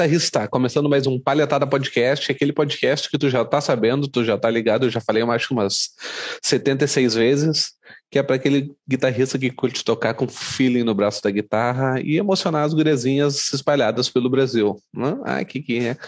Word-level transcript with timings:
guitarrista, 0.00 0.48
começando 0.48 0.88
mais 0.88 1.06
um 1.06 1.20
Palhetada 1.20 1.66
Podcast, 1.66 2.32
aquele 2.32 2.54
podcast 2.54 3.10
que 3.10 3.18
tu 3.18 3.28
já 3.28 3.44
tá 3.44 3.60
sabendo, 3.60 4.08
tu 4.08 4.24
já 4.24 4.38
tá 4.38 4.48
ligado, 4.48 4.86
eu 4.86 4.90
já 4.90 4.98
falei 4.98 5.22
mais 5.24 5.46
umas 5.50 5.90
76 6.42 7.14
vezes, 7.14 7.72
que 8.10 8.18
é 8.18 8.22
para 8.22 8.36
aquele 8.36 8.72
guitarrista 8.88 9.38
que 9.38 9.50
curte 9.50 9.84
tocar 9.84 10.14
com 10.14 10.26
feeling 10.26 10.84
no 10.84 10.94
braço 10.94 11.22
da 11.22 11.30
guitarra 11.30 12.00
e 12.02 12.16
emocionar 12.16 12.64
as 12.64 12.72
gurezinhas 12.72 13.52
espalhadas 13.52 14.08
pelo 14.08 14.30
Brasil. 14.30 14.80
Ah, 15.22 15.44
que 15.44 15.60
que 15.60 15.78
é. 15.80 15.98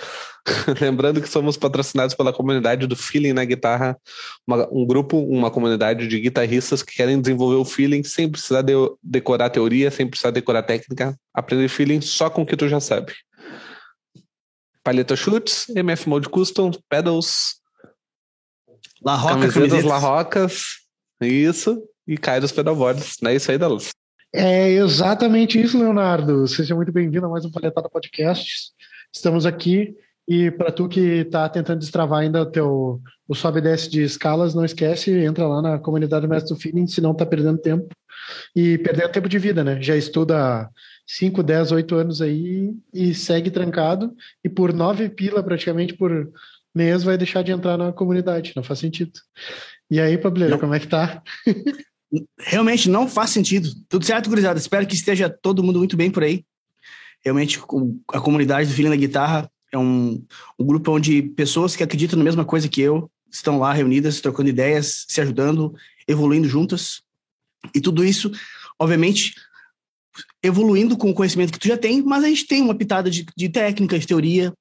Lembrando 0.80 1.20
que 1.20 1.28
somos 1.28 1.58
patrocinados 1.58 2.14
pela 2.14 2.32
comunidade 2.32 2.86
do 2.86 2.96
Feeling 2.96 3.34
na 3.34 3.44
Guitarra, 3.44 3.96
uma, 4.46 4.68
um 4.72 4.86
grupo, 4.86 5.18
uma 5.18 5.50
comunidade 5.50 6.08
de 6.08 6.18
guitarristas 6.18 6.82
que 6.82 6.96
querem 6.96 7.20
desenvolver 7.20 7.56
o 7.56 7.64
feeling 7.64 8.02
sem 8.02 8.28
precisar 8.28 8.62
de, 8.62 8.72
decorar 9.02 9.50
teoria, 9.50 9.90
sem 9.90 10.08
precisar 10.08 10.30
decorar 10.30 10.62
técnica, 10.62 11.14
aprender 11.32 11.68
feeling 11.68 12.00
só 12.00 12.30
com 12.30 12.42
o 12.42 12.46
que 12.46 12.56
tu 12.56 12.68
já 12.68 12.80
sabe. 12.80 13.12
Palheta 14.82 15.16
Chutes, 15.16 15.68
MF 15.68 16.08
Mode 16.08 16.28
Custom, 16.28 16.70
Pedals, 16.88 17.60
La 19.04 19.14
Roca, 19.16 19.48
camisetas 19.48 19.84
La 19.84 19.98
Rocas, 19.98 20.64
isso, 21.20 21.82
e 22.06 22.16
cai 22.16 22.40
dos 22.40 22.52
pedalboards. 22.52 23.16
Não 23.22 23.30
é 23.30 23.36
isso 23.36 23.50
aí, 23.50 23.58
Dalus? 23.58 23.90
É 24.34 24.70
exatamente 24.70 25.60
isso, 25.60 25.78
Leonardo. 25.78 26.46
Seja 26.48 26.74
muito 26.74 26.90
bem-vindo 26.90 27.26
a 27.26 27.28
mais 27.28 27.44
um 27.44 27.50
Palhetada 27.50 27.88
Podcast. 27.88 28.72
Estamos 29.12 29.44
aqui 29.44 29.94
e 30.26 30.50
para 30.50 30.72
tu 30.72 30.88
que 30.88 31.00
está 31.00 31.48
tentando 31.48 31.80
destravar 31.80 32.20
ainda 32.20 32.42
o 32.42 32.46
teu 32.46 33.00
o 33.28 33.34
sobe 33.34 33.58
e 33.58 33.62
desce 33.62 33.88
de 33.88 34.02
escalas, 34.02 34.54
não 34.54 34.64
esquece, 34.64 35.10
entra 35.10 35.46
lá 35.46 35.62
na 35.62 35.78
comunidade 35.78 36.26
Mestre 36.26 36.54
do 36.54 36.60
Feeling, 36.60 36.86
senão 36.86 37.14
tá 37.14 37.24
perdendo 37.24 37.58
tempo. 37.58 37.88
E 38.54 38.78
perdendo 38.78 39.10
tempo 39.10 39.28
de 39.28 39.38
vida, 39.38 39.64
né? 39.64 39.80
Já 39.80 39.96
estuda 39.96 40.68
5, 41.06 41.42
10, 41.42 41.72
8 41.72 41.94
anos 41.94 42.22
aí 42.22 42.74
e 42.92 43.14
segue 43.14 43.50
trancado 43.50 44.14
e 44.44 44.48
por 44.48 44.72
nove 44.72 45.08
pila 45.08 45.42
praticamente 45.42 45.94
por 45.94 46.32
mês 46.74 47.02
vai 47.02 47.18
deixar 47.18 47.42
de 47.42 47.52
entrar 47.52 47.76
na 47.76 47.92
comunidade, 47.92 48.52
não 48.56 48.62
faz 48.62 48.78
sentido. 48.78 49.12
E 49.90 50.00
aí, 50.00 50.16
Pableiro, 50.16 50.58
como 50.58 50.74
é 50.74 50.80
que 50.80 50.88
tá? 50.88 51.22
Realmente 52.38 52.88
não 52.88 53.08
faz 53.08 53.30
sentido. 53.30 53.70
Tudo 53.88 54.04
certo, 54.04 54.28
gurizada? 54.28 54.58
Espero 54.58 54.86
que 54.86 54.94
esteja 54.94 55.28
todo 55.28 55.62
mundo 55.62 55.78
muito 55.78 55.96
bem 55.96 56.10
por 56.10 56.22
aí. 56.22 56.44
Realmente, 57.24 57.60
a 58.08 58.20
comunidade 58.20 58.68
do 58.68 58.74
Filho 58.74 58.90
da 58.90 58.96
Guitarra 58.96 59.50
é 59.70 59.78
um, 59.78 60.24
um 60.58 60.64
grupo 60.64 60.92
onde 60.92 61.22
pessoas 61.22 61.76
que 61.76 61.82
acreditam 61.82 62.18
na 62.18 62.24
mesma 62.24 62.44
coisa 62.44 62.68
que 62.68 62.80
eu 62.80 63.10
estão 63.30 63.58
lá 63.58 63.72
reunidas, 63.72 64.20
trocando 64.20 64.50
ideias, 64.50 65.06
se 65.08 65.20
ajudando, 65.20 65.74
evoluindo 66.06 66.48
juntas. 66.48 67.02
E 67.74 67.80
tudo 67.80 68.04
isso, 68.04 68.30
obviamente, 68.78 69.34
evoluindo 70.42 70.96
com 70.96 71.10
o 71.10 71.14
conhecimento 71.14 71.52
que 71.52 71.58
tu 71.58 71.68
já 71.68 71.76
tem, 71.76 72.02
mas 72.02 72.24
a 72.24 72.28
gente 72.28 72.46
tem 72.46 72.62
uma 72.62 72.74
pitada 72.74 73.10
de, 73.10 73.26
de 73.36 73.48
técnica, 73.48 73.98
de 73.98 74.06
teoria, 74.06 74.52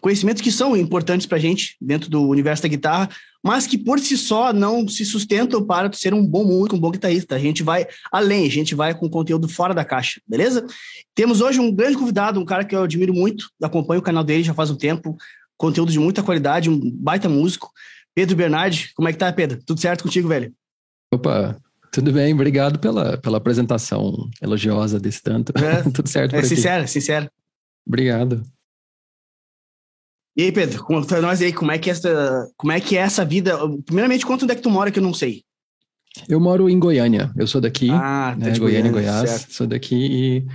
conhecimentos 0.00 0.42
que 0.42 0.50
são 0.50 0.76
importantes 0.76 1.26
para 1.26 1.38
a 1.38 1.40
gente 1.40 1.76
dentro 1.80 2.10
do 2.10 2.28
universo 2.28 2.62
da 2.62 2.68
guitarra, 2.68 3.08
mas 3.42 3.66
que 3.66 3.76
por 3.76 3.98
si 3.98 4.16
só 4.16 4.52
não 4.52 4.86
se 4.86 5.04
sustentam 5.04 5.64
para 5.64 5.88
tu 5.88 5.96
ser 5.96 6.14
um 6.14 6.24
bom 6.24 6.44
músico, 6.44 6.76
um 6.76 6.80
bom 6.80 6.90
guitarrista. 6.90 7.34
A 7.34 7.38
gente 7.38 7.62
vai 7.62 7.86
além, 8.10 8.46
a 8.46 8.50
gente 8.50 8.74
vai 8.74 8.94
com 8.94 9.08
conteúdo 9.08 9.48
fora 9.48 9.74
da 9.74 9.84
caixa, 9.84 10.20
beleza? 10.26 10.64
Temos 11.14 11.40
hoje 11.40 11.60
um 11.60 11.74
grande 11.74 11.96
convidado, 11.96 12.40
um 12.40 12.44
cara 12.44 12.64
que 12.64 12.74
eu 12.74 12.84
admiro 12.84 13.12
muito, 13.12 13.48
acompanho 13.62 14.00
o 14.00 14.04
canal 14.04 14.24
dele 14.24 14.44
já 14.44 14.54
faz 14.54 14.70
um 14.70 14.76
tempo, 14.76 15.16
conteúdo 15.56 15.92
de 15.92 15.98
muita 15.98 16.22
qualidade, 16.22 16.70
um 16.70 16.90
baita 16.90 17.28
músico. 17.28 17.70
Pedro 18.14 18.36
Bernardi, 18.36 18.92
como 18.94 19.08
é 19.08 19.12
que 19.12 19.18
tá, 19.18 19.32
Pedro? 19.32 19.60
Tudo 19.64 19.80
certo 19.80 20.02
contigo, 20.02 20.28
velho? 20.28 20.52
Opa, 21.12 21.58
tudo 21.92 22.10
bem, 22.10 22.32
obrigado 22.32 22.78
pela, 22.78 23.18
pela 23.18 23.36
apresentação 23.36 24.28
elogiosa 24.40 24.98
desse 24.98 25.22
tanto. 25.22 25.52
É, 25.58 25.82
Tudo 25.92 26.08
certo. 26.08 26.34
É 26.34 26.42
sincero, 26.42 26.88
sincero. 26.88 27.30
Obrigado. 27.86 28.42
E 30.34 30.44
aí, 30.44 30.52
Pedro, 30.52 30.82
conta 30.82 31.06
pra 31.06 31.20
nós 31.20 31.42
aí 31.42 31.52
como 31.52 31.70
é 31.70 31.78
que 31.78 31.90
é 31.90 31.92
essa, 31.92 32.50
como 32.56 32.72
é 32.72 32.80
que 32.80 32.96
é 32.96 33.00
essa 33.00 33.26
vida. 33.26 33.58
Primeiramente, 33.84 34.24
conta 34.24 34.44
onde 34.44 34.54
é 34.54 34.56
que 34.56 34.62
tu 34.62 34.70
mora 34.70 34.90
que 34.90 34.98
eu 34.98 35.02
não 35.02 35.12
sei. 35.12 35.44
Eu 36.26 36.40
moro 36.40 36.70
em 36.70 36.78
Goiânia. 36.78 37.30
Eu 37.36 37.46
sou 37.46 37.60
daqui, 37.60 37.90
ah, 37.90 38.34
né, 38.38 38.52
tá 38.52 38.58
Goiânia, 38.58 38.90
Goiânia, 38.90 38.92
Goiás. 38.92 39.30
Certo. 39.30 39.52
Sou 39.52 39.66
daqui 39.66 39.94
e 39.94 40.46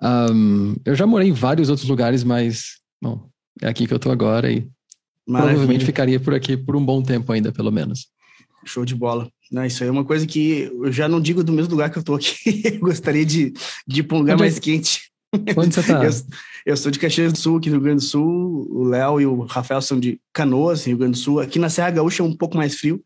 um, 0.00 0.76
eu 0.84 0.94
já 0.94 1.04
morei 1.04 1.28
em 1.28 1.32
vários 1.32 1.68
outros 1.68 1.88
lugares, 1.88 2.22
mas 2.22 2.76
bom, 3.02 3.28
é 3.60 3.66
aqui 3.66 3.88
que 3.88 3.94
eu 3.94 3.98
tô 3.98 4.12
agora 4.12 4.50
e 4.50 4.68
Maravilha. 5.26 5.54
provavelmente 5.54 5.84
ficaria 5.84 6.20
por 6.20 6.32
aqui 6.32 6.56
por 6.56 6.76
um 6.76 6.84
bom 6.84 7.02
tempo 7.02 7.32
ainda, 7.32 7.50
pelo 7.50 7.72
menos. 7.72 8.06
Show 8.66 8.84
de 8.84 8.94
bola. 8.94 9.30
Não, 9.50 9.64
isso 9.64 9.82
aí 9.82 9.88
é 9.88 9.92
uma 9.92 10.04
coisa 10.04 10.26
que 10.26 10.70
eu 10.72 10.90
já 10.90 11.08
não 11.08 11.20
digo 11.20 11.44
do 11.44 11.52
mesmo 11.52 11.70
lugar 11.70 11.90
que 11.90 11.98
eu 11.98 12.02
tô 12.02 12.14
aqui. 12.14 12.62
eu 12.64 12.80
gostaria 12.80 13.24
de, 13.24 13.52
de 13.86 14.00
ir 14.00 14.02
para 14.02 14.16
um 14.16 14.20
lugar 14.20 14.34
Onde 14.34 14.42
é 14.42 14.46
mais 14.46 14.58
quente. 14.58 15.10
Onde 15.56 15.74
você 15.74 15.82
tá? 15.82 16.02
eu, 16.04 16.10
eu, 16.66 16.76
sou 16.76 16.90
de 16.90 16.98
Caxias 16.98 17.32
do 17.32 17.38
Sul, 17.38 17.58
aqui 17.58 17.68
no 17.68 17.76
Rio 17.76 17.84
Grande 17.84 18.02
do 18.02 18.08
Sul. 18.08 18.68
O 18.70 18.84
Léo 18.84 19.20
e 19.20 19.26
o 19.26 19.42
Rafael 19.42 19.80
são 19.80 19.98
de 20.00 20.20
Canoas, 20.32 20.84
Rio 20.84 20.98
Grande 20.98 21.12
do 21.12 21.18
Sul. 21.18 21.40
Aqui 21.40 21.58
na 21.58 21.70
Serra 21.70 21.90
Gaúcha 21.90 22.22
é 22.22 22.26
um 22.26 22.36
pouco 22.36 22.56
mais 22.56 22.76
frio, 22.76 23.02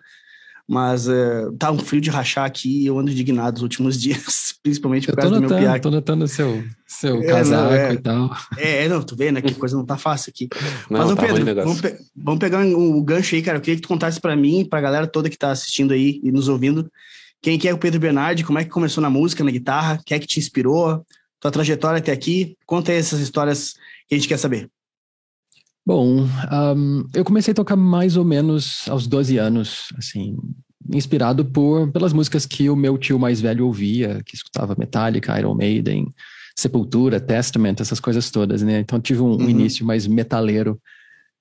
mas 0.70 1.08
uh, 1.08 1.53
tá 1.58 1.72
um 1.72 1.78
frio 1.81 2.00
de 2.00 2.10
rachar 2.10 2.44
aqui 2.44 2.82
e 2.82 2.86
eu 2.86 2.97
ando 2.97 3.10
indignado 3.10 3.54
nos 3.54 3.62
últimos 3.62 3.98
dias, 4.00 4.54
principalmente 4.62 5.08
por 5.08 5.16
causa 5.16 5.31
notando, 5.31 5.48
do 5.48 5.54
meu 5.54 5.64
piaque. 5.64 5.82
Tô 5.82 5.91
notando 5.91 6.28
seu, 6.28 6.62
seu 6.86 7.20
é, 7.20 7.26
casaco 7.26 7.64
não, 7.64 7.72
é, 7.72 7.92
e 7.92 7.98
tal. 7.98 8.36
É, 8.56 8.88
não, 8.88 9.03
tu 9.03 9.16
vê, 9.16 9.32
né, 9.32 9.42
que 9.42 9.53
coisa 9.54 9.76
não 9.76 9.84
tá 9.84 9.98
fácil 9.98 10.30
aqui. 10.30 10.48
Não, 10.88 11.00
mas, 11.00 11.16
tá 11.16 11.26
Pedro, 11.26 11.54
vamos, 11.56 11.80
pe 11.80 11.97
vamos, 12.14 12.38
pegar 12.38 12.59
um, 12.60 12.98
um, 12.98 13.03
gancho 13.03 13.34
aí, 13.34 13.42
cara. 13.42 13.59
Eu 13.59 13.60
queria 13.60 13.75
que 13.75 13.82
tu 13.82 13.88
contasse 13.88 14.20
para 14.20 14.36
mim, 14.36 14.64
pra 14.64 14.80
galera 14.80 15.09
toda 15.09 15.28
que 15.28 15.36
tá 15.36 15.50
assistindo 15.50 15.92
aí 15.92 16.20
e 16.22 16.30
nos 16.30 16.47
ouvindo, 16.47 16.88
quem 17.42 17.59
que 17.59 17.69
é 17.69 17.75
o 17.75 17.78
Pedro 17.78 17.98
Bernardi, 17.98 18.44
como 18.44 18.60
é 18.60 18.64
que 18.64 18.70
começou 18.70 19.03
na 19.03 19.10
música, 19.10 19.42
na 19.42 19.50
guitarra, 19.50 20.00
quem 20.06 20.16
é 20.16 20.20
que 20.20 20.26
te 20.28 20.38
inspirou, 20.38 21.04
tua 21.41 21.50
trajetória 21.50 21.98
até 21.98 22.12
aqui. 22.12 22.56
Conta 22.64 22.92
aí 22.92 22.98
essas 22.98 23.19
histórias 23.19 23.72
que 24.09 24.14
a 24.14 24.19
gente 24.19 24.28
quer 24.28 24.38
saber. 24.38 24.70
Bom, 25.86 26.26
um, 26.52 27.04
eu 27.14 27.24
comecei 27.24 27.52
a 27.52 27.54
tocar 27.54 27.76
mais 27.76 28.16
ou 28.16 28.24
menos 28.24 28.86
aos 28.88 29.06
12 29.06 29.38
anos, 29.38 29.88
assim, 29.96 30.36
inspirado 30.92 31.44
por 31.44 31.91
pelas 31.91 32.12
músicas 32.12 32.46
que 32.46 32.68
o 32.68 32.76
meu 32.76 32.98
tio 32.98 33.18
mais 33.18 33.41
velho 33.41 33.66
ouvia, 33.66 34.22
que 34.24 34.34
escutava 34.34 34.76
Metallica, 34.78 35.38
Iron 35.38 35.54
Maiden, 35.54 36.12
Sepultura, 36.56 37.18
Testament, 37.18 37.76
essas 37.80 38.00
coisas 38.00 38.30
todas, 38.30 38.62
né? 38.62 38.80
Então 38.80 39.00
tive 39.00 39.20
um, 39.20 39.32
um 39.32 39.36
uhum. 39.36 39.48
início 39.48 39.84
mais 39.84 40.06
metaleiro, 40.06 40.80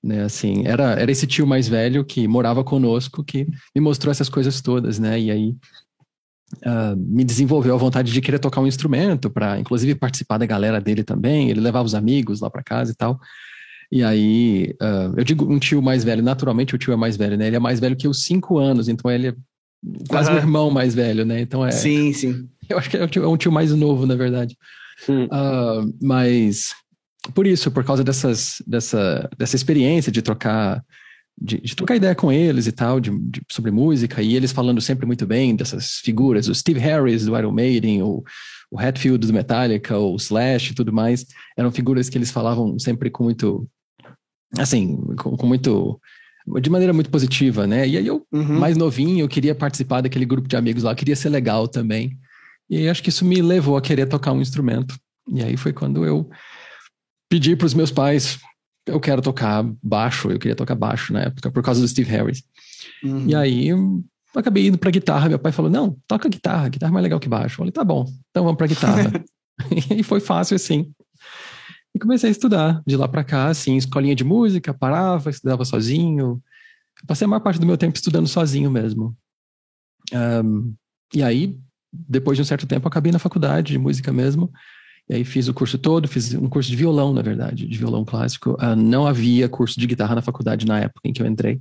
né? 0.03 0.23
Assim, 0.23 0.66
era 0.66 0.94
era 0.94 1.11
esse 1.11 1.27
tio 1.27 1.45
mais 1.45 1.67
velho 1.67 2.06
que 2.06 2.27
morava 2.27 2.63
conosco 2.63 3.23
que 3.23 3.45
me 3.75 3.81
mostrou 3.81 4.11
essas 4.11 4.29
coisas 4.29 4.61
todas, 4.61 5.00
né? 5.00 5.19
E 5.19 5.31
aí 5.31 5.56
uh, 6.66 6.95
me 6.97 7.23
desenvolveu 7.23 7.75
a 7.75 7.77
vontade 7.77 8.11
de 8.11 8.21
querer 8.21 8.39
tocar 8.39 8.61
um 8.61 8.67
instrumento, 8.67 9.29
para 9.29 9.59
inclusive 9.59 9.95
participar 9.95 10.38
da 10.38 10.45
galera 10.45 10.79
dele 10.79 11.03
também. 11.03 11.50
Ele 11.50 11.59
levava 11.59 11.85
os 11.85 11.95
amigos 11.95 12.39
lá 12.39 12.50
para 12.50 12.63
casa 12.63 12.91
e 12.91 12.95
tal. 12.95 13.19
E 13.91 14.03
aí, 14.03 14.75
uh, 14.81 15.13
eu 15.17 15.23
digo 15.23 15.51
um 15.51 15.57
tio 15.57 15.81
mais 15.81 16.03
velho, 16.03 16.22
naturalmente 16.22 16.75
o 16.75 16.77
tio 16.77 16.94
é 16.94 16.95
mais 16.95 17.17
velho, 17.17 17.38
né? 17.38 17.47
Ele 17.47 17.55
é 17.55 17.59
mais 17.59 17.79
velho 17.79 17.95
que 17.95 18.07
os 18.07 18.23
cinco 18.23 18.57
anos, 18.57 18.88
então 18.88 19.09
ele 19.09 19.29
é 19.29 19.35
quase 20.07 20.29
uhum. 20.29 20.35
meu 20.35 20.44
irmão 20.44 20.72
mais 20.72 20.94
velho, 20.94 21.25
né? 21.25 21.41
Então 21.41 21.66
é. 21.66 21.72
Sim, 21.72 22.13
sim. 22.13 22.47
Eu 22.69 22.77
acho 22.77 22.89
que 22.89 22.97
é 22.97 23.03
um 23.03 23.07
tio, 23.07 23.23
é 23.23 23.27
um 23.27 23.38
tio 23.38 23.51
mais 23.51 23.73
novo, 23.73 24.05
na 24.05 24.16
verdade. 24.16 24.55
Uh, 25.07 25.91
mas 26.01 26.69
por 27.33 27.47
isso, 27.47 27.72
por 27.72 27.83
causa 27.83 28.03
dessas, 28.03 28.61
dessa, 28.67 29.29
dessa 29.38 29.55
experiência 29.55 30.11
de 30.11 30.21
trocar 30.21 30.83
de, 31.41 31.59
de, 31.61 31.75
trocar 31.75 31.95
ideia 31.95 32.13
com 32.13 32.31
eles 32.31 32.68
e 32.68 32.71
tal, 32.71 33.00
de, 33.00 33.12
de, 33.18 33.42
sobre 33.50 33.71
música, 33.71 34.21
e 34.21 34.35
eles 34.35 34.51
falando 34.51 34.81
sempre 34.81 35.06
muito 35.06 35.25
bem 35.25 35.56
dessas 35.56 35.94
figuras, 36.03 36.50
o 36.50 36.56
Steve 36.56 36.80
Harris 36.80 37.25
do 37.25 37.38
Iron 37.38 37.51
Maiden, 37.51 38.03
o, 38.03 38.24
o 38.69 38.77
Hatfield 38.80 39.25
do 39.25 39.33
Metallica, 39.33 39.97
o 39.97 40.15
Slash 40.18 40.71
e 40.71 40.75
tudo 40.75 40.92
mais, 40.92 41.25
eram 41.57 41.71
figuras 41.71 42.09
que 42.09 42.18
eles 42.18 42.30
falavam 42.30 42.77
sempre 42.77 43.09
com 43.09 43.24
muito, 43.24 43.68
assim, 44.57 44.98
com, 45.18 45.36
com 45.38 45.48
muito, 45.48 46.00
de 46.62 46.69
maneira 46.69 46.94
muito 46.94 47.10
positiva, 47.10 47.68
né? 47.68 47.88
E 47.88 47.98
aí 47.98 48.07
eu, 48.07 48.25
uhum. 48.31 48.60
mais 48.60 48.78
novinho, 48.78 49.24
eu 49.24 49.28
queria 49.28 49.54
participar 49.54 50.01
daquele 50.01 50.25
grupo 50.25 50.48
de 50.48 50.56
amigos 50.56 50.84
lá, 50.84 50.96
queria 50.96 51.16
ser 51.16 51.30
legal 51.30 51.68
também, 51.68 52.18
e 52.69 52.88
acho 52.88 53.04
que 53.04 53.10
isso 53.10 53.25
me 53.25 53.42
levou 53.42 53.78
a 53.78 53.81
querer 53.81 54.06
tocar 54.07 54.31
um 54.31 54.42
instrumento, 54.42 54.96
e 55.28 55.44
aí 55.44 55.57
foi 55.57 55.74
quando 55.74 56.06
eu 56.06 56.30
pedi 57.30 57.56
para 57.56 57.68
os 57.68 57.74
meus 57.74 57.92
pais 57.92 58.40
eu 58.90 59.00
quero 59.00 59.22
tocar 59.22 59.63
baixo, 59.84 60.31
eu 60.31 60.40
queria 60.40 60.56
tocar 60.56 60.75
baixo 60.75 61.13
na 61.13 61.22
época, 61.22 61.52
por 61.52 61.63
causa 61.63 61.80
do 61.80 61.88
Steve 61.88 62.10
Harris. 62.10 62.44
Uhum. 63.04 63.28
E 63.28 63.36
aí 63.36 63.68
eu 63.68 64.04
acabei 64.36 64.68
indo 64.68 64.78
pra 64.78 64.92
guitarra, 64.92 65.30
meu 65.30 65.40
pai 65.40 65.52
falou, 65.52 65.72
não, 65.72 65.95
toca 66.07 66.28
guitarra, 66.28 66.69
guitarra 66.69 66.92
é 66.92 66.94
mais 66.94 67.04
legal 67.04 67.19
que 67.19 67.30
baixo. 67.30 67.54
Eu 67.54 67.57
falei, 67.57 67.72
tá 67.72 67.84
bom, 67.84 68.06
então 68.30 68.44
vamos 68.44 68.57
pra 68.57 68.68
guitarra. 68.68 69.12
e 69.95 70.04
foi 70.04 70.19
fácil 70.19 70.56
assim. 70.56 70.92
E 71.94 72.00
comecei 72.00 72.30
a 72.30 72.31
estudar 72.31 72.81
de 72.86 72.95
lá 72.95 73.07
para 73.07 73.24
cá, 73.24 73.47
assim, 73.47 73.75
escolinha 73.75 74.15
de 74.15 74.24
música, 74.24 74.74
parava, 74.74 75.30
estudava 75.30 75.65
sozinho. 75.65 76.41
Passei 77.07 77.25
a 77.25 77.27
maior 77.27 77.41
parte 77.41 77.59
do 77.59 77.65
meu 77.65 77.77
tempo 77.77 77.95
estudando 77.95 78.27
sozinho 78.27 78.69
mesmo. 78.69 79.15
Um, 80.13 80.74
e 81.13 81.24
aí, 81.24 81.57
depois 81.91 82.38
de 82.38 82.41
um 82.41 82.45
certo 82.45 82.68
tempo, 82.68 82.88
acabei 82.88 83.12
na 83.12 83.19
faculdade 83.19 83.71
de 83.71 83.80
música 83.80 84.13
mesmo. 84.13 84.51
E 85.09 85.15
aí 85.15 85.24
fiz 85.24 85.47
o 85.47 85.53
curso 85.53 85.77
todo, 85.77 86.07
fiz 86.07 86.36
um 86.36 86.47
curso 86.47 86.69
de 86.69 86.75
violão, 86.75 87.12
na 87.13 87.24
verdade, 87.24 87.68
de 87.68 87.77
violão 87.77 88.06
clássico. 88.06 88.51
Uh, 88.62 88.75
não 88.75 89.07
havia 89.07 89.50
curso 89.50 89.80
de 89.80 89.88
guitarra 89.88 90.13
na 90.13 90.21
faculdade 90.21 90.68
na 90.68 90.80
época 90.80 91.09
em 91.09 91.13
que 91.13 91.21
eu 91.21 91.25
entrei. 91.25 91.59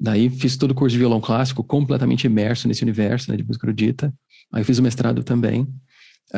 Daí 0.00 0.30
fiz 0.30 0.56
todo 0.56 0.70
o 0.70 0.74
curso 0.74 0.92
de 0.92 0.98
violão 0.98 1.20
clássico, 1.20 1.62
completamente 1.62 2.24
imerso 2.26 2.66
nesse 2.68 2.82
universo 2.82 3.30
né, 3.30 3.36
de 3.36 3.44
música 3.44 3.66
erudita. 3.66 4.12
Aí 4.52 4.64
fiz 4.64 4.78
o 4.78 4.82
mestrado 4.82 5.22
também, 5.22 5.66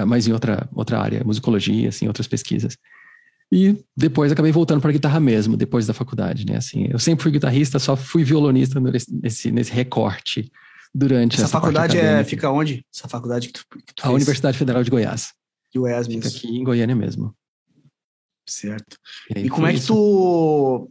mas 0.07 0.27
em 0.27 0.33
outra, 0.33 0.69
outra 0.75 1.01
área, 1.01 1.23
musicologia, 1.25 1.89
assim, 1.89 2.07
outras 2.07 2.27
pesquisas. 2.27 2.77
E 3.51 3.83
depois 3.97 4.31
acabei 4.31 4.53
voltando 4.53 4.81
para 4.81 4.93
guitarra 4.93 5.19
mesmo, 5.19 5.57
depois 5.57 5.87
da 5.87 5.95
faculdade, 5.95 6.45
né? 6.45 6.57
Assim, 6.57 6.87
eu 6.91 6.99
sempre 6.99 7.23
fui 7.23 7.33
guitarrista, 7.33 7.79
só 7.79 7.97
fui 7.97 8.23
violonista 8.23 8.79
nesse, 8.79 9.51
nesse 9.51 9.73
recorte 9.73 10.51
durante 10.95 11.35
essa, 11.35 11.45
essa 11.45 11.53
faculdade 11.53 11.99
é, 11.99 12.23
fica 12.25 12.51
onde? 12.51 12.85
Essa 12.95 13.09
faculdade 13.09 13.49
que 13.49 13.53
tu, 13.55 13.65
que 13.87 13.95
tu 13.95 14.03
A 14.03 14.07
fez? 14.07 14.15
Universidade 14.15 14.59
Federal 14.59 14.83
de 14.83 14.91
Goiás. 14.91 15.33
Goiás 15.75 16.07
mesmo. 16.09 16.23
Fica 16.23 16.37
aqui 16.37 16.59
em 16.59 16.65
Goiânia 16.65 16.95
mesmo. 16.95 17.35
Certo. 18.47 18.99
E, 19.35 19.41
e 19.41 19.49
como 19.49 19.67
é 19.67 19.73
que 19.73 19.79
isso. 19.79 19.95
tu 19.95 20.91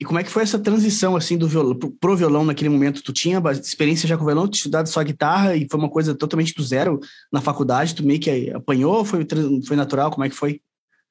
e 0.00 0.04
como 0.04 0.18
é 0.18 0.22
que 0.22 0.30
foi 0.30 0.44
essa 0.44 0.58
transição 0.58 1.16
assim 1.16 1.36
do 1.36 1.48
violão 1.48 1.74
pro 1.74 2.16
violão 2.16 2.44
naquele 2.44 2.68
momento? 2.68 3.02
Tu 3.02 3.12
tinha 3.12 3.42
experiência 3.50 4.08
já 4.08 4.16
com 4.16 4.24
violão, 4.24 4.46
tu 4.46 4.54
estudado 4.54 4.88
só 4.88 5.02
guitarra 5.02 5.56
e 5.56 5.66
foi 5.68 5.78
uma 5.78 5.88
coisa 5.88 6.14
totalmente 6.14 6.54
do 6.54 6.62
zero 6.62 7.00
na 7.32 7.40
faculdade, 7.40 7.94
tu 7.94 8.04
meio 8.04 8.20
que 8.20 8.50
apanhou, 8.50 9.04
foi 9.04 9.26
foi 9.66 9.76
natural, 9.76 10.10
como 10.10 10.24
é 10.24 10.28
que 10.28 10.36
foi? 10.36 10.60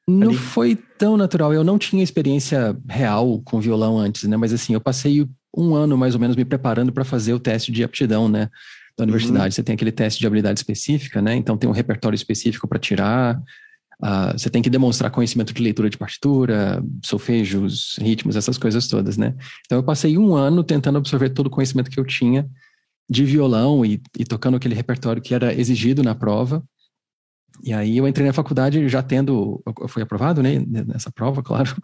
Não 0.10 0.30
ali? 0.30 0.38
foi 0.38 0.76
tão 0.98 1.18
natural. 1.18 1.54
Eu 1.54 1.66
não 1.66 1.78
tinha 1.78 2.02
experiência 2.02 2.78
real 2.90 3.42
com 3.44 3.60
violão 3.60 3.98
antes, 3.98 4.24
né? 4.24 4.38
Mas 4.38 4.54
assim, 4.54 4.74
eu 4.74 4.80
passei 4.80 5.28
um 5.56 5.76
ano 5.76 5.98
mais 5.98 6.14
ou 6.14 6.22
menos 6.22 6.38
me 6.38 6.46
preparando 6.46 6.94
para 6.94 7.04
fazer 7.04 7.34
o 7.34 7.40
teste 7.40 7.74
de 7.74 7.84
aptidão, 7.84 8.30
né? 8.30 8.50
Da 8.98 9.04
universidade. 9.04 9.46
Uhum. 9.48 9.52
Você 9.52 9.64
tem 9.64 9.76
aquele 9.76 9.92
teste 9.92 10.20
de 10.20 10.26
habilidade 10.26 10.60
específica, 10.60 11.22
né? 11.22 11.36
Então 11.36 11.58
tem 11.58 11.70
um 11.70 11.74
repertório 11.74 12.16
específico 12.16 12.68
para 12.70 12.80
tirar. 12.80 13.38
Uh, 14.04 14.38
você 14.38 14.50
tem 14.50 14.62
que 14.62 14.70
demonstrar 14.70 15.10
conhecimento 15.10 15.54
de 15.54 15.62
leitura 15.62 15.90
de 15.90 15.98
partitura, 15.98 16.84
solfejos, 17.04 17.98
ritmos, 18.00 18.36
essas 18.36 18.58
coisas 18.58 18.88
todas, 18.88 19.18
né? 19.18 19.36
Então 19.66 19.80
eu 19.80 19.84
passei 19.84 20.18
um 20.18 20.36
ano 20.36 20.64
tentando 20.64 21.00
absorver 21.00 21.30
todo 21.30 21.48
o 21.48 21.50
conhecimento 21.50 21.90
que 21.90 22.00
eu 22.00 22.06
tinha 22.06 22.48
de 23.10 23.26
violão 23.26 23.84
e, 23.84 24.02
e 24.18 24.24
tocando 24.24 24.58
aquele 24.58 24.76
repertório 24.76 25.22
que 25.22 25.34
era 25.34 25.54
exigido 25.54 26.04
na 26.04 26.14
prova. 26.14 26.64
E 27.64 27.74
aí 27.74 27.98
eu 27.98 28.08
entrei 28.08 28.28
na 28.28 28.34
faculdade 28.34 28.88
já 28.88 29.02
tendo, 29.02 29.64
eu 29.82 29.88
fui 29.88 30.04
aprovado, 30.04 30.44
né, 30.44 30.64
nessa 30.68 31.12
prova, 31.12 31.42
claro. 31.42 31.76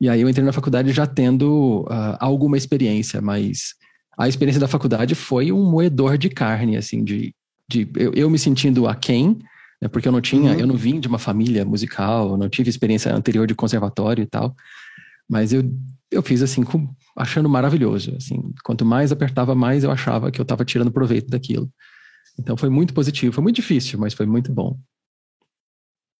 E 0.00 0.08
aí 0.08 0.20
eu 0.20 0.28
entrei 0.28 0.44
na 0.44 0.52
faculdade 0.52 0.92
já 0.92 1.06
tendo 1.06 1.80
uh, 1.90 2.16
alguma 2.20 2.56
experiência, 2.56 3.20
mas 3.20 3.74
a 4.16 4.28
experiência 4.28 4.60
da 4.60 4.68
faculdade 4.68 5.14
foi 5.14 5.50
um 5.50 5.68
moedor 5.68 6.16
de 6.16 6.28
carne, 6.28 6.76
assim, 6.76 7.02
de, 7.02 7.34
de 7.68 7.88
eu, 7.96 8.12
eu 8.14 8.30
me 8.30 8.38
sentindo 8.38 8.86
aquém, 8.86 9.38
né, 9.80 9.88
porque 9.88 10.08
eu 10.08 10.12
não 10.12 10.20
tinha, 10.20 10.52
uhum. 10.52 10.60
eu 10.60 10.66
não 10.66 10.76
vim 10.76 11.00
de 11.00 11.08
uma 11.08 11.18
família 11.18 11.64
musical, 11.64 12.36
não 12.36 12.48
tive 12.48 12.70
experiência 12.70 13.14
anterior 13.14 13.46
de 13.46 13.54
conservatório 13.54 14.22
e 14.22 14.26
tal, 14.26 14.54
mas 15.28 15.52
eu, 15.52 15.62
eu 16.10 16.22
fiz 16.22 16.42
assim, 16.42 16.62
com, 16.62 16.88
achando 17.16 17.48
maravilhoso, 17.48 18.14
assim, 18.16 18.52
quanto 18.64 18.84
mais 18.84 19.12
apertava, 19.12 19.54
mais 19.54 19.84
eu 19.84 19.90
achava 19.90 20.30
que 20.30 20.40
eu 20.40 20.44
estava 20.44 20.64
tirando 20.64 20.90
proveito 20.90 21.28
daquilo. 21.28 21.70
Então 22.38 22.56
foi 22.56 22.68
muito 22.68 22.94
positivo, 22.94 23.34
foi 23.34 23.42
muito 23.42 23.56
difícil, 23.56 23.98
mas 23.98 24.14
foi 24.14 24.26
muito 24.26 24.52
bom 24.52 24.78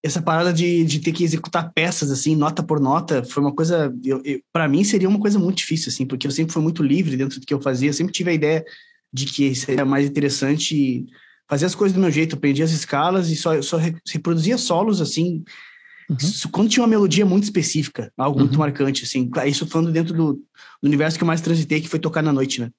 essa 0.03 0.23
parada 0.23 0.53
de, 0.53 0.85
de 0.85 1.01
ter 1.01 1.13
que 1.13 1.25
executar 1.25 1.73
peças, 1.73 2.11
assim, 2.11 2.37
nota 2.37 2.63
por 2.63 2.81
nota, 2.81 3.23
foi 3.25 3.43
uma 3.43 3.55
coisa, 3.55 3.93
eu, 4.05 4.23
eu 4.25 4.41
para 4.53 4.69
mim 4.69 4.85
seria 4.85 5.09
uma 5.09 5.19
coisa 5.19 5.39
muito 5.39 5.59
difícil, 5.59 5.91
assim, 5.91 6.07
porque 6.07 6.27
eu 6.27 6.31
sempre 6.31 6.53
fui 6.53 6.63
muito 6.63 6.83
livre 6.83 7.17
dentro 7.17 7.41
do 7.41 7.47
que 7.47 7.53
eu 7.53 7.61
fazia, 7.61 7.89
eu 7.89 7.95
sempre 7.95 8.13
tive 8.13 8.31
a 8.31 8.35
ideia 8.35 8.65
de 9.13 9.27
que 9.27 9.55
seria 9.55 9.85
mais 9.85 10.07
interessante 10.07 11.05
fazer 11.49 11.67
as 11.67 11.75
coisas 11.75 11.95
do 11.95 12.01
meu 12.01 12.11
jeito, 12.11 12.35
eu 12.35 12.39
aprendi 12.39 12.63
as 12.63 12.71
escalas 12.71 13.31
e 13.31 13.37
só, 13.37 13.61
só 13.63 13.79
reproduzia 14.07 14.59
solos, 14.59 15.01
assim, 15.01 15.43
uhum. 16.09 16.17
quando 16.53 16.69
tinha 16.69 16.83
uma 16.83 16.89
melodia 16.89 17.25
muito 17.25 17.45
específica, 17.45 18.13
algo 18.17 18.39
uhum. 18.39 18.45
muito 18.45 18.59
marcante, 18.59 19.05
assim, 19.05 19.31
isso 19.47 19.67
falando 19.67 19.91
dentro 19.91 20.15
do, 20.15 20.35
do, 20.35 20.43
universo 20.83 21.17
que 21.17 21.25
eu 21.25 21.27
mais 21.27 21.41
transitei, 21.41 21.81
que 21.81 21.89
foi 21.89 21.99
tocar 21.99 22.23
na 22.23 22.33
noite, 22.33 22.61
né? 22.61 22.71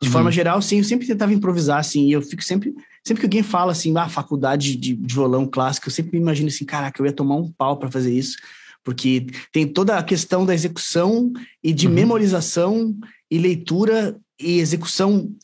De 0.00 0.06
uhum. 0.06 0.12
forma 0.12 0.30
geral, 0.30 0.62
sim, 0.62 0.78
eu 0.78 0.84
sempre 0.84 1.06
tentava 1.06 1.32
improvisar, 1.32 1.78
assim, 1.78 2.06
e 2.06 2.12
eu 2.12 2.22
fico 2.22 2.44
sempre 2.44 2.72
Sempre 3.08 3.22
que 3.22 3.26
alguém 3.26 3.42
fala 3.42 3.72
assim, 3.72 3.96
ah, 3.96 4.06
faculdade 4.06 4.76
de, 4.76 4.94
de 4.94 5.14
violão 5.14 5.46
clássico, 5.46 5.88
eu 5.88 5.92
sempre 5.92 6.12
me 6.12 6.22
imagino 6.22 6.48
assim, 6.48 6.66
caraca, 6.66 7.00
eu 7.00 7.06
ia 7.06 7.12
tomar 7.12 7.36
um 7.36 7.50
pau 7.50 7.78
para 7.78 7.90
fazer 7.90 8.12
isso, 8.12 8.36
porque 8.84 9.26
tem 9.50 9.66
toda 9.66 9.96
a 9.96 10.02
questão 10.02 10.44
da 10.44 10.52
execução 10.54 11.32
e 11.62 11.72
de 11.72 11.86
uhum. 11.86 11.94
memorização 11.94 12.94
e 13.30 13.38
leitura 13.38 14.14
e 14.38 14.58
execução 14.58 15.34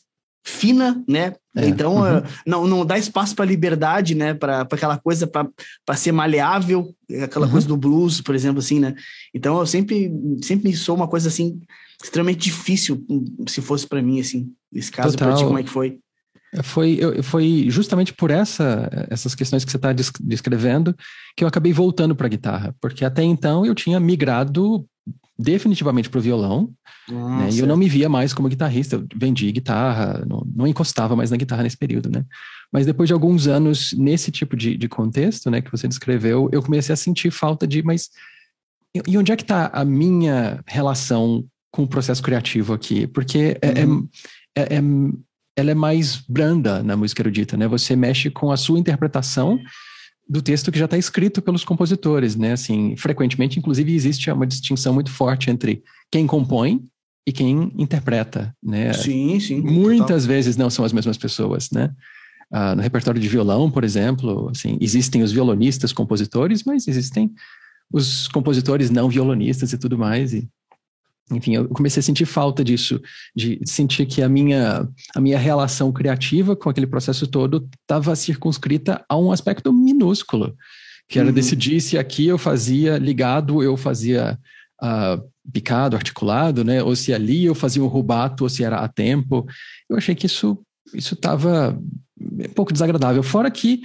fina, 0.45 1.03
né? 1.07 1.33
É, 1.55 1.67
então, 1.67 1.95
uhum. 1.95 2.17
uh, 2.17 2.23
não, 2.45 2.67
não 2.67 2.85
dá 2.85 2.97
espaço 2.97 3.35
para 3.35 3.45
liberdade, 3.45 4.13
né? 4.13 4.33
Para 4.33 4.61
aquela 4.61 4.97
coisa, 4.97 5.25
para 5.25 5.95
ser 5.95 6.11
maleável, 6.11 6.93
aquela 7.23 7.45
uhum. 7.45 7.51
coisa 7.51 7.67
do 7.67 7.77
blues, 7.77 8.19
por 8.19 8.35
exemplo, 8.35 8.59
assim, 8.59 8.79
né? 8.79 8.93
Então, 9.33 9.59
eu 9.59 9.65
sempre, 9.65 10.11
sempre 10.43 10.75
sou 10.75 10.95
uma 10.95 11.07
coisa 11.07 11.29
assim, 11.29 11.59
extremamente 12.03 12.43
difícil, 12.43 13.03
se 13.47 13.61
fosse 13.61 13.87
para 13.87 14.01
mim, 14.01 14.19
assim, 14.19 14.51
nesse 14.71 14.91
caso, 14.91 15.17
para 15.17 15.33
ti, 15.33 15.43
como 15.43 15.59
é 15.59 15.63
que 15.63 15.69
foi? 15.69 15.99
Foi, 16.63 16.99
foi 17.23 17.65
justamente 17.69 18.13
por 18.13 18.31
essa, 18.31 18.89
essas 19.09 19.35
questões 19.35 19.65
que 19.65 19.71
você 19.71 19.77
está 19.77 19.93
descrevendo 20.21 20.95
que 21.35 21.43
eu 21.43 21.47
acabei 21.47 21.73
voltando 21.73 22.15
para 22.15 22.27
a 22.27 22.29
guitarra, 22.29 22.75
porque 22.79 23.03
até 23.03 23.23
então 23.23 23.65
eu 23.65 23.75
tinha 23.75 23.99
migrado 23.99 24.85
definitivamente 25.37 26.09
para 26.09 26.19
o 26.19 26.21
violão, 26.21 26.71
né, 27.09 27.49
e 27.51 27.59
eu 27.59 27.67
não 27.67 27.75
me 27.75 27.89
via 27.89 28.07
mais 28.07 28.33
como 28.33 28.47
guitarrista, 28.47 28.95
eu 28.95 29.05
vendi 29.15 29.51
guitarra, 29.51 30.23
não, 30.25 30.47
não, 30.55 30.65
encostava 30.65 31.15
mais 31.15 31.29
na 31.29 31.37
guitarra 31.37 31.61
nesse 31.61 31.77
período, 31.77 32.09
né? 32.09 32.23
Mas 32.71 32.85
depois 32.85 33.07
de 33.07 33.13
alguns 33.13 33.45
anos 33.45 33.93
nesse 33.93 34.31
tipo 34.31 34.55
de, 34.55 34.77
de 34.77 34.87
contexto, 34.87 35.51
né, 35.51 35.61
que 35.61 35.71
você 35.71 35.87
descreveu, 35.87 36.49
eu 36.53 36.63
comecei 36.63 36.93
a 36.93 36.95
sentir 36.95 37.31
falta 37.31 37.67
de, 37.67 37.83
mas 37.83 38.09
e 39.07 39.17
onde 39.17 39.31
é 39.31 39.35
que 39.35 39.43
está 39.43 39.67
a 39.73 39.83
minha 39.83 40.63
relação 40.65 41.45
com 41.69 41.83
o 41.83 41.87
processo 41.87 42.23
criativo 42.23 42.73
aqui? 42.73 43.05
Porque 43.07 43.57
é, 43.61 43.81
é, 43.81 43.85
uhum. 43.85 44.07
é, 44.55 44.75
é 44.77 44.81
ela 45.55 45.71
é 45.71 45.75
mais 45.75 46.17
branda 46.27 46.83
na 46.83 46.95
música 46.97 47.21
erudita, 47.21 47.55
né? 47.55 47.67
Você 47.67 47.95
mexe 47.95 48.29
com 48.29 48.51
a 48.51 48.57
sua 48.57 48.77
interpretação 48.77 49.59
do 50.27 50.41
texto 50.41 50.71
que 50.71 50.79
já 50.79 50.85
está 50.85 50.97
escrito 50.97 51.41
pelos 51.41 51.63
compositores, 51.63 52.35
né? 52.35 52.53
Assim, 52.53 52.95
frequentemente, 52.97 53.57
inclusive, 53.57 53.93
existe 53.93 54.29
uma 54.29 54.45
distinção 54.45 54.93
muito 54.93 55.11
forte 55.11 55.49
entre 55.49 55.83
quem 56.11 56.27
compõe 56.27 56.83
e 57.27 57.31
quem 57.31 57.71
interpreta, 57.77 58.53
né? 58.61 58.91
Sim, 58.93 59.39
sim. 59.39 59.61
Muitas 59.61 60.23
total. 60.23 60.27
vezes 60.27 60.57
não 60.57 60.69
são 60.69 60.83
as 60.83 60.91
mesmas 60.91 61.17
pessoas, 61.17 61.71
né? 61.71 61.91
Ah, 62.51 62.75
no 62.75 62.81
repertório 62.81 63.19
de 63.19 63.27
violão, 63.27 63.71
por 63.71 63.83
exemplo, 63.83 64.49
assim, 64.49 64.77
existem 64.81 65.23
os 65.23 65.31
violonistas 65.31 65.91
compositores, 65.91 66.63
mas 66.63 66.87
existem 66.87 67.31
os 67.91 68.27
compositores 68.27 68.89
não 68.89 69.09
violonistas 69.09 69.73
e 69.73 69.77
tudo 69.77 69.97
mais. 69.97 70.33
E 70.33 70.47
enfim, 71.31 71.55
eu 71.55 71.67
comecei 71.69 71.99
a 71.99 72.03
sentir 72.03 72.25
falta 72.25 72.63
disso, 72.63 73.01
de 73.35 73.59
sentir 73.65 74.05
que 74.05 74.21
a 74.21 74.29
minha, 74.29 74.87
a 75.15 75.19
minha 75.19 75.39
relação 75.39 75.91
criativa 75.91 76.55
com 76.55 76.69
aquele 76.69 76.85
processo 76.85 77.25
todo 77.25 77.67
estava 77.81 78.15
circunscrita 78.15 79.03
a 79.09 79.17
um 79.17 79.31
aspecto 79.31 79.73
minúsculo, 79.73 80.55
que 81.07 81.17
era 81.17 81.29
uhum. 81.29 81.33
decidir 81.33 81.81
se 81.81 81.97
aqui 81.97 82.27
eu 82.27 82.37
fazia 82.37 82.97
ligado, 82.97 83.63
eu 83.63 83.75
fazia 83.75 84.37
uh, 84.81 85.23
picado, 85.51 85.95
articulado, 85.95 86.63
né? 86.63 86.83
Ou 86.83 86.95
se 86.95 87.13
ali 87.13 87.45
eu 87.45 87.55
fazia 87.55 87.83
um 87.83 87.87
rubato, 87.87 88.43
ou 88.43 88.49
se 88.49 88.63
era 88.63 88.77
a 88.77 88.87
tempo. 88.87 89.45
Eu 89.89 89.97
achei 89.97 90.13
que 90.13 90.25
isso 90.27 90.59
isso 90.93 91.15
estava 91.15 91.77
um 92.19 92.53
pouco 92.53 92.71
desagradável. 92.71 93.23
Fora 93.23 93.49
que 93.49 93.81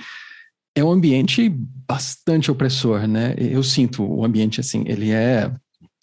é 0.74 0.84
um 0.84 0.90
ambiente 0.90 1.48
bastante 1.88 2.50
opressor, 2.50 3.06
né? 3.06 3.34
Eu 3.38 3.62
sinto 3.62 4.04
o 4.04 4.24
ambiente 4.24 4.60
assim, 4.60 4.84
ele 4.86 5.10
é 5.10 5.50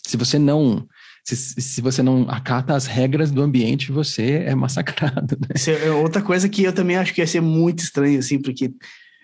se 0.06 0.18
você 0.18 0.40
não 0.40 0.88
se, 1.36 1.62
se 1.62 1.82
você 1.82 2.02
não 2.02 2.30
acata 2.30 2.74
as 2.74 2.86
regras 2.86 3.32
do 3.32 3.42
ambiente, 3.42 3.92
você 3.92 4.44
é 4.46 4.56
massacrado. 4.56 5.38
Né? 5.42 5.48
Isso 5.56 5.72
é 5.72 5.92
outra 5.92 6.22
coisa 6.22 6.48
que 6.48 6.64
eu 6.64 6.72
também 6.72 6.96
acho 6.96 7.14
que 7.14 7.22
ia 7.22 7.28
ser 7.28 7.42
muito 7.42 7.80
estranho, 7.80 8.20
assim, 8.20 8.40
porque 8.40 8.72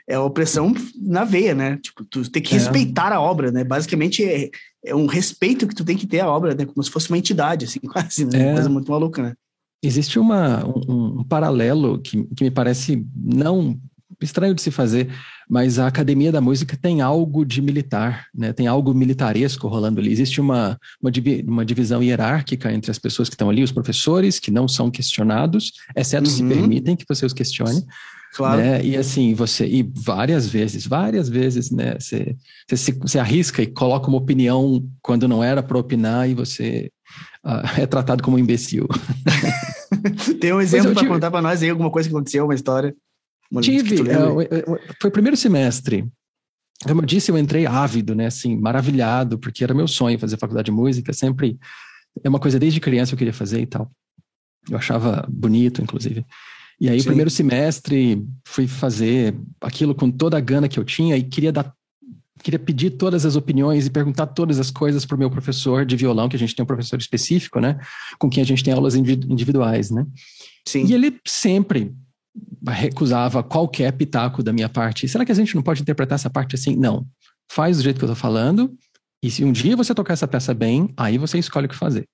é 0.08 0.20
opressão 0.20 0.74
na 1.02 1.24
veia, 1.24 1.56
né? 1.56 1.78
Tipo, 1.78 2.04
tu 2.04 2.30
tem 2.30 2.42
que 2.42 2.54
é. 2.54 2.58
respeitar 2.58 3.14
a 3.14 3.22
obra, 3.22 3.52
né? 3.52 3.64
Basicamente 3.64 4.24
é, 4.24 4.50
é, 4.84 4.94
um 4.94 5.06
respeito 5.06 5.66
que 5.66 5.76
tu 5.76 5.86
tem 5.86 5.96
que 5.96 6.06
ter 6.06 6.20
à 6.20 6.30
obra, 6.30 6.54
né? 6.54 6.66
Como 6.66 6.84
se 6.84 6.92
fosse 6.92 7.10
uma 7.10 7.18
entidade, 7.18 7.66
assim, 7.66 7.80
quase, 7.88 8.26
né? 8.26 8.40
É. 8.40 8.46
Uma 8.48 8.54
coisa 8.54 8.70
muito 8.70 8.92
maluca, 8.92 9.24
né? 9.24 9.34
Existe 9.82 10.20
uma, 10.20 10.66
um, 10.66 11.20
um 11.20 11.24
paralelo 11.24 12.02
que, 12.02 12.24
que 12.36 12.44
me 12.44 12.52
parece 12.52 13.06
não 13.16 13.80
estranho 14.24 14.54
de 14.54 14.62
se 14.62 14.72
fazer, 14.72 15.10
mas 15.50 15.80
a 15.80 15.88
Academia 15.88 16.32
da 16.32 16.42
Música 16.42 16.78
tem 16.78 17.02
algo 17.02 17.46
de 17.46 17.62
militar, 17.62 18.28
né? 18.34 18.54
tem 18.54 18.68
algo 18.68 18.94
militaresco 18.94 19.68
rolando 19.68 20.00
ali. 20.00 20.12
Existe 20.12 20.40
uma, 20.40 20.80
uma, 21.02 21.12
uma 21.48 21.66
divisão 21.66 22.02
hierárquica 22.02 22.72
entre 22.72 22.92
as 22.92 23.00
pessoas 23.00 23.30
que 23.30 23.36
estão 23.36 23.50
ali, 23.50 23.64
os 23.64 23.72
professores, 23.72 24.40
que 24.40 24.52
não 24.52 24.68
são 24.68 24.90
questionados, 24.90 25.74
exceto 25.96 26.30
uhum. 26.30 26.36
se 26.36 26.44
permitem 26.44 26.96
que 26.96 27.06
você 27.08 27.26
os 27.26 27.34
questione. 27.34 27.84
Claro. 28.34 28.62
Né? 28.62 28.84
E 28.84 28.98
assim, 28.98 29.36
você, 29.36 29.66
e 29.68 29.84
várias 29.84 30.48
vezes, 30.48 30.88
várias 30.88 31.30
vezes, 31.30 31.70
né? 31.70 31.96
Você, 32.00 32.36
você, 32.68 32.92
você 32.94 33.20
arrisca 33.20 33.62
e 33.62 33.68
coloca 33.68 34.08
uma 34.08 34.18
opinião 34.18 34.84
quando 35.04 35.28
não 35.28 35.44
era 35.44 35.62
para 35.62 35.78
opinar 35.78 36.28
e 36.28 36.34
você 36.34 36.92
uh, 37.46 37.62
é 37.80 37.86
tratado 37.86 38.24
como 38.24 38.36
um 38.36 38.40
imbecil. 38.40 38.88
Tem 40.42 40.52
um 40.52 40.60
exemplo 40.60 40.94
para 40.94 41.08
contar 41.08 41.30
para 41.30 41.42
nós 41.42 41.62
aí, 41.62 41.70
alguma 41.70 41.92
coisa 41.92 42.10
que 42.10 42.16
aconteceu, 42.16 42.46
uma 42.46 42.56
história? 42.56 42.96
Tive, 43.62 44.02
é, 44.10 44.66
foi 45.00 45.10
o 45.10 45.12
primeiro 45.12 45.38
semestre. 45.38 46.06
Como 46.84 47.02
eu 47.02 47.06
disse, 47.06 47.32
eu 47.32 47.38
entrei 47.38 47.66
ávido, 47.66 48.16
né? 48.16 48.26
Assim, 48.26 48.60
maravilhado, 48.60 49.38
porque 49.38 49.64
era 49.64 49.74
meu 49.74 49.88
sonho 49.88 50.20
fazer 50.20 50.38
faculdade 50.38 50.66
de 50.66 50.72
música. 50.72 51.14
Sempre 51.14 51.58
é 52.24 52.30
uma 52.30 52.40
coisa 52.40 52.60
desde 52.60 52.80
criança 52.80 53.14
eu 53.14 53.18
queria 53.18 53.34
fazer 53.34 53.62
e 53.62 53.66
tal. 53.66 53.92
Eu 54.70 54.78
achava 54.78 55.26
bonito, 55.30 55.82
inclusive. 55.82 56.26
E 56.80 56.90
aí, 56.90 57.00
Sim. 57.00 57.08
primeiro 57.08 57.30
semestre, 57.30 58.26
fui 58.46 58.68
fazer 58.68 59.36
aquilo 59.62 59.96
com 59.96 60.12
toda 60.12 60.38
a 60.38 60.42
gana 60.42 60.68
que 60.68 60.80
eu 60.80 60.84
tinha 60.84 61.16
e 61.16 61.24
queria 61.24 61.52
dar 61.52 61.74
queria 62.42 62.60
pedir 62.60 62.92
todas 62.92 63.26
as 63.26 63.38
opiniões 63.38 63.86
e 63.86 63.90
perguntar 63.90 64.28
todas 64.28 64.60
as 64.60 64.70
coisas 64.70 65.06
para 65.06 65.16
o 65.16 65.20
meu 65.20 65.30
professor 65.30 65.86
de 65.86 65.96
violão, 65.96 66.28
que 66.28 66.36
a 66.36 66.40
gente 66.40 66.54
tem 66.54 66.62
um 66.62 66.68
professor 66.68 67.00
específico, 67.00 67.60
né? 67.62 67.80
Com 68.20 68.30
quem 68.30 68.44
a 68.44 68.46
gente 68.46 68.62
tem 68.62 68.74
aulas 68.74 68.96
individuais, 68.96 69.90
né? 69.90 70.06
Sim. 70.68 70.86
E 70.86 70.94
ele 70.94 71.18
sempre 71.26 71.96
recusava 72.68 73.44
qualquer 73.44 73.92
pitaco 73.94 74.42
da 74.42 74.54
minha 74.54 74.70
parte. 74.70 75.08
Será 75.08 75.26
que 75.26 75.32
a 75.32 75.36
gente 75.36 75.56
não 75.56 75.62
pode 75.62 75.82
interpretar 75.82 76.16
essa 76.16 76.30
parte 76.30 76.56
assim? 76.56 76.76
Não. 76.76 77.06
Faz 77.52 77.78
do 77.78 77.84
jeito 77.84 77.98
que 77.98 78.06
eu 78.06 78.12
estou 78.12 78.20
falando, 78.20 78.76
e 79.22 79.30
se 79.30 79.44
um 79.44 79.52
dia 79.52 79.76
você 79.76 79.94
tocar 79.94 80.14
essa 80.14 80.28
peça 80.28 80.54
bem, 80.54 80.90
aí 80.98 81.18
você 81.18 81.38
escolhe 81.38 81.66
o 81.66 81.70
que 81.70 81.76
fazer. 81.76 82.08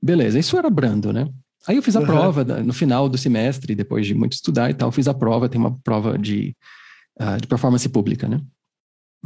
Beleza, 0.00 0.38
isso 0.38 0.56
era 0.56 0.70
brando, 0.70 1.12
né? 1.12 1.28
Aí 1.66 1.76
eu 1.76 1.82
fiz 1.82 1.94
a 1.96 2.00
uhum. 2.00 2.06
prova 2.06 2.44
no 2.44 2.72
final 2.72 3.08
do 3.08 3.16
semestre, 3.16 3.74
depois 3.74 4.06
de 4.06 4.14
muito 4.14 4.32
estudar 4.32 4.70
e 4.70 4.74
tal, 4.74 4.90
fiz 4.90 5.06
a 5.06 5.14
prova, 5.14 5.48
tem 5.48 5.60
uma 5.60 5.78
prova 5.80 6.18
de, 6.18 6.56
uh, 7.20 7.40
de 7.40 7.46
performance 7.46 7.88
pública, 7.88 8.28
né? 8.28 8.40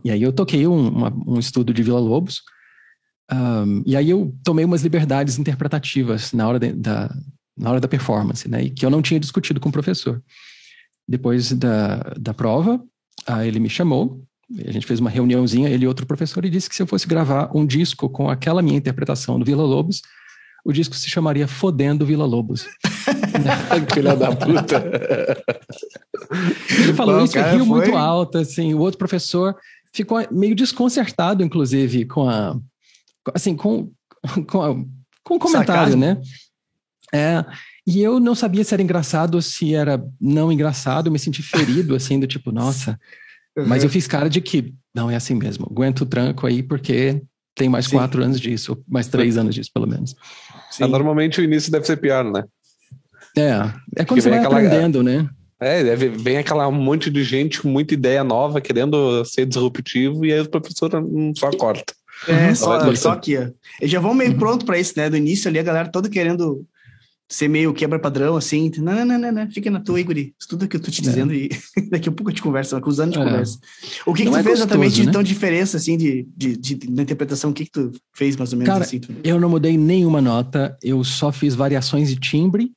E 0.05 0.11
aí 0.11 0.23
eu 0.23 0.33
toquei 0.33 0.67
um, 0.67 0.88
uma, 0.88 1.12
um 1.26 1.38
estudo 1.38 1.73
de 1.73 1.83
Vila 1.83 1.99
Lobos, 1.99 2.43
um, 3.33 3.83
e 3.85 3.97
aí 3.97 4.11
eu 4.11 4.35
tomei 4.45 4.65
umas 4.65 4.83
liberdades 4.83 5.38
interpretativas 5.38 6.33
na 6.33 6.47
hora 6.47 6.59
de, 6.59 6.73
da, 6.73 7.15
na 7.57 7.71
hora 7.71 7.81
da 7.81 7.89
performance, 7.89 8.49
né? 8.49 8.65
E 8.65 8.71
que 8.71 8.85
eu 8.85 8.91
não 8.91 9.01
tinha 9.01 9.19
discutido 9.19 9.61
com 9.61 9.69
o 9.69 9.73
professor. 9.73 10.23
Depois 11.09 11.53
da, 11.53 12.15
da 12.19 12.35
prova, 12.35 12.83
uh, 13.29 13.43
ele 13.43 13.61
me 13.61 13.69
chamou, 13.69 14.23
a 14.65 14.71
gente 14.71 14.87
fez 14.87 15.01
uma 15.01 15.11
reuniãozinha, 15.11 15.69
ele 15.69 15.85
e 15.85 15.89
outro 15.89 16.07
professor, 16.07 16.45
e 16.45 16.51
disse 16.51 16.69
que 16.69 16.77
se 16.77 16.83
eu 16.83 16.87
fosse 16.87 17.07
gravar 17.07 17.51
um 17.55 17.65
disco 17.65 18.09
com 18.09 18.29
aquela 18.29 18.61
minha 18.61 18.77
interpretação 18.77 19.39
do 19.39 19.45
Vila 19.45 19.65
Lobos, 19.65 20.03
o 20.65 20.73
disco 20.73 20.97
se 20.97 21.09
chamaria 21.09 21.47
Fodendo 21.47 22.05
Vila 22.05 22.27
Lobos. 22.27 22.67
Filha 23.95 24.17
da 24.17 24.35
puta. 24.35 24.83
Ele 26.81 26.93
falou 26.95 27.19
Bom, 27.19 27.25
isso, 27.25 27.39
riu 27.39 27.65
foi... 27.65 27.67
muito 27.67 27.97
alto, 27.97 28.39
assim. 28.39 28.75
O 28.75 28.81
outro 28.81 28.99
professor 28.99 29.55
ficou 29.93 30.19
meio 30.33 30.57
desconcertado, 30.57 31.45
inclusive, 31.45 32.05
com 32.07 32.29
a. 32.29 32.59
Assim, 33.33 33.55
com, 33.55 33.91
com, 34.49 34.63
a, 34.63 34.75
com 35.23 35.37
o 35.37 35.39
comentário, 35.39 35.93
Sacado. 35.93 35.97
né? 35.97 36.21
É. 37.15 37.45
E 37.87 38.03
eu 38.03 38.19
não 38.19 38.35
sabia 38.35 38.65
se 38.65 38.75
era 38.75 38.83
engraçado 38.83 39.37
ou 39.37 39.43
se 39.43 39.75
era 39.75 40.03
não 40.21 40.51
engraçado, 40.51 41.07
eu 41.07 41.13
me 41.13 41.19
senti 41.19 41.43
ferido, 41.43 41.95
assim, 41.95 42.19
do 42.19 42.27
tipo, 42.27 42.51
nossa. 42.51 42.99
Uhum. 43.57 43.67
Mas 43.67 43.85
eu 43.85 43.91
fiz 43.91 44.07
cara 44.07 44.29
de 44.29 44.41
que, 44.41 44.75
não, 44.95 45.11
é 45.11 45.17
assim 45.17 45.35
mesmo, 45.35 45.67
aguento 45.71 46.01
o 46.01 46.07
tranco 46.07 46.47
aí, 46.47 46.63
porque 46.63 47.23
tem 47.55 47.69
mais 47.69 47.87
Sim. 47.87 47.97
quatro 47.97 48.23
anos 48.23 48.41
disso, 48.41 48.83
mais 48.89 49.07
três 49.07 49.39
anos 49.39 49.55
disso, 49.55 49.71
pelo 49.73 49.87
menos. 49.87 50.15
É, 50.81 50.87
normalmente 50.87 51.41
o 51.41 51.45
início 51.45 51.71
deve 51.71 51.87
ser 51.87 51.97
pior, 51.97 52.25
né? 52.25 52.45
É, 53.37 54.03
é 54.03 54.05
quando 54.05 54.21
você 54.21 54.31
vai 54.31 54.41
aquela... 54.41 54.59
aprendendo, 54.59 55.03
né? 55.03 55.29
É, 55.59 55.83
deve, 55.83 56.09
vem 56.09 56.37
aquela 56.37 56.71
monte 56.71 57.09
de 57.09 57.25
gente 57.25 57.63
com 57.63 57.69
muita 57.69 57.95
ideia 57.95 58.23
nova, 58.23 58.61
querendo 58.61 59.25
ser 59.25 59.47
disruptivo, 59.47 60.27
e 60.27 60.33
aí 60.33 60.41
o 60.41 60.51
professor 60.51 60.91
só 61.35 61.51
corta. 61.53 61.95
É, 62.29 62.49
uhum. 62.49 62.55
só, 62.55 62.95
só 62.95 63.13
aqui, 63.13 63.39
ó. 63.39 63.49
Eles 63.81 63.91
já 63.91 64.01
vão 64.01 64.13
meio 64.13 64.33
uhum. 64.33 64.39
pronto 64.39 64.67
para 64.67 64.79
isso, 64.79 64.95
né? 64.97 65.09
Do 65.09 65.17
início 65.17 65.49
ali, 65.49 65.59
a 65.59 65.63
galera 65.63 65.89
toda 65.91 66.11
querendo 66.11 66.67
ser 67.28 67.49
meio 67.49 67.75
quebra-padrão, 67.75 68.37
assim. 68.37 68.71
Não, 68.78 69.04
não, 69.04 69.18
não, 69.18 69.33
não, 69.33 69.50
fica 69.50 69.71
na 69.71 69.80
tua, 69.80 70.00
Igor. 70.00 70.16
Estuda 70.16 70.64
o 70.64 70.68
que 70.68 70.76
eu 70.76 70.80
tô 70.80 70.90
te 70.90 71.00
é. 71.00 71.04
dizendo 71.04 71.33
é. 71.33 71.37
e 71.37 71.50
daqui 71.90 72.09
a 72.09 72.12
pouco 72.12 72.30
a 72.30 72.33
gente 72.33 72.42
conversa, 72.42 72.80
com 72.80 72.88
os 72.88 73.00
anos 73.00 73.14
de 73.14 73.21
é. 73.21 73.25
conversa. 73.25 73.59
O 74.06 74.14
que, 74.14 74.25
que 74.25 74.30
tu 74.30 74.37
é 74.37 74.42
fez 74.42 74.59
gostoso, 74.59 74.62
exatamente 74.62 75.00
né? 75.00 75.06
de 75.06 75.12
tão 75.12 75.23
diferença, 75.23 75.76
assim, 75.76 75.97
de, 75.97 76.26
de, 76.37 76.56
de, 76.56 76.90
na 76.90 77.02
interpretação? 77.02 77.50
O 77.50 77.54
que, 77.54 77.64
que 77.64 77.71
tu 77.73 77.92
fez, 78.14 78.37
mais 78.37 78.52
ou 78.52 78.59
menos, 78.59 78.73
Cara, 78.73 78.85
assim? 78.85 79.00
eu 79.25 79.40
não 79.40 79.49
mudei 79.49 79.76
nenhuma 79.76 80.21
nota, 80.21 80.76
eu 80.83 81.02
só 81.02 81.33
fiz 81.33 81.54
variações 81.54 82.09
de 82.09 82.16
timbre 82.16 82.73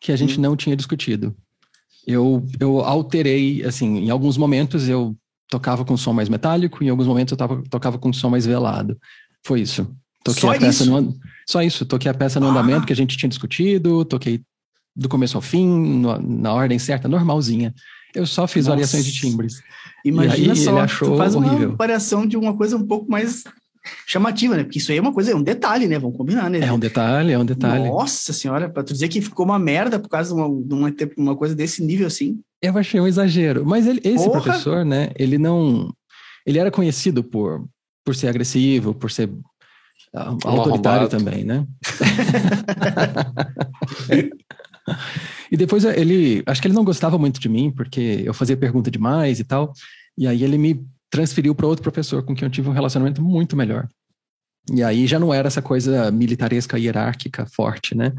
que 0.00 0.12
a 0.12 0.16
gente 0.16 0.38
hum. 0.38 0.42
não 0.42 0.56
tinha 0.56 0.76
discutido. 0.76 1.34
Eu, 2.06 2.44
eu 2.58 2.80
alterei, 2.80 3.62
assim, 3.64 3.98
em 3.98 4.10
alguns 4.10 4.36
momentos 4.36 4.88
eu 4.88 5.16
tocava 5.48 5.84
com 5.84 5.96
som 5.96 6.12
mais 6.12 6.28
metálico, 6.28 6.82
em 6.82 6.88
alguns 6.88 7.06
momentos 7.06 7.32
eu 7.32 7.38
tava, 7.38 7.62
tocava 7.68 7.98
com 7.98 8.12
som 8.12 8.30
mais 8.30 8.46
velado. 8.46 8.98
Foi 9.44 9.60
isso. 9.60 9.90
Toquei 10.24 10.40
Só 10.40 10.50
a 10.50 10.58
peça 10.58 10.82
isso? 10.82 10.90
No, 10.90 11.14
só 11.50 11.62
isso, 11.62 11.84
toquei 11.84 12.10
a 12.10 12.14
peça 12.14 12.38
no 12.38 12.46
ah. 12.46 12.50
andamento 12.50 12.86
que 12.86 12.92
a 12.92 12.96
gente 12.96 13.16
tinha 13.16 13.28
discutido, 13.28 14.04
toquei 14.04 14.42
do 14.94 15.08
começo 15.08 15.36
ao 15.36 15.40
fim, 15.40 15.66
no, 15.66 16.18
na 16.18 16.52
ordem 16.52 16.78
certa, 16.78 17.08
normalzinha. 17.08 17.74
Eu 18.14 18.26
só 18.26 18.46
fiz 18.46 18.64
Nossa. 18.64 18.76
variações 18.76 19.04
de 19.04 19.12
timbres. 19.12 19.62
Imagina 20.04 20.54
só, 20.54 20.70
ele 20.70 20.80
achou 20.80 21.16
faz 21.16 21.34
horrível. 21.34 21.68
uma 21.68 21.76
variação 21.76 22.26
de 22.26 22.36
uma 22.36 22.56
coisa 22.56 22.76
um 22.76 22.86
pouco 22.86 23.10
mais 23.10 23.44
chamativa, 24.06 24.56
né? 24.56 24.64
Porque 24.64 24.78
isso 24.78 24.90
aí 24.90 24.98
é 24.98 25.00
uma 25.00 25.12
coisa, 25.12 25.32
é 25.32 25.34
um 25.34 25.42
detalhe, 25.42 25.86
né? 25.86 25.98
Vamos 25.98 26.16
combinar, 26.16 26.50
né? 26.50 26.60
É 26.60 26.72
um 26.72 26.78
detalhe, 26.78 27.32
é 27.32 27.38
um 27.38 27.44
detalhe. 27.44 27.88
Nossa 27.88 28.32
senhora, 28.32 28.68
pra 28.68 28.82
tu 28.82 28.92
dizer 28.92 29.08
que 29.08 29.20
ficou 29.20 29.44
uma 29.44 29.58
merda 29.58 29.98
por 29.98 30.08
causa 30.08 30.34
de 30.34 30.40
uma, 30.74 30.90
de 30.90 31.10
uma, 31.16 31.36
coisa 31.36 31.54
desse 31.54 31.82
nível 31.82 32.06
assim. 32.06 32.40
Eu 32.60 32.76
achei 32.76 33.00
um 33.00 33.06
exagero. 33.06 33.64
Mas 33.64 33.86
ele, 33.86 34.00
esse 34.04 34.24
Porra. 34.24 34.42
professor, 34.42 34.84
né? 34.84 35.10
Ele 35.16 35.38
não. 35.38 35.92
Ele 36.46 36.58
era 36.58 36.70
conhecido 36.70 37.22
por, 37.22 37.64
por 38.04 38.14
ser 38.14 38.28
agressivo, 38.28 38.94
por 38.94 39.10
ser 39.10 39.30
autoritário 40.14 41.08
também, 41.08 41.44
né? 41.44 41.66
e 45.50 45.56
depois 45.56 45.84
ele. 45.84 46.42
Acho 46.46 46.60
que 46.60 46.68
ele 46.68 46.74
não 46.74 46.84
gostava 46.84 47.18
muito 47.18 47.40
de 47.40 47.48
mim, 47.48 47.70
porque 47.70 48.22
eu 48.24 48.34
fazia 48.34 48.56
pergunta 48.56 48.90
demais 48.90 49.40
e 49.40 49.44
tal. 49.44 49.72
E 50.18 50.26
aí 50.26 50.42
ele 50.42 50.58
me 50.58 50.84
transferiu 51.10 51.54
para 51.54 51.66
outro 51.66 51.82
professor 51.82 52.22
com 52.22 52.34
quem 52.34 52.46
eu 52.46 52.50
tive 52.50 52.68
um 52.68 52.72
relacionamento 52.72 53.22
muito 53.22 53.56
melhor. 53.56 53.88
E 54.72 54.82
aí 54.82 55.06
já 55.06 55.18
não 55.18 55.32
era 55.32 55.48
essa 55.48 55.62
coisa 55.62 56.10
militaresca 56.10 56.78
hierárquica 56.78 57.46
forte, 57.46 57.96
né? 57.96 58.12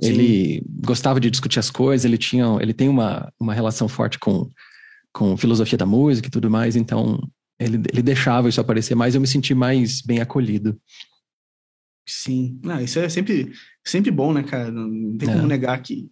Sim. 0.00 0.08
Ele 0.08 0.64
gostava 0.84 1.20
de 1.20 1.30
discutir 1.30 1.58
as 1.58 1.70
coisas, 1.70 2.04
ele 2.04 2.18
tinha, 2.18 2.56
ele 2.60 2.72
tem 2.72 2.88
uma, 2.88 3.32
uma 3.38 3.54
relação 3.54 3.88
forte 3.88 4.18
com, 4.18 4.50
com 5.12 5.36
filosofia 5.36 5.78
da 5.78 5.86
música 5.86 6.28
e 6.28 6.30
tudo 6.30 6.50
mais, 6.50 6.74
então 6.74 7.20
ele, 7.60 7.82
ele 7.92 8.02
deixava 8.02 8.48
isso 8.48 8.60
aparecer 8.60 8.94
mais, 8.94 9.14
eu 9.14 9.20
me 9.20 9.26
senti 9.26 9.54
mais 9.54 10.00
bem 10.00 10.20
acolhido. 10.20 10.76
Sim, 12.06 12.58
não, 12.62 12.80
isso 12.80 12.98
é 12.98 13.08
sempre, 13.08 13.52
sempre 13.84 14.10
bom, 14.10 14.32
né, 14.32 14.42
cara? 14.42 14.70
Não 14.70 15.16
tem 15.16 15.28
é. 15.28 15.32
como 15.32 15.46
negar 15.46 15.80
que, 15.80 16.10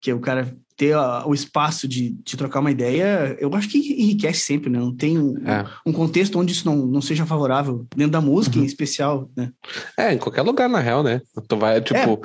que 0.00 0.12
o 0.12 0.20
cara 0.20 0.56
ter 0.78 0.96
o 1.26 1.34
espaço 1.34 1.88
de, 1.88 2.10
de 2.22 2.36
trocar 2.36 2.60
uma 2.60 2.70
ideia, 2.70 3.36
eu 3.40 3.52
acho 3.52 3.68
que 3.68 3.78
enriquece 3.78 4.42
sempre, 4.42 4.70
né? 4.70 4.78
Não 4.78 4.94
tem 4.94 5.18
um, 5.18 5.36
é. 5.44 5.66
um 5.84 5.92
contexto 5.92 6.38
onde 6.38 6.52
isso 6.52 6.64
não, 6.64 6.76
não 6.86 7.00
seja 7.00 7.26
favorável, 7.26 7.84
dentro 7.96 8.12
da 8.12 8.20
música 8.20 8.56
uhum. 8.56 8.62
em 8.62 8.66
especial, 8.66 9.28
né? 9.36 9.50
É, 9.98 10.14
em 10.14 10.18
qualquer 10.18 10.42
lugar, 10.42 10.68
na 10.68 10.78
real, 10.78 11.02
né? 11.02 11.20
Tu 11.48 11.56
vai, 11.56 11.80
tipo, 11.80 11.98
é. 11.98 12.18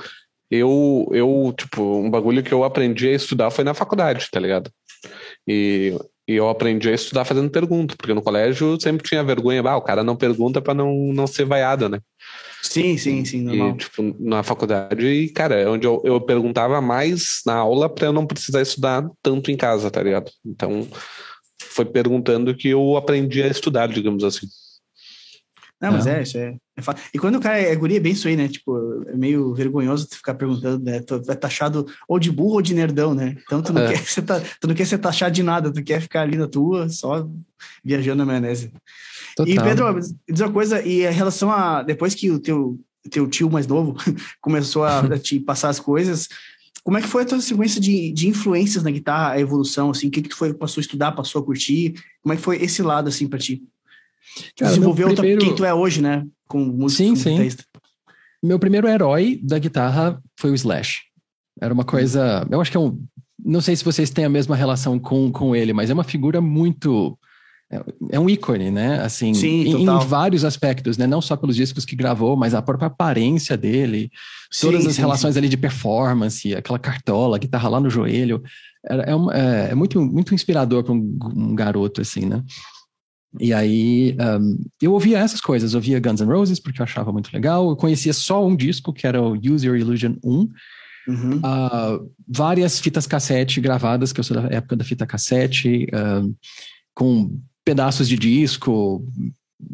eu, 0.51 1.09
eu, 1.11 1.53
tipo, 1.57 1.81
um 1.81 2.11
bagulho 2.11 2.43
que 2.43 2.53
eu 2.53 2.63
aprendi 2.63 3.07
a 3.07 3.13
estudar 3.13 3.49
foi 3.49 3.63
na 3.63 3.73
faculdade, 3.73 4.27
tá 4.31 4.39
ligado? 4.39 4.69
E, 5.47 5.97
e 6.27 6.35
eu 6.35 6.47
aprendi 6.47 6.89
a 6.89 6.93
estudar 6.93 7.25
fazendo 7.25 7.49
pergunta, 7.49 7.95
porque 7.97 8.13
no 8.13 8.21
colégio 8.21 8.79
sempre 8.79 9.03
tinha 9.03 9.23
vergonha, 9.23 9.63
ah, 9.65 9.77
o 9.77 9.81
cara 9.81 10.03
não 10.03 10.15
pergunta 10.15 10.61
para 10.61 10.75
não, 10.75 10.93
não 11.11 11.25
ser 11.25 11.45
vaiado, 11.45 11.89
né? 11.89 11.99
Sim, 12.63 12.97
sim, 12.97 13.25
sim, 13.25 13.41
normal. 13.41 13.71
E, 13.71 13.77
tipo, 13.77 14.15
na 14.19 14.41
faculdade, 14.41 15.05
e, 15.05 15.29
cara, 15.29 15.55
é 15.55 15.67
onde 15.67 15.85
eu, 15.85 16.01
eu 16.05 16.19
perguntava 16.21 16.79
mais 16.81 17.41
na 17.45 17.55
aula 17.55 17.89
para 17.89 18.07
eu 18.07 18.13
não 18.13 18.25
precisar 18.25 18.61
estudar 18.61 19.05
tanto 19.21 19.51
em 19.51 19.57
casa, 19.57 19.91
tá 19.91 20.01
ligado? 20.01 20.31
Então, 20.45 20.87
foi 21.61 21.85
perguntando 21.85 22.55
que 22.55 22.69
eu 22.69 22.95
aprendi 22.95 23.43
a 23.43 23.47
estudar, 23.47 23.87
digamos 23.87 24.23
assim. 24.23 24.47
Não, 25.83 25.91
mas 25.91 26.07
é, 26.07 26.19
é 26.19 26.23
isso 26.23 26.37
é, 26.37 26.55
é 26.77 26.81
E 27.13 27.19
quando 27.19 27.35
o 27.35 27.41
cara 27.41 27.59
é 27.59 27.75
guri, 27.75 27.97
é 27.97 27.99
bem 27.99 28.13
isso 28.13 28.29
aí, 28.29 28.37
né? 28.37 28.47
Tipo, 28.47 29.03
é 29.05 29.17
meio 29.17 29.53
vergonhoso 29.53 30.07
tu 30.07 30.15
ficar 30.15 30.33
perguntando, 30.33 30.81
né? 30.81 31.01
Tu 31.01 31.21
é 31.27 31.35
taxado 31.35 31.85
ou 32.07 32.17
de 32.17 32.31
burro 32.31 32.55
ou 32.55 32.61
de 32.61 32.73
nerdão, 32.73 33.13
né? 33.13 33.35
Então 33.43 33.61
tu 33.61 33.73
não, 33.73 33.81
é. 33.83 33.91
quer, 33.91 33.97
ser, 34.05 34.23
tu 34.61 34.67
não 34.67 34.73
quer 34.73 34.87
ser 34.87 34.99
taxado 34.99 35.35
de 35.35 35.43
nada, 35.43 35.73
tu 35.73 35.83
quer 35.83 35.99
ficar 35.99 36.21
ali 36.21 36.37
na 36.37 36.47
tua, 36.47 36.87
só 36.87 37.27
viajando 37.83 38.19
na 38.19 38.25
maionese. 38.25 38.71
Total. 39.35 39.53
E 39.53 39.61
Pedro, 39.61 39.99
diz 40.29 40.41
uma 40.41 40.51
coisa, 40.51 40.81
e 40.81 41.05
em 41.05 41.11
relação 41.11 41.51
a 41.51 41.81
depois 41.83 42.13
que 42.13 42.29
o 42.29 42.39
teu, 42.39 42.79
teu 43.09 43.27
tio 43.27 43.49
mais 43.49 43.67
novo 43.67 43.95
começou 44.41 44.83
a, 44.83 44.99
a 44.99 45.17
te 45.19 45.39
passar 45.39 45.69
as 45.69 45.79
coisas, 45.79 46.27
como 46.83 46.97
é 46.97 47.01
que 47.01 47.07
foi 47.07 47.23
a 47.23 47.25
tua 47.25 47.39
sequência 47.39 47.79
de, 47.79 48.11
de 48.11 48.27
influências 48.27 48.83
na 48.83 48.91
guitarra, 48.91 49.31
a 49.31 49.39
evolução, 49.39 49.89
assim, 49.89 50.07
o 50.07 50.11
que 50.11 50.21
que 50.21 50.29
tu 50.29 50.35
foi, 50.35 50.53
passou 50.53 50.81
a 50.81 50.83
estudar, 50.83 51.13
passou 51.13 51.41
a 51.41 51.45
curtir, 51.45 51.93
como 52.21 52.33
é 52.33 52.35
que 52.35 52.41
foi 52.41 52.61
esse 52.61 52.81
lado, 52.81 53.07
assim, 53.07 53.27
para 53.27 53.39
ti? 53.39 53.63
Cara, 54.57 54.71
Desenvolveu 54.71 55.13
primeiro... 55.13 55.41
quem 55.41 55.55
tu 55.55 55.63
é 55.63 55.73
hoje, 55.73 56.01
né, 56.01 56.25
com 56.47 56.59
música, 56.59 57.03
sim, 57.03 57.15
sim. 57.15 57.31
Guitarrista. 57.31 57.63
Meu 58.41 58.59
primeiro 58.59 58.87
herói 58.87 59.39
da 59.41 59.57
guitarra 59.57 60.21
foi 60.37 60.51
o 60.51 60.55
Slash. 60.55 61.03
Era 61.61 61.73
uma 61.73 61.85
coisa, 61.85 62.45
eu 62.51 62.59
acho 62.59 62.69
que 62.69 62.75
é 62.75 62.79
um, 62.79 63.01
não 63.43 63.61
sei 63.61 63.75
se 63.75 63.85
vocês 63.85 64.09
têm 64.09 64.25
a 64.25 64.29
mesma 64.29 64.55
relação 64.55 64.99
com, 64.99 65.31
com 65.31 65.55
ele, 65.55 65.71
mas 65.71 65.89
é 65.89 65.93
uma 65.93 66.03
figura 66.03 66.41
muito 66.41 67.17
é 68.11 68.19
um 68.19 68.29
ícone, 68.29 68.71
né? 68.71 69.01
Assim, 69.01 69.33
Sim, 69.33 69.63
em, 69.63 69.83
em, 69.83 70.07
vários 70.07 70.43
aspectos, 70.43 70.97
né? 70.97 71.07
Não 71.07 71.21
só 71.21 71.35
pelos 71.35 71.55
discos 71.55 71.85
que 71.85 71.95
gravou, 71.95 72.35
mas 72.35 72.53
a 72.53 72.61
própria 72.61 72.87
aparência 72.87 73.55
dele, 73.55 74.11
sim, 74.51 74.67
todas 74.67 74.85
as 74.85 74.95
sim, 74.95 75.01
relações 75.01 75.33
sim. 75.33 75.39
ali 75.39 75.49
de 75.49 75.57
performance, 75.57 76.53
aquela 76.53 76.79
cartola, 76.79 77.37
guitarra 77.37 77.69
lá 77.69 77.79
no 77.79 77.89
joelho. 77.89 78.43
É, 78.89 78.95
é, 78.95 79.71
é 79.71 79.75
muito, 79.75 80.01
muito 80.01 80.35
inspirador 80.35 80.83
para 80.83 80.93
um, 80.93 81.17
um, 81.35 81.55
garoto, 81.55 82.01
assim, 82.01 82.25
né? 82.25 82.43
E 83.39 83.53
aí, 83.53 84.15
um, 84.19 84.57
eu 84.81 84.93
ouvia 84.93 85.19
essas 85.19 85.41
coisas, 85.41 85.73
eu 85.73 85.77
ouvia 85.77 85.99
Guns 85.99 86.21
N' 86.21 86.27
Roses 86.27 86.59
porque 86.59 86.81
eu 86.81 86.83
achava 86.83 87.11
muito 87.11 87.33
legal. 87.33 87.69
Eu 87.69 87.75
conhecia 87.75 88.13
só 88.13 88.45
um 88.45 88.55
disco, 88.55 88.93
que 88.93 89.07
era 89.07 89.21
o 89.21 89.33
Use 89.33 89.65
Your 89.65 89.77
Illusion 89.77 90.15
1. 90.23 90.49
Uhum. 91.05 91.37
Uh, 91.37 92.11
várias 92.27 92.79
fitas 92.79 93.05
cassete 93.07 93.59
gravadas, 93.59 94.13
que 94.13 94.19
eu 94.19 94.23
sou 94.23 94.39
da 94.39 94.47
época 94.55 94.75
da 94.75 94.83
fita 94.83 95.05
cassete, 95.05 95.87
uh, 95.93 96.33
com 96.93 97.39
pedaços 97.65 98.07
de 98.07 98.17
disco, 98.17 99.05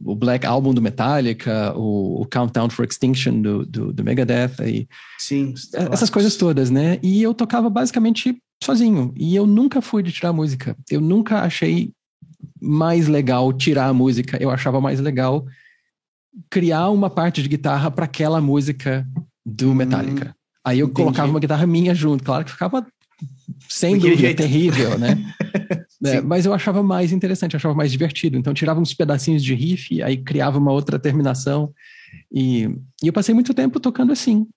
o 0.05 0.15
Black 0.15 0.46
Album 0.46 0.74
do 0.74 0.81
Metallica, 0.81 1.74
o, 1.75 2.22
o 2.22 2.25
Countdown 2.25 2.69
for 2.69 2.86
Extinction 2.86 3.41
do, 3.41 3.65
do, 3.65 3.93
do 3.93 4.03
Megadeth, 4.03 4.55
e 4.65 4.88
Sim. 5.17 5.53
essas 5.91 6.10
coisas 6.10 6.36
todas, 6.36 6.69
né? 6.69 7.00
E 7.01 7.22
eu 7.22 7.34
tocava 7.34 7.69
basicamente 7.69 8.38
sozinho. 8.63 9.13
E 9.15 9.36
eu 9.36 9.48
nunca 9.48 9.81
fui 9.81 10.03
de 10.03 10.12
tirar 10.12 10.34
música. 10.34 10.75
Eu 10.89 11.01
nunca 11.01 11.41
achei 11.41 11.91
mais 12.62 13.08
legal 13.08 13.51
tirar 13.53 13.88
a 13.88 13.93
música. 13.93 14.38
Eu 14.41 14.50
achava 14.50 14.79
mais 14.79 15.00
legal 15.00 15.46
criar 16.50 16.89
uma 16.89 17.10
parte 17.10 17.41
de 17.41 17.50
guitarra 17.50 17.89
para 17.89 18.05
aquela 18.05 18.39
música 18.39 19.08
do 19.46 19.74
Metallica. 19.74 20.29
Hum, 20.29 20.34
Aí 20.65 20.79
eu 20.79 20.86
entendi. 20.88 21.01
colocava 21.01 21.29
uma 21.29 21.39
guitarra 21.39 21.65
minha 21.65 21.96
junto. 21.96 22.24
Claro 22.24 22.46
que 22.46 22.51
ficava 22.51 22.86
sem 23.67 23.96
Porque 23.96 24.10
dúvida, 24.10 24.27
jeito. 24.27 24.38
terrível, 24.38 25.00
né? 25.00 25.17
é, 26.06 26.22
mas 26.22 26.46
eu 26.46 26.53
achava 26.53 26.82
mais 26.82 27.12
interessante, 27.12 27.56
achava 27.56 27.75
mais 27.75 27.91
divertido. 27.91 28.38
Então 28.38 28.53
tirava 28.53 28.79
uns 28.79 28.94
pedacinhos 28.94 29.44
de 29.44 29.53
riff, 29.53 30.01
aí 30.01 30.18
criava 30.18 30.58
uma 30.58 30.72
outra 30.72 30.98
terminação. 30.98 31.74
E, 32.32 32.70
e 33.03 33.08
eu 33.08 33.13
passei 33.13 33.36
muito 33.36 33.53
tempo 33.53 33.79
tocando 33.79 34.12
assim, 34.12 34.48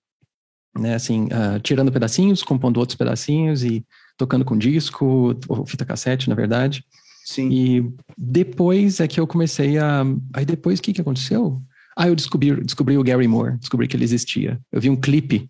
né? 0.77 0.95
Assim, 0.95 1.25
uh, 1.25 1.59
tirando 1.61 1.91
pedacinhos, 1.91 2.43
compondo 2.43 2.77
outros 2.77 2.97
pedacinhos 2.97 3.63
e 3.63 3.85
tocando 4.17 4.45
com 4.45 4.57
disco, 4.57 5.35
ou 5.47 5.65
fita 5.65 5.85
cassete, 5.85 6.29
na 6.29 6.35
verdade. 6.35 6.83
Sim. 7.25 7.49
E 7.51 7.93
depois 8.17 8.99
é 8.99 9.07
que 9.07 9.19
eu 9.19 9.27
comecei 9.27 9.77
a. 9.77 10.03
Aí 10.33 10.45
depois 10.45 10.79
o 10.79 10.81
que, 10.81 10.93
que 10.93 11.01
aconteceu? 11.01 11.61
Ah, 11.95 12.07
eu 12.07 12.15
descobri, 12.15 12.55
descobri 12.63 12.97
o 12.97 13.03
Gary 13.03 13.27
Moore, 13.27 13.57
descobri 13.57 13.87
que 13.87 13.95
ele 13.95 14.03
existia. 14.03 14.59
Eu 14.71 14.81
vi 14.81 14.89
um 14.89 14.95
clipe. 14.95 15.49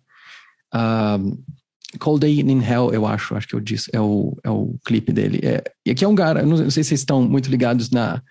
Uh, 0.74 1.42
Cold 1.98 2.20
Day 2.20 2.40
in 2.40 2.60
Hell, 2.62 2.92
eu 2.92 3.06
acho, 3.06 3.34
acho 3.34 3.48
que 3.48 3.54
eu 3.54 3.60
disse, 3.60 3.90
é 3.92 4.00
o, 4.00 4.36
é 4.42 4.50
o 4.50 4.76
clipe 4.84 5.12
dele. 5.12 5.40
É, 5.42 5.62
e 5.86 5.90
aqui 5.90 6.04
é 6.04 6.08
um 6.08 6.14
cara, 6.14 6.42
não, 6.42 6.56
não 6.56 6.70
sei 6.70 6.82
se 6.82 6.88
vocês 6.88 7.00
estão 7.00 7.22
muito 7.22 7.50
ligados 7.50 7.90
na, 7.90 8.22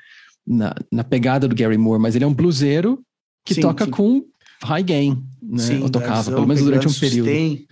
na, 0.45 0.75
na, 0.91 1.03
pegada 1.03 1.47
do 1.47 1.55
Gary 1.55 1.77
Moore, 1.77 2.01
mas 2.01 2.15
ele 2.15 2.23
é 2.23 2.27
um 2.27 2.33
bluseiro 2.33 3.01
que 3.45 3.53
sim, 3.53 3.61
toca 3.61 3.85
sim. 3.85 3.91
com 3.91 4.25
high 4.63 4.83
gain, 4.83 5.23
né? 5.41 5.57
Sim, 5.59 5.81
eu 5.81 5.89
tocava, 5.89 6.31
pelo 6.31 6.47
menos 6.47 6.63
durante 6.63 6.87
um 6.87 6.93
período. 6.93 7.29
Sustain. 7.29 7.65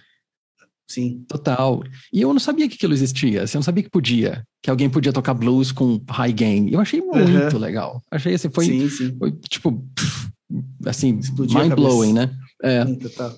Sim. 0.87 1.23
Total. 1.25 1.81
E 2.11 2.21
eu 2.21 2.33
não 2.33 2.39
sabia 2.39 2.67
que 2.67 2.75
aquilo 2.75 2.93
existia, 2.93 3.43
assim, 3.43 3.55
eu 3.57 3.59
não 3.59 3.63
sabia 3.63 3.83
que 3.83 3.89
podia, 3.89 4.45
que 4.61 4.69
alguém 4.69 4.89
podia 4.89 5.13
tocar 5.13 5.33
blues 5.33 5.71
com 5.71 6.01
high 6.09 6.33
gain. 6.33 6.69
Eu 6.69 6.81
achei 6.81 6.99
muito 6.99 7.57
legal. 7.57 8.03
Achei 8.11 8.33
assim, 8.33 8.49
foi, 8.49 8.65
sim, 8.65 8.89
sim. 8.89 9.15
foi 9.17 9.31
tipo, 9.31 9.81
assim, 10.85 11.21
mind-blowing, 11.37 12.11
né? 12.11 12.35
É. 12.61 12.85
Sim, 12.85 12.95
total. 12.95 13.37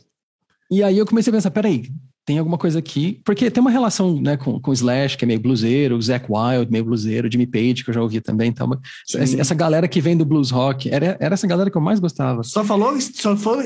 E 0.71 0.81
aí 0.81 0.97
eu 0.97 1.05
comecei 1.05 1.29
a 1.29 1.35
pensar, 1.35 1.51
peraí, 1.51 1.91
tem 2.25 2.37
alguma 2.37 2.57
coisa 2.57 2.79
aqui, 2.79 3.21
porque 3.25 3.51
tem 3.51 3.59
uma 3.59 3.71
relação 3.71 4.19
né, 4.19 4.37
com, 4.37 4.59
com 4.59 4.71
o 4.71 4.73
Slash, 4.73 5.17
que 5.17 5.25
é 5.25 5.27
meio 5.27 5.39
bluseiro, 5.39 5.97
o 5.97 6.01
Zac 6.01 6.25
Wild, 6.29 6.71
meio 6.71 6.85
bluseiro, 6.85 7.29
Jimmy 7.31 7.45
Page, 7.45 7.83
que 7.83 7.89
eu 7.89 7.93
já 7.93 8.01
ouvi 8.01 8.21
também. 8.21 8.49
Então, 8.49 8.69
essa, 9.13 9.41
essa, 9.41 9.55
galera 9.55 9.87
que 9.87 9.99
vem 9.99 10.15
do 10.15 10.25
blues 10.25 10.49
rock, 10.49 10.89
era, 10.89 11.17
era 11.19 11.33
essa 11.33 11.47
galera 11.47 11.69
que 11.69 11.77
eu 11.77 11.81
mais 11.81 11.99
gostava. 11.99 12.43
Só 12.43 12.63
falou, 12.63 12.99
só 12.99 13.35
falou, 13.35 13.63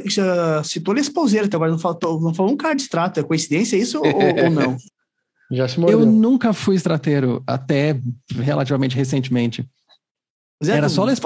citou 0.63 0.93
Les 0.93 1.09
Pauseiro 1.09 1.45
até 1.45 1.55
agora, 1.55 1.71
não 1.71 1.79
falou, 1.79 2.19
não 2.19 2.33
falou 2.33 2.51
um 2.51 2.57
cara 2.57 2.73
de 2.73 2.81
extrato. 2.81 3.19
É 3.19 3.23
coincidência 3.23 3.77
isso 3.77 3.99
ou, 3.99 4.05
ou 4.05 4.49
não? 4.49 4.75
Já 5.51 5.67
se 5.67 5.79
mordeu. 5.79 6.01
Eu 6.01 6.05
nunca 6.05 6.51
fui 6.51 6.75
estrateiro, 6.75 7.41
até 7.47 7.97
relativamente 8.35 8.95
recentemente. 8.95 9.65
Zé, 10.63 10.77
Era 10.77 10.87
só 10.89 11.05
Les. 11.05 11.19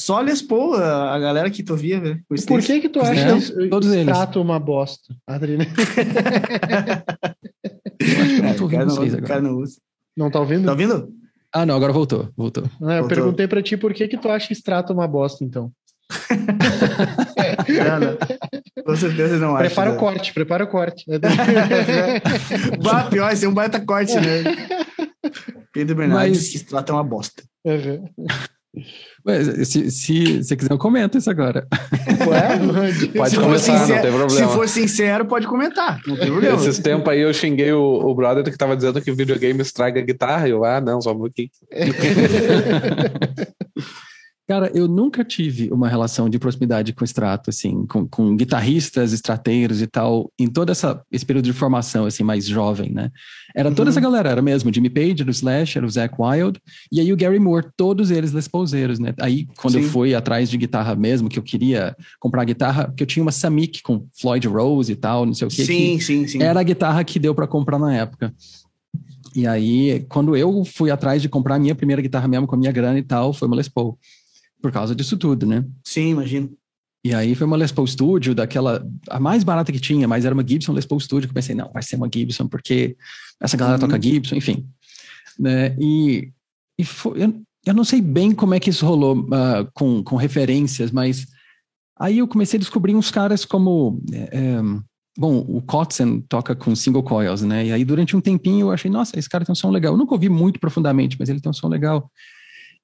Só 0.00 0.20
Les 0.20 0.42
Paul, 0.42 0.74
a 0.74 1.16
galera 1.18 1.48
que 1.50 1.62
tu 1.62 1.76
via, 1.76 2.00
velho. 2.00 2.20
Por 2.46 2.60
que 2.60 2.80
que 2.80 2.88
tu 2.88 3.00
acha 3.00 3.20
é, 3.20 3.38
que 3.38 3.68
todos 3.68 3.92
eles 3.92 4.16
uma 4.36 4.58
bosta, 4.58 5.14
Adriana? 5.26 5.66
não 8.42 8.54
tô 8.56 8.64
ouvindo 8.64 8.86
vocês 8.86 9.14
agora. 9.14 9.40
Não, 9.40 9.62
não 10.16 10.28
tá 10.30 10.40
ouvindo? 10.40 10.64
Tá 10.64 10.72
ouvindo? 10.72 11.12
Ah, 11.54 11.64
não, 11.64 11.76
agora 11.76 11.92
voltou, 11.92 12.28
voltou. 12.36 12.64
eu 12.64 12.70
voltou. 12.86 13.08
perguntei 13.08 13.46
pra 13.46 13.62
ti 13.62 13.76
por 13.76 13.94
que 13.94 14.08
que 14.08 14.16
tu 14.16 14.28
acha 14.28 14.52
extrato 14.52 14.92
uma 14.92 15.06
bosta, 15.06 15.44
então. 15.44 15.70
não, 17.68 18.00
não. 18.00 18.18
Com 18.84 18.96
certeza 18.96 19.38
não 19.38 19.54
acho. 19.54 19.66
Prepara 19.66 19.92
o 19.92 19.96
corte, 19.96 20.34
prepara 20.34 20.64
o 20.64 20.66
corte. 20.66 21.04
bah, 22.82 23.04
pior, 23.04 23.32
esse 23.32 23.44
é 23.44 23.48
um 23.48 23.54
baita 23.54 23.78
corte, 23.80 24.16
né? 24.16 24.42
Pedro 25.72 25.94
Bernardes 25.94 26.38
Mas... 26.38 26.48
que 26.48 26.56
extrato 26.56 26.90
é 26.90 26.94
uma 26.94 27.04
bosta. 27.04 27.44
Uhum. 27.64 28.08
Ué, 29.26 29.64
se, 29.64 29.90
se 29.90 30.42
você 30.42 30.56
quiser, 30.56 30.72
eu 30.72 30.78
comento 30.78 31.18
isso 31.18 31.28
agora. 31.28 31.66
Ué? 32.26 32.58
Pode 33.14 33.36
começar, 33.36 33.78
sincero, 33.78 33.94
não 33.94 34.02
tem 34.02 34.10
problema. 34.10 34.30
Se 34.30 34.54
for 34.54 34.68
sincero, 34.68 35.26
pode 35.26 35.46
comentar. 35.46 36.00
Não 36.06 36.16
tem 36.16 36.28
problema. 36.28 36.56
Esses 36.56 36.78
tempos 36.78 37.08
aí 37.08 37.20
eu 37.20 37.34
xinguei 37.34 37.72
o, 37.72 37.82
o 37.82 38.14
brother 38.14 38.42
que 38.42 38.56
tava 38.56 38.74
dizendo 38.74 39.02
que 39.02 39.10
o 39.10 39.14
videogame 39.14 39.60
estraga 39.60 40.00
a 40.00 40.04
guitarra. 40.04 40.48
E 40.48 40.52
eu, 40.52 40.64
ah, 40.64 40.80
não, 40.80 41.02
só 41.02 41.12
um 41.12 41.18
pouquinho. 41.18 41.50
Cara, 44.48 44.72
eu 44.74 44.88
nunca 44.88 45.24
tive 45.24 45.70
uma 45.70 45.88
relação 45.88 46.28
de 46.28 46.36
proximidade 46.36 46.92
com 46.92 47.04
extrato, 47.04 47.48
assim, 47.48 47.86
com, 47.86 48.06
com 48.08 48.36
guitarristas, 48.36 49.12
estrateiros 49.12 49.80
e 49.80 49.86
tal, 49.86 50.32
em 50.38 50.48
todo 50.48 50.70
essa, 50.70 51.00
esse 51.12 51.24
período 51.24 51.44
de 51.44 51.52
formação, 51.52 52.06
assim, 52.06 52.24
mais 52.24 52.44
jovem, 52.44 52.90
né? 52.90 53.10
Era 53.54 53.70
toda 53.70 53.82
uhum. 53.84 53.88
essa 53.90 54.00
galera, 54.00 54.30
era 54.30 54.42
mesmo, 54.42 54.72
Jimmy 54.74 54.90
Page, 54.90 55.22
era 55.22 55.28
o 55.28 55.30
Slash, 55.30 55.78
era 55.78 55.86
o 55.86 55.90
Zach 55.90 56.14
Wild, 56.18 56.60
e 56.90 57.00
aí 57.00 57.12
o 57.12 57.16
Gary 57.16 57.38
Moore, 57.38 57.68
todos 57.76 58.10
eles 58.10 58.32
Les 58.32 58.48
Paulseiros, 58.48 58.98
né? 58.98 59.14
Aí, 59.20 59.46
quando 59.56 59.74
Sim. 59.74 59.82
eu 59.82 59.88
fui 59.88 60.12
atrás 60.12 60.50
de 60.50 60.56
guitarra 60.56 60.96
mesmo, 60.96 61.28
que 61.28 61.38
eu 61.38 61.42
queria 61.42 61.96
comprar 62.18 62.44
guitarra, 62.44 62.86
porque 62.86 63.04
eu 63.04 63.06
tinha 63.06 63.22
uma 63.22 63.32
Samick 63.32 63.80
com 63.80 64.06
Floyd 64.20 64.48
Rose 64.48 64.90
e 64.90 64.96
tal, 64.96 65.24
não 65.24 65.34
sei 65.34 65.46
o 65.46 65.50
que. 65.50 65.64
Sim, 65.64 65.98
que 65.98 66.04
sim, 66.04 66.26
sim. 66.26 66.42
Era 66.42 66.58
a 66.58 66.64
guitarra 66.64 67.04
que 67.04 67.20
deu 67.20 67.32
para 67.32 67.46
comprar 67.46 67.78
na 67.78 67.94
época. 67.94 68.34
E 69.36 69.46
aí, 69.46 70.04
quando 70.08 70.36
eu 70.36 70.64
fui 70.64 70.90
atrás 70.90 71.22
de 71.22 71.28
comprar 71.28 71.54
a 71.54 71.58
minha 71.58 71.74
primeira 71.74 72.02
guitarra 72.02 72.26
mesmo, 72.26 72.46
com 72.46 72.56
a 72.56 72.58
minha 72.58 72.72
grana 72.72 72.98
e 72.98 73.02
tal, 73.02 73.32
foi 73.32 73.46
uma 73.46 73.56
Les 73.56 73.68
Paul 73.68 73.96
por 74.62 74.72
causa 74.72 74.94
disso 74.94 75.16
tudo, 75.16 75.44
né? 75.44 75.64
Sim, 75.84 76.10
imagino. 76.10 76.50
E 77.04 77.12
aí 77.12 77.34
foi 77.34 77.46
uma 77.46 77.56
Les 77.56 77.72
Paul 77.72 77.86
Studio, 77.86 78.32
daquela, 78.32 78.86
a 79.10 79.18
mais 79.18 79.42
barata 79.42 79.72
que 79.72 79.80
tinha, 79.80 80.06
mas 80.06 80.24
era 80.24 80.32
uma 80.32 80.46
Gibson 80.46 80.72
Les 80.72 80.86
Paul 80.86 81.00
Studio, 81.00 81.28
que 81.28 81.32
eu 81.32 81.34
pensei, 81.34 81.54
não, 81.54 81.68
vai 81.72 81.82
ser 81.82 81.96
uma 81.96 82.08
Gibson, 82.12 82.46
porque 82.46 82.96
essa 83.40 83.56
galera 83.56 83.76
uhum. 83.76 83.88
toca 83.88 84.00
Gibson, 84.00 84.36
enfim. 84.36 84.68
Né? 85.36 85.76
E, 85.80 86.30
e 86.78 86.84
foi, 86.84 87.24
eu, 87.24 87.42
eu 87.66 87.74
não 87.74 87.82
sei 87.82 88.00
bem 88.00 88.32
como 88.32 88.54
é 88.54 88.60
que 88.60 88.70
isso 88.70 88.86
rolou 88.86 89.18
uh, 89.18 89.68
com, 89.74 90.02
com 90.04 90.14
referências, 90.14 90.92
mas 90.92 91.26
aí 91.98 92.18
eu 92.18 92.28
comecei 92.28 92.56
a 92.56 92.60
descobrir 92.60 92.94
uns 92.94 93.10
caras 93.10 93.44
como... 93.44 94.00
É, 94.12 94.60
bom, 95.18 95.38
o 95.48 95.60
Kotzen 95.60 96.20
toca 96.20 96.54
com 96.54 96.74
single 96.76 97.02
coils, 97.02 97.42
né? 97.42 97.66
E 97.66 97.72
aí 97.72 97.84
durante 97.84 98.16
um 98.16 98.20
tempinho 98.20 98.68
eu 98.68 98.70
achei, 98.70 98.90
nossa, 98.90 99.18
esse 99.18 99.28
cara 99.28 99.44
tem 99.44 99.52
um 99.52 99.56
som 99.56 99.70
legal. 99.70 99.92
Eu 99.92 99.98
nunca 99.98 100.14
ouvi 100.14 100.28
muito 100.28 100.60
profundamente, 100.60 101.16
mas 101.18 101.28
ele 101.28 101.40
tem 101.40 101.50
um 101.50 101.52
som 101.52 101.68
legal. 101.68 102.08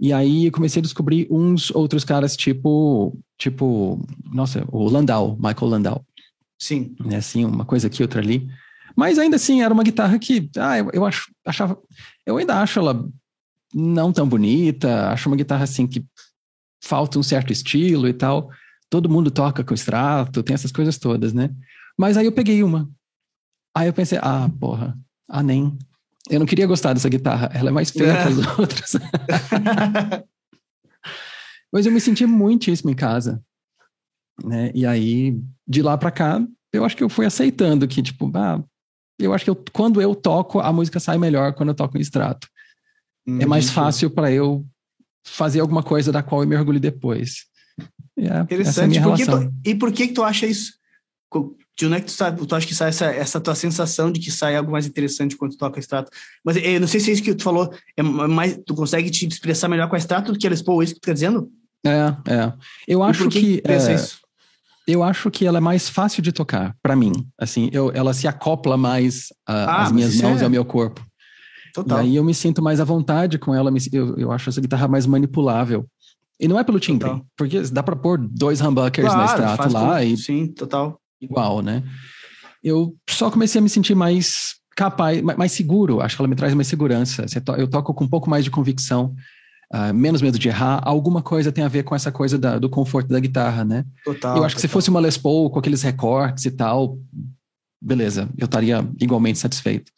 E 0.01 0.13
aí 0.13 0.51
comecei 0.51 0.81
a 0.81 0.83
descobrir 0.83 1.27
uns 1.31 1.71
outros 1.71 2.05
caras 2.05 2.37
tipo, 2.37 3.19
tipo, 3.37 4.01
nossa, 4.33 4.65
o 4.71 4.89
Landau, 4.89 5.37
Michael 5.37 5.71
Landau. 5.71 6.05
Sim. 6.59 6.95
Né, 7.05 7.17
assim, 7.17 7.45
uma 7.45 7.65
coisa 7.65 7.87
aqui, 7.87 8.03
outra 8.03 8.21
ali. 8.21 8.49
Mas 8.97 9.19
ainda 9.19 9.37
assim, 9.37 9.63
era 9.63 9.73
uma 9.73 9.83
guitarra 9.83 10.19
que, 10.19 10.51
ah, 10.57 10.79
eu, 10.79 10.91
eu 10.93 11.05
acho, 11.05 11.33
achava, 11.45 11.79
eu 12.27 12.37
ainda 12.37 12.61
acho 12.61 12.79
ela 12.79 13.09
não 13.75 14.13
tão 14.13 14.29
bonita, 14.29 15.11
acho 15.11 15.29
uma 15.29 15.37
guitarra 15.37 15.65
assim 15.65 15.87
que 15.87 16.05
falta 16.83 17.19
um 17.19 17.23
certo 17.23 17.53
estilo 17.53 18.09
e 18.09 18.13
tal. 18.13 18.51
Todo 18.91 19.09
mundo 19.09 19.31
toca 19.31 19.63
com 19.63 19.75
extrato, 19.75 20.43
tem 20.43 20.55
essas 20.55 20.73
coisas 20.73 20.99
todas, 20.99 21.33
né? 21.33 21.51
Mas 21.97 22.17
aí 22.17 22.27
eu 22.27 22.33
peguei 22.33 22.63
uma. 22.63 22.89
Aí 23.75 23.89
eu 23.89 23.93
pensei, 23.93 24.19
ah, 24.23 24.51
porra, 24.59 24.99
ah, 25.29 25.43
nem. 25.43 25.77
Eu 26.31 26.39
não 26.39 26.47
queria 26.47 26.67
gostar 26.67 26.93
dessa 26.93 27.09
guitarra, 27.09 27.51
ela 27.55 27.71
é 27.71 27.73
mais 27.73 27.91
feia 27.91 28.13
que 28.13 28.29
as 28.29 28.39
é. 28.39 28.61
outras. 28.61 28.93
Mas 31.73 31.87
eu 31.87 31.93
me 31.93 32.01
senti 32.01 32.27
muitíssimo 32.27 32.91
em 32.91 32.95
casa. 32.95 33.43
Né? 34.45 34.71
E 34.75 34.87
aí, 34.87 35.39
de 35.67 35.83
lá 35.83 35.97
para 35.99 36.11
cá, 36.11 36.47
eu 36.73 36.85
acho 36.85 36.97
que 36.97 37.03
eu 37.03 37.09
fui 37.09 37.27
aceitando 37.27 37.87
que, 37.89 38.03
tipo, 38.03 38.31
ah, 38.35 38.63
eu 39.19 39.35
acho 39.35 39.45
que 39.45 39.51
eu, 39.51 39.65
quando 39.73 40.01
eu 40.01 40.15
toco, 40.15 40.61
a 40.61 40.73
música 40.73 41.01
sai 41.01 41.19
melhor 41.19 41.53
quando 41.55 41.71
eu 41.71 41.75
toco 41.75 41.99
em 41.99 42.01
extrato. 42.01 42.49
Hum, 43.27 43.41
é 43.41 43.47
mais 43.47 43.71
fácil 43.71 44.11
para 44.11 44.31
eu 44.31 44.67
fazer 45.27 45.61
alguma 45.61 45.83
coisa 45.83 46.13
da 46.13 46.23
qual 46.23 46.43
eu 46.43 46.49
mergulho 46.49 46.81
depois. 46.81 47.47
É, 48.17 48.41
Interessante. 48.41 48.99
É 48.99 49.03
por 49.03 49.19
tu, 49.19 49.55
e 49.65 49.75
por 49.75 49.93
que, 49.93 50.09
que 50.09 50.15
tu 50.15 50.23
acha 50.23 50.47
isso? 50.47 50.73
De 51.79 51.87
onde 51.87 51.95
é 51.95 52.01
que 52.01 52.07
tu, 52.07 52.13
sabe, 52.13 52.45
tu 52.45 52.55
acha 52.57 52.67
que 52.67 52.75
sai 52.75 52.89
essa, 52.89 53.07
essa 53.07 53.41
tua 53.41 53.55
sensação 53.55 54.11
de 54.11 54.19
que 54.19 54.33
sai 54.33 54.57
algo 54.57 54.73
mais 54.73 54.85
interessante 54.85 55.37
quando 55.37 55.53
tu 55.53 55.59
toca 55.59 55.79
extrato? 55.79 56.11
Mas 56.45 56.57
eu 56.57 56.65
eh, 56.65 56.79
não 56.81 56.89
sei 56.89 56.99
se 56.99 57.09
é 57.09 57.13
isso 57.13 57.23
que 57.23 57.33
tu 57.33 57.45
falou, 57.45 57.73
é 57.97 58.03
mais, 58.03 58.59
tu 58.67 58.75
consegue 58.75 59.09
te 59.11 59.25
expressar 59.29 59.69
melhor 59.69 59.89
com 59.89 59.95
a 59.95 59.99
extrato 59.99 60.33
do 60.33 60.39
que 60.39 60.45
a 60.45 60.51
Les 60.51 60.61
Paul, 60.61 60.83
é 60.83 60.87
isso 60.87 60.95
que 60.95 61.01
tu 61.01 61.07
tá 61.07 61.13
dizendo? 61.13 61.49
É, 61.87 62.33
é. 62.33 62.53
Eu 62.89 62.99
e 62.99 63.03
acho 63.05 63.29
que... 63.29 63.61
que 63.61 63.63
é, 63.65 63.95
isso? 63.95 64.19
Eu 64.89 65.05
acho 65.05 65.31
que 65.31 65.47
ela 65.47 65.59
é 65.59 65.61
mais 65.61 65.89
fácil 65.89 66.21
de 66.21 66.33
tocar, 66.33 66.75
para 66.83 66.97
mim. 66.97 67.13
Assim, 67.39 67.71
eu, 67.73 67.93
ela 67.95 68.13
se 68.13 68.27
acopla 68.27 68.77
mais 68.77 69.29
ah, 69.47 69.85
às 69.85 69.93
minhas 69.93 70.21
mãos 70.21 70.39
e 70.39 70.43
é... 70.43 70.45
ao 70.45 70.51
meu 70.51 70.65
corpo. 70.65 71.07
Total. 71.75 71.99
E 71.99 72.01
aí 72.01 72.17
eu 72.17 72.25
me 72.25 72.35
sinto 72.35 72.61
mais 72.61 72.81
à 72.81 72.85
vontade 72.85 73.39
com 73.39 73.55
ela, 73.55 73.73
eu, 73.93 74.17
eu 74.17 74.33
acho 74.33 74.49
essa 74.49 74.61
guitarra 74.61 74.89
mais 74.89 75.07
manipulável. 75.07 75.87
E 76.41 76.49
não 76.49 76.59
é 76.59 76.65
pelo 76.65 76.81
timbre, 76.81 77.09
total. 77.09 77.27
porque 77.37 77.61
dá 77.71 77.85
para 77.85 77.95
pôr 77.95 78.19
dois 78.19 78.61
humbuckers 78.61 79.07
claro, 79.07 79.21
na 79.21 79.53
extrato 79.53 79.73
lá 79.73 80.03
e... 80.03 80.17
Sim, 80.17 80.49
total 80.49 81.01
igual, 81.21 81.63
né? 81.63 81.83
Eu 82.63 82.95
só 83.09 83.31
comecei 83.31 83.59
a 83.61 83.63
me 83.63 83.69
sentir 83.69 83.95
mais 83.95 84.57
capaz, 84.77 85.21
mais 85.23 85.53
seguro. 85.53 86.01
Acho 86.01 86.17
que 86.17 86.23
ela 86.23 86.29
me 86.29 86.37
traz 86.37 86.55
mais 86.55 86.69
segurança. 86.69 87.27
Eu 87.57 87.69
toco 87.69 87.95
com 87.95 88.05
um 88.05 88.09
pouco 88.09 88.31
mais 88.31 88.45
de 88.45 88.51
convicção. 88.51 89.15
uh, 89.73 89.93
menos 89.93 90.23
medo 90.23 90.39
de 90.39 90.49
errar, 90.49 90.81
alguma 90.85 91.21
coisa 91.23 91.53
tem 91.53 91.65
a 91.65 91.69
ver 91.69 91.83
com 91.83 91.95
essa 91.95 92.11
coisa 92.11 92.39
da, 92.39 92.59
do 92.59 92.71
conforto 92.71 93.09
da 93.09 93.21
guitarra, 93.21 93.65
né? 93.65 93.85
Total. 94.05 94.37
Eu 94.37 94.45
acho 94.45 94.55
que 94.55 94.63
total. 94.63 94.71
se 94.71 94.73
fosse 94.73 94.91
uma 94.91 95.01
Les 95.01 95.19
Paul 95.19 95.51
com 95.51 95.59
aqueles 95.59 95.83
recortes 95.83 96.45
e 96.47 96.51
tal, 96.51 96.99
beleza, 97.81 98.29
eu 98.39 98.47
estaria 98.47 98.87
igualmente 99.01 99.39
satisfeito. 99.39 99.93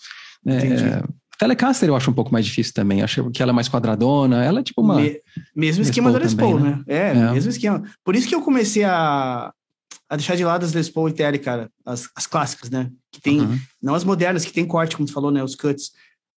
É, 0.47 1.03
Telecaster 1.39 1.89
eu 1.89 1.97
acho 1.97 2.11
um 2.11 2.15
pouco 2.15 2.31
mais 2.31 2.45
difícil 2.45 2.75
também. 2.75 3.03
Acho 3.03 3.31
que 3.31 3.43
ela 3.43 3.51
é 3.51 3.55
mais 3.55 3.69
quadradona. 3.69 4.45
Ela 4.45 4.61
é 4.61 4.63
tipo 4.63 4.83
uma. 4.83 4.97
Me, 4.97 5.19
mesmo 5.57 5.83
esquema 5.83 6.13
da 6.13 6.19
Les 6.19 6.35
Paul, 6.35 6.61
né? 6.61 6.71
né? 6.71 6.83
É, 6.87 7.09
é, 7.11 7.33
mesmo 7.33 7.51
esquema. 7.51 7.83
Por 8.05 8.15
isso 8.15 8.29
que 8.29 8.35
eu 8.35 8.43
comecei 8.43 8.85
a, 8.85 9.51
a 10.11 10.17
deixar 10.17 10.35
de 10.35 10.45
lado 10.45 10.67
as 10.67 10.73
Les 10.73 10.91
Paul 10.91 11.09
e 11.09 11.13
Tele, 11.13 11.39
cara. 11.39 11.71
As, 11.87 12.09
as 12.17 12.27
clássicas, 12.27 12.69
né? 12.69 12.91
Que 13.13 13.21
tem. 13.21 13.41
Uhum. 13.41 13.59
Não 13.81 13.95
as 13.95 14.03
modernas, 14.03 14.45
que 14.45 14.53
tem 14.53 14.67
corte, 14.67 14.97
como 14.97 15.07
tu 15.07 15.13
falou, 15.13 15.31
né? 15.31 15.43
Os 15.43 15.55
cuts. 15.55 15.93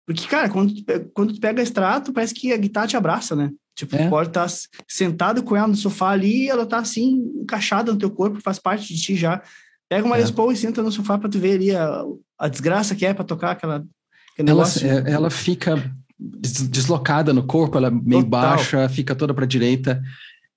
Porque, 0.05 0.27
cara, 0.27 0.47
quando 0.47 0.75
tu, 0.75 0.83
quando 1.12 1.33
tu 1.33 1.39
pega 1.39 1.62
extrato, 1.62 2.13
parece 2.13 2.36
que 2.36 2.53
a 2.53 2.57
guitarra 2.57 2.88
te 2.88 2.95
abraça, 2.95 3.36
né? 3.36 3.49
Tipo, 3.75 3.95
é. 3.95 4.03
tu 4.03 4.09
pode 4.12 4.29
estar 4.29 4.47
tá 4.47 4.55
sentado 4.88 5.41
com 5.41 5.55
ela 5.55 5.67
no 5.67 5.75
sofá 5.75 6.09
ali 6.09 6.43
e 6.43 6.49
ela 6.49 6.67
tá 6.67 6.77
assim, 6.77 7.15
encaixada 7.41 7.91
no 7.91 7.97
teu 7.97 8.12
corpo, 8.12 8.39
faz 8.39 8.59
parte 8.59 8.93
de 8.93 9.01
ti 9.01 9.15
já. 9.15 9.41
Pega 9.89 10.05
uma 10.05 10.15
é. 10.17 10.19
Les 10.19 10.29
Paul 10.29 10.51
e 10.51 10.55
senta 10.55 10.83
no 10.83 10.91
sofá 10.91 11.17
pra 11.17 11.27
tu 11.27 11.39
ver 11.39 11.55
ali 11.55 11.75
a, 11.75 12.03
a 12.38 12.47
desgraça 12.47 12.93
que 12.93 13.07
é 13.07 13.13
pra 13.13 13.23
tocar 13.23 13.51
aquela. 13.51 13.83
Ela, 14.38 14.63
é, 14.63 15.12
ela 15.12 15.29
fica 15.31 15.91
deslocada 16.19 17.33
no 17.33 17.45
corpo, 17.45 17.77
ela 17.77 17.88
é 17.88 17.91
meio 17.91 18.23
Total. 18.23 18.55
baixa, 18.55 18.89
fica 18.89 19.15
toda 19.15 19.33
pra 19.33 19.45
direita. 19.45 20.01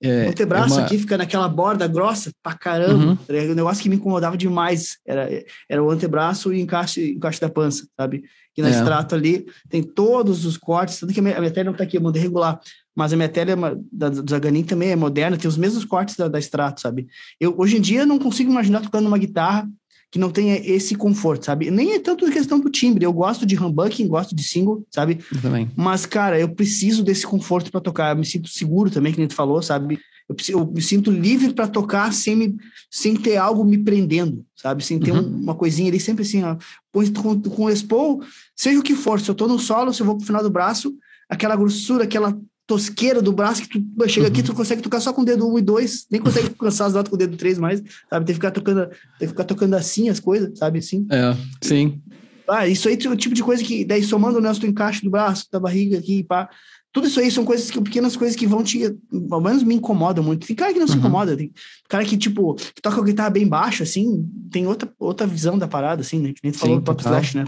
É, 0.01 0.27
o 0.27 0.29
antebraço 0.29 0.75
é 0.75 0.77
uma... 0.77 0.85
aqui 0.85 0.97
fica 0.97 1.17
naquela 1.17 1.49
borda 1.49 1.87
grossa 1.87 2.31
pra 2.43 2.53
caramba. 2.53 3.05
Uhum. 3.05 3.15
Tá 3.15 3.33
um 3.33 3.55
negócio 3.55 3.81
que 3.81 3.89
me 3.89 3.95
incomodava 3.95 4.37
demais 4.37 4.97
era, 5.05 5.27
era 5.67 5.83
o 5.83 5.89
antebraço 5.89 6.53
e 6.53 6.57
o 6.57 6.59
encaixe, 6.59 7.13
encaixe 7.13 7.41
da 7.41 7.49
pança, 7.49 7.87
sabe? 7.99 8.23
E 8.55 8.61
na 8.61 8.69
é. 8.69 8.71
extrato 8.71 9.15
ali 9.15 9.45
tem 9.69 9.81
todos 9.81 10.45
os 10.45 10.57
cortes, 10.57 10.99
tanto 10.99 11.13
que 11.13 11.19
a 11.19 11.23
minha, 11.23 11.37
a 11.37 11.39
minha 11.39 11.51
tele 11.51 11.69
não 11.69 11.75
tá 11.75 11.83
aqui, 11.83 11.97
eu 11.97 12.01
mandei 12.01 12.21
regular, 12.21 12.59
mas 12.95 13.13
a 13.13 13.15
minha 13.15 13.29
tele 13.29 13.51
é 13.51 13.55
da, 13.91 14.09
do 14.09 14.29
Zaganin 14.29 14.63
também 14.63 14.91
é 14.91 14.95
moderna, 14.95 15.37
tem 15.37 15.47
os 15.47 15.57
mesmos 15.57 15.85
cortes 15.85 16.15
da, 16.15 16.27
da 16.27 16.39
extrato, 16.39 16.81
sabe? 16.81 17.07
Eu, 17.39 17.55
hoje 17.57 17.77
em 17.77 17.81
dia, 17.81 18.05
não 18.05 18.19
consigo 18.19 18.51
imaginar 18.51 18.81
tocando 18.81 19.07
uma 19.07 19.17
guitarra 19.17 19.67
que 20.09 20.17
não 20.17 20.31
tenha 20.31 20.55
esse 20.57 20.95
conforto, 20.95 21.45
sabe? 21.45 21.69
Nem 21.69 21.93
é 21.93 21.99
tanto 21.99 22.29
questão 22.31 22.59
do 22.59 22.69
timbre, 22.69 23.05
eu 23.05 23.11
gosto 23.11 23.45
de 23.45 23.61
humbucking, 23.61 24.07
gosto 24.07 24.35
de 24.35 24.43
single, 24.43 24.85
sabe? 24.89 25.19
Eu 25.33 25.41
também. 25.41 25.69
Mas, 25.75 26.05
cara, 26.05 26.39
eu 26.39 26.49
preciso 26.49 27.03
desse 27.03 27.27
conforto 27.27 27.71
para 27.71 27.81
tocar, 27.81 28.15
eu 28.15 28.19
me 28.19 28.25
sinto 28.25 28.47
seguro 28.47 28.89
também, 28.89 29.11
que 29.11 29.19
nem 29.19 29.27
tu 29.27 29.35
falou, 29.35 29.61
sabe? 29.61 29.99
Eu, 30.29 30.35
eu 30.49 30.65
me 30.65 30.81
sinto 30.81 31.11
livre 31.11 31.53
para 31.53 31.67
tocar 31.67 32.13
sem, 32.13 32.35
me, 32.35 32.55
sem 32.89 33.15
ter 33.15 33.37
algo 33.37 33.63
me 33.65 33.77
prendendo, 33.77 34.45
sabe? 34.55 34.83
Sem 34.83 34.99
ter 34.99 35.11
uhum. 35.11 35.19
um, 35.19 35.41
uma 35.43 35.55
coisinha 35.55 35.89
ali, 35.89 35.99
sempre 35.99 36.23
assim, 36.23 36.43
ó. 36.43 36.55
Com, 36.91 37.41
com 37.41 37.65
o 37.65 37.69
Expo, 37.69 38.23
seja 38.55 38.79
o 38.79 38.83
que 38.83 38.95
for, 38.95 39.19
se 39.19 39.29
eu 39.29 39.35
tô 39.35 39.47
no 39.47 39.59
solo, 39.59 39.93
se 39.93 40.01
eu 40.01 40.05
vou 40.05 40.17
pro 40.17 40.25
final 40.25 40.41
do 40.41 40.49
braço, 40.49 40.93
aquela 41.29 41.55
grossura, 41.55 42.05
aquela 42.05 42.37
tosqueira 42.67 43.21
do 43.21 43.31
braço 43.31 43.63
que 43.63 43.79
tu 43.79 44.09
chega 44.09 44.27
uhum. 44.27 44.31
aqui, 44.31 44.43
tu 44.43 44.53
consegue 44.53 44.81
tocar 44.81 44.99
só 44.99 45.13
com 45.13 45.21
o 45.21 45.25
dedo 45.25 45.47
1 45.47 45.59
e 45.59 45.61
2, 45.61 46.07
nem 46.11 46.21
consegue 46.21 46.49
alcançar 46.49 46.85
as 46.85 46.93
notas 46.93 47.09
com 47.09 47.15
o 47.15 47.17
dedo 47.17 47.37
3 47.37 47.57
mais, 47.57 47.81
sabe? 48.09 48.25
Tem 48.25 48.33
que 48.33 48.33
ficar 48.33 48.51
tocando, 48.51 48.87
tem 48.87 48.97
que 49.19 49.27
ficar 49.27 49.45
tocando 49.45 49.73
assim 49.75 50.09
as 50.09 50.19
coisas, 50.19 50.59
sabe? 50.59 50.79
Assim. 50.79 51.07
É, 51.09 51.35
sim. 51.61 52.01
Ah, 52.47 52.67
isso 52.67 52.87
aí 52.87 52.97
é 53.03 53.09
o 53.09 53.15
tipo 53.15 53.33
de 53.33 53.43
coisa 53.43 53.63
que, 53.63 53.85
daí 53.85 54.03
somando 54.03 54.37
o 54.37 54.41
nosso 54.41 54.65
encaixe 54.65 55.01
do 55.01 55.09
braço, 55.09 55.47
da 55.51 55.59
barriga 55.59 55.97
aqui, 55.97 56.23
pá. 56.23 56.49
Tudo 56.91 57.07
isso 57.07 57.19
aí 57.19 57.29
são 57.29 57.45
coisas 57.45 57.69
que, 57.69 57.79
pequenas 57.81 58.15
coisas 58.15 58.35
que 58.35 58.47
vão 58.47 58.63
te, 58.63 58.95
ao 59.29 59.41
menos 59.41 59.63
me 59.63 59.75
incomodam 59.75 60.23
muito. 60.23 60.47
Tem 60.47 60.55
cara 60.55 60.73
que 60.73 60.79
não 60.79 60.87
uhum. 60.87 60.91
se 60.91 60.97
incomoda, 60.97 61.37
tem 61.37 61.51
cara 61.87 62.03
que, 62.03 62.17
tipo, 62.17 62.55
que 62.55 62.81
toca 62.81 62.99
a 62.99 63.03
guitarra 63.03 63.29
bem 63.29 63.47
baixa, 63.47 63.83
assim, 63.83 64.27
tem 64.51 64.65
outra, 64.65 64.91
outra 64.97 65.27
visão 65.27 65.57
da 65.57 65.67
parada, 65.67 66.01
assim, 66.01 66.19
né? 66.19 66.33
Que 66.33 66.39
nem 66.43 66.51
tu 66.51 66.59
falou 66.59 66.77
do 66.77 66.83
Top 66.83 67.01
Flash, 67.01 67.33
né? 67.35 67.45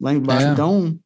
Lá 0.00 0.12
embaixo. 0.12 0.46
É. 0.46 0.52
Então, 0.52 0.98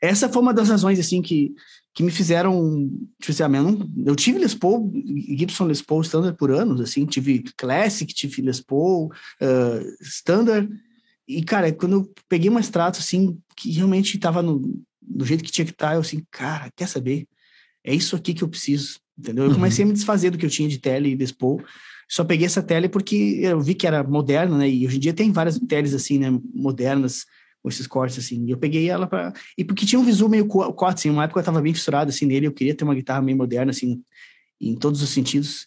essa 0.00 0.28
foi 0.28 0.42
uma 0.42 0.54
das 0.54 0.68
razões, 0.68 0.98
assim, 0.98 1.22
que, 1.22 1.52
que 1.92 2.02
me 2.02 2.10
fizeram, 2.10 2.88
tipo 3.20 3.32
assim, 3.32 3.42
ah, 3.42 4.06
eu 4.06 4.14
tive 4.14 4.38
Les 4.38 4.54
Paul, 4.54 4.92
Gibson 5.36 5.66
Les 5.66 5.82
Paul 5.82 6.02
Standard 6.02 6.36
por 6.36 6.50
anos, 6.50 6.80
assim, 6.80 7.04
tive 7.04 7.42
Classic, 7.56 8.12
tive 8.14 8.42
Les 8.42 8.60
Paul 8.60 9.06
uh, 9.06 10.02
Standard, 10.02 10.68
e, 11.26 11.42
cara, 11.42 11.72
quando 11.72 11.92
eu 11.92 12.12
peguei 12.28 12.48
uma 12.48 12.60
extrato, 12.60 12.98
assim, 12.98 13.38
que 13.56 13.70
realmente 13.70 14.16
estava 14.16 14.42
no, 14.42 14.82
do 15.00 15.24
jeito 15.24 15.44
que 15.44 15.50
tinha 15.50 15.64
que 15.64 15.70
estar, 15.70 15.90
tá, 15.90 15.94
eu 15.94 16.00
assim, 16.00 16.24
cara, 16.30 16.70
quer 16.74 16.88
saber? 16.88 17.26
É 17.84 17.94
isso 17.94 18.16
aqui 18.16 18.34
que 18.34 18.42
eu 18.42 18.48
preciso, 18.48 18.98
entendeu? 19.16 19.44
Eu 19.44 19.50
uhum. 19.50 19.56
comecei 19.56 19.84
a 19.84 19.86
me 19.86 19.92
desfazer 19.92 20.30
do 20.30 20.38
que 20.38 20.44
eu 20.44 20.50
tinha 20.50 20.68
de 20.68 20.78
tele 20.78 21.10
e 21.10 21.14
Les 21.14 21.30
Paul, 21.30 21.62
só 22.08 22.24
peguei 22.24 22.46
essa 22.46 22.62
tele 22.62 22.88
porque 22.88 23.38
eu 23.40 23.60
vi 23.60 23.74
que 23.74 23.86
era 23.86 24.02
moderna, 24.02 24.58
né, 24.58 24.68
e 24.68 24.86
hoje 24.86 24.96
em 24.96 25.00
dia 25.00 25.14
tem 25.14 25.30
várias 25.30 25.58
teles, 25.58 25.94
assim, 25.94 26.18
né, 26.18 26.36
modernas, 26.52 27.26
esses 27.68 27.86
cortes, 27.86 28.18
assim. 28.18 28.44
E 28.46 28.50
eu 28.50 28.56
peguei 28.56 28.88
ela 28.88 29.06
para 29.06 29.32
E 29.56 29.64
porque 29.64 29.84
tinha 29.84 30.00
um 30.00 30.04
visual 30.04 30.30
meio 30.30 30.46
corte, 30.46 31.00
assim. 31.00 31.10
Uma 31.10 31.24
época 31.24 31.40
eu 31.40 31.44
tava 31.44 31.60
bem 31.60 31.74
fissurado, 31.74 32.10
assim, 32.10 32.26
nele. 32.26 32.46
Eu 32.46 32.52
queria 32.52 32.74
ter 32.74 32.84
uma 32.84 32.94
guitarra 32.94 33.20
meio 33.20 33.36
moderna, 33.36 33.70
assim, 33.70 34.02
em 34.60 34.74
todos 34.76 35.02
os 35.02 35.10
sentidos. 35.10 35.66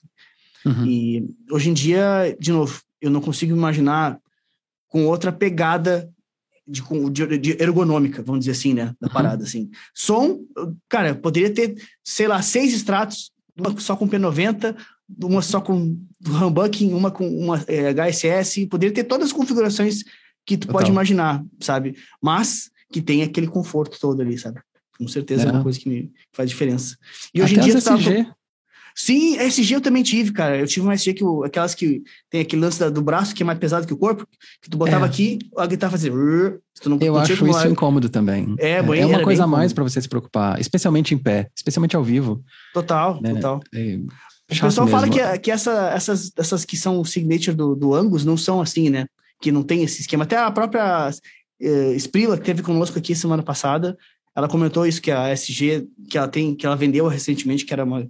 Uhum. 0.66 0.86
E 0.86 1.28
hoje 1.52 1.70
em 1.70 1.74
dia, 1.74 2.36
de 2.40 2.52
novo, 2.52 2.82
eu 3.02 3.12
não 3.12 3.22
consigo 3.22 3.56
imaginar 3.56 4.20
com 4.88 5.06
outra 5.06 5.32
pegada 5.32 6.10
de, 6.68 6.82
de, 7.12 7.38
de 7.38 7.62
ergonômica, 7.62 8.24
vamos 8.24 8.46
dizer 8.46 8.52
assim, 8.52 8.74
né? 8.74 8.96
Da 9.00 9.08
uhum. 9.08 9.14
parada, 9.14 9.44
assim. 9.44 9.70
Som, 9.94 10.40
cara, 10.88 11.14
poderia 11.14 11.54
ter, 11.54 11.76
sei 12.04 12.28
lá, 12.28 12.42
seis 12.42 12.74
extratos, 12.74 13.32
uma 13.58 13.78
só 13.80 13.96
com 13.96 14.08
P90, 14.08 14.76
uma 15.22 15.42
só 15.42 15.60
com 15.62 15.98
humbucking, 16.26 16.94
uma 16.94 17.12
com 17.12 17.28
uma 17.28 17.64
é, 17.68 17.90
HSS, 17.90 18.66
poderia 18.68 18.94
ter 18.94 19.04
todas 19.04 19.28
as 19.28 19.34
configurações 19.34 20.04
que 20.46 20.58
tu 20.58 20.68
Total. 20.68 20.82
pode 20.82 20.92
imaginar, 20.92 21.44
sabe? 21.60 21.96
Mas 22.22 22.70
que 22.92 23.02
tem 23.02 23.24
aquele 23.24 23.48
conforto 23.48 24.00
todo 24.00 24.22
ali, 24.22 24.38
sabe? 24.38 24.60
Com 24.98 25.08
certeza 25.08 25.46
é, 25.46 25.50
é 25.50 25.52
uma 25.52 25.64
coisa 25.64 25.80
que 25.80 25.90
me 25.90 26.12
faz 26.32 26.50
diferença. 26.50 26.96
E 27.34 27.42
hoje 27.42 27.56
Até 27.56 27.62
em 27.62 27.70
dia... 27.70 27.78
SG. 27.78 28.24
Tava... 28.24 28.36
Sim, 28.96 29.38
SG 29.40 29.74
eu 29.74 29.82
também 29.82 30.04
tive, 30.04 30.32
cara. 30.32 30.58
Eu 30.58 30.68
tive 30.68 30.86
uma 30.86 30.94
SG 30.94 31.16
que 31.16 31.24
aquelas 31.44 31.74
que 31.74 32.04
tem 32.30 32.42
aquele 32.42 32.62
lance 32.62 32.80
da, 32.80 32.90
do 32.90 33.02
braço 33.02 33.34
que 33.34 33.42
é 33.42 33.46
mais 33.46 33.58
pesado 33.58 33.88
que 33.88 33.94
o 33.94 33.98
corpo, 33.98 34.28
que 34.62 34.70
tu 34.70 34.78
botava 34.78 35.06
é. 35.06 35.10
aqui, 35.10 35.40
a 35.58 35.66
guitarra 35.66 35.92
fazia. 35.92 36.12
Não, 36.12 37.00
eu 37.02 37.18
acho 37.18 37.48
isso 37.48 37.68
incômodo 37.68 38.08
também. 38.10 38.56
É, 38.60 38.74
é, 38.74 39.00
é 39.00 39.06
uma 39.06 39.24
coisa 39.24 39.46
a 39.46 39.48
mais 39.48 39.74
para 39.74 39.84
você 39.84 40.00
se 40.00 40.08
preocupar, 40.08 40.60
especialmente 40.60 41.14
em 41.16 41.18
pé, 41.18 41.50
especialmente 41.56 41.96
ao 41.96 42.04
vivo. 42.04 42.44
Total, 42.74 43.20
né? 43.20 43.34
total. 43.34 43.62
É, 43.74 43.96
o 43.96 44.62
pessoal 44.62 44.86
mesmo. 44.86 45.00
fala 45.00 45.10
que, 45.10 45.40
que 45.40 45.52
essa, 45.52 45.90
essas, 45.90 46.32
essas 46.38 46.64
que 46.64 46.78
são 46.78 47.00
o 47.00 47.06
signature 47.06 47.56
do, 47.56 47.76
do 47.76 47.96
Angus 47.96 48.24
não 48.24 48.38
são 48.38 48.62
assim, 48.62 48.90
né? 48.90 49.08
Que 49.44 49.52
não 49.52 49.62
tem 49.62 49.84
esse 49.84 50.00
esquema. 50.00 50.24
Até 50.24 50.38
a 50.38 50.50
própria 50.50 51.12
Sprila, 51.98 52.38
que 52.38 52.46
teve 52.46 52.64
conosco 52.64 52.98
aqui 52.98 53.14
semana 53.14 53.44
passada, 53.44 53.98
ela 54.34 54.48
comentou 54.48 54.88
isso, 54.88 55.02
que 55.02 55.12
a 55.12 55.34
SG, 55.34 55.86
que 56.10 56.18
ela 56.18 56.30
tem, 56.30 56.56
que 56.56 56.66
ela 56.66 56.78
vendeu 56.78 57.06
recentemente, 57.10 57.66
que 57.66 57.74
era 57.74 57.84
uma, 57.84 58.08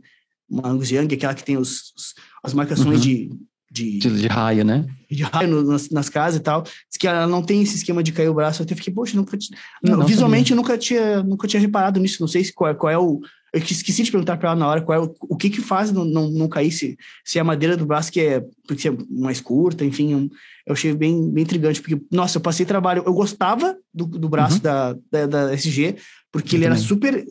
uma 0.48 0.70
Angus 0.70 0.92
Young, 0.92 1.12
aquela 1.12 1.34
que 1.34 1.44
tem 1.44 1.58
os, 1.58 1.92
os 1.98 2.14
as 2.44 2.54
marcações 2.54 2.98
uhum. 2.98 3.02
de, 3.02 3.32
de, 3.72 3.98
de, 3.98 4.22
de, 4.22 4.28
raio, 4.28 4.64
né? 4.64 4.86
De 5.10 5.24
raio 5.24 5.50
no, 5.50 5.64
nas, 5.64 5.90
nas, 5.90 6.08
casas 6.08 6.40
e 6.40 6.44
tal. 6.44 6.62
Diz 6.62 6.98
que 7.00 7.08
ela 7.08 7.26
não 7.26 7.42
tem 7.42 7.64
esse 7.64 7.78
esquema 7.78 8.04
de 8.04 8.12
cair 8.12 8.30
o 8.30 8.34
braço. 8.36 8.62
Eu 8.62 8.66
até 8.66 8.76
fiquei, 8.76 8.94
poxa, 8.94 9.18
nunca, 9.18 9.36
não, 9.84 9.98
não, 9.98 10.06
visualmente 10.06 10.52
eu 10.52 10.56
nunca 10.56 10.78
tinha, 10.78 11.24
nunca 11.24 11.48
tinha 11.48 11.60
reparado 11.60 12.00
nisso. 12.00 12.22
Não 12.22 12.28
sei 12.28 12.44
se 12.44 12.54
qual, 12.54 12.76
qual 12.76 12.92
é 12.92 12.98
o, 12.98 13.20
eu 13.54 13.60
esqueci 13.60 14.02
de 14.02 14.12
perguntar 14.12 14.38
para 14.38 14.50
ela 14.50 14.60
na 14.60 14.68
hora 14.68 14.82
qual 14.82 14.98
é 14.98 15.06
o, 15.06 15.16
o 15.22 15.38
que 15.38 15.48
que 15.48 15.62
faz 15.62 15.92
não, 15.92 16.04
não, 16.04 16.28
não 16.30 16.48
cair, 16.48 16.72
se, 16.72 16.98
se 17.24 17.40
a 17.40 17.44
madeira 17.44 17.78
do 17.78 17.86
braço 17.86 18.12
que 18.12 18.20
é, 18.20 18.44
porque 18.68 18.90
é 18.90 18.98
mais 19.12 19.40
curta, 19.40 19.86
enfim, 19.86 20.16
um, 20.16 20.30
eu 20.66 20.74
achei 20.74 20.92
bem, 20.96 21.30
bem 21.30 21.44
intrigante, 21.44 21.80
porque, 21.80 22.02
nossa, 22.12 22.38
eu 22.38 22.42
passei 22.42 22.66
trabalho, 22.66 23.04
eu 23.06 23.14
gostava 23.14 23.78
do, 23.94 24.06
do 24.06 24.28
braço 24.28 24.56
uhum. 24.56 24.62
da, 24.64 24.98
da, 25.12 25.26
da, 25.28 25.54
SG, 25.54 25.98
porque 26.32 26.56
eu 26.56 26.60
ele 26.60 26.66
também. 26.66 26.66
era 26.66 26.76
super 26.76 27.26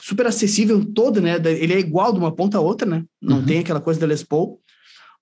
super 0.00 0.26
acessível 0.26 0.84
todo, 0.84 1.20
né, 1.20 1.36
ele 1.44 1.74
é 1.74 1.78
igual 1.78 2.12
de 2.12 2.18
uma 2.18 2.34
ponta 2.34 2.58
a 2.58 2.60
outra, 2.60 2.88
né, 2.88 3.04
não 3.22 3.38
uhum. 3.38 3.44
tem 3.44 3.60
aquela 3.60 3.80
coisa 3.80 4.00
da 4.00 4.06
Les 4.06 4.24
Paul, 4.24 4.60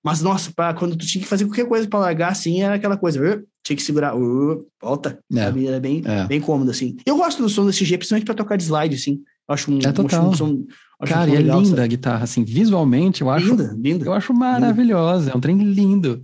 mas, 0.03 0.21
nossa, 0.21 0.51
pra, 0.55 0.73
quando 0.73 0.95
tu 0.95 1.05
tinha 1.05 1.21
que 1.21 1.27
fazer 1.27 1.45
qualquer 1.45 1.67
coisa 1.67 1.87
para 1.87 1.99
largar, 1.99 2.31
assim, 2.31 2.61
era 2.61 2.75
aquela 2.75 2.95
coisa, 2.95 3.19
uh, 3.19 3.43
tinha 3.63 3.75
que 3.75 3.83
segurar, 3.83 4.15
uh, 4.15 4.65
volta, 4.81 5.19
é. 5.33 5.35
sabe, 5.35 5.67
era 5.67 5.79
bem, 5.79 6.01
é. 6.05 6.25
bem 6.25 6.39
cômodo, 6.39 6.71
assim. 6.71 6.95
Eu 7.05 7.17
gosto 7.17 7.43
do 7.43 7.49
som 7.49 7.65
da 7.65 7.71
SG, 7.71 7.97
principalmente 7.97 8.25
para 8.25 8.35
tocar 8.35 8.55
de 8.55 8.63
slide, 8.63 8.95
assim, 8.95 9.21
acho 9.47 9.71
um, 9.71 9.79
é 9.79 9.91
total. 9.91 10.27
Um, 10.27 10.67
acho 11.01 11.13
Cara, 11.13 11.29
um 11.29 11.33
e 11.33 11.35
é 11.35 11.39
legal, 11.39 11.57
linda 11.59 11.69
sabe? 11.69 11.81
a 11.81 11.87
guitarra, 11.87 12.23
assim, 12.23 12.43
visualmente 12.43 13.21
eu 13.21 13.29
acho. 13.29 13.49
Linda, 13.49 13.75
linda. 13.77 14.05
Eu 14.05 14.13
acho 14.13 14.33
maravilhosa, 14.33 15.25
linda. 15.25 15.33
é 15.33 15.37
um 15.37 15.41
trem 15.41 15.57
lindo. 15.57 16.23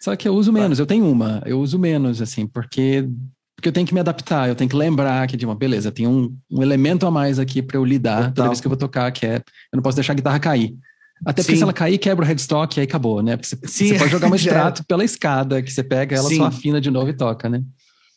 Só 0.00 0.14
que 0.14 0.28
eu 0.28 0.34
uso 0.34 0.52
menos, 0.52 0.78
eu 0.78 0.86
tenho 0.86 1.10
uma, 1.10 1.42
eu 1.46 1.60
uso 1.60 1.78
menos, 1.78 2.20
assim, 2.20 2.46
porque, 2.46 3.08
porque 3.56 3.68
eu 3.68 3.72
tenho 3.72 3.86
que 3.86 3.94
me 3.94 4.00
adaptar, 4.00 4.48
eu 4.48 4.54
tenho 4.54 4.68
que 4.68 4.76
lembrar 4.76 5.26
que 5.26 5.36
de 5.36 5.46
uma 5.46 5.54
beleza, 5.54 5.90
tem 5.90 6.06
um, 6.06 6.36
um 6.50 6.62
elemento 6.62 7.06
a 7.06 7.10
mais 7.10 7.38
aqui 7.38 7.62
para 7.62 7.78
eu 7.78 7.84
lidar 7.84 8.16
Total. 8.16 8.32
toda 8.34 8.48
vez 8.48 8.60
que 8.60 8.66
eu 8.66 8.70
vou 8.70 8.78
tocar, 8.78 9.10
que 9.10 9.24
é 9.24 9.36
eu 9.36 9.76
não 9.76 9.82
posso 9.82 9.96
deixar 9.96 10.12
a 10.12 10.16
guitarra 10.16 10.38
cair. 10.38 10.76
Até 11.24 11.42
porque 11.42 11.54
Sim. 11.54 11.56
se 11.56 11.62
ela 11.62 11.72
cair, 11.72 11.96
quebra 11.96 12.24
o 12.24 12.28
headstock 12.28 12.76
e 12.76 12.80
aí 12.80 12.86
acabou, 12.86 13.22
né? 13.22 13.36
Porque 13.36 13.48
você, 13.48 13.56
Sim, 13.66 13.88
você 13.88 13.98
pode 13.98 14.10
jogar 14.10 14.28
um 14.30 14.34
extrato 14.34 14.84
pela 14.84 15.04
escada, 15.04 15.62
que 15.62 15.72
você 15.72 15.82
pega, 15.82 16.16
ela 16.16 16.28
Sim. 16.28 16.36
só 16.36 16.44
afina 16.44 16.80
de 16.80 16.90
novo 16.90 17.08
e 17.08 17.14
toca, 17.14 17.48
né? 17.48 17.62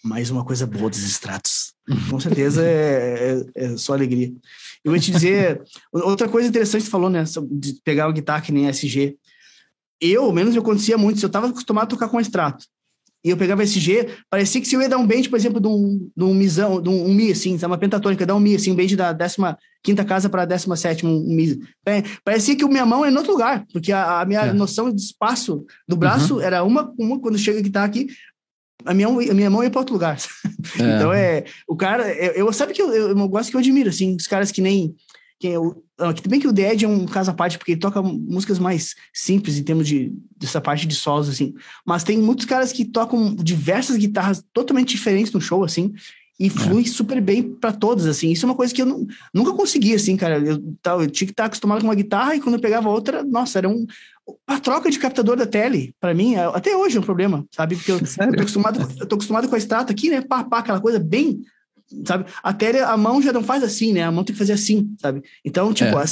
Mais 0.03 0.29
uma 0.29 0.43
coisa 0.43 0.67
boa 0.67 0.89
dos 0.89 1.03
extratos. 1.03 1.68
Com 2.09 2.19
certeza 2.19 2.63
é, 2.63 3.41
é, 3.55 3.65
é 3.65 3.77
só 3.77 3.93
alegria. 3.93 4.31
Eu 4.83 4.93
ia 4.93 5.01
te 5.01 5.11
dizer, 5.11 5.61
outra 5.91 6.29
coisa 6.29 6.47
interessante 6.47 6.81
que 6.81 6.85
você 6.85 6.91
falou, 6.91 7.09
né? 7.09 7.23
De 7.51 7.73
pegar 7.83 8.07
uma 8.07 8.13
guitarra 8.13 8.41
que 8.41 8.51
nem 8.51 8.67
SG. 8.67 9.17
Eu, 9.99 10.31
menos, 10.31 10.55
eu 10.55 10.61
acontecia 10.61 10.97
muito. 10.97 11.19
Se 11.19 11.25
eu 11.25 11.27
estava 11.27 11.47
acostumado 11.47 11.85
a 11.85 11.87
tocar 11.87 12.07
com 12.07 12.19
extrato, 12.19 12.65
e 13.23 13.31
eu 13.31 13.37
pegava 13.37 13.63
esse 13.63 13.79
G, 13.79 14.07
parecia 14.29 14.61
que 14.61 14.67
se 14.67 14.75
eu 14.75 14.81
ia 14.81 14.87
dar 14.87 14.97
um 14.97 15.05
bend, 15.05 15.29
por 15.29 15.35
exemplo, 15.35 15.59
de 15.59 15.67
um, 15.67 16.09
de 16.15 16.23
um 16.23 16.33
misão, 16.33 16.81
de 16.81 16.87
um, 16.87 17.05
um 17.05 17.13
Mi, 17.13 17.31
assim, 17.31 17.57
uma 17.65 17.77
pentatônica, 17.77 18.25
dar 18.25 18.35
um 18.35 18.39
Mi, 18.39 18.55
assim, 18.55 18.71
um 18.71 18.75
bend 18.75 18.95
da 18.95 19.13
15 19.83 20.05
casa 20.05 20.29
para 20.29 20.43
a 20.43 20.45
17, 20.45 21.05
um, 21.05 21.09
um 21.09 21.35
Mi. 21.35 21.59
É, 21.85 22.01
parecia 22.23 22.55
que 22.55 22.65
minha 22.65 22.85
mão 22.85 23.03
é 23.03 23.11
em 23.11 23.17
outro 23.17 23.33
lugar, 23.33 23.65
porque 23.73 23.91
a, 23.91 24.21
a 24.21 24.25
minha 24.25 24.41
é. 24.41 24.53
noção 24.53 24.89
de 24.89 25.01
espaço 25.01 25.65
do 25.85 25.97
braço 25.97 26.35
uhum. 26.35 26.41
era 26.41 26.63
uma, 26.63 26.93
uma, 26.97 27.19
quando 27.19 27.37
chega 27.37 27.59
a 27.59 27.61
guitarra 27.61 27.87
aqui, 27.87 28.07
a 28.85 28.93
minha, 28.93 29.07
a 29.07 29.33
minha 29.33 29.49
mão 29.49 29.63
ia 29.63 29.69
para 29.69 29.79
outro 29.79 29.93
lugar. 29.93 30.17
É. 30.79 30.81
então 30.95 31.13
é, 31.13 31.45
o 31.67 31.75
cara, 31.75 32.11
eu, 32.13 32.47
eu 32.47 32.53
sabe 32.53 32.73
que 32.73 32.81
eu, 32.81 32.93
eu, 32.93 33.09
eu 33.09 33.27
gosto 33.27 33.49
que 33.49 33.55
eu 33.55 33.59
admiro, 33.59 33.89
assim, 33.89 34.15
os 34.15 34.27
caras 34.27 34.51
que 34.51 34.61
nem 34.61 34.95
que 35.39 35.57
o, 35.57 35.81
tudo 35.97 36.29
bem 36.29 36.39
que 36.39 36.47
o 36.47 36.59
Edge 36.59 36.83
é 36.83 36.87
um 36.87 37.05
caso 37.05 37.31
à 37.31 37.33
parte, 37.33 37.57
porque 37.57 37.71
ele 37.71 37.79
toca 37.79 38.01
músicas 38.01 38.59
mais 38.59 38.93
simples 39.13 39.57
em 39.57 39.63
termos 39.63 39.87
de 39.87 40.13
dessa 40.37 40.59
parte 40.59 40.85
de 40.85 40.93
solos, 40.93 41.29
assim. 41.29 41.53
Mas 41.85 42.03
tem 42.03 42.17
muitos 42.17 42.45
caras 42.45 42.73
que 42.73 42.83
tocam 42.83 43.33
diversas 43.35 43.95
guitarras 43.95 44.43
totalmente 44.53 44.89
diferentes 44.89 45.31
no 45.31 45.39
show, 45.39 45.63
assim, 45.63 45.93
e 46.39 46.47
é. 46.47 46.49
flui 46.49 46.83
é. 46.83 46.87
super 46.87 47.19
bem 47.19 47.43
para 47.43 47.73
todos, 47.73 48.05
assim. 48.05 48.31
Isso 48.31 48.45
é 48.45 48.49
uma 48.49 48.55
coisa 48.55 48.73
que 48.73 48.81
eu 48.81 48.85
não, 48.85 49.05
nunca 49.33 49.53
consegui, 49.53 49.93
assim, 49.93 50.15
cara. 50.15 50.39
Eu, 50.39 50.61
eu 51.01 51.09
tinha 51.09 51.27
que 51.27 51.33
estar 51.33 51.45
acostumado 51.45 51.81
com 51.81 51.87
uma 51.87 51.95
guitarra 51.95 52.35
e 52.35 52.39
quando 52.39 52.55
eu 52.55 52.61
pegava 52.61 52.89
outra, 52.89 53.23
nossa, 53.23 53.59
era 53.59 53.67
um. 53.67 53.85
A 54.47 54.59
troca 54.59 54.91
de 54.91 54.99
captador 54.99 55.35
da 55.35 55.45
tele, 55.45 55.93
para 55.99 56.13
mim, 56.13 56.35
é, 56.35 56.43
até 56.45 56.75
hoje 56.75 56.97
é 56.97 56.99
um 56.99 57.03
problema, 57.03 57.45
sabe? 57.51 57.75
Porque 57.75 57.91
eu, 57.91 57.97
eu, 57.99 58.33
tô, 58.33 58.41
acostumado, 58.41 58.79
eu 58.99 59.05
tô 59.05 59.15
acostumado 59.15 59.49
com 59.49 59.55
a 59.55 59.57
extrato 59.57 59.91
aqui, 59.91 60.09
né? 60.09 60.21
Pá, 60.21 60.43
pá, 60.43 60.59
aquela 60.59 60.79
coisa 60.79 60.99
bem 60.99 61.41
sabe? 62.05 62.25
Até 62.43 62.83
a 62.83 62.95
mão 62.95 63.21
já 63.21 63.33
não 63.33 63.43
faz 63.43 63.63
assim, 63.63 63.91
né? 63.93 64.03
A 64.03 64.11
mão 64.11 64.23
tem 64.23 64.33
que 64.33 64.39
fazer 64.39 64.53
assim, 64.53 64.95
sabe? 65.01 65.23
Então, 65.43 65.73
tipo, 65.73 65.97
é. 65.97 66.03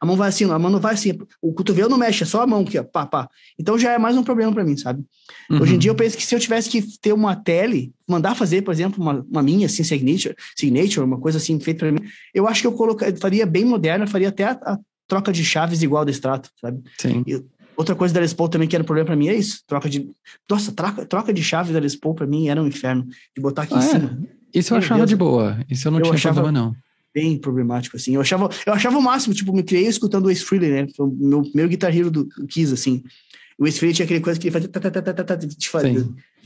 A 0.00 0.06
mão 0.06 0.16
vai 0.16 0.30
assim, 0.30 0.50
a 0.50 0.58
mão 0.58 0.70
não 0.70 0.80
vai 0.80 0.94
assim. 0.94 1.18
O 1.42 1.52
cotovelo 1.52 1.90
não 1.90 1.98
mexe, 1.98 2.22
é 2.22 2.26
só 2.26 2.40
a 2.40 2.46
mão 2.46 2.62
aqui, 2.62 2.78
ó, 2.78 2.82
pá, 2.82 3.04
pá. 3.04 3.28
Então 3.58 3.78
já 3.78 3.92
é 3.92 3.98
mais 3.98 4.16
um 4.16 4.22
problema 4.22 4.50
para 4.50 4.64
mim, 4.64 4.74
sabe? 4.76 5.04
Uhum. 5.50 5.60
Hoje 5.60 5.74
em 5.74 5.78
dia 5.78 5.90
eu 5.90 5.94
penso 5.94 6.16
que 6.16 6.24
se 6.24 6.34
eu 6.34 6.40
tivesse 6.40 6.70
que 6.70 6.82
ter 6.98 7.12
uma 7.12 7.36
tele, 7.36 7.92
mandar 8.08 8.34
fazer, 8.34 8.62
por 8.62 8.72
exemplo, 8.72 9.02
uma, 9.02 9.24
uma 9.30 9.42
minha, 9.42 9.66
assim, 9.66 9.84
signature, 9.84 10.34
signature, 10.56 11.04
uma 11.04 11.18
coisa 11.18 11.36
assim 11.36 11.60
feita 11.60 11.80
para 11.80 11.92
mim, 11.92 12.00
eu 12.34 12.48
acho 12.48 12.62
que 12.62 12.66
eu 12.66 12.72
colocaria, 12.72 13.14
faria 13.16 13.44
bem 13.44 13.64
moderna, 13.64 14.06
faria 14.06 14.30
até 14.30 14.44
a, 14.44 14.52
a 14.52 14.78
troca 15.06 15.30
de 15.30 15.44
chaves 15.44 15.82
igual 15.82 16.02
do 16.02 16.10
extrato, 16.10 16.48
sabe? 16.58 16.80
Sim. 16.98 17.22
E, 17.26 17.44
outra 17.76 17.94
coisa 17.94 18.14
da 18.14 18.20
Les 18.20 18.32
Paul 18.32 18.48
também 18.48 18.66
que 18.66 18.74
era 18.74 18.82
um 18.82 18.86
problema 18.86 19.06
para 19.06 19.16
mim 19.16 19.28
é 19.28 19.34
isso, 19.34 19.62
troca 19.66 19.88
de... 19.88 20.08
Nossa, 20.48 20.72
troca, 20.72 21.04
troca 21.04 21.32
de 21.32 21.42
chave 21.42 21.74
da 21.74 21.78
Les 21.78 21.94
Paul 21.94 22.14
para 22.14 22.26
mim 22.26 22.48
era 22.48 22.62
um 22.62 22.66
inferno, 22.66 23.06
de 23.36 23.42
botar 23.42 23.62
aqui 23.62 23.74
ah, 23.74 23.78
em 23.78 23.80
é? 23.80 23.82
cima. 23.82 24.18
Isso 24.54 24.72
eu 24.72 24.76
Meu 24.76 24.84
achava 24.84 24.98
Deus, 25.00 25.10
de 25.10 25.16
boa. 25.16 25.58
Isso 25.68 25.88
eu 25.88 25.92
não 25.92 25.98
eu 25.98 26.04
tinha 26.04 26.14
achava 26.14 26.42
problema, 26.42 26.66
não. 26.66 26.89
Bem 27.14 27.38
problemático, 27.38 27.96
assim. 27.96 28.14
Eu 28.14 28.20
achava, 28.20 28.48
eu 28.64 28.72
achava 28.72 28.98
o 28.98 29.02
máximo, 29.02 29.34
tipo, 29.34 29.52
me 29.52 29.62
criei 29.62 29.86
escutando 29.86 30.26
o 30.26 30.30
Ace 30.30 30.44
Frehley, 30.44 30.70
né? 30.70 30.86
Foi 30.96 31.06
o 31.06 31.10
meu 31.10 31.42
primeiro 31.42 31.68
Guitar 31.68 31.96
Hero 31.96 32.10
do 32.10 32.28
Kiss, 32.48 32.72
assim. 32.72 33.02
O 33.58 33.66
Ace 33.66 33.78
Frehley 33.78 33.94
tinha 33.94 34.04
aquele 34.04 34.20
coisa 34.20 34.38
que 34.38 34.46
ele 34.46 34.52
fazia... 34.52 34.68
Tá, 34.68 34.80
tá, 34.80 34.90
tá, 34.90 35.02
tá, 35.02 35.12
tá, 35.12 35.24
tá, 35.24 35.48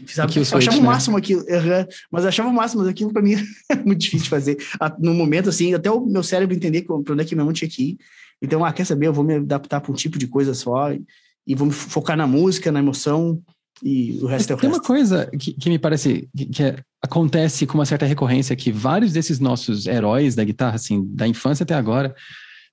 sabe? 0.07 0.37
Eu 0.37 0.59
achava 0.59 0.77
o 0.77 0.81
né? 0.81 0.87
máximo 0.87 1.16
aquilo, 1.16 1.40
uhum, 1.42 1.87
mas 2.11 2.24
eu 2.24 2.29
achava 2.29 2.48
o 2.48 2.53
máximo, 2.53 2.83
mas 2.83 2.90
aquilo 2.90 3.12
pra 3.12 3.22
mim 3.22 3.35
é 3.70 3.77
muito 3.77 4.00
difícil 4.00 4.24
de 4.24 4.31
fazer. 4.31 4.57
No 4.98 5.14
momento, 5.14 5.48
assim, 5.48 5.74
até 5.74 5.90
o 5.90 6.05
meu 6.05 6.22
cérebro 6.22 6.57
entender 6.57 6.83
pra 6.83 6.96
onde 6.96 7.22
é 7.22 7.24
que 7.24 7.35
minha 7.35 7.44
mão 7.44 7.53
tinha 7.53 7.68
que 7.68 7.90
ir. 7.90 7.98
Então, 8.42 8.64
ah, 8.64 8.72
quer 8.72 8.85
saber? 8.85 9.07
Eu 9.07 9.12
vou 9.12 9.24
me 9.24 9.37
adaptar 9.37 9.81
para 9.81 9.92
um 9.92 9.94
tipo 9.94 10.18
de 10.18 10.27
coisa 10.27 10.55
só 10.55 10.92
e, 10.92 11.03
e 11.46 11.55
vou 11.55 11.66
me 11.66 11.72
focar 11.72 12.16
na 12.16 12.27
música, 12.27 12.72
na 12.72 12.81
emoção 12.81 13.40
e 13.82 14.18
o 14.22 14.26
resto 14.26 14.52
é 14.52 14.56
o 14.56 14.58
Tem 14.58 14.68
resto. 14.68 14.80
uma 14.80 14.87
coisa 14.87 15.30
que, 15.38 15.52
que 15.52 15.68
me 15.68 15.78
parece 15.78 16.28
que, 16.37 16.46
que 16.46 16.62
é, 16.62 16.76
acontece 17.02 17.66
com 17.66 17.74
uma 17.74 17.87
certa 17.87 18.06
recorrência 18.06 18.54
que 18.54 18.70
vários 18.70 19.12
desses 19.12 19.40
nossos 19.40 19.87
heróis 19.87 20.34
da 20.34 20.44
guitarra, 20.44 20.76
assim, 20.76 21.04
da 21.14 21.26
infância 21.26 21.64
até 21.64 21.74
agora, 21.74 22.14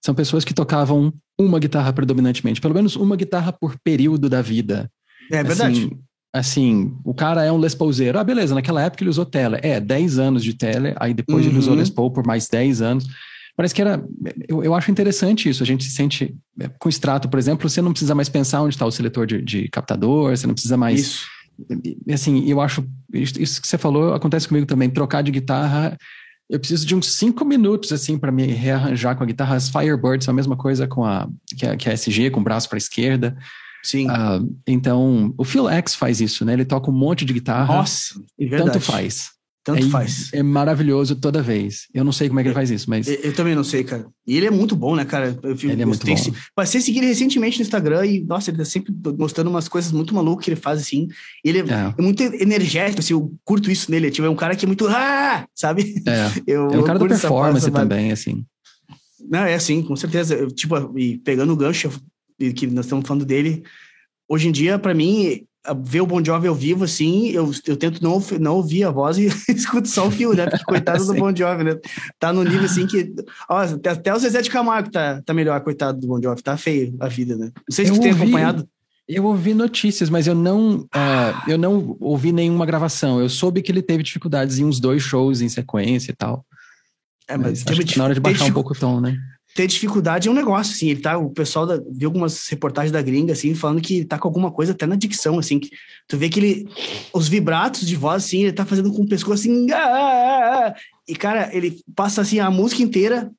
são 0.04 0.16
pessoas 0.16 0.44
que 0.44 0.54
tocavam 0.54 1.14
uma 1.40 1.60
guitarra 1.60 1.94
predominantemente, 1.94 2.62
pelo 2.62 2.74
menos 2.74 2.96
uma 2.96 3.16
guitarra 3.16 3.52
por 3.52 3.76
período 3.84 4.30
da 4.30 4.42
vida. 4.42 4.90
É 5.32 5.44
verdade. 5.44 5.86
Assim, 5.86 6.00
assim 6.34 6.98
o 7.04 7.14
cara 7.14 7.44
é 7.44 7.52
um 7.52 7.58
Les 7.58 7.76
Paulzeiro. 7.76 8.20
Ah, 8.20 8.24
beleza, 8.24 8.56
naquela 8.56 8.82
época 8.82 9.04
ele 9.04 9.10
usou 9.10 9.26
Tele. 9.26 9.60
É, 9.62 9.80
10 9.80 10.20
anos 10.20 10.44
de 10.44 10.54
Tele, 10.54 10.94
aí 10.98 11.14
depois 11.14 11.46
uhum. 11.46 11.52
ele 11.52 11.60
usou 11.60 11.74
uhum. 11.74 11.80
Les 11.80 11.90
Paul 11.90 12.12
por 12.12 12.26
mais 12.26 12.48
10 12.48 12.82
anos. 12.82 13.08
Parece 13.56 13.76
que 13.76 13.82
era. 13.82 14.04
Eu, 14.48 14.64
eu 14.64 14.74
acho 14.74 14.92
interessante 14.92 15.50
isso. 15.50 15.62
A 15.62 15.66
gente 15.66 15.84
se 15.84 15.92
sente. 15.92 16.36
É, 16.60 16.70
com 16.80 16.90
extrato, 16.90 17.30
por 17.30 17.38
exemplo, 17.38 17.70
você 17.70 17.82
não 17.82 17.92
precisa 17.92 18.16
mais 18.16 18.30
pensar 18.30 18.62
onde 18.62 18.76
está 18.76 18.86
o 18.86 18.92
seletor 18.92 19.26
de, 19.26 19.42
de, 19.42 19.68
captador, 19.70 20.36
você 20.36 20.48
não 20.48 20.54
precisa 20.54 20.78
mais. 20.78 21.00
Isso. 21.00 21.26
Assim, 22.12 22.48
eu 22.50 22.62
acho. 22.62 22.84
Isso 23.14 23.62
que 23.62 23.68
você 23.68 23.78
falou 23.78 24.14
acontece 24.14 24.48
comigo 24.48 24.66
também. 24.66 24.90
Trocar 24.90 25.22
de 25.22 25.32
guitarra. 25.32 25.98
Eu 26.50 26.60
preciso 26.60 26.86
de 26.86 26.94
uns 26.94 27.14
cinco 27.14 27.46
minutos, 27.46 27.94
assim, 27.94 28.18
para 28.18 28.32
me 28.32 28.46
rearranjar 28.46 29.16
com 29.16 29.24
a 29.24 29.26
guitarra. 29.26 29.56
As 29.56 29.70
Firebirds 29.70 30.26
são 30.26 30.34
a 30.34 30.36
mesma 30.36 30.58
coisa 30.58 30.86
com 30.86 31.06
a, 31.06 31.30
que 31.58 31.66
a, 31.66 31.78
que 31.78 31.90
a 31.90 31.94
SG, 31.94 32.30
com 32.30 32.42
o 32.42 32.44
braço 32.44 32.68
para 32.68 32.76
a 32.76 32.80
esquerda. 32.80 33.38
Sim. 33.84 34.10
Uh, 34.10 34.54
então, 34.68 35.34
o 35.38 35.44
Phil 35.44 35.70
X 35.70 35.96
faz 35.96 36.20
isso, 36.20 36.44
né? 36.46 36.54
Ele 36.54 36.66
toca 36.66 36.90
um 36.90 36.94
monte 36.94 37.26
de 37.26 37.34
guitarra. 37.34 37.74
Nossa, 37.74 38.20
é 38.40 38.58
tanto 38.58 38.80
faz. 38.80 39.32
Tanto 39.64 39.86
é, 39.86 39.90
faz. 39.90 40.30
É 40.34 40.42
maravilhoso 40.42 41.16
toda 41.16 41.42
vez. 41.42 41.88
Eu 41.94 42.04
não 42.04 42.12
sei 42.12 42.28
como 42.28 42.40
é 42.40 42.44
que 42.44 42.50
ele 42.50 42.56
faz 42.56 42.72
isso, 42.72 42.90
mas. 42.90 43.08
Eu, 43.08 43.16
eu 43.16 43.34
também 43.34 43.54
não 43.54 43.64
sei, 43.64 43.84
cara. 43.84 44.08
E 44.26 44.36
ele 44.36 44.48
é 44.48 44.52
muito 44.52 44.76
bom, 44.76 44.96
né, 44.96 45.06
cara? 45.06 45.38
Eu, 45.44 45.52
ele 45.52 45.84
é 45.84 45.86
muito 45.86 46.06
bom. 46.06 46.16
Passei 46.56 46.82
a 46.82 46.84
seguir 46.84 47.00
ele 47.00 47.08
recentemente 47.08 47.60
no 47.60 47.64
Instagram 47.64 48.06
e, 48.06 48.24
nossa, 48.24 48.50
ele 48.50 48.58
tá 48.58 48.66
sempre 48.66 48.92
mostrando 49.18 49.52
umas 49.52 49.68
coisas 49.68 49.92
muito 49.92 50.16
malucas 50.16 50.46
que 50.46 50.52
ele 50.52 50.60
faz, 50.60 50.82
assim. 50.82 51.08
Ele 51.46 51.60
é, 51.60 51.62
é. 51.62 51.94
é 51.96 52.02
muito 52.02 52.24
energético, 52.24 53.02
assim, 53.02 53.14
eu 53.14 53.32
curto 53.44 53.70
isso 53.70 53.92
nele. 53.92 54.10
Tipo, 54.10 54.26
é 54.26 54.30
um 54.30 54.36
cara 54.36 54.56
que 54.56 54.66
é 54.66 54.68
muito. 54.68 54.88
Ah! 54.88 55.46
Sabe? 55.54 55.96
É. 56.08 56.42
Eu, 56.52 56.70
é 56.72 56.80
um 56.80 56.84
cara 56.84 56.98
da 56.98 57.08
performance 57.08 57.70
também, 57.70 58.12
assim. 58.12 58.44
Não, 59.30 59.42
é 59.42 59.54
assim, 59.54 59.84
com 59.84 59.96
certeza. 59.96 60.36
Eu, 60.36 60.50
tipo, 60.50 60.98
e 60.98 61.20
pegando 61.20 61.54
o 61.54 61.56
gancho 61.56 61.92
que 62.56 62.66
nós 62.66 62.86
estamos 62.86 63.08
falando 63.08 63.26
dele, 63.26 63.64
hoje 64.28 64.48
em 64.48 64.52
dia, 64.52 64.80
para 64.80 64.94
mim, 64.94 65.46
ver 65.84 66.02
o 66.02 66.08
Bon 66.08 66.24
Jovi 66.24 66.48
ao 66.48 66.56
vivo, 66.56 66.84
assim, 66.84 67.28
eu, 67.30 67.52
eu 67.68 67.78
tento 67.78 68.02
não, 68.02 68.22
não 68.40 68.56
ouvir 68.56 68.84
a 68.84 68.92
voz 68.92 69.18
e 69.18 69.26
escuto 69.50 69.88
só 69.88 70.08
o 70.08 70.12
fio, 70.12 70.34
né? 70.34 70.48
Porque 70.48 70.66
coitado 70.66 71.06
do 71.06 71.14
Bon 71.16 71.36
Jovi, 71.36 71.64
né? 71.64 71.78
Tá 72.20 72.34
no 72.34 72.44
nível 72.44 72.66
assim 72.66 72.88
que. 72.88 73.14
Ó, 73.50 73.58
até, 73.58 73.92
até 73.92 74.14
o 74.14 74.20
Zezé 74.20 74.42
de 74.42 74.50
Camargo 74.50 74.90
tá, 74.90 75.22
tá 75.24 75.34
melhor, 75.34 75.60
coitado 75.62 76.00
do 76.00 76.08
Bon 76.08 76.22
Jovi. 76.22 76.42
Tá 76.42 76.58
feio 76.58 76.96
a 77.00 77.08
vida, 77.08 77.36
né? 77.36 77.52
Não 77.56 77.76
sei 77.76 77.86
se 77.86 77.92
eu 77.92 77.96
você 77.96 78.02
tem 78.02 78.12
acompanhado. 78.12 78.68
Eu 79.08 79.26
ouvi 79.26 79.54
notícias, 79.54 80.10
mas 80.10 80.26
eu 80.26 80.34
não, 80.34 80.80
uh, 80.80 81.50
eu 81.50 81.58
não 81.58 81.98
ouvi 82.00 82.32
nenhuma 82.32 82.66
gravação. 82.66 83.20
Eu 83.20 83.30
soube 83.30 83.62
que 83.62 83.72
ele 83.72 83.82
teve 83.82 84.04
dificuldades 84.04 84.58
em 84.58 84.64
uns 84.64 84.80
dois 84.80 85.04
shows 85.04 85.42
em 85.42 85.50
sequência 85.50 86.12
e 86.12 86.16
tal. 86.16 86.46
É, 87.28 87.38
mas, 87.38 87.64
mas 87.64 87.96
na 87.96 88.04
hora 88.06 88.14
de 88.14 88.20
baixar 88.20 88.46
um 88.46 88.54
pouco 88.54 88.74
o 88.74 88.76
tom, 88.76 89.02
né? 89.02 89.18
Ter 89.54 89.68
dificuldade 89.68 90.28
é 90.28 90.32
um 90.32 90.36
negócio, 90.36 90.74
assim, 90.74 90.90
ele 90.90 91.02
tá, 91.02 91.18
o 91.18 91.30
pessoal 91.30 91.66
da, 91.66 91.78
viu 91.92 92.08
algumas 92.08 92.48
reportagens 92.48 92.92
da 92.92 93.02
gringa, 93.02 93.34
assim, 93.34 93.54
falando 93.54 93.82
que 93.82 94.06
tá 94.06 94.18
com 94.18 94.28
alguma 94.28 94.50
coisa 94.50 94.72
até 94.72 94.86
na 94.86 94.96
dicção, 94.96 95.38
assim, 95.38 95.60
que 95.60 95.70
tu 96.08 96.18
vê 96.18 96.30
que 96.30 96.40
ele, 96.40 96.70
os 97.14 97.28
vibratos 97.28 97.86
de 97.86 97.96
voz, 97.96 98.24
assim, 98.24 98.44
ele 98.44 98.54
tá 98.54 98.66
fazendo 98.66 98.92
com 98.92 99.02
o 99.02 99.08
pescoço, 99.08 99.42
assim, 99.42 99.70
ah, 99.72 99.78
ah, 99.78 100.68
ah, 100.68 100.76
e, 101.08 101.16
cara, 101.16 101.50
ele 101.54 101.82
passa, 101.96 102.22
assim, 102.22 102.40
a 102.40 102.50
música 102.50 102.82
inteira, 102.82 103.30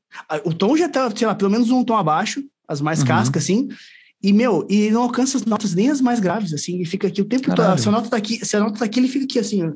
o 0.45 0.53
tom 0.53 0.77
já 0.77 0.89
tá, 0.89 1.11
sei 1.15 1.27
lá, 1.27 1.35
pelo 1.35 1.51
menos 1.51 1.71
um 1.71 1.83
tom 1.83 1.97
abaixo, 1.97 2.43
as 2.69 2.81
mais 2.81 3.01
uhum. 3.01 3.07
cascas, 3.07 3.45
assim, 3.45 3.69
e, 4.23 4.33
meu, 4.33 4.67
e 4.69 4.91
não 4.91 5.03
alcança 5.03 5.39
as 5.39 5.47
notas 5.47 5.75
nem 5.75 5.91
as 5.91 6.01
mais 6.01 6.21
graves, 6.21 6.53
assim, 6.53 6.81
e 6.81 6.85
fica 6.85 7.09
aqui 7.09 7.23
o 7.23 7.27
tempo 7.27 7.55
todo, 7.55 7.79
se 7.79 7.89
a 7.89 7.93
nota 7.93 8.11
tá 8.11 8.17
aqui, 8.19 8.45
se 8.45 8.55
a 8.55 8.61
nota 8.61 8.79
tá 8.79 8.85
aqui, 8.85 9.01
ele 9.01 9.09
fica 9.09 9.25
aqui, 9.25 9.39
assim, 9.39 9.65
ó, 9.65 9.73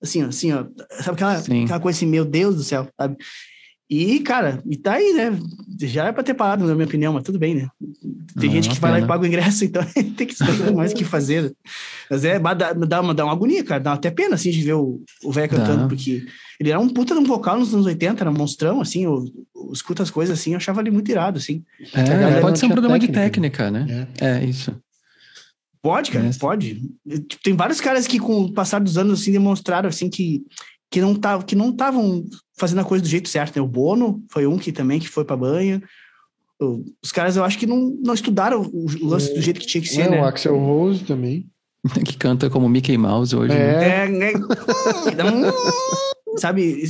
assim, 0.00 0.22
ó, 0.22 0.28
assim, 0.28 0.52
ó, 0.52 0.64
sabe 1.02 1.10
aquela, 1.10 1.38
aquela 1.38 1.80
coisa 1.80 1.98
assim, 1.98 2.06
meu 2.06 2.24
Deus 2.24 2.54
do 2.54 2.62
céu, 2.62 2.88
sabe? 2.96 3.16
E, 3.94 4.20
cara, 4.20 4.62
e 4.64 4.74
tá 4.74 4.94
aí, 4.94 5.12
né? 5.12 5.38
Já 5.78 6.06
é 6.06 6.12
pra 6.12 6.22
ter 6.22 6.32
parado, 6.32 6.66
na 6.66 6.74
minha 6.74 6.86
opinião, 6.86 7.12
mas 7.12 7.24
tudo 7.24 7.38
bem, 7.38 7.54
né? 7.54 7.68
Tem 8.40 8.48
não, 8.48 8.54
gente 8.54 8.70
que 8.70 8.80
vai 8.80 8.90
lá 8.90 9.00
e 9.00 9.06
paga 9.06 9.22
o 9.22 9.26
ingresso, 9.26 9.64
então 9.66 9.84
tem 10.16 10.26
que 10.26 10.34
saber 10.34 10.72
mais 10.72 10.92
o 10.92 10.94
que 10.94 11.04
fazer. 11.04 11.54
Mas 12.10 12.24
é, 12.24 12.38
dá, 12.38 12.72
dá, 12.72 13.00
uma, 13.02 13.12
dá 13.12 13.24
uma 13.24 13.34
agonia, 13.34 13.62
cara. 13.62 13.82
Dá 13.82 13.92
até 13.92 14.10
pena, 14.10 14.36
assim, 14.36 14.50
de 14.50 14.62
ver 14.62 14.72
o 14.72 15.02
velho 15.26 15.50
cantando, 15.50 15.88
porque 15.88 16.24
ele 16.58 16.70
era 16.70 16.80
um 16.80 16.88
puta 16.88 17.12
de 17.12 17.20
um 17.20 17.24
vocal 17.24 17.58
nos 17.58 17.74
anos 17.74 17.84
80, 17.84 18.22
era 18.22 18.30
um 18.30 18.34
monstrão, 18.34 18.80
assim, 18.80 19.04
eu, 19.04 19.26
eu 19.54 19.70
escuto 19.74 20.02
as 20.02 20.10
coisas 20.10 20.38
assim, 20.38 20.52
eu 20.52 20.56
achava 20.56 20.80
ele 20.80 20.90
muito 20.90 21.10
irado, 21.10 21.36
assim. 21.36 21.62
É, 21.92 22.40
pode 22.40 22.58
ser 22.58 22.64
um 22.64 22.70
problema 22.70 22.98
técnica. 22.98 23.20
de 23.20 23.24
técnica, 23.26 23.70
né? 23.70 24.08
É, 24.18 24.26
é 24.38 24.44
isso. 24.44 24.74
Pode, 25.82 26.12
cara, 26.12 26.24
é. 26.24 26.32
pode. 26.38 26.80
Tem 27.42 27.54
vários 27.54 27.80
caras 27.80 28.06
que, 28.06 28.18
com 28.18 28.42
o 28.42 28.52
passar 28.52 28.78
dos 28.78 28.96
anos, 28.96 29.20
assim, 29.20 29.32
demonstraram, 29.32 29.88
assim, 29.88 30.08
que 30.08 30.42
que 30.92 31.00
não 31.00 31.14
tá, 31.14 31.42
que 31.42 31.56
não 31.56 31.70
estavam 31.70 32.22
fazendo 32.58 32.82
a 32.82 32.84
coisa 32.84 33.02
do 33.02 33.08
jeito 33.08 33.28
certo. 33.28 33.56
Né? 33.56 33.62
O 33.62 33.66
Bono 33.66 34.22
foi 34.30 34.46
um 34.46 34.58
que 34.58 34.70
também 34.70 35.00
que 35.00 35.08
foi 35.08 35.24
para 35.24 35.38
banha. 35.38 35.82
Os 37.02 37.10
caras, 37.10 37.34
eu 37.34 37.42
acho 37.42 37.58
que 37.58 37.66
não, 37.66 37.96
não 38.04 38.14
estudaram 38.14 38.62
o 38.62 38.86
lance 39.02 39.32
é, 39.32 39.34
do 39.34 39.40
jeito 39.40 39.58
que 39.58 39.66
tinha 39.66 39.80
que 39.80 39.88
ser, 39.88 40.02
é, 40.02 40.10
né? 40.10 40.20
O 40.20 40.24
Axel 40.24 40.56
Rose 40.56 41.02
também. 41.02 41.48
que 42.04 42.16
canta 42.16 42.50
como 42.50 42.68
Mickey 42.68 42.96
Mouse 42.96 43.34
hoje. 43.34 43.54
É, 43.54 44.06
né? 44.06 44.28
é, 44.28 44.32
é 44.32 44.34
sabe? 46.38 46.84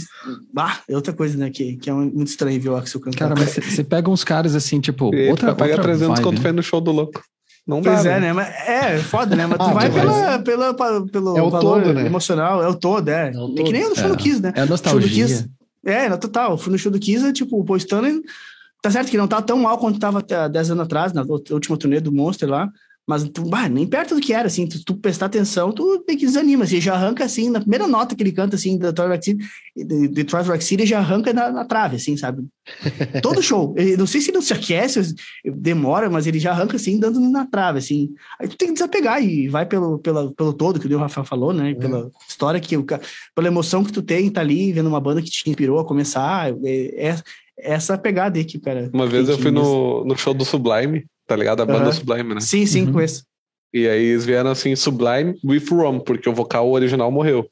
Ah, 0.55 0.81
é 0.89 0.97
outra 0.97 1.13
coisa, 1.13 1.39
né? 1.39 1.49
Que, 1.49 1.77
que 1.77 1.89
é 1.89 1.93
muito 1.93 2.27
estranho 2.27 2.61
ver 2.61 2.71
o 2.71 2.77
Axel 2.77 3.01
cantar. 3.01 3.29
Cara, 3.29 3.35
mas 3.39 3.55
você 3.55 3.85
pega 3.85 4.11
uns 4.11 4.25
caras 4.25 4.57
assim, 4.57 4.81
tipo. 4.81 5.15
E 5.15 5.31
outra, 5.31 5.55
paga 5.55 5.73
outra 5.73 5.85
300 5.85 6.09
vibe, 6.09 6.23
quando 6.23 6.37
né? 6.37 6.43
foi 6.43 6.53
no 6.53 6.63
show 6.63 6.81
do 6.81 6.91
louco. 6.91 7.23
Não 7.67 7.81
pois 7.81 8.03
dá, 8.03 8.11
é, 8.11 8.21
né? 8.21 8.27
né? 8.29 8.33
Mas 8.33 8.49
é, 8.69 8.99
foda, 8.99 9.37
né? 9.37 9.47
Mas 9.47 9.59
tu 9.59 9.65
ah, 9.65 9.73
vai 9.73 9.91
pela, 9.91 10.39
pela, 10.41 10.75
pela, 10.75 11.07
pelo 11.07 11.39
é 11.39 11.43
o 11.43 11.51
valor 11.51 11.83
todo, 11.83 11.95
né? 11.95 12.07
emocional, 12.07 12.63
é 12.63 12.69
o 12.69 12.75
todo, 12.75 13.09
é. 13.09 13.29
é, 13.29 13.31
o 13.31 13.49
todo. 13.49 13.61
é 13.61 13.65
que 13.65 13.73
nem 13.73 13.89
no 13.89 13.95
show 13.95 14.07
é. 14.07 14.09
do 14.09 14.17
Kiss, 14.17 14.43
né? 14.43 14.53
É 14.57 14.61
a 14.63 14.67
nostalgia. 14.67 15.27
Kiss, 15.27 15.49
é, 15.85 16.09
no 16.09 16.19
total. 16.19 16.59
Fui 16.59 16.73
no 16.73 16.79
show 16.79 16.91
do 16.91 16.99
Kiss, 16.99 17.33
tipo, 17.33 17.61
o 17.61 17.65
Paul 17.65 17.77
Stanley, 17.77 18.21
tá 18.83 18.91
certo 18.91 19.11
que 19.11 19.17
não 19.17 19.29
tá 19.29 19.41
tão 19.41 19.59
mal 19.59 19.79
quanto 19.79 19.99
tava 19.99 20.19
até 20.19 20.49
10 20.49 20.73
anos 20.73 20.85
atrás, 20.85 21.13
na 21.13 21.23
última 21.23 21.77
turnê 21.77 22.01
do 22.01 22.13
Monster 22.13 22.49
lá, 22.49 22.69
Mas 23.07 23.29
tu, 23.29 23.43
bah, 23.43 23.69
nem 23.69 23.87
perto 23.87 24.15
do 24.15 24.21
que 24.21 24.33
era, 24.33 24.47
assim, 24.47 24.67
tu, 24.67 24.83
tu 24.85 24.95
prestar 24.95 25.27
atenção, 25.27 25.73
tu 25.73 26.05
meio 26.07 26.19
que 26.19 26.25
desanima, 26.27 26.63
assim, 26.63 26.81
já 26.81 26.95
arranca, 26.95 27.25
assim, 27.25 27.51
na 27.51 27.61
primeira 27.61 27.89
nota 27.89 28.15
que 28.15 28.23
ele 28.23 28.31
canta, 28.31 28.55
assim, 28.55 28.79
da 28.79 28.91
Detroit 28.91 29.11
Rock 29.11 29.25
City, 29.25 30.09
Detroit 30.09 30.47
Rock 30.47 30.65
City 30.65 30.87
já 30.87 30.99
arranca 30.99 31.33
na, 31.33 31.51
na 31.51 31.65
trave, 31.65 31.97
assim, 31.97 32.17
sabe? 32.17 32.45
Todo 33.21 33.43
show. 33.43 33.75
Ele, 33.77 33.97
não 33.97 34.07
sei 34.07 34.21
se 34.21 34.31
não 34.31 34.41
se 34.41 34.53
aquece, 34.53 35.15
demora, 35.45 36.09
mas 36.09 36.29
ele 36.29 36.39
já 36.39 36.53
arranca, 36.53 36.77
assim, 36.77 36.99
dando 37.01 37.19
na 37.21 37.45
trave, 37.45 37.79
assim. 37.79 38.11
Aí 38.39 38.47
tu 38.47 38.57
tem 38.57 38.69
que 38.69 38.75
desapegar 38.75 39.21
e 39.21 39.49
vai 39.49 39.67
pelo, 39.67 39.99
pela, 39.99 40.33
pelo 40.33 40.53
todo, 40.53 40.79
que 40.79 40.93
o 40.95 40.99
Rafael 40.99 41.27
falou, 41.27 41.53
né? 41.53 41.75
Pela 41.75 42.07
é. 42.07 42.11
história 42.29 42.61
que, 42.61 42.77
pela 43.35 43.49
emoção 43.49 43.83
que 43.83 43.93
tu 43.93 44.03
tem, 44.03 44.31
tá 44.31 44.41
ali, 44.41 44.73
vendo 44.73 44.89
uma 44.89 45.01
banda 45.01 45.21
que 45.21 45.31
te 45.31 45.51
inspirou 45.51 45.81
a 45.81 45.85
começar, 45.85 46.53
é, 46.65 47.09
é 47.09 47.17
essa 47.59 47.99
pegada 47.99 48.39
aí 48.39 48.45
que, 48.45 48.59
cara. 48.59 48.91
Uma 48.93 49.07
vez 49.07 49.29
eu 49.29 49.39
fui 49.39 49.51
no, 49.51 50.05
no 50.05 50.17
show 50.17 50.35
do 50.35 50.45
Sublime, 50.45 51.05
tá 51.27 51.37
ligado? 51.37 51.63
A 51.63 51.67
banda 51.67 51.87
uhum. 51.87 51.93
Sublime, 51.93 52.35
né? 52.35 52.41
Sim, 52.41 52.67
sim, 52.67 52.87
uhum. 52.87 52.93
conheço. 52.93 53.25
E 53.73 53.89
aí 53.89 54.05
eles 54.05 54.25
vieram 54.25 54.51
assim, 54.51 54.77
Sublime 54.77 55.39
with 55.45 55.65
Rom, 55.71 55.99
porque 55.99 56.29
o 56.29 56.35
vocal 56.35 56.71
original 56.71 57.11
morreu. 57.11 57.49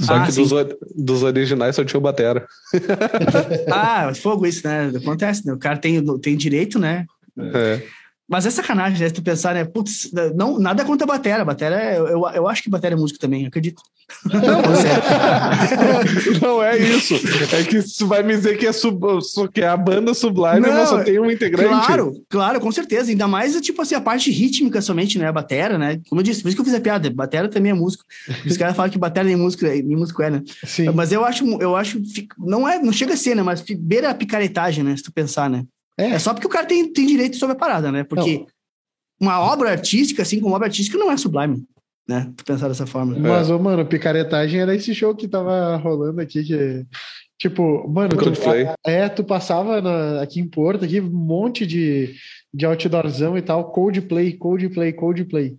Só 0.00 0.14
ah, 0.14 0.26
que 0.26 0.32
dos, 0.32 0.50
dos, 0.96 1.22
originais 1.22 1.76
só 1.76 1.84
tinha 1.84 1.98
o 1.98 2.02
Batera. 2.02 2.46
ah, 3.70 4.12
fogo 4.14 4.46
isso, 4.46 4.66
né? 4.66 4.90
Acontece, 4.96 5.46
né? 5.46 5.52
O 5.52 5.58
cara 5.58 5.76
tem, 5.76 6.04
tem 6.18 6.36
direito, 6.36 6.78
né? 6.78 7.06
É. 7.38 7.82
Mas 8.28 8.46
é 8.46 8.50
sacanagem, 8.50 8.98
né? 8.98 9.08
Se 9.08 9.14
tu 9.14 9.22
pensar, 9.22 9.54
né? 9.54 9.64
Putz, 9.64 10.10
não, 10.34 10.58
nada 10.58 10.84
contra 10.84 11.04
a 11.04 11.06
Batera. 11.06 11.44
Batera, 11.44 11.80
é, 11.80 11.98
eu, 11.98 12.26
eu 12.34 12.48
acho 12.48 12.62
que 12.62 12.70
Batera 12.70 12.94
é 12.94 12.98
músico 12.98 13.18
também, 13.18 13.46
acredito. 13.46 13.82
Não, 14.24 14.62
não 16.40 16.62
é 16.62 16.78
isso. 16.78 17.14
É 17.14 17.62
que 17.64 17.82
tu 17.82 18.06
vai 18.06 18.22
me 18.22 18.34
dizer 18.36 18.56
que 18.56 18.66
é, 18.66 18.72
sub, 18.72 19.00
que 19.52 19.60
é 19.60 19.68
a 19.68 19.76
banda 19.76 20.14
Sublime 20.14 20.60
não, 20.60 20.86
só 20.86 21.02
tem 21.02 21.18
um 21.18 21.30
integrante. 21.30 21.68
Claro, 21.68 22.24
claro, 22.28 22.60
com 22.60 22.70
certeza. 22.70 23.10
Ainda 23.10 23.26
mais, 23.26 23.58
tipo 23.60 23.82
assim, 23.82 23.94
a 23.94 24.00
parte 24.00 24.30
rítmica 24.30 24.80
somente, 24.80 25.18
né? 25.18 25.26
A 25.26 25.32
batera, 25.32 25.76
né? 25.76 26.00
Como 26.08 26.20
eu 26.20 26.24
disse, 26.24 26.42
por 26.42 26.48
isso 26.48 26.56
que 26.56 26.60
eu 26.60 26.66
fiz 26.66 26.74
a 26.74 26.80
piada. 26.80 27.10
Batera 27.10 27.48
também 27.48 27.72
é 27.72 27.74
músico. 27.74 28.04
Os 28.46 28.56
caras 28.56 28.76
falam 28.76 28.90
que 28.90 28.98
batera 28.98 29.26
nem 29.26 29.36
músico, 29.36 29.64
nem 29.64 29.96
músico 29.96 30.22
é, 30.22 30.30
né? 30.30 30.42
Sim. 30.64 30.88
Mas 30.90 31.12
eu 31.12 31.24
acho, 31.24 31.44
eu 31.60 31.76
acho, 31.76 32.00
não 32.38 32.68
é, 32.68 32.78
não 32.78 32.92
chega 32.92 33.14
a 33.14 33.16
ser, 33.16 33.34
né? 33.34 33.42
Mas 33.42 33.62
beira 33.78 34.10
a 34.10 34.14
picaretagem, 34.14 34.84
né? 34.84 34.96
Se 34.96 35.02
tu 35.02 35.12
pensar, 35.12 35.50
né? 35.50 35.64
É. 36.02 36.10
é 36.14 36.18
só 36.18 36.32
porque 36.32 36.46
o 36.46 36.50
cara 36.50 36.66
tem, 36.66 36.92
tem 36.92 37.06
direito 37.06 37.36
sobre 37.36 37.54
a 37.54 37.58
parada, 37.58 37.92
né? 37.92 38.04
Porque 38.04 38.38
não. 38.38 38.46
uma 39.20 39.40
obra 39.40 39.70
artística, 39.70 40.22
assim 40.22 40.40
como 40.40 40.54
obra 40.54 40.66
artística, 40.66 40.98
não 40.98 41.10
é 41.10 41.16
sublime, 41.16 41.64
né? 42.08 42.32
Tu 42.36 42.44
pensar 42.44 42.68
dessa 42.68 42.86
forma. 42.86 43.16
Mas, 43.18 43.48
é. 43.48 43.54
ô, 43.54 43.58
mano, 43.58 43.86
picaretagem 43.86 44.60
era 44.60 44.74
esse 44.74 44.94
show 44.94 45.14
que 45.14 45.28
tava 45.28 45.76
rolando 45.76 46.20
aqui, 46.20 46.42
que. 46.42 46.84
Tipo, 47.38 47.88
mano, 47.88 48.10
tu, 48.10 48.32
é, 48.86 49.08
tu 49.08 49.24
passava 49.24 49.80
na, 49.80 50.22
aqui 50.22 50.38
em 50.38 50.46
Porto, 50.46 50.84
aqui, 50.84 51.00
um 51.00 51.10
monte 51.10 51.66
de, 51.66 52.14
de 52.54 52.64
outdoorzão 52.64 53.36
e 53.36 53.42
tal, 53.42 53.72
Coldplay, 53.72 54.34
Coldplay, 54.34 54.92
Coldplay. 54.92 55.56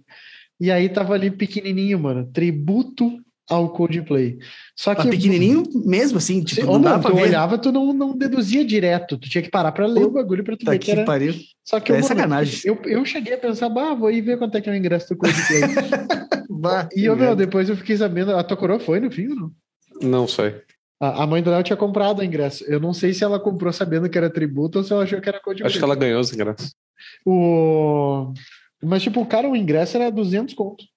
E 0.61 0.71
aí 0.71 0.87
tava 0.87 1.13
ali 1.13 1.29
pequenininho, 1.29 1.99
mano, 1.99 2.25
tributo 2.31 3.19
ao 3.49 3.69
Coldplay. 3.69 4.37
Só 4.75 4.95
que 4.95 5.07
pequenininho 5.09 5.63
mesmo 5.85 6.17
assim, 6.17 6.43
tipo, 6.43 6.65
não 6.65 6.81
dá 6.81 6.99
tu 6.99 7.13
ver. 7.13 7.23
olhava, 7.23 7.57
tu 7.57 7.71
não, 7.71 7.93
não 7.93 8.17
deduzia 8.17 8.63
direto, 8.63 9.17
tu 9.17 9.29
tinha 9.29 9.41
que 9.41 9.49
parar 9.49 9.71
para 9.71 9.85
ler 9.85 10.05
o 10.05 10.11
bagulho 10.11 10.43
para 10.43 10.57
tu 10.57 10.65
tá 10.65 10.71
ver 10.71 10.79
que, 10.79 10.85
que 10.85 10.91
era. 10.91 11.05
Pariu. 11.05 11.33
Só 11.63 11.79
que 11.79 11.91
é 11.91 11.99
eu, 11.99 12.03
sacanagem. 12.03 12.61
Eu, 12.63 12.79
eu 12.85 13.05
cheguei 13.05 13.33
a 13.33 13.37
pensar, 13.37 13.69
bah, 13.69 13.93
vou 13.93 14.11
ir 14.11 14.21
ver 14.21 14.37
quanto 14.37 14.55
é 14.57 14.61
que 14.61 14.69
é 14.69 14.73
o 14.73 14.75
ingresso 14.75 15.09
do 15.09 15.17
Coldplay. 15.17 15.61
bah, 16.49 16.87
e 16.95 17.05
eu, 17.05 17.15
meu, 17.15 17.35
depois 17.35 17.69
eu 17.69 17.77
fiquei 17.77 17.97
sabendo, 17.97 18.35
a 18.35 18.43
tua 18.43 18.57
coroa 18.57 18.79
foi 18.79 18.99
no 18.99 19.11
fim 19.11 19.27
ou 19.29 19.35
não? 19.35 19.51
Não 20.01 20.27
sei. 20.27 20.55
A, 20.99 21.23
a 21.23 21.27
mãe 21.27 21.43
do 21.43 21.49
Léo 21.49 21.63
tinha 21.63 21.77
comprado 21.77 22.19
o 22.19 22.23
ingresso. 22.23 22.63
Eu 22.65 22.79
não 22.79 22.93
sei 22.93 23.13
se 23.13 23.23
ela 23.23 23.39
comprou 23.39 23.73
sabendo 23.73 24.09
que 24.09 24.17
era 24.17 24.29
tributo 24.29 24.79
ou 24.79 24.83
se 24.83 24.93
ela 24.93 25.03
achou 25.03 25.19
que 25.19 25.29
era 25.29 25.39
Coldplay. 25.39 25.67
Acho 25.67 25.77
que 25.77 25.83
ela 25.83 25.95
ganhou 25.95 26.21
os 26.21 26.33
ingressos. 26.33 26.73
O... 27.25 28.33
Mas, 28.81 29.03
tipo, 29.03 29.25
cara, 29.25 29.49
o 29.49 29.55
ingresso 29.55 29.97
era 29.97 30.09
200 30.09 30.53
contos. 30.53 30.92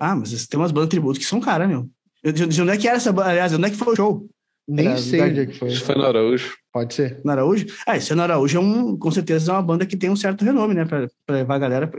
Ah, 0.00 0.16
mas 0.16 0.46
tem 0.46 0.58
umas 0.58 0.72
bandas 0.72 0.88
tributo 0.88 1.20
que 1.20 1.26
são 1.26 1.40
caras, 1.40 1.68
meu. 1.68 1.86
De, 2.24 2.46
de 2.46 2.62
onde 2.62 2.70
é 2.72 2.76
que 2.78 2.88
era 2.88 2.96
essa 2.96 3.12
banda? 3.12 3.28
Aliás, 3.28 3.52
onde 3.52 3.66
é 3.66 3.70
que 3.70 3.76
foi 3.76 3.92
o 3.92 3.96
show? 3.96 4.26
Nem 4.66 4.86
era, 4.86 4.98
sei 4.98 5.20
onde 5.20 5.40
é 5.40 5.46
que 5.46 5.58
foi. 5.58 5.68
Que 5.68 5.80
foi 5.80 5.94
no 5.94 6.04
Araújo. 6.04 6.54
Pode 6.72 6.94
ser. 6.94 7.20
No 7.22 7.32
Araújo? 7.32 7.66
Ah, 7.86 7.96
esse 7.96 8.12
é 8.12 8.14
no 8.14 8.22
Araújo 8.22 8.56
é 8.56 8.60
um, 8.60 8.96
com 8.96 9.10
certeza 9.10 9.52
é 9.52 9.54
uma 9.54 9.62
banda 9.62 9.84
que 9.84 9.96
tem 9.96 10.08
um 10.08 10.16
certo 10.16 10.44
renome, 10.44 10.74
né? 10.74 10.84
Pra, 10.86 11.08
pra 11.26 11.36
levar 11.36 11.56
a 11.56 11.58
galera. 11.58 11.90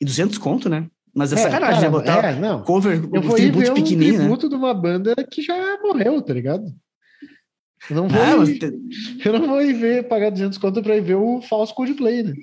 E 0.00 0.04
200 0.04 0.36
conto, 0.36 0.68
né? 0.68 0.86
Mas 1.14 1.32
é, 1.32 1.36
é 1.36 1.38
sacanagem, 1.38 1.80
né? 1.80 1.88
Botar 1.88 2.24
é, 2.24 2.38
não. 2.38 2.62
cover, 2.62 2.96
eu 3.10 3.22
vou 3.22 3.36
tributo 3.36 3.64
ver 3.64 3.74
pequenininho, 3.74 4.14
um 4.14 4.18
tributo 4.18 4.46
né? 4.46 4.50
de 4.50 4.56
uma 4.56 4.74
banda 4.74 5.14
que 5.30 5.40
já 5.40 5.78
morreu, 5.82 6.20
tá 6.20 6.34
ligado? 6.34 6.64
Eu 7.88 7.96
não 7.96 8.08
vou, 8.08 8.20
ah, 8.20 8.32
ir, 8.32 8.36
mas... 8.36 8.58
eu 9.24 9.32
não 9.32 9.46
vou 9.46 9.62
ir 9.62 9.72
ver, 9.72 10.08
pagar 10.08 10.30
200 10.30 10.58
conto 10.58 10.82
pra 10.82 10.96
ir 10.96 11.00
ver 11.00 11.14
o 11.14 11.40
falso 11.40 11.74
Coldplay, 11.74 12.22
né? 12.22 12.34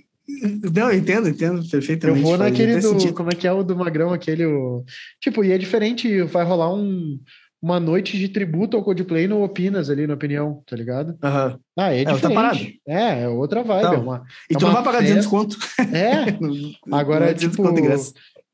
Não, 0.73 0.89
eu 0.89 0.97
entendo, 0.97 1.27
entendo 1.27 1.67
perfeitamente. 1.69 2.19
Eu 2.19 2.25
vou 2.25 2.37
naquele 2.37 2.77
do. 2.77 2.89
Sentido. 2.89 3.13
Como 3.13 3.29
é 3.29 3.35
que 3.35 3.47
é 3.47 3.51
o 3.51 3.63
do 3.63 3.75
Magrão, 3.75 4.13
aquele. 4.13 4.45
O, 4.45 4.83
tipo, 5.19 5.43
e 5.43 5.51
é 5.51 5.57
diferente, 5.57 6.21
vai 6.23 6.45
rolar 6.45 6.73
um, 6.73 7.19
uma 7.61 7.79
noite 7.79 8.17
de 8.17 8.29
tributo 8.29 8.77
ao 8.77 8.83
Coldplay 8.83 9.27
no 9.27 9.43
Opinas 9.43 9.89
ali, 9.89 10.07
na 10.07 10.13
opinião, 10.13 10.61
tá 10.65 10.75
ligado? 10.75 11.09
Uhum. 11.09 11.59
Ah, 11.77 11.93
é, 11.93 12.01
é 12.01 12.05
diferente. 12.05 12.81
É, 12.87 13.23
é 13.23 13.29
outra 13.29 13.63
vibe. 13.63 13.85
Então, 13.85 13.93
é 13.93 13.97
uma, 13.97 14.23
e 14.49 14.55
tu 14.55 14.65
é 14.65 14.67
não 14.67 14.73
vai 14.73 14.83
pagar 14.83 14.99
festa. 14.99 15.15
200 15.15 15.27
conto. 15.27 15.57
É, 15.93 16.37
agora 16.91 17.31
é 17.31 17.33
tipo. 17.33 17.63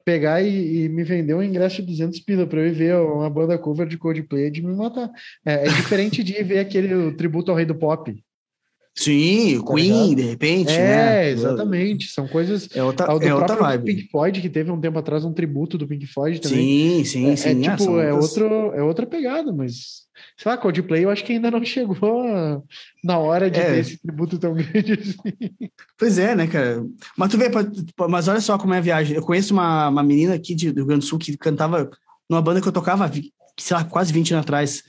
Pegar 0.06 0.42
e, 0.42 0.86
e, 0.86 0.90
me 0.90 1.04
vender 1.04 1.36
um 1.36 1.44
ingresso 1.44 1.84
de 1.84 1.88
200 1.90 2.20
pila 2.22 2.48
pra 2.48 2.62
eu 2.62 2.68
ir 2.68 2.72
ver 2.72 2.96
uma 2.96 3.30
banda 3.30 3.58
cover 3.60 3.88
de 3.88 3.96
Coldplay 3.96 4.50
de 4.50 4.66
me 4.66 4.76
matar. 4.76 5.08
É, 5.46 5.68
é 5.68 5.70
diferente 5.70 6.24
de 6.24 6.42
ver 6.42 6.60
aquele 6.60 7.12
tributo 7.12 7.52
ao 7.52 7.58
Rei 7.58 7.66
do 7.66 7.76
Pop. 7.76 8.12
Sim, 9.00 9.62
tá 9.62 9.74
Queen, 9.74 10.10
ligado? 10.10 10.16
de 10.16 10.22
repente. 10.24 10.72
É, 10.74 10.76
né? 10.76 11.30
exatamente. 11.30 12.08
São 12.10 12.28
coisas. 12.28 12.68
É 12.76 12.84
outra, 12.84 13.06
é 13.06 13.30
do 13.30 13.36
outra 13.38 13.56
vibe. 13.56 13.86
Pink 13.86 14.12
Floyd, 14.12 14.42
que 14.42 14.50
teve 14.50 14.70
um 14.72 14.82
tempo 14.82 15.00
atrás 15.00 15.24
um 15.24 15.32
tributo 15.32 15.78
do 15.78 15.88
Pink 15.88 16.06
Floyd 16.06 16.42
também. 16.42 17.06
Sim, 17.06 17.06
sim, 17.06 17.30
é, 17.30 17.36
sim. 17.38 17.66
É, 17.66 17.78
tipo, 17.78 17.98
é, 17.98 18.14
outro, 18.14 18.46
é 18.74 18.84
outra 18.84 19.06
pegada, 19.06 19.54
mas. 19.54 20.10
Sei 20.38 20.52
lá, 20.52 20.58
Coldplay 20.58 21.06
eu 21.06 21.10
acho 21.10 21.24
que 21.24 21.32
ainda 21.32 21.50
não 21.50 21.64
chegou 21.64 21.96
na 23.02 23.18
hora 23.18 23.50
de 23.50 23.58
é. 23.58 23.72
ter 23.72 23.80
esse 23.80 24.02
tributo 24.02 24.38
tão 24.38 24.52
grande 24.54 24.92
assim. 24.92 25.72
Pois 25.98 26.20
é, 26.20 26.36
né, 26.36 26.46
cara? 26.48 26.86
Mas 27.16 27.32
tu 27.32 27.38
vê, 27.38 27.50
mas 28.10 28.28
olha 28.28 28.42
só 28.42 28.58
como 28.58 28.74
é 28.74 28.80
a 28.80 28.82
viagem. 28.82 29.16
Eu 29.16 29.24
conheço 29.24 29.54
uma, 29.54 29.88
uma 29.88 30.04
menina 30.04 30.34
aqui 30.34 30.54
de, 30.54 30.74
do 30.74 30.80
Rio 30.80 30.88
Grande 30.88 31.06
do 31.06 31.08
Sul 31.08 31.20
que 31.20 31.38
cantava 31.38 31.90
numa 32.30 32.42
banda 32.42 32.60
que 32.60 32.68
eu 32.68 32.74
tocava, 32.74 33.10
sei 33.58 33.78
lá, 33.78 33.86
quase 33.86 34.12
20 34.12 34.34
anos 34.34 34.44
atrás. 34.44 34.84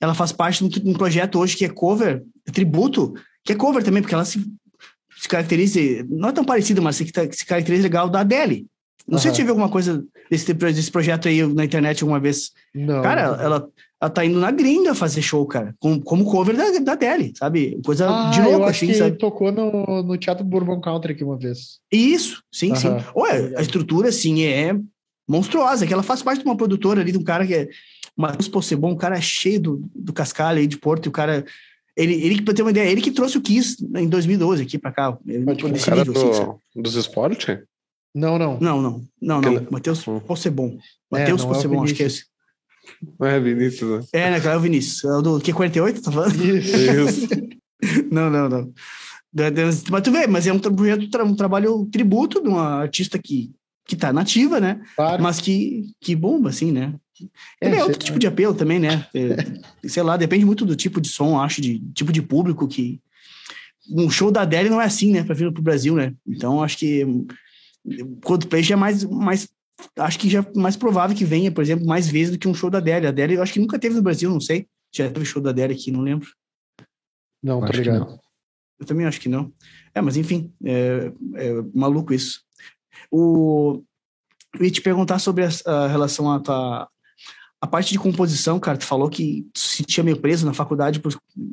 Ela 0.00 0.12
faz 0.12 0.32
parte 0.32 0.68
de 0.68 0.88
um 0.88 0.92
projeto 0.92 1.38
hoje 1.38 1.56
que 1.56 1.64
é 1.64 1.68
cover, 1.68 2.24
tributo, 2.52 3.14
que 3.44 3.52
é 3.52 3.56
cover 3.56 3.82
também, 3.82 4.02
porque 4.02 4.14
ela 4.14 4.24
se, 4.24 4.44
se 5.16 5.28
caracteriza, 5.28 5.80
não 6.08 6.30
é 6.30 6.32
tão 6.32 6.44
parecida, 6.44 6.80
mas 6.80 6.96
se, 6.96 7.04
se 7.32 7.46
caracteriza 7.46 7.82
legal 7.82 8.08
da 8.08 8.20
Adele. 8.20 8.66
Não 9.06 9.16
uhum. 9.16 9.18
sei 9.18 9.30
se 9.30 9.36
tive 9.36 9.50
alguma 9.50 9.68
coisa 9.68 10.04
desse, 10.30 10.52
desse 10.52 10.90
projeto 10.90 11.28
aí 11.28 11.46
na 11.46 11.64
internet 11.64 12.02
alguma 12.02 12.18
vez. 12.18 12.52
Não. 12.74 13.02
Cara. 13.02 13.20
Ela, 13.20 13.68
ela 14.00 14.10
tá 14.10 14.24
indo 14.24 14.38
na 14.38 14.50
gringa 14.50 14.94
fazer 14.94 15.22
show, 15.22 15.46
cara, 15.46 15.74
com, 15.78 15.98
como 16.00 16.24
cover 16.26 16.54
da, 16.56 16.78
da 16.78 16.92
Adele, 16.92 17.32
sabe? 17.36 17.80
Coisa 17.84 18.08
ah, 18.08 18.30
de 18.30 18.40
louco, 18.42 18.66
assim, 18.66 18.88
que 18.88 18.94
sabe? 18.94 19.16
tocou 19.16 19.50
no, 19.50 20.02
no 20.02 20.18
Teatro 20.18 20.44
Bourbon 20.44 20.80
Country 20.80 21.12
aqui 21.12 21.24
uma 21.24 21.38
vez. 21.38 21.78
Isso, 21.90 22.42
sim, 22.52 22.70
uhum. 22.70 22.76
sim. 22.76 22.88
Ué, 23.16 23.54
a 23.56 23.62
estrutura, 23.62 24.08
assim, 24.08 24.42
é 24.44 24.76
monstruosa, 25.26 25.86
que 25.86 25.92
ela 25.92 26.02
faz 26.02 26.22
parte 26.22 26.40
de 26.40 26.44
uma 26.44 26.56
produtora 26.56 27.00
ali, 27.00 27.12
de 27.12 27.18
um 27.18 27.24
cara 27.24 27.46
que 27.46 27.54
é 27.54 27.68
Matheus 28.14 28.48
Possebon, 28.48 28.92
um 28.92 28.96
cara 28.96 29.18
cheio 29.20 29.60
do, 29.60 29.90
do 29.94 30.12
cascalho 30.12 30.58
aí 30.58 30.66
de 30.66 30.76
Porto, 30.76 31.06
e 31.06 31.08
o 31.08 31.12
cara 31.12 31.44
ele, 31.96 32.14
ele 32.14 32.42
para 32.42 32.54
ter 32.54 32.62
uma 32.62 32.70
ideia, 32.70 32.90
ele 32.90 33.00
que 33.00 33.10
trouxe 33.10 33.38
o 33.38 33.40
Kiss 33.40 33.76
em 33.94 34.08
2012 34.08 34.62
aqui 34.62 34.78
para 34.78 34.92
cá. 34.92 35.18
Ele, 35.26 35.44
Mas, 35.44 35.56
tipo, 35.56 35.68
nível, 35.68 36.04
do, 36.04 36.30
assim, 36.30 36.52
dos 36.74 36.94
esportes? 36.96 37.58
Não, 38.14 38.38
não. 38.38 38.58
Não, 38.60 38.82
não. 38.82 39.04
Não, 39.20 39.40
não. 39.40 39.52
Ele... 39.52 39.66
Matheus 39.70 40.06
hum. 40.06 40.20
Possebon. 40.20 40.78
Matheus 41.10 41.42
é, 41.42 41.46
Possebon, 41.46 41.80
é 41.80 41.84
acho 41.84 41.94
que 41.94 42.02
é 42.02 42.06
esse. 42.06 42.24
Não 43.18 43.26
é 43.26 43.40
Vinícius, 43.40 43.90
né? 43.90 44.06
É, 44.12 44.30
né, 44.30 44.40
cara? 44.40 44.54
É 44.54 44.58
o 44.58 44.60
Vinícius. 44.60 45.04
É 45.04 45.16
o 45.16 45.22
do 45.22 45.40
Q48, 45.40 46.02
tá 46.02 46.12
falando? 46.12 46.34
Isso. 46.34 46.76
Isso. 46.76 47.28
não, 48.10 48.30
não, 48.30 48.48
não. 48.48 48.72
Mas 49.90 50.02
tu 50.02 50.12
vê, 50.12 50.26
mas 50.26 50.46
é 50.46 50.52
um, 50.52 50.60
um 51.24 51.34
trabalho 51.34 51.88
tributo 51.90 52.40
de 52.40 52.48
uma 52.48 52.82
artista 52.82 53.18
que, 53.18 53.50
que 53.84 53.96
tá 53.96 54.12
nativa, 54.12 54.60
né? 54.60 54.80
Claro. 54.94 55.22
Mas 55.22 55.40
que, 55.40 55.90
que 56.00 56.14
bomba, 56.14 56.50
assim, 56.50 56.70
né? 56.70 56.94
É, 57.60 57.68
é 57.68 57.84
outro 57.84 57.98
tipo 57.98 58.18
de 58.18 58.26
apelo 58.26 58.54
também, 58.54 58.78
né? 58.78 59.06
É, 59.14 59.86
sei 59.88 60.02
lá, 60.02 60.16
depende 60.16 60.44
muito 60.44 60.64
do 60.64 60.76
tipo 60.76 61.00
de 61.00 61.08
som, 61.08 61.40
acho, 61.40 61.60
de 61.60 61.78
tipo 61.92 62.12
de 62.12 62.22
público 62.22 62.68
que. 62.68 63.00
Um 63.90 64.08
show 64.08 64.30
da 64.30 64.42
Adele 64.42 64.70
não 64.70 64.80
é 64.80 64.86
assim, 64.86 65.12
né? 65.12 65.22
Pra 65.22 65.34
vir 65.34 65.52
pro 65.52 65.62
Brasil, 65.62 65.94
né? 65.94 66.14
Então 66.26 66.62
acho 66.62 66.78
que 66.78 67.06
Coldplay 68.22 68.62
já 68.62 68.74
é 68.74 68.78
mais, 68.78 69.04
mais. 69.04 69.48
Acho 69.98 70.18
que 70.18 70.30
já 70.30 70.40
é 70.40 70.58
mais 70.58 70.76
provável 70.76 71.14
que 71.14 71.24
venha, 71.24 71.52
por 71.52 71.62
exemplo, 71.62 71.86
mais 71.86 72.08
vezes 72.08 72.32
do 72.32 72.38
que 72.38 72.48
um 72.48 72.54
show 72.54 72.70
da 72.70 72.78
Adele. 72.78 73.06
A 73.06 73.08
Adele 73.10 73.34
eu 73.34 73.42
acho 73.42 73.52
que 73.52 73.60
nunca 73.60 73.78
teve 73.78 73.94
no 73.94 74.02
Brasil, 74.02 74.30
não 74.30 74.40
sei. 74.40 74.66
Já 74.92 75.10
teve 75.10 75.26
show 75.26 75.42
da 75.42 75.50
Adele 75.50 75.74
aqui, 75.74 75.90
não 75.90 76.00
lembro. 76.00 76.28
Não, 77.42 77.60
tá 77.60 77.72
ligado. 77.72 78.18
Eu 78.78 78.86
também 78.86 79.06
acho 79.06 79.20
que 79.20 79.28
não. 79.28 79.52
É, 79.94 80.00
mas 80.00 80.16
enfim, 80.16 80.52
é, 80.64 81.12
é 81.34 81.52
maluco 81.74 82.14
isso. 82.14 82.42
O, 83.10 83.82
eu 84.58 84.64
ia 84.64 84.70
te 84.70 84.80
perguntar 84.80 85.18
sobre 85.18 85.44
a, 85.44 85.48
a 85.66 85.86
relação 85.88 86.32
à 86.32 86.40
tua, 86.40 86.88
a 87.64 87.66
parte 87.66 87.92
de 87.92 87.98
composição, 87.98 88.60
cara, 88.60 88.76
tu 88.76 88.84
falou 88.84 89.08
que 89.08 89.46
tu 89.54 89.58
se 89.58 89.78
sentia 89.78 90.04
meio 90.04 90.18
preso 90.18 90.44
na 90.44 90.52
faculdade, 90.52 91.00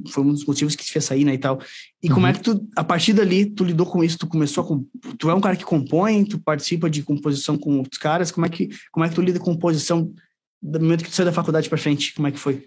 foi 0.09 0.23
um 0.25 0.33
dos 0.33 0.45
motivos 0.45 0.75
que 0.75 0.83
te 0.83 0.91
fez 0.91 1.05
sair, 1.05 1.23
né, 1.23 1.35
e 1.35 1.37
tal. 1.37 1.57
E 2.03 2.09
uhum. 2.09 2.15
como 2.15 2.27
é 2.27 2.33
que 2.33 2.41
tu, 2.41 2.67
a 2.75 2.83
partir 2.83 3.13
dali, 3.13 3.45
tu 3.45 3.63
lidou 3.63 3.85
com 3.85 4.03
isso? 4.03 4.17
Tu 4.17 4.27
começou 4.27 4.65
com, 4.65 4.85
tu 5.17 5.29
é 5.29 5.33
um 5.33 5.39
cara 5.39 5.55
que 5.55 5.63
compõe, 5.63 6.25
tu 6.25 6.37
participa 6.37 6.89
de 6.89 7.01
composição 7.01 7.57
com 7.57 7.77
outros 7.77 7.97
caras, 7.97 8.29
como 8.29 8.45
é 8.45 8.49
que, 8.49 8.67
como 8.91 9.05
é 9.05 9.09
que 9.09 9.15
tu 9.15 9.21
lida 9.21 9.39
com 9.39 9.53
composição 9.53 10.13
do 10.61 10.81
momento 10.81 11.05
que 11.05 11.09
tu 11.09 11.15
saiu 11.15 11.27
da 11.27 11.31
faculdade 11.31 11.69
para 11.69 11.77
frente? 11.77 12.13
Como 12.13 12.27
é 12.27 12.31
que 12.31 12.37
foi? 12.37 12.65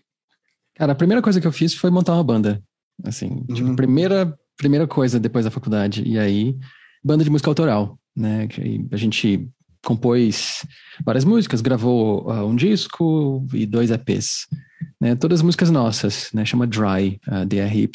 Cara, 0.74 0.92
a 0.92 0.97
primeira 0.97 1.20
coisa 1.20 1.38
que 1.38 1.47
eu 1.47 1.53
fiz 1.53 1.74
foi 1.74 1.90
montar 1.90 2.14
uma 2.14 2.24
banda. 2.24 2.62
Assim, 3.05 3.28
tipo, 3.28 3.51
uhum. 3.51 3.55
tipo, 3.57 3.76
primeira, 3.76 4.34
primeira 4.57 4.86
coisa 4.86 5.20
depois 5.20 5.45
da 5.45 5.51
faculdade. 5.51 6.03
E 6.07 6.18
aí, 6.18 6.57
banda 7.05 7.22
de 7.22 7.28
música 7.28 7.51
autoral, 7.51 7.99
né? 8.16 8.49
A 8.90 8.97
gente 8.97 9.47
compôs 9.85 10.66
várias 11.05 11.24
músicas, 11.24 11.61
gravou 11.61 12.28
uh, 12.28 12.45
um 12.47 12.57
disco 12.57 13.47
e 13.53 13.66
dois 13.66 13.91
EPs, 13.91 14.47
né? 15.01 15.14
Todas 15.14 15.43
músicas 15.43 15.70
nossas, 15.70 16.30
né? 16.32 16.45
Chama 16.45 16.66
Dry, 16.66 17.20
uh, 17.28 17.45
D-R-Y. 17.47 17.89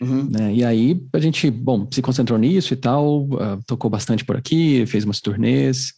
Uhum. 0.00 0.28
Né? 0.28 0.54
E 0.54 0.64
aí 0.64 1.00
a 1.12 1.20
gente, 1.20 1.48
bom, 1.50 1.86
se 1.90 2.02
concentrou 2.02 2.38
nisso 2.38 2.74
e 2.74 2.76
tal, 2.76 3.24
uh, 3.24 3.62
tocou 3.66 3.88
bastante 3.88 4.24
por 4.24 4.36
aqui, 4.36 4.84
fez 4.86 5.04
umas 5.04 5.20
turnês 5.20 5.92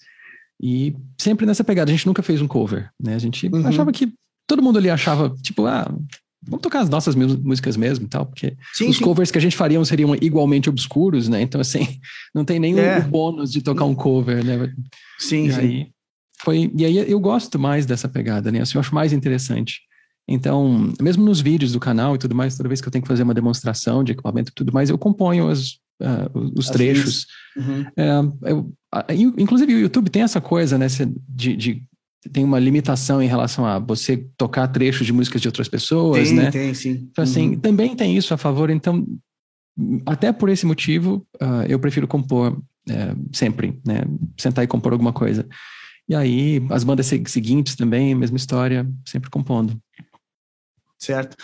e 0.63 0.95
sempre 1.19 1.47
nessa 1.47 1.65
pegada. 1.65 1.91
A 1.91 1.95
gente 1.95 2.07
nunca 2.07 2.23
fez 2.23 2.43
um 2.43 2.49
cover, 2.49 2.91
né? 3.01 3.15
A 3.15 3.19
gente 3.19 3.49
uhum. 3.49 3.67
achava 3.67 3.91
que 3.93 4.13
todo 4.47 4.63
mundo 4.63 4.79
ali 4.79 4.91
achava, 4.91 5.35
tipo, 5.43 5.65
ah, 5.67 5.91
vamos 6.47 6.63
tocar 6.63 6.81
as 6.81 6.89
nossas 6.89 7.15
músicas 7.15 7.77
mesmo 7.77 8.07
e 8.07 8.09
tal, 8.09 8.27
porque 8.27 8.57
sim, 8.73 8.89
os 8.89 8.97
sim. 8.97 9.05
covers 9.05 9.31
que 9.31 9.39
a 9.39 9.41
gente 9.41 9.57
faria 9.57 9.83
seriam 9.85 10.15
igualmente 10.17 10.69
obscuros, 10.69 11.29
né? 11.29 11.43
Então, 11.43 11.61
assim, 11.61 11.99
não 12.35 12.45
tem 12.45 12.59
nenhum 12.59 12.79
é. 12.79 13.01
bônus 13.01 13.51
de 13.53 13.63
tocar 13.63 13.85
um 13.85 13.95
cover, 13.95 14.45
né? 14.45 14.73
Sim, 15.19 15.47
e 15.47 15.53
sim. 15.53 15.61
Aí, 15.61 15.87
foi, 16.43 16.71
e 16.77 16.85
aí 16.85 17.11
eu 17.11 17.19
gosto 17.21 17.59
mais 17.59 17.87
dessa 17.87 18.09
pegada, 18.09 18.53
né? 18.53 18.61
Assim, 18.61 18.77
eu 18.77 18.81
acho 18.81 18.95
mais 18.95 19.13
interessante. 19.13 19.81
Então, 20.27 20.93
mesmo 21.01 21.25
nos 21.25 21.41
vídeos 21.41 21.73
do 21.73 21.81
canal 21.81 22.15
e 22.15 22.19
tudo 22.19 22.35
mais, 22.35 22.57
toda 22.57 22.69
vez 22.69 22.81
que 22.81 22.89
eu 22.89 22.93
tenho 22.93 23.03
que 23.03 23.09
fazer 23.09 23.23
uma 23.23 23.35
demonstração 23.35 24.03
de 24.03 24.13
equipamento 24.13 24.51
e 24.51 24.55
tudo 24.55 24.73
mais, 24.73 24.89
eu 24.89 24.97
componho 24.97 25.49
as, 25.49 25.73
uh, 26.01 26.53
os 26.55 26.67
as 26.67 26.73
trechos. 26.73 27.27
Uhum. 27.57 27.85
É, 27.97 28.51
eu, 28.51 28.73
inclusive, 29.37 29.75
o 29.75 29.81
YouTube 29.81 30.11
tem 30.11 30.23
essa 30.23 30.41
coisa, 30.41 30.79
né? 30.79 30.87
De, 31.29 31.57
de 31.57 31.83
tem 32.33 32.45
uma 32.45 32.59
limitação 32.59 33.23
em 33.23 33.27
relação 33.27 33.67
a 33.67 33.79
você 33.79 34.27
tocar 34.37 34.69
trechos 34.69 35.07
de 35.07 35.13
músicas 35.13 35.41
de 35.41 35.49
outras 35.49 35.69
pessoas, 35.69 36.29
tem, 36.29 36.37
né? 36.37 36.51
Tem, 36.51 36.75
sim. 36.75 37.09
Então, 37.11 37.25
assim, 37.25 37.51
uhum. 37.51 37.61
também 37.61 37.95
tem 37.95 38.17
isso 38.17 38.33
a 38.33 38.37
favor. 38.37 38.71
Então, 38.71 39.07
até 40.07 40.33
por 40.33 40.49
esse 40.49 40.65
motivo, 40.65 41.27
uh, 41.37 41.65
eu 41.69 41.79
prefiro 41.79 42.09
compor 42.09 42.53
uh, 42.53 43.29
sempre, 43.33 43.81
né? 43.87 44.03
Sentar 44.39 44.65
e 44.65 44.69
compor 44.69 44.93
alguma 44.93 45.13
coisa. 45.13 45.47
E 46.09 46.15
aí, 46.15 46.63
as 46.71 46.85
bandas 46.85 47.07
seguintes 47.07 47.77
também, 47.77 48.15
mesma 48.15 48.37
história, 48.37 48.89
sempre 49.07 49.31
compondo. 49.31 49.79
Certo. 50.99 51.37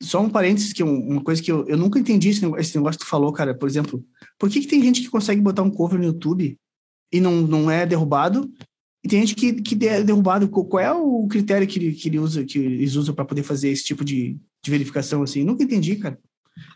Só 0.00 0.20
um 0.20 0.30
parênteses, 0.30 0.72
que 0.72 0.82
uma 0.82 1.22
coisa 1.22 1.42
que 1.42 1.50
eu, 1.50 1.66
eu 1.66 1.76
nunca 1.76 1.98
entendi 1.98 2.28
esse 2.28 2.42
negócio, 2.42 2.60
esse 2.60 2.76
negócio 2.76 2.98
que 2.98 3.04
tu 3.04 3.08
falou, 3.08 3.32
cara. 3.32 3.54
Por 3.54 3.68
exemplo, 3.68 4.04
por 4.38 4.48
que, 4.48 4.60
que 4.60 4.66
tem 4.66 4.82
gente 4.82 5.00
que 5.00 5.10
consegue 5.10 5.40
botar 5.40 5.62
um 5.62 5.70
cover 5.70 5.98
no 5.98 6.04
YouTube 6.04 6.56
e 7.12 7.20
não, 7.20 7.40
não 7.40 7.70
é 7.70 7.86
derrubado, 7.86 8.48
e 9.04 9.08
tem 9.08 9.20
gente 9.20 9.34
que, 9.34 9.52
que 9.62 9.86
é 9.86 10.02
derrubado. 10.02 10.48
Qual 10.48 10.82
é 10.82 10.92
o 10.92 11.26
critério 11.28 11.66
que, 11.66 11.92
que, 11.92 12.08
ele 12.08 12.18
usa, 12.18 12.44
que 12.44 12.58
eles 12.58 12.94
usam 12.96 13.14
para 13.14 13.24
poder 13.24 13.42
fazer 13.42 13.68
esse 13.70 13.84
tipo 13.84 14.04
de, 14.04 14.36
de 14.62 14.70
verificação 14.70 15.22
assim? 15.22 15.44
Nunca 15.44 15.62
entendi, 15.62 15.96
cara. 15.96 16.18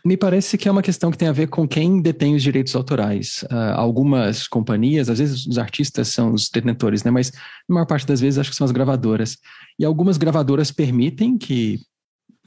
Me 0.05 0.15
parece 0.15 0.57
que 0.57 0.67
é 0.67 0.71
uma 0.71 0.81
questão 0.81 1.11
que 1.11 1.17
tem 1.17 1.27
a 1.27 1.33
ver 1.33 1.47
com 1.47 1.67
quem 1.67 2.01
detém 2.01 2.35
os 2.35 2.41
direitos 2.41 2.73
autorais. 2.75 3.43
Uh, 3.51 3.73
algumas 3.75 4.47
companhias, 4.47 5.09
às 5.09 5.19
vezes 5.19 5.45
os 5.45 5.57
artistas 5.57 6.07
são 6.07 6.33
os 6.33 6.49
detentores, 6.49 7.03
né? 7.03 7.11
Mas 7.11 7.31
na 7.67 7.75
maior 7.75 7.85
parte 7.85 8.07
das 8.07 8.21
vezes 8.21 8.39
acho 8.39 8.49
que 8.49 8.55
são 8.55 8.65
as 8.65 8.71
gravadoras. 8.71 9.37
E 9.77 9.83
algumas 9.83 10.17
gravadoras 10.17 10.71
permitem 10.71 11.37
que, 11.37 11.81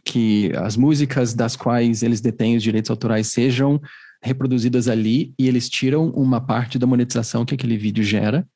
que 0.05 0.51
as 0.57 0.77
músicas 0.77 1.35
das 1.35 1.57
quais 1.57 2.03
eles 2.03 2.23
detêm 2.23 2.57
os 2.57 2.63
direitos 2.63 2.91
autorais 2.91 3.27
sejam 3.27 3.79
reproduzidas 4.23 4.89
ali 4.89 5.35
e 5.39 5.47
eles 5.47 5.69
tiram 5.69 6.09
uma 6.11 6.41
parte 6.41 6.79
da 6.79 6.87
monetização 6.87 7.45
que 7.45 7.55
aquele 7.55 7.77
vídeo 7.77 8.03
gera. 8.03 8.47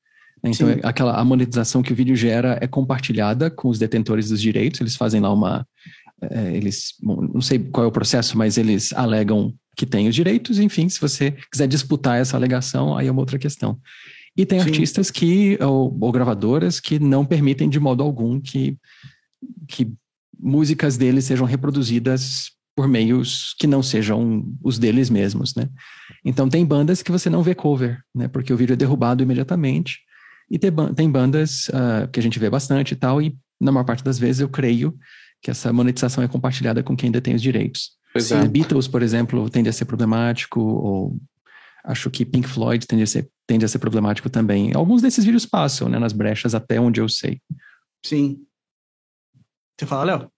Então, 0.43 0.73
Sim. 0.73 0.81
aquela 0.83 1.19
a 1.19 1.25
monetização 1.25 1.83
que 1.83 1.93
o 1.93 1.97
vídeo 1.97 2.17
gera 2.17 2.59
é 2.61 2.67
compartilhada 2.67 3.51
com 3.51 3.69
os 3.69 3.79
detentores 3.79 4.31
dos 4.31 4.41
direitos. 4.41 4.81
Eles 4.81 4.97
fazem 4.97 5.21
lá 5.21 5.33
uma. 5.33 5.67
É, 6.23 6.57
eles. 6.57 6.95
Bom, 7.03 7.21
não 7.35 7.41
sei 7.41 7.59
qual 7.59 7.85
é 7.85 7.89
o 7.89 7.93
processo, 7.93 8.37
mas 8.37 8.57
eles 8.57 8.93
alegam 8.93 9.55
que 9.77 9.87
tem 9.87 10.09
os 10.09 10.15
direitos. 10.15 10.59
Enfim, 10.59 10.89
se 10.89 11.01
você 11.01 11.35
quiser 11.51 11.67
disputar 11.67 12.21
essa 12.21 12.37
alegação, 12.37 12.97
aí 12.97 13.07
é 13.07 13.11
uma 13.11 13.21
outra 13.21 13.39
questão. 13.39 13.79
E 14.37 14.47
tem 14.47 14.61
Sim. 14.61 14.67
artistas 14.67 15.11
que, 15.11 15.59
ou, 15.61 15.97
ou, 16.01 16.13
gravadoras, 16.13 16.81
que 16.81 16.99
não 16.99 17.25
permitem 17.25 17.69
de 17.69 17.81
modo 17.81 18.03
algum 18.03 18.41
que, 18.41 18.77
que 19.69 19.93
músicas 20.39 20.97
deles 20.97 21.25
sejam 21.25 21.47
reproduzidas 21.47 22.53
por 22.75 22.89
meios 22.89 23.55
que 23.59 23.67
não 23.67 23.83
sejam 23.83 24.45
os 24.63 24.79
deles 24.79 25.11
mesmos, 25.11 25.55
né? 25.55 25.69
Então 26.25 26.49
tem 26.49 26.65
bandas 26.65 27.03
que 27.03 27.13
você 27.13 27.29
não 27.29 27.43
vê 27.43 27.55
cover, 27.55 28.01
né? 28.15 28.29
Porque 28.29 28.53
o 28.53 28.57
vídeo 28.57 28.73
é 28.73 28.77
derrubado 28.77 29.23
imediatamente. 29.23 29.99
E 30.51 30.59
tem, 30.59 30.71
tem 30.97 31.11
bandas 31.11 31.69
uh, 31.69 32.09
que 32.13 32.19
a 32.19 32.23
gente 32.23 32.39
vê 32.39 32.51
bastante 32.51 32.93
e 32.93 32.97
tal, 32.97 33.23
e 33.23 33.37
na 33.61 33.71
maior 33.71 33.85
parte 33.85 34.03
das 34.03 34.19
vezes 34.19 34.41
eu 34.41 34.49
creio 34.49 34.99
que 35.43 35.51
essa 35.51 35.73
monetização 35.73 36.23
é 36.23 36.29
compartilhada 36.29 36.83
com 36.83 36.97
quem 36.97 37.11
detém 37.11 37.35
os 37.35 37.43
direitos. 37.43 37.93
Pois 38.13 38.31
é. 38.33 38.47
Beatles, 38.49 38.89
por 38.89 39.03
exemplo, 39.03 39.49
tende 39.49 39.69
a 39.69 39.73
ser 39.73 39.85
problemático, 39.85 40.61
ou 40.61 41.17
acho 41.85 42.11
que 42.11 42.25
Pink 42.25 42.49
Floyd 42.49 42.87
tende 42.87 43.05
a 43.05 43.07
ser, 43.07 43.31
tende 43.47 43.65
a 43.65 43.69
ser 43.69 43.79
problemático 43.79 44.29
também. 44.29 44.75
Alguns 44.75 45.01
desses 45.01 45.25
vídeos 45.25 45.47
passam 45.47 45.89
né, 45.89 45.99
nas 45.99 46.13
brechas, 46.13 46.55
até 46.55 46.81
onde 46.81 47.01
eu 47.01 47.09
sei. 47.09 47.41
Sim. 48.05 48.45
Você 49.79 49.87
fala, 49.87 50.05
Léo? 50.05 50.33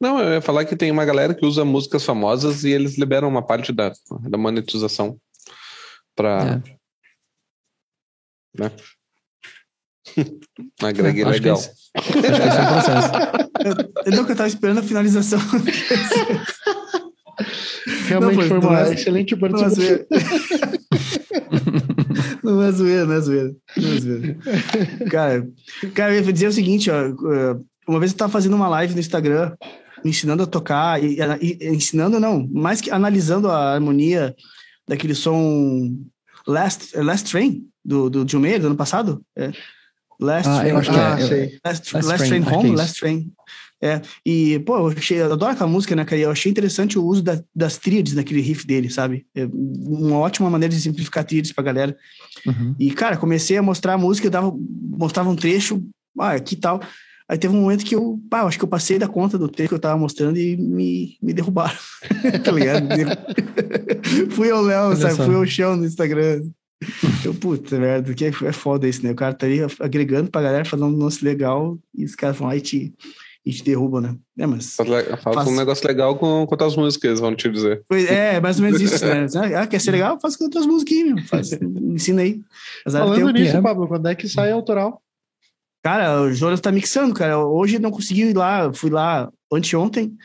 Não, 0.00 0.20
eu 0.20 0.34
ia 0.34 0.42
falar 0.42 0.64
que 0.64 0.76
tem 0.76 0.90
uma 0.90 1.04
galera 1.04 1.34
que 1.34 1.46
usa 1.46 1.64
músicas 1.64 2.04
famosas 2.04 2.64
e 2.64 2.70
eles 2.70 2.98
liberam 2.98 3.28
uma 3.28 3.44
parte 3.44 3.72
da, 3.72 3.92
da 4.28 4.36
monetização 4.36 5.18
para. 6.14 6.62
É. 6.64 8.62
Né? 8.62 8.72
Agreguei 10.82 11.24
é, 11.24 11.28
legal. 11.28 11.56
Esse, 11.56 11.70
acho 11.94 12.12
que 12.12 12.18
esse 12.18 12.28
é 12.28 12.62
o 12.62 12.68
processo. 12.68 13.12
eu, 14.06 14.12
não, 14.12 14.24
que 14.24 14.32
eu 14.32 14.36
tava 14.36 14.48
esperando 14.48 14.78
a 14.78 14.82
finalização. 14.82 15.40
Realmente 18.06 18.36
não, 18.36 18.48
foi 18.48 18.58
uma 18.58 18.88
é, 18.88 18.94
excelente 18.94 19.36
participação. 19.36 20.06
Não 22.42 22.62
é 22.62 22.70
zoeira, 22.70 23.04
não 23.04 23.14
é 23.14 23.20
zoeira. 23.20 23.54
Não 23.76 23.92
é 23.92 23.98
zoeira. 23.98 24.38
Cara, 25.10 25.48
cara, 25.94 26.14
eu 26.14 26.24
ia 26.24 26.32
dizer 26.32 26.46
o 26.46 26.52
seguinte, 26.52 26.88
ó. 26.88 26.94
Uma 27.88 27.98
vez 27.98 28.12
eu 28.12 28.18
tava 28.18 28.32
fazendo 28.32 28.54
uma 28.54 28.68
live 28.68 28.94
no 28.94 29.00
Instagram, 29.00 29.52
ensinando 30.04 30.44
a 30.44 30.46
tocar, 30.46 31.02
e, 31.02 31.18
e 31.40 31.68
ensinando 31.68 32.20
não, 32.20 32.48
mais 32.52 32.80
que 32.80 32.90
analisando 32.90 33.50
a 33.50 33.74
harmonia 33.74 34.34
daquele 34.86 35.14
som 35.14 35.96
Last, 36.46 36.96
Last 36.96 37.30
Train, 37.30 37.64
do, 37.84 38.08
do 38.08 38.24
John 38.24 38.40
Mayer, 38.40 38.60
do 38.60 38.68
ano 38.68 38.76
passado. 38.76 39.20
É. 39.36 39.50
Last 40.20 40.48
ah, 40.48 40.60
Train. 40.60 40.80
Que 40.80 40.90
ah, 40.90 41.36
é. 41.36 41.58
Last, 41.64 41.94
Last, 41.94 42.08
Last, 42.08 42.28
Train, 42.28 42.42
Home, 42.42 42.70
é 42.70 42.76
Last 42.76 43.00
Train. 43.00 43.32
É, 43.82 44.00
e, 44.24 44.58
pô, 44.60 44.78
eu, 44.78 44.86
achei, 44.88 45.20
eu 45.20 45.32
adoro 45.32 45.52
aquela 45.52 45.68
música, 45.68 45.94
né, 45.94 46.04
cara? 46.04 46.20
Eu 46.20 46.30
achei 46.30 46.50
interessante 46.50 46.98
o 46.98 47.04
uso 47.04 47.22
da, 47.22 47.42
das 47.54 47.76
tríades 47.76 48.14
naquele 48.14 48.40
riff 48.40 48.66
dele, 48.66 48.88
sabe? 48.88 49.26
É 49.34 49.46
uma 49.52 50.18
ótima 50.18 50.48
maneira 50.48 50.74
de 50.74 50.80
simplificar 50.80 51.24
tríades 51.24 51.52
pra 51.52 51.64
galera. 51.64 51.96
Uhum. 52.46 52.74
E, 52.78 52.90
cara, 52.90 53.16
comecei 53.16 53.56
a 53.56 53.62
mostrar 53.62 53.94
a 53.94 53.98
música, 53.98 54.26
eu 54.26 54.30
dava, 54.30 54.52
mostrava 54.56 55.28
um 55.28 55.36
trecho, 55.36 55.82
ah, 56.18 56.32
aqui 56.32 56.56
tal. 56.56 56.80
Aí 57.28 57.36
teve 57.36 57.54
um 57.54 57.60
momento 57.60 57.84
que 57.84 57.94
eu, 57.94 58.20
pá, 58.30 58.40
eu 58.40 58.46
acho 58.46 58.56
que 58.56 58.64
eu 58.64 58.68
passei 58.68 58.98
da 58.98 59.08
conta 59.08 59.36
do 59.36 59.48
trecho 59.48 59.70
que 59.70 59.74
eu 59.74 59.80
tava 59.80 59.98
mostrando 59.98 60.38
e 60.38 60.56
me, 60.56 61.18
me 61.20 61.32
derrubaram. 61.32 61.76
tá 62.44 62.52
ligado? 62.52 62.86
Fui 64.30 64.50
ao 64.50 64.62
Léo, 64.62 64.96
sabe? 64.96 65.16
Fui 65.16 65.34
ao 65.34 65.44
chão 65.44 65.76
no 65.76 65.84
Instagram. 65.84 66.42
Eu, 67.24 67.34
puta 67.34 67.78
merda, 67.78 68.12
que 68.14 68.24
é, 68.24 68.28
é 68.28 68.52
foda 68.52 68.86
isso, 68.86 69.02
né? 69.02 69.12
O 69.12 69.16
cara 69.16 69.34
tá 69.34 69.46
ali 69.46 69.60
agregando 69.80 70.30
pra 70.30 70.42
galera, 70.42 70.64
fazendo 70.64 70.88
um 70.88 70.98
lance 70.98 71.24
legal, 71.24 71.78
e 71.94 72.04
os 72.04 72.14
caras 72.14 72.36
vão 72.36 72.48
lá 72.48 72.56
e 72.56 72.60
te, 72.60 72.94
e 73.44 73.50
te 73.50 73.64
derrubam, 73.64 74.00
né? 74.00 74.16
É, 74.38 74.46
mas. 74.46 74.74
Falta 74.74 75.16
faz... 75.22 75.48
um 75.48 75.56
negócio 75.56 75.86
legal 75.86 76.16
com, 76.16 76.44
com 76.46 76.54
outras 76.54 76.76
músicas, 76.76 77.18
vão 77.18 77.34
te 77.34 77.48
dizer. 77.48 77.82
Pois 77.88 78.10
é, 78.10 78.40
mais 78.40 78.58
ou 78.58 78.64
menos 78.64 78.80
isso, 78.80 79.04
né? 79.06 79.26
Ah, 79.56 79.66
quer 79.66 79.80
ser 79.80 79.92
legal? 79.92 80.20
Faz 80.20 80.36
com 80.36 80.44
outras 80.44 80.66
músicas, 80.66 80.98
meu. 80.98 81.18
Faz, 81.24 81.52
ensina 81.52 82.22
aí. 82.22 82.40
Falando 82.90 83.30
nisso, 83.32 83.62
Pablo, 83.62 83.88
quando 83.88 84.08
é 84.08 84.14
que 84.14 84.28
sai 84.28 84.50
autoral? 84.50 85.00
Cara, 85.82 86.22
o 86.22 86.32
Jonas 86.32 86.60
tá 86.60 86.72
mixando, 86.72 87.14
cara. 87.14 87.38
Hoje 87.38 87.78
não 87.78 87.92
consegui 87.92 88.22
ir 88.22 88.36
lá, 88.36 88.72
fui 88.72 88.90
lá 88.90 89.30
anteontem. 89.52 90.16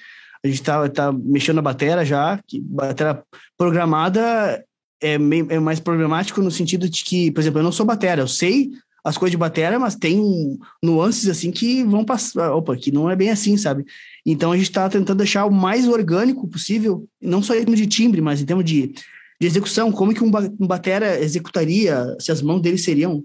A 0.43 0.47
gente 0.47 0.63
tá, 0.63 0.89
tá 0.89 1.11
mexendo 1.11 1.57
na 1.57 1.61
bateria 1.61 2.03
já, 2.03 2.39
que 2.47 2.59
bateria 2.59 3.21
programada 3.55 4.65
é, 5.01 5.17
meio, 5.17 5.47
é 5.49 5.59
mais 5.59 5.79
problemático 5.79 6.41
no 6.41 6.51
sentido 6.51 6.87
de 6.89 7.03
que, 7.03 7.31
por 7.31 7.41
exemplo, 7.41 7.59
eu 7.59 7.63
não 7.63 7.71
sou 7.71 7.85
batera, 7.85 8.21
eu 8.21 8.27
sei 8.27 8.71
as 9.03 9.17
coisas 9.17 9.31
de 9.31 9.37
batera, 9.37 9.79
mas 9.79 9.95
tem 9.95 10.59
nuances 10.81 11.27
assim 11.27 11.51
que 11.51 11.83
vão 11.83 12.05
passar, 12.05 12.53
opa, 12.53 12.77
que 12.77 12.91
não 12.91 13.09
é 13.09 13.15
bem 13.15 13.31
assim, 13.31 13.57
sabe? 13.57 13.83
Então 14.23 14.51
a 14.51 14.55
gente 14.55 14.69
está 14.69 14.87
tentando 14.87 15.17
deixar 15.17 15.45
o 15.45 15.51
mais 15.51 15.87
orgânico 15.87 16.47
possível, 16.47 17.07
não 17.19 17.41
só 17.41 17.55
em 17.55 17.59
termos 17.59 17.79
de 17.79 17.87
timbre, 17.87 18.21
mas 18.21 18.41
em 18.41 18.45
termos 18.45 18.63
de, 18.63 18.93
de 19.39 19.47
execução, 19.47 19.91
como 19.91 20.13
que 20.13 20.23
um, 20.23 20.31
um 20.59 20.67
batera 20.67 21.19
executaria, 21.19 22.15
se 22.19 22.31
as 22.31 22.43
mãos 22.43 22.61
dele 22.61 22.77
seriam 22.77 23.23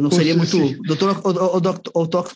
não 0.00 0.10
seria 0.10 0.36
muito. 0.36 0.58
Doutor 0.82 1.20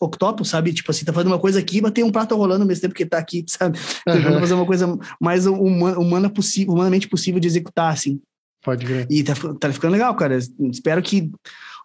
Octopus, 0.01 0.49
sabe? 0.49 0.73
Tipo 0.73 0.91
assim, 0.91 1.05
tá 1.05 1.13
fazendo 1.13 1.33
uma 1.33 1.39
coisa 1.39 1.59
aqui, 1.59 1.81
mas 1.81 1.91
tem 1.91 2.05
um 2.05 2.13
prato 2.13 2.37
rolando 2.37 2.63
ao 2.63 2.69
mesmo 2.69 2.83
tempo 2.83 2.95
que 2.95 3.05
tá 3.05 3.19
aqui, 3.19 3.45
sabe? 3.49 3.79
Tentando 4.05 4.35
uhum. 4.35 4.41
fazer 4.41 4.55
uma 4.55 4.67
coisa 4.67 4.99
mais 5.21 5.47
humana, 5.47 5.99
humanamente 6.69 7.09
possível 7.09 7.41
de 7.41 7.49
executar, 7.49 7.93
assim. 7.93 8.21
Pode 8.67 8.85
ver. 8.85 9.07
E 9.09 9.23
tá, 9.23 9.33
tá 9.61 9.73
ficando 9.73 9.93
legal, 9.93 10.13
cara. 10.17 10.37
Espero 10.37 11.01
que. 11.01 11.31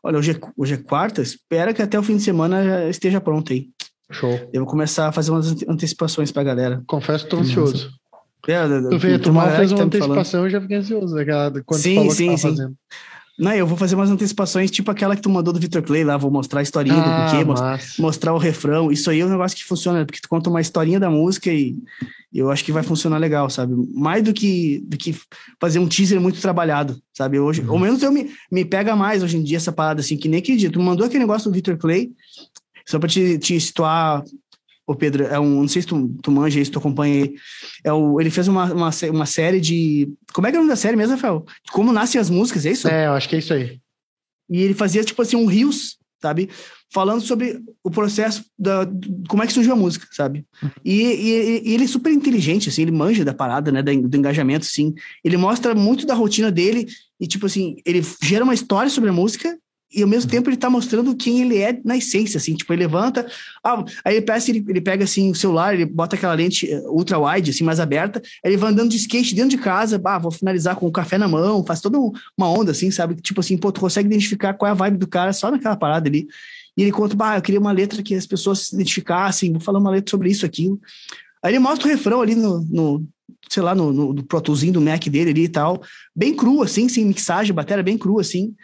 Olha, 0.04 0.18
hoje 0.18 0.32
é, 0.32 0.40
hoje 0.58 0.74
é 0.74 0.78
quarta, 0.78 1.22
espero 1.22 1.72
que 1.76 1.82
até 1.82 2.00
o 2.00 2.02
fim 2.02 2.18
de 2.18 2.24
semana 2.24 2.90
esteja 2.90 3.22
pronto 3.22 3.54
aí. 3.54 3.70
Show. 4.10 4.50
Eu 4.52 4.62
vou 4.62 4.66
começar 4.66 5.08
a 5.08 5.12
fazer 5.12 5.30
umas 5.30 5.64
antecipações 5.68 6.32
pra 6.32 6.44
galera. 6.44 6.82
Confesso 6.88 7.26
que 7.26 7.30
tô 7.30 7.38
ansioso. 7.38 7.92
É, 8.48 8.68
tu 8.90 8.98
vê, 8.98 9.20
tu 9.20 9.32
mal 9.32 9.56
fez 9.56 9.72
uma 9.72 9.78
tá 9.78 9.84
antecipação, 9.84 10.46
eu 10.46 10.50
já 10.50 10.60
fiquei 10.60 10.78
ansioso, 10.78 11.14
né? 11.14 11.24
Quando 11.64 11.80
sim, 11.80 11.96
falou 11.96 12.10
sim, 12.10 12.32
que 12.32 12.38
sim. 12.38 12.50
fazendo. 12.50 12.76
Não, 13.42 13.52
eu 13.54 13.66
vou 13.66 13.76
fazer 13.76 13.96
umas 13.96 14.12
antecipações, 14.12 14.70
tipo 14.70 14.92
aquela 14.92 15.16
que 15.16 15.22
tu 15.24 15.30
mandou 15.30 15.52
do 15.52 15.60
Victor 15.60 15.82
Clay 15.82 16.04
lá, 16.04 16.16
vou 16.16 16.30
mostrar 16.30 16.60
a 16.60 16.64
historinha 16.64 17.02
ah, 17.02 17.26
do 17.26 17.32
porquê, 17.32 17.44
mostrar, 17.44 17.80
mostrar 17.98 18.34
o 18.36 18.38
refrão. 18.38 18.92
Isso 18.92 19.10
aí 19.10 19.20
é 19.20 19.26
um 19.26 19.30
negócio 19.30 19.58
que 19.58 19.64
funciona, 19.64 20.06
porque 20.06 20.22
tu 20.22 20.30
conta 20.30 20.48
uma 20.48 20.62
historinha 20.62 21.00
da 21.00 21.10
música 21.10 21.52
e 21.52 21.76
eu 22.32 22.52
acho 22.52 22.64
que 22.64 22.72
vai 22.72 22.84
funcionar 22.84 23.18
legal, 23.18 23.50
sabe? 23.50 23.74
Mais 23.96 24.24
do 24.24 24.32
que, 24.32 24.84
do 24.86 24.96
que 24.96 25.16
fazer 25.60 25.80
um 25.80 25.88
teaser 25.88 26.22
muito 26.22 26.40
trabalhado, 26.40 27.02
sabe? 27.12 27.40
Hoje, 27.40 27.62
uhum. 27.62 27.72
ao 27.72 27.80
menos 27.80 28.04
eu 28.04 28.12
me, 28.12 28.30
me 28.52 28.64
pega 28.64 28.96
mais 28.96 29.24
hoje 29.24 29.38
em 29.38 29.44
dia 29.44 29.58
essa 29.58 29.72
parada, 29.72 30.02
assim, 30.02 30.18
que 30.18 30.30
nem 30.30 30.40
que 30.40 30.56
dia. 30.56 30.72
Tu 30.72 30.80
mandou 30.80 31.08
aquele 31.08 31.22
negócio 31.22 31.50
do 31.50 31.56
Victor 31.56 31.78
Clay, 31.78 32.12
só 32.86 33.00
pra 33.00 33.10
te, 33.10 33.40
te 33.40 33.60
situar 33.60 34.24
o 34.92 34.96
Pedro, 34.96 35.26
é 35.26 35.40
um, 35.40 35.62
não 35.62 35.68
sei 35.68 35.82
se 35.82 35.88
tu, 35.88 36.10
tu 36.22 36.32
manja 36.32 36.60
isso, 36.60 36.72
tu 36.72 36.80
acompanha 36.80 37.24
aí. 37.24 37.36
É 37.84 37.92
o, 37.92 38.20
ele 38.20 38.30
fez 38.30 38.48
uma, 38.48 38.72
uma, 38.72 38.90
uma 39.12 39.26
série 39.26 39.60
de. 39.60 40.12
Como 40.34 40.48
é 40.48 40.52
que 40.52 40.58
é 40.58 40.60
o 40.60 40.64
nome 40.64 40.72
da 40.72 40.76
série 40.76 40.96
mesmo, 40.96 41.16
Rafael? 41.16 41.46
Como 41.72 41.92
nascem 41.92 42.20
as 42.20 42.30
músicas, 42.30 42.66
é 42.66 42.72
isso? 42.72 42.88
É, 42.88 43.08
eu 43.08 43.14
acho 43.14 43.28
que 43.28 43.36
é 43.36 43.40
isso 43.40 43.54
aí. 43.54 43.80
E 44.50 44.62
ele 44.62 44.74
fazia, 44.74 45.04
tipo 45.04 45.22
assim, 45.22 45.36
um 45.36 45.46
rios, 45.46 45.98
sabe? 46.22 46.50
Falando 46.94 47.22
sobre 47.22 47.62
o 47.84 47.90
processo 47.90 48.44
da. 48.58 48.88
Como 49.28 49.42
é 49.42 49.48
que 49.48 49.54
surgiu 49.54 49.74
a 49.74 49.78
música, 49.78 50.06
sabe? 50.12 50.46
E, 50.84 51.02
e, 51.02 51.70
e 51.70 51.74
ele 51.74 51.86
é 51.86 51.88
super 51.88 52.12
inteligente, 52.12 52.70
assim, 52.70 52.82
ele 52.82 52.92
manja 52.92 53.24
da 53.24 53.34
parada, 53.34 53.72
né? 53.72 53.82
Do, 53.82 54.18
engajamento, 54.18 54.66
assim. 54.66 54.94
Ele 55.24 55.38
mostra 55.38 55.74
muito 55.74 56.06
da 56.06 56.14
rotina 56.14 56.52
dele 56.52 56.86
e, 57.20 57.28
tipo 57.28 57.46
assim, 57.46 57.78
ele 57.86 58.02
gera 58.22 58.44
uma 58.44 58.54
história 58.54 58.90
sobre 58.90 59.10
a 59.10 59.14
música 59.14 59.58
e 59.94 60.02
ao 60.02 60.08
mesmo 60.08 60.30
tempo 60.30 60.50
ele 60.50 60.58
tá 60.58 60.70
mostrando 60.70 61.16
quem 61.16 61.42
ele 61.42 61.58
é 61.58 61.80
na 61.84 61.98
essência, 61.98 62.38
assim, 62.38 62.56
tipo, 62.56 62.72
ele 62.72 62.84
levanta, 62.84 63.30
ah, 63.64 63.84
aí 64.06 64.16
ele, 64.16 64.26
ele, 64.48 64.66
ele 64.70 64.82
pega, 64.82 65.04
assim, 65.04 65.32
o 65.32 65.36
celular, 65.36 65.74
ele 65.74 65.86
bota 65.86 66.16
aquela 66.16 66.34
lente 66.34 66.72
eh, 66.72 66.82
ultra-wide, 66.88 67.52
assim, 67.52 67.64
mais 67.64 67.80
aberta, 67.80 68.22
aí 68.44 68.52
ele 68.52 68.58
vai 68.58 68.72
andando 68.72 68.90
de 68.90 68.98
skate 68.98 69.36
dentro 69.36 69.52
de 69.52 69.58
casa, 69.58 70.02
ah, 70.04 70.18
vou 70.20 70.32
finalizar 70.32 70.76
com 70.76 70.88
o 70.88 70.92
café 70.92 71.18
na 71.18 71.28
mão, 71.28 71.66
faz 71.66 71.82
toda 71.82 71.98
uma 72.00 72.50
onda, 72.50 72.72
assim, 72.72 72.90
sabe, 72.90 73.16
tipo 73.16 73.42
assim, 73.42 73.58
pô, 73.58 73.72
tu 73.72 73.82
consegue 73.82 74.08
identificar 74.08 74.54
qual 74.54 74.70
é 74.70 74.72
a 74.72 74.76
vibe 74.76 74.98
do 74.98 75.08
cara 75.08 75.34
só 75.34 75.52
naquela 75.52 75.76
parada 75.76 76.08
ali, 76.08 76.28
e 76.78 76.84
ele 76.84 76.92
conta, 76.92 77.16
bah, 77.16 77.38
eu 77.38 77.42
queria 77.42 77.60
uma 77.60 77.74
letra 77.74 78.02
que 78.02 78.16
as 78.16 78.26
pessoas 78.26 78.68
se 78.68 78.76
identificassem, 78.76 79.52
vou 79.52 79.62
falar 79.62 79.80
uma 79.80 79.92
letra 79.92 80.10
sobre 80.10 80.30
isso, 80.30 80.46
aquilo, 80.46 80.80
aí 81.44 81.52
ele 81.52 81.60
mostra 81.60 81.88
o 81.88 81.92
refrão 81.92 82.22
ali 82.22 82.36
no, 82.36 82.62
no 82.62 83.06
sei 83.50 83.62
lá, 83.62 83.76
no, 83.76 83.92
no, 83.92 84.14
no 84.14 84.24
do 84.24 84.82
Mac 84.82 85.06
dele 85.08 85.32
ali 85.32 85.44
e 85.44 85.50
tal, 85.50 85.82
bem 86.16 86.34
cru, 86.34 86.64
assim, 86.64 86.88
sem 86.88 87.04
mixagem, 87.04 87.54
bateria 87.54 87.84
bem 87.84 87.98
cru, 87.98 88.18
assim, 88.18 88.56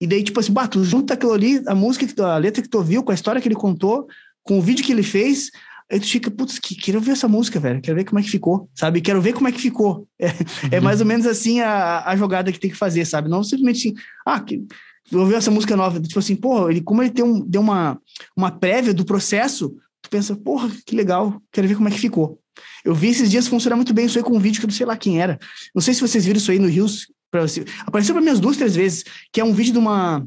e 0.00 0.06
daí, 0.06 0.22
tipo 0.22 0.40
assim, 0.40 0.52
bah, 0.52 0.66
tu 0.66 0.82
junta 0.82 1.14
aquilo 1.14 1.32
ali, 1.32 1.62
a 1.66 1.74
música, 1.74 2.06
que 2.06 2.14
tu, 2.14 2.24
a 2.24 2.38
letra 2.38 2.62
que 2.62 2.68
tu 2.68 2.78
ouviu, 2.78 3.02
com 3.02 3.12
a 3.12 3.14
história 3.14 3.40
que 3.40 3.46
ele 3.46 3.54
contou, 3.54 4.06
com 4.42 4.58
o 4.58 4.62
vídeo 4.62 4.84
que 4.84 4.92
ele 4.92 5.02
fez, 5.02 5.50
aí 5.90 6.00
tu 6.00 6.06
fica, 6.06 6.30
putz, 6.30 6.58
que, 6.58 6.74
quero 6.74 7.00
ver 7.00 7.12
essa 7.12 7.28
música, 7.28 7.60
velho, 7.60 7.82
quero 7.82 7.96
ver 7.96 8.04
como 8.04 8.18
é 8.18 8.22
que 8.22 8.30
ficou, 8.30 8.70
sabe? 8.74 9.00
Quero 9.00 9.20
ver 9.20 9.34
como 9.34 9.48
é 9.48 9.52
que 9.52 9.60
ficou. 9.60 10.08
É, 10.18 10.26
é 10.26 10.30
uhum. 10.30 10.68
é 10.72 10.80
mais 10.80 11.00
ou 11.00 11.06
menos 11.06 11.26
assim 11.26 11.60
a, 11.60 12.04
a 12.06 12.16
jogada 12.16 12.50
que 12.50 12.58
tem 12.58 12.70
que 12.70 12.76
fazer, 12.76 13.04
sabe? 13.04 13.28
Não 13.28 13.42
simplesmente 13.44 13.88
assim, 13.88 13.96
ah, 14.24 14.40
que, 14.40 14.64
ouviu 15.12 15.36
essa 15.36 15.50
música 15.50 15.76
nova, 15.76 16.00
tipo 16.00 16.18
assim, 16.18 16.36
porra, 16.36 16.70
ele, 16.70 16.80
como 16.80 17.02
ele 17.02 17.10
tem 17.10 17.24
um, 17.24 17.40
deu 17.40 17.60
uma, 17.60 18.00
uma 18.36 18.50
prévia 18.50 18.94
do 18.94 19.04
processo, 19.04 19.76
tu 20.00 20.08
pensa, 20.08 20.34
porra, 20.34 20.70
que 20.86 20.96
legal, 20.96 21.42
quero 21.52 21.68
ver 21.68 21.74
como 21.74 21.88
é 21.88 21.90
que 21.90 21.98
ficou. 21.98 22.38
Eu 22.84 22.94
vi 22.94 23.08
esses 23.08 23.30
dias 23.30 23.48
funcionar 23.48 23.76
muito 23.76 23.92
bem 23.92 24.06
isso 24.06 24.18
aí 24.18 24.24
com 24.24 24.36
um 24.36 24.40
vídeo 24.40 24.60
que 24.60 24.66
eu 24.66 24.68
não 24.68 24.74
sei 24.74 24.86
lá 24.86 24.96
quem 24.96 25.20
era. 25.20 25.38
Não 25.74 25.82
sei 25.82 25.94
se 25.94 26.00
vocês 26.00 26.24
viram 26.24 26.38
isso 26.38 26.50
aí 26.50 26.58
no 26.58 26.68
Rios. 26.68 27.06
Apareceu 27.86 28.14
para 28.14 28.22
mim 28.22 28.28
umas 28.28 28.40
duas, 28.40 28.56
três 28.56 28.74
vezes, 28.74 29.04
que 29.32 29.40
é 29.40 29.44
um 29.44 29.52
vídeo 29.52 29.72
de 29.72 29.78
uma 29.78 30.26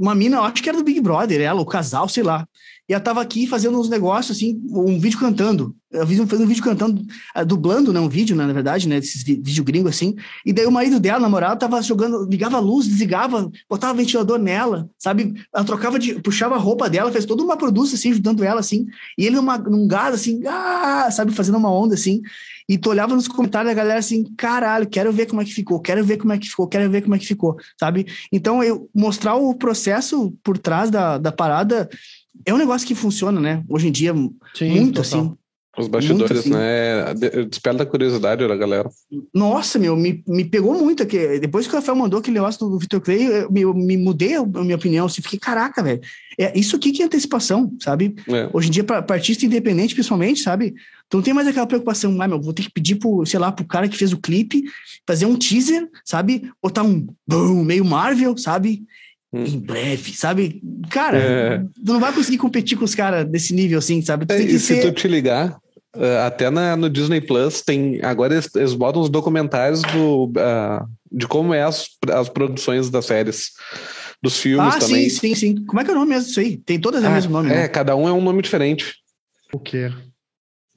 uma 0.00 0.14
mina, 0.14 0.38
eu 0.38 0.44
acho 0.44 0.62
que 0.62 0.68
era 0.68 0.78
do 0.78 0.84
Big 0.84 0.98
Brother, 0.98 1.42
ela, 1.42 1.60
o 1.60 1.66
casal, 1.66 2.08
sei 2.08 2.22
lá. 2.22 2.48
E 2.90 2.92
ela 2.92 3.00
tava 3.00 3.22
aqui 3.22 3.46
fazendo 3.46 3.78
uns 3.78 3.88
negócios, 3.88 4.36
assim, 4.36 4.60
um 4.68 4.98
vídeo 4.98 5.16
cantando. 5.16 5.76
Eu 5.92 6.04
fiz 6.04 6.18
um, 6.18 6.26
fazendo 6.26 6.46
um 6.46 6.48
vídeo 6.48 6.64
cantando, 6.64 7.00
uh, 7.36 7.46
dublando, 7.46 7.92
né? 7.92 8.00
Um 8.00 8.08
vídeo, 8.08 8.34
né, 8.34 8.44
na 8.44 8.52
verdade, 8.52 8.88
né? 8.88 8.98
Desses 8.98 9.22
vídeo 9.22 9.62
gringo, 9.62 9.88
assim. 9.88 10.16
E 10.44 10.52
daí 10.52 10.66
o 10.66 10.72
marido 10.72 10.98
dela, 10.98 11.20
namorado, 11.20 11.60
tava 11.60 11.80
jogando, 11.82 12.28
ligava 12.28 12.56
a 12.56 12.60
luz, 12.60 12.88
desligava, 12.88 13.48
botava 13.68 13.94
ventilador 13.94 14.40
nela, 14.40 14.90
sabe? 14.98 15.34
Ela 15.54 15.64
trocava 15.64 16.00
de, 16.00 16.20
puxava 16.20 16.56
a 16.56 16.58
roupa 16.58 16.90
dela, 16.90 17.12
fez 17.12 17.24
toda 17.24 17.44
uma 17.44 17.56
produção, 17.56 17.94
assim, 17.94 18.10
ajudando 18.10 18.42
ela, 18.42 18.58
assim. 18.58 18.88
E 19.16 19.24
ele 19.24 19.36
numa, 19.36 19.56
num 19.56 19.86
gado, 19.86 20.16
assim, 20.16 20.40
ah, 20.48 21.08
sabe? 21.12 21.32
Fazendo 21.32 21.58
uma 21.58 21.72
onda, 21.72 21.94
assim. 21.94 22.20
E 22.68 22.76
tu 22.76 22.90
olhava 22.90 23.14
nos 23.16 23.26
comentários 23.26 23.70
da 23.70 23.74
galera 23.74 23.98
assim, 23.98 24.24
caralho, 24.36 24.88
quero 24.88 25.12
ver 25.12 25.26
como 25.26 25.42
é 25.42 25.44
que 25.44 25.52
ficou, 25.52 25.80
quero 25.80 26.04
ver 26.04 26.18
como 26.18 26.32
é 26.32 26.38
que 26.38 26.48
ficou, 26.48 26.68
quero 26.68 26.88
ver 26.88 27.02
como 27.02 27.16
é 27.16 27.18
que 27.18 27.26
ficou, 27.26 27.56
sabe? 27.78 28.06
Então, 28.32 28.62
eu 28.62 28.88
mostrar 28.94 29.34
o 29.34 29.52
processo 29.54 30.32
por 30.42 30.56
trás 30.56 30.88
da, 30.88 31.18
da 31.18 31.32
parada 31.32 31.88
é 32.44 32.54
um 32.54 32.58
negócio 32.58 32.86
que 32.86 32.94
funciona, 32.94 33.40
né? 33.40 33.64
Hoje 33.68 33.88
em 33.88 33.92
dia, 33.92 34.14
Sim, 34.54 34.70
muito 34.70 35.02
total. 35.02 35.20
assim. 35.20 35.36
Os 35.78 35.86
bastidores, 35.86 36.40
assim. 36.40 36.50
né? 36.50 37.14
Desperta 37.48 37.84
a 37.84 37.86
curiosidade 37.86 38.46
da 38.46 38.56
galera. 38.56 38.90
Nossa, 39.32 39.78
meu, 39.78 39.96
me, 39.96 40.22
me 40.26 40.44
pegou 40.44 40.74
muito 40.74 41.02
aqui. 41.02 41.38
Depois 41.38 41.66
que 41.66 41.72
o 41.72 41.76
Rafael 41.76 41.96
mandou 41.96 42.18
aquele 42.18 42.34
negócio 42.34 42.68
do 42.68 42.76
Victor 42.76 43.00
Clay, 43.00 43.24
eu 43.24 43.50
me, 43.50 43.64
me 43.64 43.96
mudei 43.96 44.34
a 44.34 44.44
minha 44.44 44.74
opinião. 44.74 45.06
Assim, 45.06 45.22
fiquei, 45.22 45.38
caraca, 45.38 45.80
velho. 45.80 46.00
É, 46.36 46.58
isso 46.58 46.74
aqui 46.74 46.90
que 46.90 47.02
é 47.02 47.06
antecipação, 47.06 47.72
sabe? 47.80 48.16
É. 48.28 48.50
Hoje 48.52 48.68
em 48.68 48.70
dia, 48.72 48.84
para 48.84 49.04
artista 49.10 49.46
independente, 49.46 49.94
principalmente, 49.94 50.40
sabe? 50.40 50.74
Tu 51.08 51.16
não 51.16 51.22
tem 51.22 51.32
mais 51.32 51.46
aquela 51.46 51.66
preocupação, 51.66 52.20
ah, 52.20 52.28
meu, 52.28 52.40
vou 52.40 52.52
ter 52.52 52.62
que 52.62 52.72
pedir 52.72 52.96
pro, 52.96 53.24
sei 53.24 53.38
lá, 53.38 53.52
pro 53.52 53.64
cara 53.64 53.88
que 53.88 53.96
fez 53.96 54.12
o 54.12 54.18
clipe, 54.18 54.64
fazer 55.06 55.26
um 55.26 55.36
teaser, 55.36 55.88
sabe? 56.04 56.50
Botar 56.60 56.82
um 56.82 57.06
boom, 57.26 57.62
meio 57.64 57.84
Marvel, 57.84 58.36
sabe? 58.36 58.82
Hum. 59.32 59.44
Em 59.44 59.58
breve, 59.58 60.12
sabe? 60.12 60.60
Cara, 60.90 61.18
é. 61.18 61.58
tu 61.58 61.92
não 61.92 62.00
vai 62.00 62.12
conseguir 62.12 62.38
competir 62.38 62.76
com 62.76 62.84
os 62.84 62.94
caras 62.96 63.24
desse 63.28 63.54
nível 63.54 63.78
assim, 63.78 64.02
sabe? 64.02 64.26
É, 64.28 64.40
e 64.40 64.58
ser... 64.58 64.76
se 64.76 64.80
tu 64.80 64.92
te 64.92 65.06
ligar, 65.06 65.56
uh, 65.96 66.26
até 66.26 66.50
na, 66.50 66.76
no 66.76 66.90
Disney 66.90 67.20
Plus 67.20 67.62
tem. 67.62 68.00
Agora 68.02 68.34
eles, 68.34 68.48
eles 68.56 68.74
botam 68.74 69.00
os 69.00 69.08
documentários 69.08 69.82
do, 69.82 70.24
uh, 70.24 70.84
de 71.12 71.28
como 71.28 71.54
é 71.54 71.62
as, 71.62 71.86
as 72.12 72.28
produções 72.28 72.90
das 72.90 73.06
séries. 73.06 73.50
Dos 74.22 74.36
filmes 74.36 74.74
ah, 74.74 74.78
também. 74.78 75.08
sim, 75.08 75.34
sim, 75.34 75.34
sim. 75.34 75.64
Como 75.64 75.80
é 75.80 75.84
que 75.84 75.90
é 75.90 75.94
o 75.94 75.96
nome 75.96 76.10
mesmo 76.10 76.26
disso 76.26 76.40
aí? 76.40 76.58
Tem 76.58 76.78
todas 76.78 77.02
ah, 77.02 77.08
o 77.08 77.12
mesmo 77.12 77.32
nome. 77.32 77.50
É, 77.50 77.54
né? 77.54 77.68
cada 77.68 77.96
um 77.96 78.06
é 78.06 78.12
um 78.12 78.20
nome 78.20 78.42
diferente. 78.42 78.96
O 79.50 79.58
quê? 79.58 79.90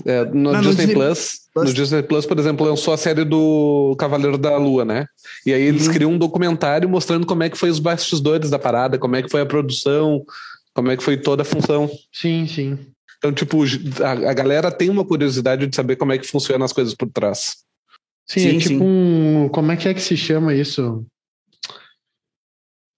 É, 0.05 0.25
no, 0.25 0.51
Não, 0.51 0.61
Disney, 0.61 0.75
Disney 0.75 0.93
Plus, 0.93 1.39
Plus, 1.53 1.69
no 1.69 1.73
Disney 1.73 2.03
Plus, 2.03 2.25
por 2.25 2.39
exemplo, 2.39 2.65
lançou 2.65 2.93
a 2.93 2.97
série 2.97 3.23
do 3.23 3.95
Cavaleiro 3.97 4.37
da 4.37 4.57
Lua, 4.57 4.83
né? 4.83 5.05
E 5.45 5.53
aí 5.53 5.61
eles 5.61 5.87
uhum. 5.87 5.93
criam 5.93 6.11
um 6.11 6.17
documentário 6.17 6.89
mostrando 6.89 7.25
como 7.25 7.43
é 7.43 7.49
que 7.49 7.57
foi 7.57 7.69
os 7.69 7.79
bastidores 7.79 8.49
da 8.49 8.59
parada, 8.59 8.97
como 8.97 9.15
é 9.15 9.21
que 9.21 9.29
foi 9.29 9.41
a 9.41 9.45
produção, 9.45 10.25
como 10.73 10.91
é 10.91 10.97
que 10.97 11.03
foi 11.03 11.15
toda 11.17 11.43
a 11.43 11.45
função. 11.45 11.89
Sim, 12.11 12.47
sim. 12.47 12.79
Então, 13.17 13.31
tipo, 13.31 13.63
a, 14.03 14.11
a 14.31 14.33
galera 14.33 14.71
tem 14.71 14.89
uma 14.89 15.05
curiosidade 15.05 15.67
de 15.67 15.75
saber 15.75 15.95
como 15.95 16.11
é 16.11 16.17
que 16.17 16.27
funcionam 16.27 16.65
as 16.65 16.73
coisas 16.73 16.93
por 16.93 17.09
trás. 17.09 17.63
Sim, 18.27 18.39
sim 18.39 18.55
é 18.55 18.59
tipo 18.59 18.69
sim. 18.69 18.81
um. 18.81 19.49
Como 19.49 19.71
é 19.71 19.77
que 19.77 19.87
é 19.87 19.93
que 19.93 20.01
se 20.01 20.17
chama 20.17 20.53
isso? 20.53 21.05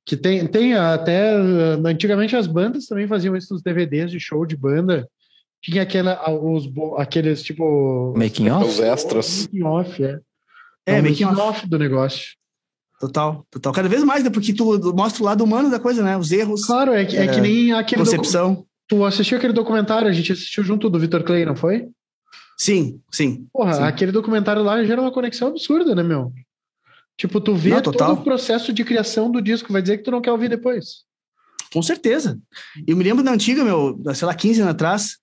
Que 0.06 0.16
tem, 0.16 0.48
tem 0.48 0.74
até. 0.74 1.36
Antigamente 1.86 2.36
as 2.36 2.48
bandas 2.48 2.86
também 2.86 3.08
faziam 3.08 3.36
isso 3.36 3.54
nos 3.54 3.62
DVDs 3.62 4.10
de 4.10 4.20
show 4.20 4.46
de 4.46 4.56
banda 4.56 5.08
tinha 5.66 5.82
aquela, 5.82 6.30
os, 6.30 6.70
aqueles 6.98 7.42
tipo. 7.42 8.14
Making 8.16 8.50
off? 8.50 8.66
Os 8.68 8.80
extras. 8.80 9.48
Making 9.48 9.64
off, 9.64 10.04
é. 10.04 10.20
É, 10.86 10.98
é 10.98 11.02
making 11.02 11.26
off. 11.26 11.42
off 11.42 11.68
do 11.68 11.80
negócio. 11.80 12.36
Total, 13.00 13.46
total. 13.50 13.74
Cada 13.74 13.90
vez 13.90 14.04
mais, 14.04 14.24
né? 14.24 14.30
Porque 14.30 14.54
tu 14.54 14.80
mostra 14.96 15.24
o 15.24 15.26
lado 15.26 15.44
humano 15.44 15.72
da 15.72 15.80
coisa, 15.80 16.04
né? 16.04 16.16
Os 16.16 16.32
erros. 16.32 16.66
Claro, 16.66 16.94
é 16.94 17.04
que, 17.04 17.18
é, 17.18 17.26
é 17.26 17.28
que 17.28 17.42
nem 17.42 17.74
aquele. 17.74 18.02
Concepção. 18.02 18.64
Tu 18.88 19.04
assistiu 19.04 19.40
aquele 19.40 19.54
documentário, 19.54 20.08
a 20.08 20.12
gente 20.12 20.32
assistiu 20.32 20.64
junto 20.64 20.88
do 20.88 21.00
Victor 21.00 21.24
Clay, 21.24 21.44
não 21.44 21.56
foi? 21.56 21.90
Sim, 22.56 23.02
sim. 23.12 23.48
Porra, 23.52 23.74
sim. 23.74 23.84
aquele 23.84 24.12
documentário 24.12 24.62
lá 24.62 24.84
gera 24.84 25.02
uma 25.02 25.12
conexão 25.12 25.48
absurda, 25.48 25.96
né, 25.96 26.04
meu? 26.04 26.32
Tipo, 27.18 27.42
tu 27.42 27.56
vê 27.56 27.72
não, 27.72 27.82
todo 27.82 28.14
o 28.14 28.24
processo 28.24 28.72
de 28.72 28.84
criação 28.84 29.32
do 29.32 29.42
disco, 29.42 29.74
vai 29.74 29.82
dizer 29.82 29.98
que 29.98 30.04
tu 30.04 30.12
não 30.12 30.22
quer 30.22 30.32
ouvir 30.32 30.50
depois. 30.50 31.06
Com 31.74 31.82
certeza. 31.82 32.40
Eu 32.88 32.96
me 32.96 33.04
lembro 33.04 33.24
da 33.24 33.32
antiga, 33.32 33.64
meu, 33.64 34.00
sei 34.14 34.28
lá, 34.28 34.36
15 34.36 34.62
anos 34.62 34.72
atrás, 34.72 35.18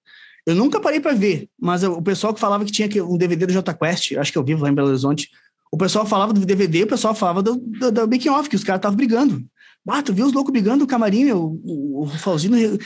eu 0.47 0.55
nunca 0.55 0.80
parei 0.80 1.01
para 1.01 1.12
ver, 1.12 1.49
mas 1.61 1.82
o 1.84 2.03
pessoal 2.03 2.34
que 2.34 2.40
falava 2.40 2.64
que 2.64 2.72
tinha 2.72 3.05
um 3.05 3.16
DVD 3.16 3.47
do 3.47 3.53
J 3.53 3.74
Quest, 3.74 4.16
acho 4.16 4.32
que 4.32 4.38
eu 4.38 4.45
vivo 4.45 4.62
lá 4.62 4.70
em 4.70 4.74
Belo 4.74 4.88
Horizonte, 4.88 5.28
o 5.70 5.76
pessoal 5.76 6.05
falava 6.05 6.32
do 6.32 6.45
DVD, 6.45 6.82
o 6.82 6.88
pessoal 6.88 7.14
falava 7.14 7.43
do, 7.43 7.57
do, 7.57 7.90
do 7.93 8.09
making 8.09 8.28
off, 8.28 8.49
que 8.49 8.57
os 8.57 8.64
caras 8.64 8.78
estavam 8.80 8.97
brigando. 8.97 9.43
Ah, 9.88 10.01
tu 10.01 10.12
viu 10.12 10.24
os 10.24 10.32
loucos 10.32 10.53
brigando 10.53 10.80
no 10.80 10.86
camarim, 10.86 11.24
meu, 11.24 11.59
o, 11.64 12.05
o 12.05 12.11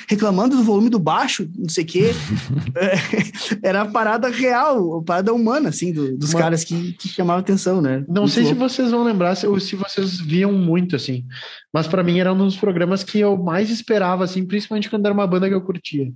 reclamando 0.09 0.57
do 0.57 0.63
volume 0.63 0.89
do 0.89 0.99
baixo, 0.99 1.47
não 1.55 1.69
sei 1.69 1.85
o 1.85 1.87
quê. 1.87 2.11
é, 2.75 3.69
era 3.69 3.83
a 3.83 3.87
parada 3.87 4.29
real, 4.29 4.99
a 4.99 5.03
parada 5.03 5.35
humana, 5.35 5.69
assim, 5.69 5.93
do, 5.93 6.17
dos 6.17 6.33
Mas, 6.33 6.43
caras 6.43 6.65
que, 6.65 6.95
que 6.95 7.09
chamavam 7.09 7.41
atenção, 7.41 7.83
né? 7.83 8.03
Não 8.09 8.23
muito 8.23 8.33
sei 8.33 8.45
louco. 8.45 8.55
se 8.55 8.77
vocês 8.77 8.91
vão 8.91 9.03
lembrar 9.03 9.37
ou 9.45 9.61
se 9.61 9.77
vocês 9.77 10.19
viam 10.21 10.53
muito, 10.53 10.97
assim. 10.97 11.25
Mas 11.73 11.87
para 11.87 12.03
mim 12.03 12.19
era 12.19 12.33
um 12.33 12.39
dos 12.39 12.57
programas 12.57 13.05
que 13.05 13.21
eu 13.21 13.37
mais 13.37 13.69
esperava, 13.69 14.25
assim, 14.25 14.47
principalmente 14.47 14.89
quando 14.89 15.05
era 15.05 15.13
uma 15.15 15.27
banda 15.27 15.49
que 15.49 15.55
eu 15.55 15.61
curtia. 15.61 16.11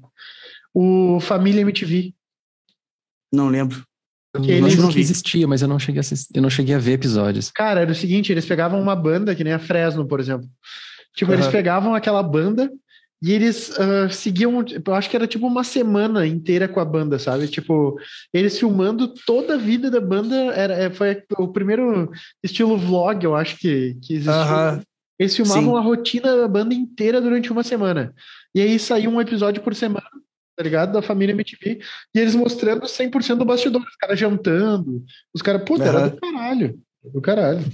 O 0.74 1.18
Família 1.20 1.62
MTV. 1.62 2.14
Não 3.32 3.48
lembro. 3.48 3.84
Porque 4.32 4.52
eles 4.52 4.76
não 4.76 4.90
que 4.90 5.00
existia, 5.00 5.46
mas 5.46 5.60
eu 5.60 5.66
não 5.66 5.78
cheguei 5.78 5.98
a 5.98 6.00
assistir, 6.00 6.36
eu 6.36 6.42
não 6.42 6.50
cheguei 6.50 6.74
a 6.74 6.78
ver 6.78 6.92
episódios. 6.92 7.50
Cara, 7.50 7.80
era 7.80 7.90
o 7.90 7.94
seguinte, 7.94 8.30
eles 8.30 8.46
pegavam 8.46 8.80
uma 8.80 8.94
banda, 8.94 9.34
que 9.34 9.42
nem 9.42 9.52
a 9.52 9.58
Fresno, 9.58 10.06
por 10.06 10.20
exemplo. 10.20 10.48
Tipo, 11.16 11.32
uhum. 11.32 11.38
eles 11.38 11.48
pegavam 11.48 11.94
aquela 11.94 12.22
banda 12.22 12.70
e 13.20 13.32
eles 13.32 13.70
uh, 13.70 14.08
seguiam, 14.08 14.64
eu 14.86 14.94
acho 14.94 15.10
que 15.10 15.16
era 15.16 15.26
tipo 15.26 15.46
uma 15.46 15.64
semana 15.64 16.24
inteira 16.26 16.68
com 16.68 16.78
a 16.78 16.84
banda, 16.84 17.18
sabe? 17.18 17.48
Tipo, 17.48 17.98
eles 18.32 18.56
filmando 18.56 19.12
toda 19.26 19.54
a 19.54 19.58
vida 19.58 19.90
da 19.90 20.00
banda, 20.00 20.36
era, 20.54 20.74
é, 20.74 20.90
foi 20.90 21.22
o 21.36 21.48
primeiro 21.48 22.12
estilo 22.42 22.78
vlog, 22.78 23.24
eu 23.24 23.34
acho 23.34 23.58
que, 23.58 23.96
que 24.00 24.14
existiu. 24.14 24.32
Uhum. 24.32 24.82
Eles 25.18 25.36
filmavam 25.36 25.74
Sim. 25.74 25.76
a 25.76 25.80
rotina 25.80 26.36
da 26.36 26.48
banda 26.48 26.72
inteira 26.72 27.20
durante 27.20 27.52
uma 27.52 27.64
semana. 27.64 28.14
E 28.54 28.60
aí 28.60 28.78
saiu 28.78 29.10
um 29.10 29.20
episódio 29.20 29.60
por 29.60 29.74
semana 29.74 30.08
tá 30.60 30.62
ligado? 30.62 30.92
Da 30.92 31.00
família 31.00 31.32
MTV. 31.32 31.80
E 32.14 32.18
eles 32.18 32.34
mostrando 32.34 32.82
100% 32.82 33.36
do 33.36 33.46
bastidor, 33.46 33.80
os 33.80 33.96
caras 33.96 34.18
jantando. 34.18 35.02
Os 35.32 35.40
caras, 35.40 35.62
puta, 35.64 35.84
era 35.84 36.10
do 36.10 36.20
caralho. 36.20 36.78
Do 37.02 37.20
caralho. 37.22 37.64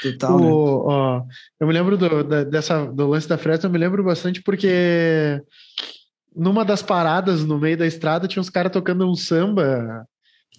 Total, 0.00 0.36
o, 0.36 0.40
né? 0.40 0.94
ó, 0.94 1.22
eu 1.58 1.66
me 1.66 1.72
lembro 1.72 1.98
do, 1.98 2.22
da, 2.22 2.44
dessa, 2.44 2.86
do 2.86 3.08
lance 3.08 3.28
da 3.28 3.36
Fresno, 3.36 3.66
eu 3.66 3.72
me 3.72 3.78
lembro 3.78 4.04
bastante 4.04 4.40
porque 4.40 5.42
numa 6.36 6.64
das 6.64 6.84
paradas 6.84 7.44
no 7.44 7.58
meio 7.58 7.76
da 7.76 7.84
estrada 7.84 8.28
tinha 8.28 8.40
uns 8.40 8.48
caras 8.48 8.70
tocando 8.70 9.04
um 9.10 9.16
samba, 9.16 10.06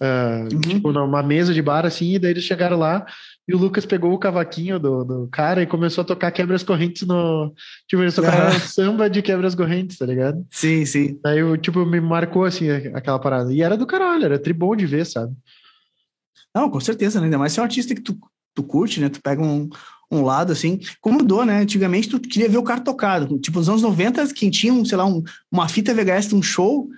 uh, 0.02 0.54
uhum. 0.54 0.60
tipo, 0.60 0.92
numa 0.92 1.22
mesa 1.22 1.54
de 1.54 1.62
bar 1.62 1.86
assim, 1.86 2.12
e 2.12 2.18
daí 2.18 2.32
eles 2.32 2.44
chegaram 2.44 2.78
lá 2.78 3.06
e 3.46 3.54
o 3.54 3.58
Lucas 3.58 3.84
pegou 3.84 4.12
o 4.12 4.18
cavaquinho 4.18 4.78
do, 4.78 5.04
do 5.04 5.28
cara 5.30 5.62
e 5.62 5.66
começou 5.66 6.02
a 6.02 6.04
tocar 6.06 6.30
quebras 6.30 6.62
correntes 6.62 7.06
no. 7.06 7.52
Tipo, 7.86 8.02
eles 8.02 8.14
tocaram 8.14 8.58
samba 8.60 9.08
de 9.08 9.20
quebras 9.20 9.54
correntes, 9.54 9.98
tá 9.98 10.06
ligado? 10.06 10.44
Sim, 10.50 10.86
sim. 10.86 11.18
Daí, 11.22 11.40
tipo, 11.58 11.84
me 11.84 12.00
marcou 12.00 12.44
assim 12.44 12.70
aquela 12.70 13.18
parada. 13.18 13.52
E 13.52 13.62
era 13.62 13.76
do 13.76 13.86
caralho, 13.86 14.24
era 14.24 14.38
tribom 14.38 14.74
de 14.74 14.86
ver, 14.86 15.04
sabe? 15.04 15.34
Não, 16.54 16.70
com 16.70 16.80
certeza, 16.80 17.20
né? 17.20 17.26
Ainda 17.26 17.38
mais 17.38 17.52
se 17.52 17.58
é 17.58 17.62
um 17.62 17.66
artista 17.66 17.94
que 17.94 18.00
tu, 18.00 18.18
tu 18.54 18.62
curte, 18.62 18.98
né? 18.98 19.10
Tu 19.10 19.20
pega 19.20 19.42
um, 19.42 19.68
um 20.10 20.22
lado 20.22 20.50
assim, 20.50 20.80
como 21.00 21.18
mudou, 21.18 21.44
né? 21.44 21.58
Antigamente 21.60 22.08
tu 22.08 22.20
queria 22.20 22.48
ver 22.48 22.58
o 22.58 22.62
cara 22.62 22.80
tocado. 22.80 23.38
Tipo, 23.38 23.58
nos 23.58 23.68
anos 23.68 23.82
90, 23.82 24.26
quem 24.32 24.50
tinha, 24.50 24.72
um, 24.72 24.84
sei 24.86 24.96
lá, 24.96 25.04
um, 25.04 25.22
uma 25.52 25.68
fita 25.68 25.92
VHS 25.92 26.28
de 26.28 26.34
um 26.34 26.42
show, 26.42 26.88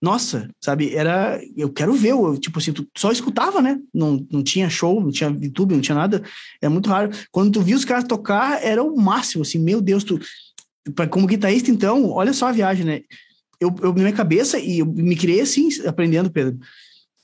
nossa, 0.00 0.50
sabe, 0.60 0.94
era. 0.94 1.40
Eu 1.56 1.72
quero 1.72 1.94
ver, 1.94 2.10
eu, 2.10 2.38
tipo 2.38 2.58
assim, 2.58 2.72
tu 2.72 2.86
só 2.96 3.10
escutava, 3.10 3.62
né? 3.62 3.80
Não, 3.94 4.26
não 4.30 4.42
tinha 4.42 4.68
show, 4.68 5.00
não 5.00 5.10
tinha 5.10 5.30
YouTube, 5.30 5.74
não 5.74 5.80
tinha 5.80 5.94
nada. 5.94 6.22
É 6.60 6.68
muito 6.68 6.90
raro. 6.90 7.10
Quando 7.30 7.52
tu 7.52 7.62
viu 7.62 7.76
os 7.76 7.84
caras 7.84 8.04
tocar, 8.04 8.62
era 8.62 8.82
o 8.82 8.96
máximo, 8.96 9.42
assim, 9.42 9.58
meu 9.58 9.80
Deus, 9.80 10.04
tu. 10.04 10.20
Como 11.10 11.26
guitarrista, 11.26 11.70
então, 11.70 12.10
olha 12.10 12.32
só 12.32 12.48
a 12.48 12.52
viagem, 12.52 12.84
né? 12.84 13.02
Eu, 13.58 13.74
eu 13.82 13.92
minha 13.92 14.12
cabeça, 14.12 14.58
e 14.58 14.80
eu 14.80 14.86
me 14.86 15.16
criei 15.16 15.40
assim, 15.40 15.68
aprendendo, 15.86 16.30
Pedro. 16.30 16.58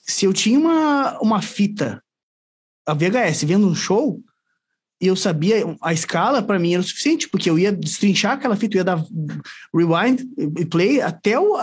Se 0.03 0.25
eu 0.25 0.33
tinha 0.33 0.59
uma, 0.59 1.19
uma 1.21 1.43
fita, 1.43 2.03
a 2.87 2.95
VHS, 2.95 3.45
vendo 3.45 3.69
um 3.69 3.75
show, 3.75 4.21
e 5.01 5.07
eu 5.07 5.15
sabia 5.15 5.65
a 5.81 5.93
escala 5.93 6.43
para 6.43 6.59
mim 6.59 6.73
era 6.73 6.81
o 6.81 6.85
suficiente, 6.85 7.29
porque 7.29 7.51
eu 7.51 7.59
ia 7.59 7.71
destrinchar 7.71 8.33
aquela 8.33 8.57
fita, 8.57 8.77
eu 8.77 8.81
ia 8.81 8.85
dar 8.85 9.05
rewind 9.75 10.23
e 10.59 10.65
play 10.65 11.01
até 11.01 11.39
o, 11.39 11.57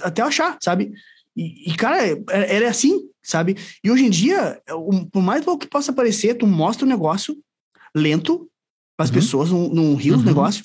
até 0.00 0.22
achar, 0.22 0.58
sabe? 0.62 0.92
E, 1.36 1.70
e, 1.70 1.76
cara, 1.76 1.98
era 2.30 2.68
assim, 2.68 3.08
sabe? 3.22 3.56
E 3.82 3.90
hoje 3.90 4.04
em 4.04 4.10
dia, 4.10 4.60
por 5.12 5.22
mais 5.22 5.44
louco 5.44 5.64
que 5.64 5.70
possa 5.70 5.92
parecer, 5.92 6.34
tu 6.34 6.46
mostra 6.46 6.84
o 6.84 6.88
um 6.88 6.90
negócio 6.90 7.36
lento 7.94 8.48
para 8.96 9.04
as 9.04 9.10
uhum. 9.10 9.14
pessoas, 9.14 9.50
num, 9.50 9.68
num 9.68 9.94
rio 9.94 10.14
uhum. 10.14 10.22
negócio, 10.22 10.62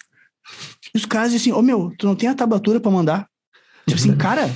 e 0.94 0.98
os 0.98 1.06
caras 1.06 1.32
dizem 1.32 1.52
assim, 1.52 1.58
ô 1.58 1.60
oh, 1.60 1.64
meu, 1.64 1.94
tu 1.98 2.06
não 2.06 2.16
tem 2.16 2.30
a 2.30 2.36
tablatura 2.36 2.80
para 2.80 2.92
mandar? 2.92 3.30
Tipo 3.88 4.00
assim, 4.00 4.16
cara, 4.16 4.50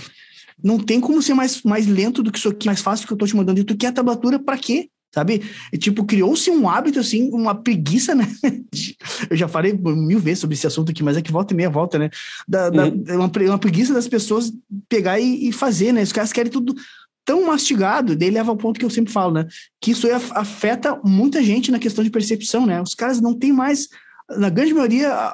não 0.63 0.79
tem 0.79 0.99
como 0.99 1.21
ser 1.21 1.33
mais, 1.33 1.61
mais 1.63 1.87
lento 1.87 2.23
do 2.23 2.31
que 2.31 2.37
isso 2.37 2.49
aqui, 2.49 2.65
mais 2.65 2.81
fácil 2.81 3.07
que 3.07 3.13
eu 3.13 3.17
tô 3.17 3.25
te 3.25 3.35
mandando. 3.35 3.59
E 3.59 3.63
tu 3.63 3.75
quer 3.75 3.87
a 3.87 3.93
tablatura 3.93 4.39
para 4.39 4.57
quê? 4.57 4.89
Sabe? 5.13 5.43
E, 5.71 5.77
tipo, 5.77 6.03
criou-se 6.03 6.49
um 6.49 6.67
hábito, 6.67 6.99
assim, 6.99 7.29
uma 7.31 7.53
preguiça, 7.53 8.15
né? 8.15 8.27
Eu 9.29 9.37
já 9.37 9.47
falei 9.47 9.73
mil 9.73 10.19
vezes 10.19 10.39
sobre 10.39 10.55
esse 10.55 10.65
assunto 10.65 10.91
aqui, 10.91 11.03
mas 11.03 11.15
é 11.15 11.21
que 11.21 11.31
volta 11.31 11.53
e 11.53 11.57
meia 11.57 11.69
volta, 11.69 11.99
né? 11.99 12.09
Da, 12.47 12.69
da 12.69 12.85
uhum. 12.85 13.03
uma, 13.07 13.31
uma, 13.49 13.59
preguiça 13.59 13.93
das 13.93 14.07
pessoas 14.07 14.51
pegar 14.89 15.19
e, 15.19 15.49
e, 15.49 15.51
fazer, 15.51 15.93
né? 15.93 16.01
Os 16.01 16.11
caras 16.11 16.33
querem 16.33 16.51
tudo 16.51 16.73
tão 17.23 17.45
mastigado, 17.45 18.15
daí 18.15 18.29
leva 18.29 18.51
ao 18.51 18.57
ponto 18.57 18.79
que 18.79 18.85
eu 18.85 18.89
sempre 18.89 19.13
falo, 19.13 19.33
né? 19.33 19.47
Que 19.79 19.91
isso 19.91 20.07
afeta 20.31 20.99
muita 21.03 21.43
gente 21.43 21.71
na 21.71 21.79
questão 21.79 22.03
de 22.03 22.09
percepção, 22.09 22.65
né? 22.65 22.81
Os 22.81 22.95
caras 22.95 23.21
não 23.21 23.37
têm 23.37 23.53
mais, 23.53 23.87
na 24.35 24.49
grande 24.49 24.73
maioria, 24.73 25.33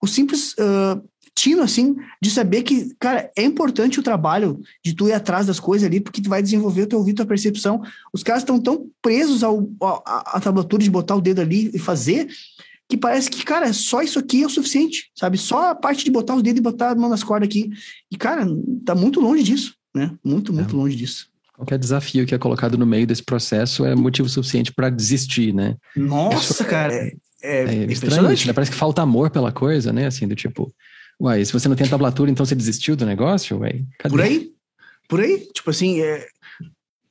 o 0.00 0.06
simples 0.06 0.52
uh, 0.52 1.02
tino, 1.34 1.62
assim, 1.62 1.96
de 2.20 2.30
saber 2.30 2.62
que, 2.62 2.94
cara, 2.98 3.30
é 3.36 3.42
importante 3.42 3.98
o 3.98 4.02
trabalho 4.02 4.60
de 4.84 4.94
tu 4.94 5.08
ir 5.08 5.12
atrás 5.12 5.46
das 5.46 5.60
coisas 5.60 5.86
ali, 5.86 6.00
porque 6.00 6.20
tu 6.20 6.28
vai 6.28 6.42
desenvolver 6.42 6.82
o 6.82 6.86
teu 6.86 6.98
ouvido, 6.98 7.22
a 7.22 7.26
percepção. 7.26 7.82
Os 8.12 8.22
caras 8.22 8.42
estão 8.42 8.60
tão 8.60 8.88
presos 9.00 9.42
ao, 9.42 9.68
à 9.80 10.40
tablatura 10.40 10.82
de 10.82 10.90
botar 10.90 11.16
o 11.16 11.20
dedo 11.20 11.40
ali 11.40 11.70
e 11.72 11.78
fazer, 11.78 12.28
que 12.88 12.96
parece 12.96 13.30
que, 13.30 13.44
cara, 13.44 13.72
só 13.72 14.02
isso 14.02 14.18
aqui 14.18 14.42
é 14.42 14.46
o 14.46 14.50
suficiente, 14.50 15.10
sabe? 15.14 15.38
Só 15.38 15.70
a 15.70 15.74
parte 15.74 16.04
de 16.04 16.10
botar 16.10 16.34
os 16.34 16.42
dedos 16.42 16.58
e 16.58 16.62
botar 16.62 16.90
a 16.90 16.94
mão 16.94 17.08
nas 17.08 17.22
cordas 17.22 17.48
aqui. 17.48 17.70
E, 18.10 18.16
cara, 18.16 18.44
tá 18.84 18.94
muito 18.94 19.20
longe 19.20 19.42
disso, 19.42 19.74
né? 19.94 20.10
Muito, 20.24 20.52
muito 20.52 20.74
é. 20.74 20.78
longe 20.78 20.96
disso. 20.96 21.30
Qualquer 21.54 21.78
desafio 21.78 22.26
que 22.26 22.34
é 22.34 22.38
colocado 22.38 22.78
no 22.78 22.86
meio 22.86 23.06
desse 23.06 23.22
processo 23.22 23.84
é 23.84 23.94
motivo 23.94 24.28
suficiente 24.28 24.72
para 24.72 24.88
desistir, 24.88 25.54
né? 25.54 25.76
Nossa, 25.94 26.54
Isso 26.54 26.64
cara. 26.64 26.94
É, 26.94 27.12
é, 27.42 27.64
é 27.64 27.92
estranho, 27.92 28.22
né? 28.22 28.52
Parece 28.52 28.70
que 28.70 28.76
falta 28.76 29.02
amor 29.02 29.30
pela 29.30 29.52
coisa, 29.52 29.92
né? 29.92 30.06
Assim, 30.06 30.26
do 30.26 30.34
tipo, 30.34 30.72
Uai, 31.20 31.44
se 31.44 31.52
você 31.52 31.68
não 31.68 31.76
tem 31.76 31.86
a 31.86 31.90
tablatura, 31.90 32.30
então 32.30 32.46
você 32.46 32.54
desistiu 32.54 32.96
do 32.96 33.04
negócio? 33.04 33.58
Uai, 33.58 33.84
cadê? 33.98 34.14
Por 34.14 34.20
aí. 34.20 34.52
Por 35.08 35.20
aí. 35.20 35.46
Tipo 35.52 35.70
assim, 35.70 36.00
é... 36.00 36.26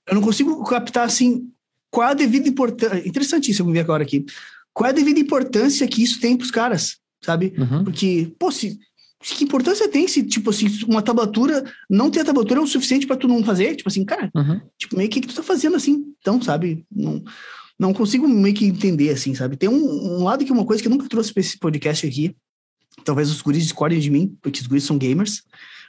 eu 0.08 0.16
não 0.16 0.22
consigo 0.22 0.64
captar 0.64 1.06
assim 1.06 1.52
qual 1.92 2.10
a 2.10 2.14
devida 2.14 2.48
importância. 2.48 3.08
Interessantíssimo 3.08 3.72
ver 3.72 3.82
agora 3.82 4.04
aqui. 4.04 4.26
Qual 4.74 4.90
a 4.90 4.94
devida 4.94 5.20
importância 5.20 5.88
que 5.88 6.02
isso 6.02 6.20
tem 6.20 6.36
para 6.36 6.46
os 6.46 6.52
caras, 6.52 6.98
sabe? 7.24 7.54
Uhum. 7.58 7.84
Porque, 7.84 8.34
pô, 8.40 8.52
se, 8.52 8.80
que 9.22 9.44
importância 9.44 9.88
tem 9.90 10.08
se, 10.08 10.24
tipo 10.24 10.50
assim, 10.50 10.68
uma 10.88 11.02
tablatura, 11.02 11.64
não 11.90 12.10
ter 12.10 12.22
a 12.22 12.26
tablatura 12.26 12.60
é 12.60 12.64
o 12.64 12.68
suficiente 12.68 13.06
para 13.06 13.18
tu 13.18 13.28
não 13.28 13.44
fazer? 13.44 13.76
Tipo 13.76 13.90
assim, 13.90 14.06
cara, 14.06 14.32
uhum. 14.36 14.62
tipo, 14.78 14.96
meio 14.96 15.10
que, 15.10 15.22
que 15.22 15.28
tu 15.28 15.36
tá 15.36 15.44
fazendo 15.44 15.76
assim? 15.76 16.06
Então, 16.20 16.42
sabe? 16.42 16.86
Não, 16.92 17.24
não 17.78 17.94
consigo 17.94 18.28
meio 18.28 18.56
que 18.56 18.66
entender, 18.66 19.10
assim, 19.10 19.36
sabe? 19.36 19.58
Tem 19.58 19.70
um, 19.70 20.20
um 20.20 20.24
lado 20.24 20.46
que 20.46 20.52
é 20.52 20.54
uma 20.54 20.66
coisa 20.66 20.82
que 20.82 20.88
eu 20.88 20.92
nunca 20.92 21.10
trouxe 21.10 21.34
para 21.34 21.42
esse 21.42 21.58
podcast 21.58 22.08
aqui, 22.08 22.36
Talvez 23.04 23.30
os 23.30 23.42
guris 23.42 23.64
discordem 23.64 24.00
de 24.00 24.10
mim, 24.10 24.38
porque 24.42 24.62
os 24.62 24.68
guris 24.68 24.84
são 24.84 24.98
gamers, 24.98 25.44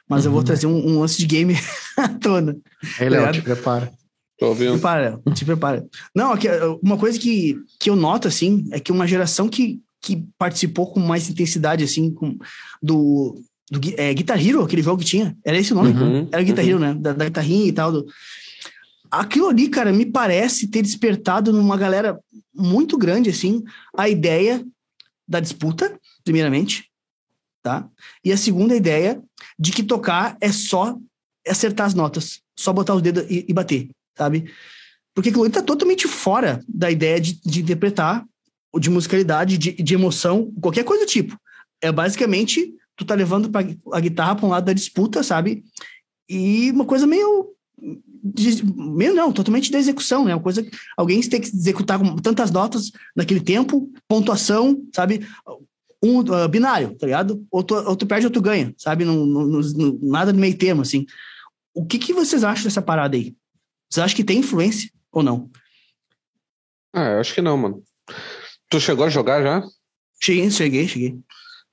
mas 0.09 0.25
uhum. 0.25 0.29
eu 0.29 0.33
vou 0.33 0.41
uhum. 0.41 0.45
trazer 0.45 0.67
um, 0.67 0.89
um, 0.89 1.01
lance 1.01 1.19
de 1.19 1.27
game 1.27 1.55
à 1.97 2.09
tona. 2.09 2.57
Aí, 2.99 3.09
Léo, 3.09 3.23
tá 3.23 3.33
te 3.33 3.43
prepara. 3.43 3.93
Tô 4.39 4.49
ouvindo. 4.49 4.73
Prepara, 4.73 5.21
te 5.35 5.45
prepara. 5.45 5.87
Não, 6.15 6.33
aqui, 6.33 6.49
uma 6.83 6.97
coisa 6.97 7.19
que, 7.19 7.57
que 7.79 7.91
eu 7.91 7.95
noto, 7.95 8.27
assim, 8.27 8.67
é 8.73 8.81
que 8.81 8.91
uma 8.91 9.07
geração 9.07 9.49
que, 9.49 9.81
que 10.01 10.25
participou 10.39 10.91
com 10.91 10.99
mais 10.99 11.29
intensidade, 11.29 11.85
assim, 11.85 12.11
com, 12.13 12.37
do, 12.83 13.41
do 13.71 13.81
é, 13.99 14.13
Guitar 14.15 14.45
Hero, 14.45 14.63
aquele 14.63 14.83
jogo 14.83 15.03
que 15.03 15.09
tinha, 15.09 15.37
era 15.45 15.59
esse 15.59 15.73
o 15.73 15.77
nome? 15.77 15.93
Uhum, 15.93 16.29
era 16.33 16.43
Guitar 16.43 16.65
uhum. 16.65 16.71
Hero, 16.71 16.79
né? 16.81 16.95
Da, 16.95 17.13
da 17.13 17.25
guitarrinha 17.27 17.67
e 17.67 17.73
tal. 17.73 17.93
Do... 17.93 18.07
Aquilo 19.11 19.49
ali, 19.49 19.69
cara, 19.69 19.93
me 19.93 20.07
parece 20.07 20.69
ter 20.69 20.83
despertado 20.83 21.53
numa 21.53 21.77
galera 21.77 22.19
muito 22.55 22.97
grande, 22.97 23.31
assim, 23.31 23.63
a 23.97 24.09
ideia 24.09 24.65
da 25.29 25.39
disputa, 25.39 25.97
primeiramente, 26.25 26.90
tá? 27.63 27.89
E 28.25 28.33
a 28.33 28.37
segunda 28.37 28.75
ideia 28.75 29.23
de 29.59 29.73
que 29.73 29.83
tocar 29.83 30.37
é 30.41 30.51
só 30.51 30.97
acertar 31.47 31.87
as 31.87 31.95
notas, 31.95 32.41
só 32.59 32.73
botar 32.73 32.95
os 32.95 33.03
dedos 33.03 33.25
e, 33.29 33.47
e 33.49 33.53
bater, 33.53 33.89
sabe? 34.17 34.51
Porque 35.15 35.31
aquilo 35.31 35.47
está 35.47 35.63
totalmente 35.63 36.07
fora 36.07 36.63
da 36.69 36.91
ideia 36.91 37.21
de, 37.21 37.41
de 37.41 37.63
interpretar, 37.63 38.25
de 38.79 38.91
musicalidade, 38.91 39.59
de, 39.59 39.73
de, 39.73 39.95
emoção, 39.95 40.53
qualquer 40.61 40.85
coisa 40.85 41.05
do 41.05 41.09
tipo. 41.09 41.37
É 41.83 41.91
basicamente 41.91 42.73
tu 42.97 43.05
tá 43.05 43.15
levando 43.15 43.51
pra, 43.51 43.63
a 43.93 44.01
guitarra 44.01 44.37
para 44.37 44.47
um 44.47 44.51
lado 44.51 44.67
da 44.67 44.73
disputa, 44.73 45.23
sabe? 45.23 45.65
E 46.29 46.71
uma 46.71 46.85
coisa 46.85 47.07
meio 47.07 47.55
meio 48.75 49.15
não, 49.15 49.33
totalmente 49.33 49.71
da 49.71 49.79
execução, 49.79 50.25
né? 50.25 50.35
Uma 50.35 50.43
coisa 50.43 50.67
alguém 50.97 51.21
tem 51.23 51.41
que 51.41 51.49
executar 51.49 51.99
com 51.99 52.17
tantas 52.17 52.51
notas 52.51 52.91
naquele 53.17 53.41
tempo, 53.41 53.91
pontuação, 54.07 54.87
sabe? 54.95 55.27
Um 56.03 56.21
uh, 56.21 56.49
binário, 56.49 56.97
tá 56.97 57.07
ligado? 57.07 57.45
Ou 57.51 57.63
tu, 57.63 57.75
ou 57.75 57.97
tu 57.97 58.07
perde 58.07 58.27
ou 58.27 58.33
tu 58.33 58.41
ganha, 58.41 58.75
sabe? 58.79 59.05
No, 59.05 59.27
no, 59.27 59.61
no, 59.61 59.99
nada 60.03 60.33
de 60.33 60.39
meio 60.39 60.57
termo, 60.57 60.83
assim. 60.83 61.05
O 61.75 61.85
que, 61.85 61.99
que 61.99 62.13
vocês 62.13 62.43
acham 62.43 62.65
dessa 62.65 62.83
parada 62.83 63.17
aí? 63.17 63.35
Vocês 63.91 64.05
acham 64.05 64.17
que 64.17 64.25
tem 64.25 64.39
influência 64.39 64.91
ou 65.13 65.23
não? 65.23 65.51
Ah, 66.95 67.11
eu 67.13 67.21
acho 67.21 67.35
que 67.35 67.43
não, 67.43 67.57
mano. 67.57 67.83
Tu 68.69 68.81
chegou 68.81 69.05
a 69.05 69.11
jogar 69.11 69.43
já? 69.43 69.63
Cheguei, 70.21 70.51
cheguei, 70.51 70.89
cheguei. 70.89 71.19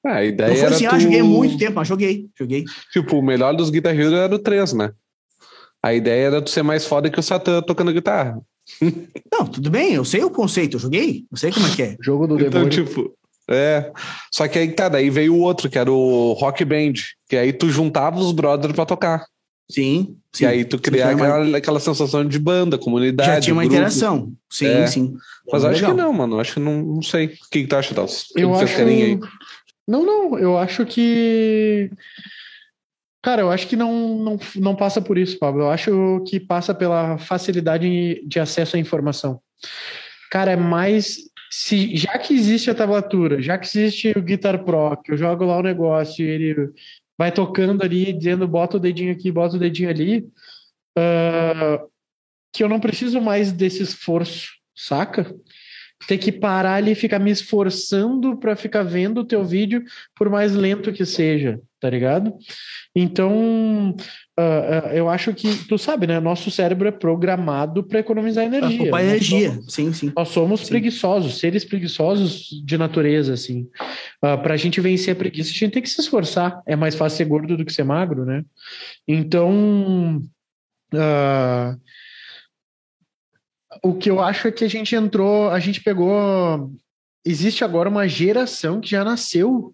Ah, 0.05 0.17
a 0.17 0.25
ideia 0.25 0.49
Não 0.49 0.55
foi 0.55 0.65
era 0.65 0.75
assim, 0.75 0.87
tu... 0.87 0.95
ah, 0.95 0.99
joguei 0.99 1.23
muito 1.23 1.57
tempo, 1.57 1.75
mas 1.75 1.87
joguei, 1.87 2.29
joguei. 2.37 2.65
Tipo, 2.91 3.17
o 3.17 3.23
melhor 3.23 3.55
dos 3.55 3.69
Guitar 3.69 3.97
Hero 3.97 4.15
era 4.15 4.33
o 4.35 4.39
3, 4.39 4.73
né? 4.73 4.91
A 5.81 5.93
ideia 5.93 6.27
era 6.27 6.41
tu 6.41 6.49
ser 6.49 6.63
mais 6.63 6.85
foda 6.85 7.09
que 7.09 7.19
o 7.19 7.23
Satã 7.23 7.61
tocando 7.61 7.93
guitarra. 7.93 8.39
Não, 9.31 9.45
tudo 9.47 9.69
bem, 9.69 9.93
eu 9.93 10.03
sei 10.03 10.23
o 10.23 10.29
conceito, 10.29 10.75
eu 10.75 10.79
joguei, 10.79 11.25
eu 11.31 11.37
sei 11.37 11.51
como 11.51 11.67
é 11.67 11.75
que 11.75 11.81
é. 11.81 11.97
Jogo 12.01 12.27
do 12.27 12.35
Então, 12.35 12.49
demônio. 12.49 12.69
tipo, 12.85 13.13
é. 13.49 13.91
Só 14.33 14.47
que 14.47 14.59
aí 14.59 14.71
tá, 14.71 14.89
daí 14.89 15.09
veio 15.09 15.33
o 15.35 15.39
outro, 15.39 15.69
que 15.69 15.77
era 15.77 15.91
o 15.91 16.33
Rock 16.33 16.63
Band, 16.65 16.93
que 17.29 17.35
aí 17.37 17.51
tu 17.53 17.69
juntava 17.69 18.17
os 18.19 18.31
brothers 18.31 18.73
pra 18.73 18.85
tocar. 18.85 19.25
Sim, 19.69 20.15
sim. 20.31 20.45
e 20.45 20.47
aí 20.47 20.63
tu 20.65 20.79
criava 20.79 21.11
aquela, 21.11 21.57
aquela 21.57 21.79
sensação 21.81 22.25
de 22.25 22.39
banda, 22.39 22.77
comunidade. 22.77 23.29
já 23.29 23.41
tinha 23.41 23.53
uma 23.53 23.63
grupo. 23.63 23.75
interação. 23.75 24.31
Sim, 24.49 24.67
É. 24.67 24.87
sim. 24.87 25.13
Mas 25.51 25.65
acho 25.65 25.75
Legal. 25.75 25.91
que 25.91 25.97
não, 25.97 26.13
mano. 26.13 26.39
Acho 26.39 26.53
que 26.53 26.59
não, 26.61 26.81
não 26.81 27.01
sei. 27.01 27.25
O 27.25 27.29
que, 27.51 27.61
que 27.63 27.67
tu 27.67 27.75
acha, 27.75 27.93
Dals? 27.93 28.27
Que 28.33 28.43
Eu 28.43 28.53
que 28.53 28.63
acho. 28.63 28.81
aí? 28.81 29.19
Não, 29.87 30.05
não, 30.05 30.39
eu 30.39 30.57
acho 30.57 30.85
que. 30.85 31.89
Cara, 33.21 33.41
eu 33.41 33.51
acho 33.51 33.67
que 33.67 33.75
não, 33.75 34.17
não, 34.19 34.39
não 34.55 34.75
passa 34.75 35.01
por 35.01 35.17
isso, 35.17 35.37
Pablo. 35.37 35.63
Eu 35.63 35.69
acho 35.69 36.23
que 36.27 36.39
passa 36.39 36.73
pela 36.73 37.17
facilidade 37.17 38.21
de 38.25 38.39
acesso 38.39 38.77
à 38.77 38.79
informação. 38.79 39.41
Cara, 40.31 40.51
é 40.51 40.55
mais. 40.55 41.17
Se, 41.49 41.95
já 41.95 42.17
que 42.17 42.33
existe 42.33 42.69
a 42.69 42.75
tablatura, 42.75 43.41
já 43.41 43.57
que 43.57 43.65
existe 43.65 44.11
o 44.17 44.21
Guitar 44.21 44.63
Pro, 44.63 44.97
que 45.01 45.11
eu 45.11 45.17
jogo 45.17 45.45
lá 45.45 45.57
o 45.57 45.63
negócio 45.63 46.25
e 46.25 46.29
ele 46.29 46.71
vai 47.17 47.31
tocando 47.31 47.83
ali, 47.83 48.13
dizendo 48.13 48.47
bota 48.47 48.77
o 48.77 48.79
dedinho 48.79 49.11
aqui, 49.11 49.31
bota 49.31 49.55
o 49.55 49.59
dedinho 49.59 49.89
ali, 49.89 50.27
ah, 50.97 51.83
que 52.53 52.63
eu 52.63 52.69
não 52.69 52.79
preciso 52.79 53.21
mais 53.21 53.51
desse 53.51 53.81
esforço, 53.81 54.49
saca? 54.75 55.33
Ter 56.07 56.17
que 56.17 56.31
parar 56.31 56.75
ali 56.75 56.91
e 56.91 56.95
ficar 56.95 57.19
me 57.19 57.31
esforçando 57.31 58.37
para 58.37 58.55
ficar 58.55 58.83
vendo 58.83 59.21
o 59.21 59.25
teu 59.25 59.43
vídeo, 59.43 59.83
por 60.15 60.29
mais 60.29 60.53
lento 60.53 60.93
que 60.93 61.05
seja, 61.05 61.59
tá 61.79 61.89
ligado? 61.89 62.33
Então, 62.95 63.95
ah, 64.37 64.81
ah, 64.89 64.95
eu 64.95 65.07
acho 65.09 65.33
que, 65.33 65.65
tu 65.67 65.77
sabe, 65.77 66.07
né? 66.07 66.19
Nosso 66.19 66.49
cérebro 66.49 66.87
é 66.87 66.91
programado 66.91 67.83
para 67.83 67.99
economizar 67.99 68.43
energia. 68.45 68.81
Ocupar 68.81 69.01
Nós 69.03 69.11
energia, 69.11 69.49
somos- 69.51 69.73
sim, 69.73 69.93
sim. 69.93 70.13
nós 70.15 70.27
somos 70.29 70.59
Sim. 70.61 70.67
preguiçosos, 70.69 71.39
seres 71.39 71.63
preguiçosos 71.65 72.47
de 72.65 72.77
natureza, 72.77 73.33
assim. 73.33 73.67
para 74.21 74.53
a 74.53 74.57
gente 74.57 74.81
vencer 74.81 75.13
a 75.13 75.15
preguiça, 75.15 75.49
a 75.51 75.53
gente 75.53 75.71
tem 75.71 75.81
que 75.81 75.89
se 75.89 76.01
esforçar. 76.01 76.61
É 76.65 76.75
mais 76.75 76.95
fácil 76.95 77.17
ser 77.17 77.25
gordo 77.25 77.55
do 77.55 77.65
que 77.65 77.73
ser 77.73 77.83
magro, 77.83 78.25
né? 78.25 78.43
Então, 79.07 80.21
ah, 80.93 81.75
o 83.83 83.93
que 83.93 84.09
eu 84.09 84.19
acho 84.21 84.47
é 84.47 84.51
que 84.51 84.63
a 84.63 84.69
gente 84.69 84.95
entrou, 84.95 85.49
a 85.49 85.59
gente 85.59 85.81
pegou. 85.81 86.71
Existe 87.25 87.63
agora 87.63 87.89
uma 87.89 88.07
geração 88.07 88.79
que 88.79 88.89
já 88.89 89.03
nasceu 89.03 89.73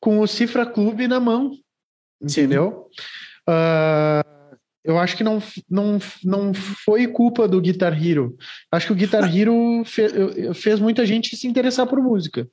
com 0.00 0.18
o 0.20 0.26
Cifra 0.26 0.64
Clube 0.66 1.06
na 1.06 1.20
mão, 1.20 1.52
entendeu? 2.22 2.86
Ah, 3.46 4.24
eu 4.84 4.98
acho 4.98 5.16
que 5.16 5.22
não, 5.24 5.42
não, 5.68 5.98
não 6.24 6.54
foi 6.54 7.06
culpa 7.06 7.46
do 7.46 7.60
Guitar 7.60 7.92
Hero. 8.02 8.36
Acho 8.72 8.86
que 8.86 8.92
o 8.92 8.96
Guitar 8.96 9.24
Hero 9.36 9.82
fe- 9.84 10.54
fez 10.54 10.80
muita 10.80 11.04
gente 11.04 11.36
se 11.36 11.46
interessar 11.46 11.86
por 11.86 12.00
música. 12.02 12.48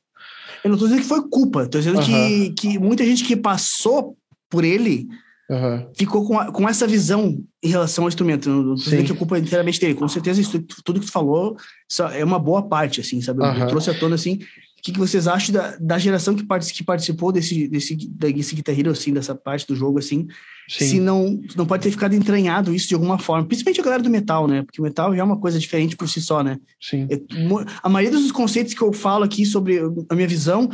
Eu 0.64 0.72
não 0.72 0.78
tô 0.78 0.86
dizendo 0.86 1.02
que 1.02 1.08
foi 1.08 1.28
culpa, 1.30 1.68
tô 1.68 1.78
dizendo 1.78 2.02
que, 2.02 2.50
que 2.52 2.80
muita 2.80 3.06
gente 3.06 3.24
que 3.24 3.36
passou 3.36 4.18
por 4.50 4.64
ele 4.64 5.08
ficou 5.96 6.28
com, 6.28 6.38
a- 6.38 6.52
com 6.52 6.68
essa 6.68 6.86
visão 6.86 7.42
em 7.64 7.70
relação 7.70 8.04
ao 8.04 8.10
instrumento. 8.10 8.50
Não, 8.50 8.76
Sim. 8.76 9.06
que 9.06 9.14
culpa 9.14 9.38
é 9.38 9.40
inteiramente 9.40 9.80
dele. 9.80 9.94
Com 9.96 10.08
certeza, 10.10 10.42
isso, 10.42 10.60
tudo 10.84 11.00
que 11.00 11.06
tu 11.06 11.12
falou 11.12 11.56
é 12.14 12.24
uma 12.26 12.38
boa 12.40 12.68
parte, 12.68 13.00
assim, 13.00 13.22
sabe? 13.22 13.40
Eu 13.62 13.68
trouxe 13.68 13.90
à 13.90 13.94
tona, 13.98 14.16
assim, 14.16 14.40
o 14.78 14.82
que, 14.82 14.92
que 14.92 15.00
vocês 15.00 15.28
acham 15.28 15.54
da, 15.54 15.76
da 15.80 15.98
geração 15.98 16.36
que, 16.36 16.46
partici- 16.46 16.74
que 16.74 16.84
participou 16.84 17.32
desse, 17.32 17.68
desse, 17.68 17.96
desse 17.96 18.56
Guitar 18.56 18.78
Hero, 18.80 18.92
assim, 18.92 19.12
dessa 19.12 19.34
parte 19.36 19.66
do 19.68 19.76
jogo, 19.76 19.98
assim, 20.00 20.28
se 20.70 20.90
Sim. 20.90 21.00
não, 21.00 21.42
não 21.56 21.66
pode 21.66 21.84
ter 21.84 21.92
ficado 21.92 22.14
entranhado 22.14 22.74
isso 22.74 22.88
de 22.88 22.94
alguma 22.94 23.18
forma. 23.18 23.46
Principalmente 23.48 23.82
a 23.82 23.84
galera 23.84 24.04
do 24.04 24.10
metal, 24.10 24.48
né? 24.48 24.62
Porque 24.62 24.80
o 24.80 24.84
metal 24.84 25.14
já 25.16 25.22
é 25.22 25.24
uma 25.24 25.40
coisa 25.40 25.58
diferente 25.58 25.96
por 25.96 26.08
si 26.08 26.22
só, 26.22 26.44
né? 26.44 26.60
Sim. 26.80 27.08
É, 27.10 27.20
A 27.82 27.90
maioria 27.90 28.18
dos 28.18 28.32
conceitos 28.32 28.74
que 28.74 28.82
eu 28.82 28.94
falo 28.94 29.24
aqui 29.24 29.46
sobre 29.46 29.80
a 30.10 30.16
minha 30.16 30.28
visão, 30.28 30.70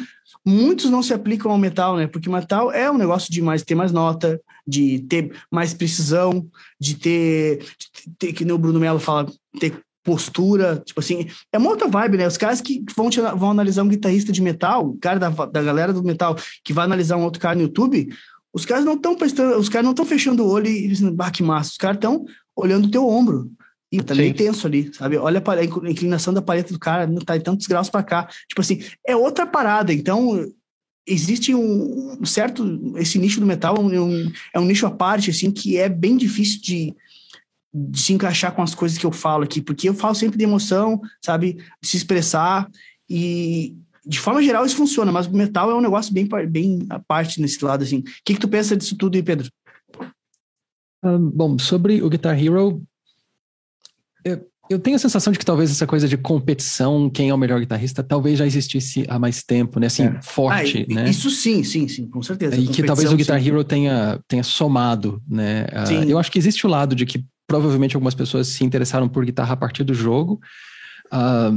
muitos 0.46 0.90
não 0.90 1.02
se 1.02 1.14
aplicam 1.14 1.52
ao 1.52 1.58
metal, 1.58 1.96
né? 1.96 2.06
Porque 2.08 2.28
o 2.28 2.32
metal 2.34 2.72
é 2.72 2.92
um 2.92 2.98
negócio 2.98 3.32
de 3.32 3.42
mais 3.42 3.64
ter 3.64 3.76
mais 3.76 3.92
nota, 3.92 4.40
de 4.68 5.00
ter 5.08 5.32
mais 5.50 5.74
precisão, 5.74 6.46
de 6.80 6.96
ter, 6.96 7.60
de 7.60 8.10
ter 8.18 8.34
que 8.34 8.44
nem 8.44 8.54
o 8.54 8.58
Bruno 8.58 8.80
Mello 8.80 9.00
fala, 9.00 9.32
ter 9.60 9.74
postura, 10.04 10.82
tipo 10.86 11.00
assim, 11.00 11.28
é 11.52 11.58
uma 11.58 11.70
outra 11.70 11.88
vibe, 11.88 12.18
né? 12.18 12.28
Os 12.28 12.38
caras 12.38 12.60
que 12.62 12.84
vão, 12.96 13.10
te- 13.10 13.22
vão 13.22 13.52
analisar 13.52 13.84
um 13.84 13.88
guitarrista 13.88 14.32
de 14.32 14.42
metal, 14.42 14.90
o 14.90 14.98
cara 14.98 15.20
da, 15.20 15.30
da 15.30 15.64
galera 15.64 15.94
do 15.94 16.04
metal 16.04 16.36
que 16.64 16.74
vai 16.74 16.86
analisar 16.86 17.18
um 17.18 17.24
outro 17.24 17.40
cara 17.40 17.56
no 17.56 17.62
YouTube, 17.62 18.10
os 18.54 18.66
caras 18.66 18.86
não 18.86 18.94
estão 18.94 19.16
prestando, 19.16 19.58
os 19.58 19.70
caras 19.70 19.86
não 19.86 19.92
estão 19.92 20.06
fechando 20.06 20.44
o 20.44 20.50
olho 20.50 20.68
e 20.68 20.88
dizendo, 20.88 21.14
bah, 21.14 21.32
que 21.32 21.42
massa, 21.42 21.72
os 21.72 21.78
caras 21.78 21.98
estão 21.98 22.26
olhando 22.56 22.86
o 22.86 22.92
teu 22.92 23.08
ombro. 23.08 23.50
E 23.92 24.02
tá 24.02 24.16
meio 24.16 24.34
tenso 24.34 24.66
ali, 24.66 24.92
sabe? 24.92 25.18
Olha 25.18 25.42
a 25.46 25.64
inclinação 25.90 26.34
da 26.34 26.42
paleta 26.42 26.74
do 26.74 26.80
cara, 26.80 27.06
não 27.06 27.22
tá 27.22 27.38
em 27.38 27.42
tantos 27.42 27.68
graus 27.68 27.92
para 27.92 28.02
cá. 28.02 28.28
Tipo 28.50 28.60
assim, 28.62 28.82
é 29.08 29.16
outra 29.16 29.46
parada. 29.46 29.94
Então, 29.94 30.44
existe 31.08 31.54
um 31.54 32.18
um 32.20 32.26
certo. 32.26 32.94
Esse 32.98 33.20
nicho 33.20 33.40
do 33.40 33.46
metal 33.46 33.76
é 33.78 34.00
um, 34.00 34.32
é 34.56 34.60
um 34.60 34.66
nicho 34.66 34.88
à 34.88 34.92
parte, 34.92 35.30
assim, 35.30 35.52
que 35.52 35.78
é 35.78 35.88
bem 35.88 36.18
difícil 36.18 36.60
de, 36.62 36.96
de 37.74 38.00
se 38.00 38.14
encaixar 38.14 38.54
com 38.54 38.62
as 38.62 38.76
coisas 38.76 38.98
que 38.98 39.06
eu 39.06 39.12
falo 39.12 39.44
aqui, 39.44 39.62
porque 39.62 39.90
eu 39.90 39.94
falo 39.94 40.14
sempre 40.14 40.38
de 40.38 40.44
emoção, 40.44 41.02
sabe? 41.24 41.58
De 41.82 41.88
se 41.88 41.98
expressar. 41.98 42.70
E, 43.10 43.76
de 44.06 44.20
forma 44.20 44.44
geral, 44.44 44.66
isso 44.66 44.76
funciona, 44.76 45.12
mas 45.12 45.26
o 45.26 45.34
metal 45.36 45.72
é 45.72 45.76
um 45.76 45.82
negócio 45.82 46.14
bem, 46.14 46.28
bem 46.48 46.86
à 46.90 47.00
parte 47.00 47.42
nesse 47.42 47.64
lado, 47.64 47.84
assim. 47.84 48.00
O 48.00 48.04
que, 48.24 48.34
que 48.36 48.40
tu 48.40 48.48
pensa 48.48 48.78
disso 48.78 48.96
tudo 48.98 49.16
aí, 49.16 49.24
Pedro? 49.24 49.50
Ah, 51.02 51.18
bom, 51.20 51.58
sobre 51.58 52.02
o 52.02 52.10
Guitar 52.10 52.38
Hero, 52.42 52.84
eu, 54.24 54.50
eu 54.70 54.80
tenho 54.80 54.96
a 54.96 55.00
sensação 55.00 55.34
de 55.34 55.40
que 55.40 55.46
talvez 55.46 55.70
essa 55.70 55.86
coisa 55.86 56.08
de 56.08 56.18
competição, 56.18 57.10
quem 57.10 57.30
é 57.30 57.34
o 57.34 57.38
melhor 57.38 57.60
guitarrista, 57.60 58.02
talvez 58.02 58.40
já 58.40 58.46
existisse 58.46 59.06
há 59.10 59.20
mais 59.20 59.44
tempo, 59.44 59.80
né? 59.80 59.88
Assim, 59.88 60.04
É. 60.04 60.22
forte, 60.22 60.86
Ah, 60.90 60.94
né? 60.94 61.10
Isso 61.10 61.30
sim, 61.30 61.64
sim, 61.64 61.88
sim, 61.88 62.08
com 62.08 62.22
certeza. 62.22 62.56
E 62.56 62.68
que 62.68 62.84
talvez 62.84 63.12
o 63.12 63.18
Guitar 63.18 63.42
sim. 63.42 63.48
Hero 63.48 63.64
tenha, 63.64 64.20
tenha 64.28 64.44
somado, 64.44 65.22
né? 65.28 65.66
Sim. 65.86 66.10
eu 66.10 66.18
acho 66.18 66.32
que 66.32 66.40
existe 66.40 66.66
o 66.66 66.70
lado 66.70 66.96
de 66.96 67.06
que 67.06 67.26
provavelmente 67.54 67.96
algumas 67.96 68.16
pessoas 68.16 68.48
se 68.48 68.64
interessaram 68.64 69.08
por 69.08 69.24
guitarra 69.24 69.54
a 69.54 69.58
partir 69.58 69.84
do 69.84 69.94
jogo, 69.94 70.40
Ah, 71.12 71.52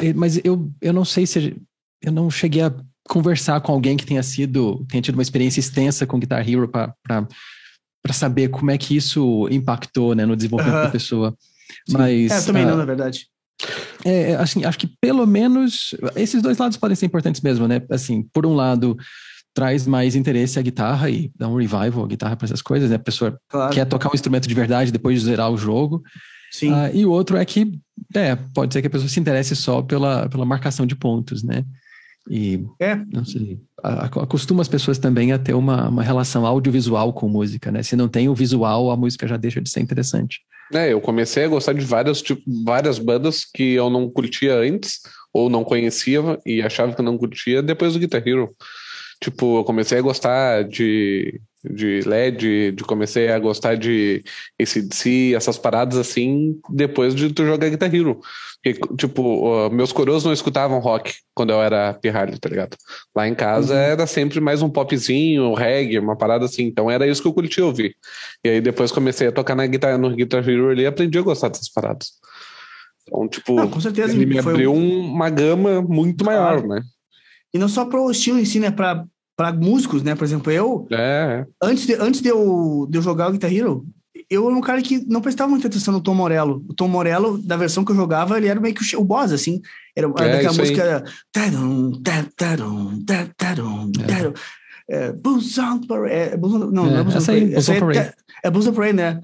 e- 0.00 0.14
mas 0.14 0.40
eu, 0.44 0.70
eu 0.80 0.92
não 0.92 1.04
sei 1.04 1.26
se 1.26 1.56
eu 2.00 2.12
não 2.12 2.30
cheguei 2.30 2.62
a 2.62 2.72
conversar 3.08 3.60
com 3.60 3.72
alguém 3.72 3.96
que 3.96 4.06
tenha 4.06 4.22
sido 4.22 4.84
tenha 4.88 5.02
tido 5.02 5.14
uma 5.16 5.22
experiência 5.22 5.58
extensa 5.58 6.06
com 6.06 6.20
Guitar 6.20 6.48
Hero 6.48 6.68
para 6.68 6.94
para 8.00 8.12
saber 8.12 8.48
como 8.48 8.70
é 8.70 8.78
que 8.78 8.94
isso 8.96 9.48
impactou, 9.50 10.14
né, 10.14 10.24
no 10.24 10.36
desenvolvimento 10.36 10.76
Aham. 10.76 10.84
da 10.86 10.92
pessoa. 10.92 11.36
Sim. 11.88 11.96
Mas 11.98 12.30
É, 12.30 12.38
eu 12.38 12.46
também 12.46 12.62
ah, 12.62 12.66
não, 12.68 12.76
na 12.76 12.84
verdade. 12.84 13.26
é, 14.04 14.36
assim, 14.36 14.64
acho 14.64 14.78
que 14.78 14.88
pelo 15.00 15.26
menos 15.26 15.94
esses 16.14 16.40
dois 16.40 16.56
lados 16.58 16.76
podem 16.78 16.94
ser 16.94 17.06
importantes 17.06 17.40
mesmo, 17.40 17.66
né? 17.66 17.82
Assim, 17.90 18.22
por 18.32 18.46
um 18.46 18.54
lado, 18.54 18.96
traz 19.54 19.86
mais 19.86 20.14
interesse 20.14 20.58
à 20.58 20.62
guitarra 20.62 21.10
e 21.10 21.30
dá 21.36 21.48
um 21.48 21.56
revival 21.56 22.04
à 22.04 22.06
guitarra 22.06 22.36
para 22.36 22.46
essas 22.46 22.62
coisas, 22.62 22.90
né? 22.90 22.96
A 22.96 23.00
pessoa 23.00 23.38
Claro. 23.48 23.72
quer 23.74 23.84
tocar 23.86 24.08
um 24.10 24.14
instrumento 24.14 24.46
de 24.48 24.54
verdade 24.54 24.92
depois 24.92 25.18
de 25.20 25.26
zerar 25.26 25.50
o 25.50 25.56
jogo. 25.56 26.02
Sim. 26.50 26.72
Ah, 26.72 26.90
e 26.92 27.04
o 27.04 27.10
outro 27.10 27.36
é 27.36 27.44
que, 27.44 27.78
é, 28.14 28.36
pode 28.54 28.72
ser 28.72 28.80
que 28.80 28.86
a 28.86 28.90
pessoa 28.90 29.08
se 29.08 29.18
interesse 29.20 29.54
só 29.56 29.82
pela, 29.82 30.28
pela 30.28 30.44
marcação 30.46 30.86
de 30.86 30.94
pontos, 30.96 31.42
né? 31.42 31.64
E, 32.30 32.62
É. 32.78 32.94
não 33.10 33.24
sei, 33.24 33.58
acostuma 33.82 34.60
as 34.60 34.68
pessoas 34.68 34.98
também 34.98 35.32
a 35.32 35.38
ter 35.38 35.54
uma, 35.54 35.88
uma 35.88 36.02
relação 36.02 36.44
audiovisual 36.46 37.12
com 37.12 37.26
música, 37.28 37.72
né? 37.72 37.82
Se 37.82 37.96
não 37.96 38.06
tem 38.08 38.28
o 38.28 38.34
visual, 38.34 38.90
a 38.90 38.96
música 38.96 39.26
já 39.26 39.36
deixa 39.36 39.60
de 39.60 39.70
ser 39.70 39.80
interessante. 39.80 40.40
É, 40.72 40.92
eu 40.92 41.00
comecei 41.00 41.44
a 41.44 41.48
gostar 41.48 41.72
de 41.72 41.84
várias, 41.84 42.20
tipo, 42.20 42.42
várias 42.64 42.98
bandas 42.98 43.44
que 43.46 43.72
eu 43.72 43.88
não 43.88 44.10
curtia 44.10 44.56
antes, 44.58 45.00
ou 45.32 45.48
não 45.48 45.64
conhecia 45.64 46.20
e 46.44 46.60
achava 46.60 46.94
que 46.94 47.00
não 47.02 47.16
curtia 47.16 47.62
depois 47.62 47.94
do 47.94 47.98
Guitar 47.98 48.22
Hero. 48.26 48.50
Tipo, 49.20 49.58
eu 49.58 49.64
comecei 49.64 49.98
a 49.98 50.02
gostar 50.02 50.62
de, 50.64 51.40
de 51.68 52.00
LED, 52.06 52.72
de 52.72 52.84
comecei 52.84 53.28
a 53.30 53.38
gostar 53.38 53.74
de 53.76 54.22
ACDC, 54.60 55.34
essas 55.34 55.58
paradas 55.58 55.98
assim, 55.98 56.58
depois 56.70 57.14
de 57.14 57.32
tu 57.32 57.44
jogar 57.44 57.68
Guitar 57.68 57.92
Hero. 57.92 58.20
Porque, 58.62 58.80
tipo, 58.96 59.70
meus 59.70 59.92
coroas 59.92 60.24
não 60.24 60.32
escutavam 60.32 60.78
rock 60.80 61.14
quando 61.34 61.50
eu 61.50 61.62
era 61.62 61.94
pirralho, 61.94 62.38
tá 62.38 62.48
ligado? 62.48 62.76
Lá 63.14 63.26
em 63.28 63.34
casa 63.34 63.72
Uhum. 63.74 63.80
era 63.80 64.06
sempre 64.06 64.40
mais 64.40 64.62
um 64.62 64.68
popzinho, 64.70 65.44
um 65.50 65.54
reggae, 65.54 65.98
uma 65.98 66.16
parada 66.16 66.44
assim. 66.44 66.64
Então 66.64 66.90
era 66.90 67.06
isso 67.06 67.22
que 67.22 67.28
eu 67.28 67.32
curtia 67.34 67.64
ouvir. 67.64 67.96
E 68.44 68.48
aí 68.48 68.60
depois 68.60 68.90
comecei 68.92 69.28
a 69.28 69.32
tocar 69.32 69.54
na 69.54 69.66
guitarra, 69.66 69.96
no 69.98 70.14
Guitar 70.14 70.48
Hero 70.48 70.70
ali 70.70 70.82
e 70.82 70.86
aprendi 70.86 71.18
a 71.18 71.22
gostar 71.22 71.48
dessas 71.48 71.68
paradas. 71.68 72.10
Então, 73.06 73.26
tipo, 73.28 73.54
Não, 73.54 73.68
com 73.70 73.80
certeza. 73.80 74.12
ele 74.12 74.26
me 74.26 74.38
abriu 74.38 74.72
um- 74.72 75.00
uma 75.12 75.30
gama 75.30 75.80
muito 75.80 76.24
maior, 76.24 76.66
né? 76.66 76.82
E 77.54 77.58
não 77.58 77.68
só 77.68 77.84
para 77.84 78.00
o 78.00 78.10
estilo 78.10 78.38
em 78.38 78.44
si, 78.44 78.58
né? 78.60 78.70
Para 78.70 79.52
músicos, 79.52 80.02
né? 80.02 80.14
Por 80.14 80.24
exemplo, 80.24 80.52
eu, 80.52 80.86
É, 80.90 81.46
antes 81.62 81.86
de, 81.86 81.94
antes 81.94 82.20
de, 82.20 82.28
eu, 82.28 82.86
de 82.90 82.98
eu 82.98 83.02
jogar 83.02 83.28
o 83.28 83.32
Guitar 83.32 83.52
Hero, 83.52 83.86
eu 84.28 84.46
era 84.46 84.54
um 84.56 84.60
cara 84.60 84.82
que 84.82 84.98
não 85.06 85.20
prestava 85.22 85.48
muita 85.50 85.68
atenção 85.68 85.94
no 85.94 86.00
Tom 86.02 86.14
Morello. 86.14 86.62
O 86.68 86.74
Tom 86.74 86.88
Morello, 86.88 87.38
da 87.38 87.56
versão 87.56 87.84
que 87.84 87.92
eu 87.92 87.96
jogava, 87.96 88.36
ele 88.36 88.48
era 88.48 88.60
meio 88.60 88.74
que 88.74 88.96
o, 88.96 89.04
boss, 89.04 89.32
assim. 89.32 89.62
Era, 89.96 90.06
era 90.18 90.28
É, 90.28 90.32
daquela 90.32 90.52
música. 90.58 91.04
Tarum. 91.32 91.92
É, 94.90 95.12
Blues 95.12 95.56
on 95.58 95.80
Parade. 95.86 96.14
é, 96.14 96.38
on- 96.42 96.70
Não, 96.70 96.86
É, 96.86 96.90
não 96.90 96.98
é 96.98 97.02
Blues 97.04 97.16
on 97.16 97.26
Parade. 97.26 97.54
É, 97.54 97.60
Parade. 97.80 98.12
é 98.44 98.50
Blues 98.50 98.66
on 98.66 98.72
Parade, 98.72 98.96
né? 98.96 99.20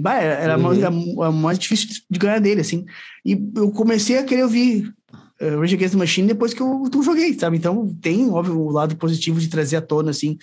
Bah, 0.00 0.14
Era 0.14 0.54
a 0.54 0.58
Uhum. 0.58 1.22
a 1.22 1.30
mais 1.30 1.58
difícil 1.58 1.88
de 2.10 2.18
ganhar 2.18 2.40
dele, 2.40 2.62
assim. 2.62 2.84
E 3.24 3.38
eu 3.54 3.70
comecei 3.70 4.18
a 4.18 4.24
querer 4.24 4.42
ouvir 4.44 4.90
uh, 5.40 5.60
Rage 5.60 5.74
Against 5.74 5.92
the 5.94 5.98
Machine 5.98 6.28
depois 6.28 6.52
que 6.54 6.60
eu, 6.62 6.88
eu 6.92 7.02
joguei, 7.02 7.32
sabe? 7.38 7.56
Então 7.56 7.94
tem, 8.00 8.28
óbvio, 8.30 8.58
o 8.60 8.70
lado 8.70 8.96
positivo 8.96 9.38
de 9.40 9.48
trazer 9.48 9.76
à 9.76 9.80
tona, 9.80 10.10
assim, 10.10 10.36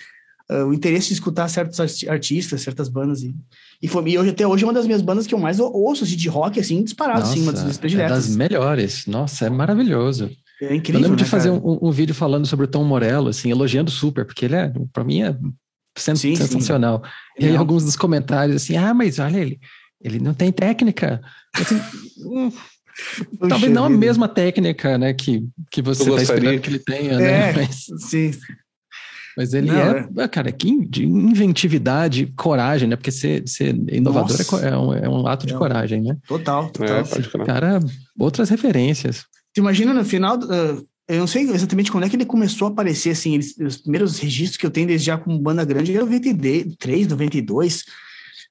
uh, 0.50 0.64
o 0.66 0.74
interesse 0.74 1.08
de 1.08 1.14
escutar 1.14 1.48
certos 1.48 1.78
arti- 1.80 2.08
artistas, 2.08 2.62
certas 2.62 2.88
bandas. 2.88 3.22
E, 3.22 3.34
e, 3.82 3.88
foi, 3.88 4.08
e 4.10 4.18
hoje, 4.18 4.30
até 4.30 4.46
hoje 4.46 4.64
é 4.64 4.66
uma 4.66 4.72
das 4.72 4.86
minhas 4.86 5.02
bandas 5.02 5.26
que 5.26 5.34
eu 5.34 5.38
mais 5.38 5.58
ou- 5.60 5.72
ouço, 5.74 6.04
assim, 6.04 6.16
de 6.16 6.28
rock, 6.28 6.58
assim, 6.60 6.82
disparado, 6.82 7.22
assim, 7.22 7.42
uma 7.42 7.52
das 7.52 7.62
minhas 7.62 7.76
é 7.76 7.80
prediletas. 7.80 8.26
das 8.28 8.36
melhores. 8.36 9.06
Nossa, 9.06 9.46
é 9.46 9.50
maravilhoso. 9.50 10.30
É 10.62 10.66
Eu 10.72 10.76
incrível, 10.76 11.00
lembro 11.02 11.16
né, 11.18 11.24
de 11.24 11.28
fazer 11.30 11.50
um, 11.50 11.78
um 11.82 11.90
vídeo 11.90 12.14
falando 12.14 12.46
sobre 12.46 12.64
o 12.64 12.68
Tom 12.68 12.84
Morello, 12.84 13.28
assim, 13.28 13.50
elogiando 13.50 13.90
super, 13.90 14.24
porque 14.24 14.44
ele 14.44 14.54
é, 14.54 14.72
pra 14.92 15.02
mim, 15.04 15.22
é 15.22 15.36
sen- 15.98 16.14
Sim, 16.16 16.36
sim. 16.36 16.42
sensacional. 16.46 17.02
E 17.38 17.46
aí, 17.46 17.56
alguns 17.56 17.84
dos 17.84 17.96
comentários, 17.96 18.62
assim, 18.62 18.76
ah, 18.76 18.94
mas 18.94 19.18
olha 19.18 19.38
ele, 19.38 19.58
ele 20.00 20.20
não 20.20 20.32
tem 20.32 20.52
técnica. 20.52 21.20
Assim, 21.54 21.76
hum, 22.24 22.52
talvez 23.48 23.72
não 23.72 23.84
a 23.84 23.90
mesma 23.90 24.28
técnica, 24.28 24.96
né, 24.98 25.12
que, 25.12 25.46
que 25.70 25.82
você 25.82 26.04
tá 26.04 26.10
gostaria. 26.10 26.34
esperando 26.34 26.60
que 26.60 26.70
ele 26.70 26.78
tenha, 26.78 27.18
né? 27.18 27.50
É. 27.50 27.52
Mas, 27.52 27.86
Sim, 28.08 28.30
mas 29.36 29.52
ele 29.52 29.66
Não, 29.66 29.76
é, 29.76 30.08
ah, 30.18 30.28
cara, 30.28 30.52
que 30.52 30.86
de 30.86 31.04
inventividade, 31.04 32.26
coragem, 32.36 32.88
né? 32.88 32.94
Porque 32.96 33.10
ser, 33.10 33.42
ser 33.48 33.74
inovador 33.92 34.36
é, 34.40 34.68
é 34.68 34.76
um, 34.78 34.92
é 34.94 35.08
um 35.08 35.26
ato 35.26 35.44
de 35.46 35.54
É 35.54 35.56
coragem, 35.56 36.02
né? 36.02 36.16
total, 36.28 36.70
total. 36.70 36.98
É, 36.98 37.02
crer. 37.02 37.44
Cara, 37.46 37.80
outras 38.18 38.48
referências. 38.48 39.24
Tu 39.52 39.58
imagina 39.60 39.92
no 39.92 40.04
final, 40.04 40.38
uh, 40.38 40.86
eu 41.08 41.18
não 41.18 41.26
sei 41.26 41.42
exatamente 41.50 41.90
quando 41.90 42.04
é 42.04 42.08
que 42.08 42.14
ele 42.16 42.24
começou 42.24 42.68
a 42.68 42.70
aparecer, 42.70 43.10
assim, 43.10 43.34
eles- 43.34 43.56
os 43.58 43.78
primeiros 43.78 44.18
registros 44.20 44.56
que 44.56 44.66
eu 44.66 44.70
tenho 44.70 44.86
desde 44.86 45.06
já 45.06 45.18
como 45.18 45.38
banda 45.38 45.64
grande 45.64 45.92
era 45.94 46.04
93, 46.04 47.08
92. 47.08 47.84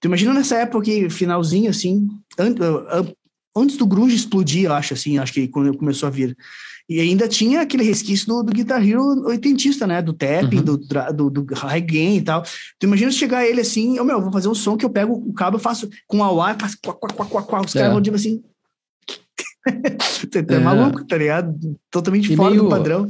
Tu 0.01 0.05
imagina 0.07 0.33
nessa 0.33 0.57
época, 0.57 0.85
finalzinho, 1.09 1.69
assim, 1.69 2.07
an- 2.37 2.55
uh, 2.59 3.01
uh, 3.01 3.15
antes 3.55 3.77
do 3.77 3.85
grunge 3.85 4.15
explodir, 4.15 4.65
eu 4.65 4.73
acho, 4.73 4.93
assim, 4.93 5.17
acho 5.17 5.33
que 5.33 5.47
quando 5.47 5.75
começou 5.77 6.07
a 6.07 6.09
vir. 6.09 6.35
E 6.89 6.99
ainda 6.99 7.27
tinha 7.29 7.61
aquele 7.61 7.83
resquício 7.83 8.27
do, 8.27 8.43
do 8.43 8.51
Guitar 8.51 8.85
Hero 8.85 9.01
oitentista, 9.25 9.87
né? 9.87 10.01
Do 10.01 10.11
tapping, 10.11 10.57
Uhum. 10.57 10.63
do, 10.63 10.77
do, 10.77 11.29
do 11.29 11.53
high 11.55 11.79
gain 11.79 12.17
e 12.17 12.21
tal. 12.21 12.43
Tu 12.77 12.85
imagina 12.85 13.09
se 13.09 13.17
chegar 13.17 13.45
ele 13.45 13.61
assim, 13.61 13.95
eu, 13.97 14.03
meu, 14.03 14.21
vou 14.21 14.31
fazer 14.33 14.49
um 14.49 14.55
som 14.55 14.75
que 14.75 14.83
eu 14.83 14.89
pego 14.89 15.13
o 15.13 15.31
cabo, 15.33 15.55
eu 15.55 15.61
faço 15.61 15.89
com 16.07 16.21
a 16.23 16.29
UA, 16.31 16.55
faço 16.59 16.77
quá, 16.83 16.93
quá, 16.93 17.09
quá, 17.09 17.25
quá, 17.25 17.41
quá. 17.43 17.61
Os 17.61 17.71
caras 17.73 17.87
É. 17.87 17.91
vão 17.91 18.01
dizer 18.01 18.15
assim, 18.17 18.43
Tu 20.29 20.43
tá 20.43 20.55
É. 20.55 20.59
maluco, 20.59 21.05
tá 21.05 21.17
ligado? 21.17 21.55
Totalmente 21.89 22.33
E 22.33 22.35
fora 22.35 22.49
meio 22.51 22.63
do 22.63 22.69
padrão. 22.69 23.07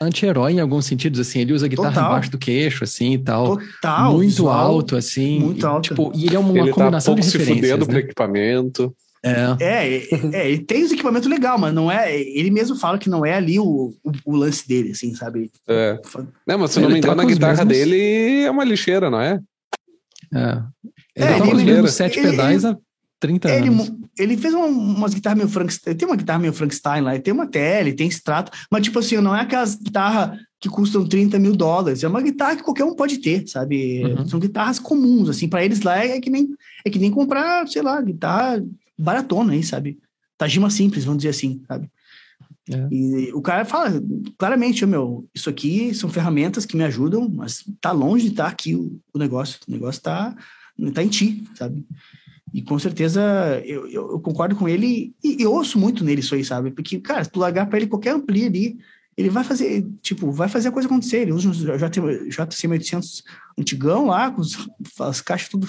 Anti-herói 0.00 0.54
em 0.54 0.60
alguns 0.60 0.84
sentidos, 0.86 1.20
assim, 1.20 1.38
ele 1.40 1.52
usa 1.52 1.66
a 1.66 1.68
guitarra 1.68 1.90
Total. 1.94 2.10
embaixo 2.10 2.30
do 2.32 2.38
queixo, 2.38 2.82
assim, 2.82 3.12
e 3.12 3.18
tal. 3.18 3.56
Total. 3.56 4.12
muito 4.12 4.28
visual. 4.30 4.58
alto, 4.72 4.96
assim. 4.96 5.38
muito 5.38 5.60
e, 5.62 5.64
alto. 5.64 5.88
Tipo, 5.90 6.12
e 6.12 6.26
ele 6.26 6.34
é 6.34 6.38
uma 6.40 6.58
Ele 6.58 6.68
tá 6.70 6.74
combinação 6.74 7.14
pouco 7.14 7.24
de 7.24 7.30
se 7.30 7.38
fudendo 7.38 7.84
pro 7.86 7.94
né? 7.94 8.00
equipamento. 8.00 8.92
É, 9.24 9.56
É, 9.60 9.96
é, 9.96 10.08
é, 10.32 10.50
ele 10.50 10.64
tem 10.64 10.82
os 10.82 10.90
equipamentos 10.92 11.28
legal, 11.28 11.56
mas 11.58 11.72
não 11.72 11.90
é. 11.90 12.12
Ele 12.20 12.50
mesmo 12.50 12.74
fala 12.76 12.98
que 12.98 13.08
não 13.08 13.24
é 13.24 13.34
ali 13.34 13.58
o, 13.58 13.94
o, 14.02 14.12
o 14.26 14.36
lance 14.36 14.66
dele, 14.66 14.90
assim, 14.90 15.14
sabe? 15.14 15.50
É. 15.68 16.00
Não, 16.46 16.58
mas 16.58 16.72
se 16.72 16.80
não 16.80 16.86
Ele 16.88 16.94
me 16.94 16.98
engano, 16.98 17.12
a 17.14 17.16
toca 17.16 17.28
os 17.28 17.34
guitarra 17.34 17.64
mesmos- 17.64 17.68
dele 17.90 18.42
é 18.44 18.50
uma 18.50 18.64
lixeira, 18.64 19.08
não 19.10 19.20
é? 19.20 19.40
é. 20.34 20.62
Ele 21.14 21.24
É, 21.26 21.38
toca 21.38 21.50
ele- 21.50 21.70
ele- 21.70 21.88
sete 21.88 22.18
ele- 22.18 22.30
pedais 22.30 22.64
há 22.64 22.76
30 23.20 23.48
Ele, 23.50 23.68
anos. 23.68 23.92
ele 24.18 24.36
fez 24.36 24.52
uma- 24.54 24.66
umas 24.66 25.14
guitarras 25.14 25.38
meio 25.38 25.48
Frankenstein. 25.48 25.94
Tem 25.94 26.08
uma 26.08 26.16
guitarra 26.16 26.38
meio 26.40 26.52
Frankenstein 26.52 27.02
lá, 27.02 27.14
ele 27.14 27.22
tem 27.22 27.32
uma 27.32 27.46
TL, 27.46 27.92
tem 27.94 28.08
extrato, 28.08 28.50
mas 28.70 28.82
tipo 28.82 28.98
assim, 28.98 29.18
não 29.18 29.36
é 29.36 29.42
aquelas 29.42 29.76
guitarras 29.76 30.36
que 30.58 30.68
custam 30.68 31.06
30 31.06 31.38
mil 31.38 31.54
dólares. 31.54 32.02
É 32.02 32.08
uma 32.08 32.20
guitarra 32.22 32.56
que 32.56 32.62
qualquer 32.64 32.84
um 32.84 32.94
pode 32.96 33.18
ter, 33.18 33.46
sabe? 33.46 34.02
Uhum. 34.04 34.26
São 34.26 34.40
guitarras 34.40 34.78
comuns, 34.80 35.28
assim, 35.28 35.48
para 35.48 35.64
eles 35.64 35.82
lá 35.82 35.98
é 36.04 36.20
que, 36.20 36.30
nem, 36.30 36.48
é 36.84 36.90
que 36.90 36.98
nem 36.98 37.10
comprar, 37.10 37.66
sei 37.68 37.82
lá, 37.82 38.00
guitarra 38.00 38.64
baratona 39.02 39.52
aí, 39.52 39.62
sabe? 39.62 39.98
Tajima 40.38 40.70
simples, 40.70 41.04
vamos 41.04 41.18
dizer 41.22 41.30
assim, 41.30 41.62
sabe? 41.66 41.90
É. 42.70 42.88
E 42.90 43.32
o 43.32 43.42
cara 43.42 43.64
fala 43.64 43.90
claramente, 44.38 44.84
"Ô, 44.84 44.88
meu, 44.88 45.28
isso 45.34 45.50
aqui 45.50 45.94
são 45.94 46.08
ferramentas 46.08 46.64
que 46.64 46.76
me 46.76 46.84
ajudam, 46.84 47.28
mas 47.28 47.64
tá 47.80 47.92
longe 47.92 48.24
de 48.24 48.30
estar 48.30 48.46
aqui 48.46 48.74
o, 48.74 49.00
o 49.12 49.18
negócio. 49.18 49.58
O 49.66 49.70
negócio 49.70 50.00
tá, 50.00 50.36
tá 50.94 51.02
em 51.02 51.08
ti, 51.08 51.44
sabe? 51.54 51.84
E 52.54 52.62
com 52.62 52.78
certeza 52.78 53.20
eu, 53.64 53.86
eu, 53.88 54.12
eu 54.12 54.20
concordo 54.20 54.54
com 54.54 54.68
ele 54.68 55.14
e, 55.24 55.42
e 55.42 55.46
ouço 55.46 55.78
muito 55.78 56.04
nele 56.04 56.20
isso 56.20 56.34
aí, 56.34 56.44
sabe? 56.44 56.70
Porque, 56.70 57.00
cara, 57.00 57.24
se 57.24 57.30
tu 57.30 57.40
largar 57.40 57.66
pra 57.66 57.78
ele 57.78 57.86
qualquer 57.86 58.14
ampli 58.14 58.44
ali, 58.44 58.78
ele 59.16 59.28
vai 59.28 59.44
fazer, 59.44 59.86
tipo, 60.00 60.30
vai 60.30 60.48
fazer 60.48 60.68
a 60.68 60.72
coisa 60.72 60.88
acontecer. 60.88 61.18
Ele 61.18 61.32
usa 61.32 61.48
um 61.48 61.52
JCM 61.52 62.72
800 62.72 63.22
antigão 63.58 64.06
lá, 64.06 64.30
com 64.30 64.42
as 65.00 65.20
caixas 65.20 65.48
tudo 65.48 65.66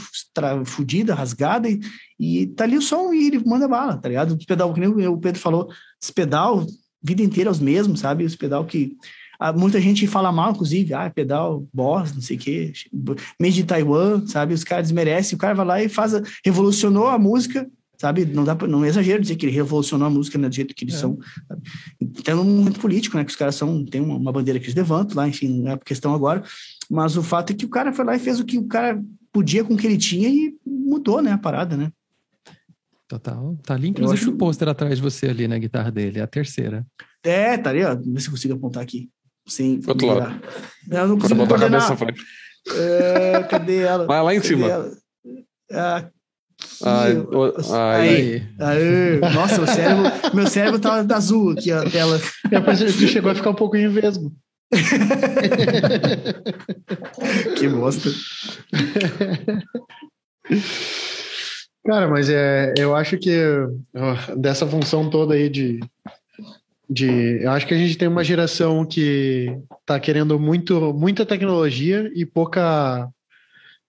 fudida, 0.65 1.13
rasgada, 1.13 1.69
e, 1.69 1.79
e 2.19 2.47
tá 2.47 2.63
ali 2.63 2.77
o 2.77 2.81
som 2.81 3.13
e 3.13 3.27
ele 3.27 3.39
manda 3.45 3.67
bala, 3.67 3.97
tá 3.97 4.07
ligado? 4.07 4.35
Os 4.35 4.45
pedal, 4.45 4.73
que 4.73 4.81
o 4.81 5.17
Pedro 5.17 5.41
falou, 5.41 5.69
os 6.01 6.09
pedal, 6.09 6.65
vida 7.01 7.21
inteira 7.21 7.51
os 7.51 7.59
mesmos, 7.59 7.99
sabe? 7.99 8.23
Os 8.23 8.35
pedal 8.35 8.65
que 8.65 8.95
ah, 9.39 9.51
muita 9.51 9.81
gente 9.81 10.07
fala 10.07 10.31
mal, 10.31 10.51
inclusive, 10.51 10.93
ah, 10.93 11.09
pedal, 11.09 11.67
boss, 11.73 12.13
não 12.13 12.21
sei 12.21 12.37
o 12.37 12.39
quê, 12.39 12.73
mês 13.37 13.53
de 13.53 13.65
Taiwan, 13.65 14.25
sabe? 14.25 14.53
Os 14.53 14.63
caras 14.63 14.87
desmerecem, 14.87 15.35
o 15.35 15.39
cara 15.39 15.53
vai 15.53 15.65
lá 15.65 15.83
e 15.83 15.89
faz, 15.89 16.13
revolucionou 16.45 17.07
a 17.07 17.19
música, 17.19 17.69
sabe? 18.03 18.25
Não 18.25 18.43
dá 18.43 18.53
pra, 18.53 18.67
não 18.67 18.83
é 18.83 18.89
exagero 18.89 19.21
dizer 19.21 19.37
que 19.37 19.45
ele 19.45 19.53
revolucionou 19.55 20.05
a 20.05 20.09
música 20.09 20.37
né, 20.37 20.49
do 20.49 20.53
jeito 20.55 20.75
que 20.75 20.83
eles 20.83 20.95
É. 20.95 20.97
são. 20.97 21.17
Sabe? 21.47 21.61
Então, 22.01 22.41
um 22.41 22.57
momento 22.57 22.79
político, 22.81 23.15
né? 23.15 23.23
Que 23.23 23.31
os 23.31 23.37
caras 23.37 23.55
são, 23.55 23.85
tem 23.85 24.01
uma, 24.01 24.17
uma 24.17 24.31
bandeira 24.33 24.59
que 24.59 24.65
eles 24.65 24.75
levantam 24.75 25.15
lá, 25.15 25.25
enfim, 25.27 25.61
não 25.61 25.71
é 25.71 25.73
a 25.75 25.77
questão 25.77 26.13
agora. 26.13 26.43
Mas 26.91 27.15
o 27.15 27.23
fato 27.23 27.51
é 27.51 27.53
que 27.55 27.65
o 27.65 27.69
cara 27.69 27.93
foi 27.93 28.03
lá 28.03 28.13
e 28.15 28.19
fez 28.19 28.41
o 28.41 28.45
que 28.45 28.57
o 28.57 28.67
cara 28.67 29.01
podia 29.31 29.63
com 29.63 29.73
o 29.73 29.77
que 29.77 29.87
ele 29.87 29.97
tinha 29.97 30.27
e 30.27 30.53
mudou, 30.67 31.21
né? 31.21 31.31
A 31.31 31.37
parada, 31.37 31.77
né? 31.77 31.89
Total. 33.07 33.57
Tá 33.63 33.73
ali, 33.75 33.89
inclusive, 33.89 34.19
acho- 34.21 34.31
o 34.31 34.37
pôster 34.37 34.67
atrás 34.67 34.97
de 34.97 35.01
você 35.01 35.27
ali 35.27 35.47
na 35.47 35.57
guitarra 35.57 35.89
dele, 35.91 36.19
é 36.19 36.23
a 36.23 36.27
terceira. 36.27 36.85
É, 37.23 37.57
tá 37.57 37.69
ali, 37.69 37.83
ó. 37.83 37.95
Vê 37.95 38.19
se 38.19 38.27
eu 38.27 38.31
consigo 38.31 38.53
apontar 38.55 38.83
aqui. 38.83 39.09
Sem. 39.47 39.79
Outro 39.87 40.07
lado. 40.07 40.19
virar. 40.89 41.01
Eu 41.01 41.07
não 41.07 41.15
Você 41.15 41.21
consigo 41.21 41.39
botou 41.39 41.55
a 41.55 41.59
coordenar. 41.59 41.81
cabeça 41.87 41.89
na 41.89 41.97
frente. 41.97 42.21
É, 42.77 43.43
cadê 43.43 43.77
ela? 43.79 44.05
Vai 44.05 44.21
lá 44.23 44.33
em 44.33 44.37
Cadê 44.37 44.47
cima. 44.47 44.67
ela? 44.67 44.91
Aqui. 45.71 46.12
Ai, 46.84 47.14
ai. 47.72 47.99
Aí. 47.99 48.43
Aê. 48.59 49.20
Nossa, 49.34 49.61
o 49.61 49.68
cérebro, 49.68 50.03
meu 50.34 50.47
cérebro 50.47 50.80
tá 50.80 51.05
azul 51.16 51.51
aqui, 51.51 51.72
a 51.72 51.89
tela. 51.89 52.20
Eu 52.51 52.61
pensei 52.64 52.88
que 52.88 53.07
chegou 53.07 53.32
a 53.32 53.36
ficar 53.36 53.51
um 53.51 53.55
pouco 53.55 53.78
em 53.78 53.88
vesgo. 53.88 54.34
Que 57.57 57.70
bosta. 57.70 58.09
Cara, 61.86 62.07
mas 62.07 62.30
é, 62.30 62.74
eu 62.78 62.95
acho 62.95 63.18
que 63.18 63.38
ó, 63.95 64.36
dessa 64.36 64.66
função 64.66 65.09
toda 65.09 65.34
aí 65.34 65.49
de, 65.49 65.80
de. 66.89 67.43
Eu 67.43 67.51
acho 67.51 67.68
que 67.68 67.74
a 67.74 67.78
gente 67.78 67.97
tem 67.97 68.07
uma 68.07 68.24
geração 68.24 68.86
que 68.86 69.57
tá 69.86 69.99
querendo 69.99 70.39
muito, 70.39 70.93
muita 70.93 71.26
tecnologia 71.26 72.09
e 72.16 72.26
pouca 72.26 73.09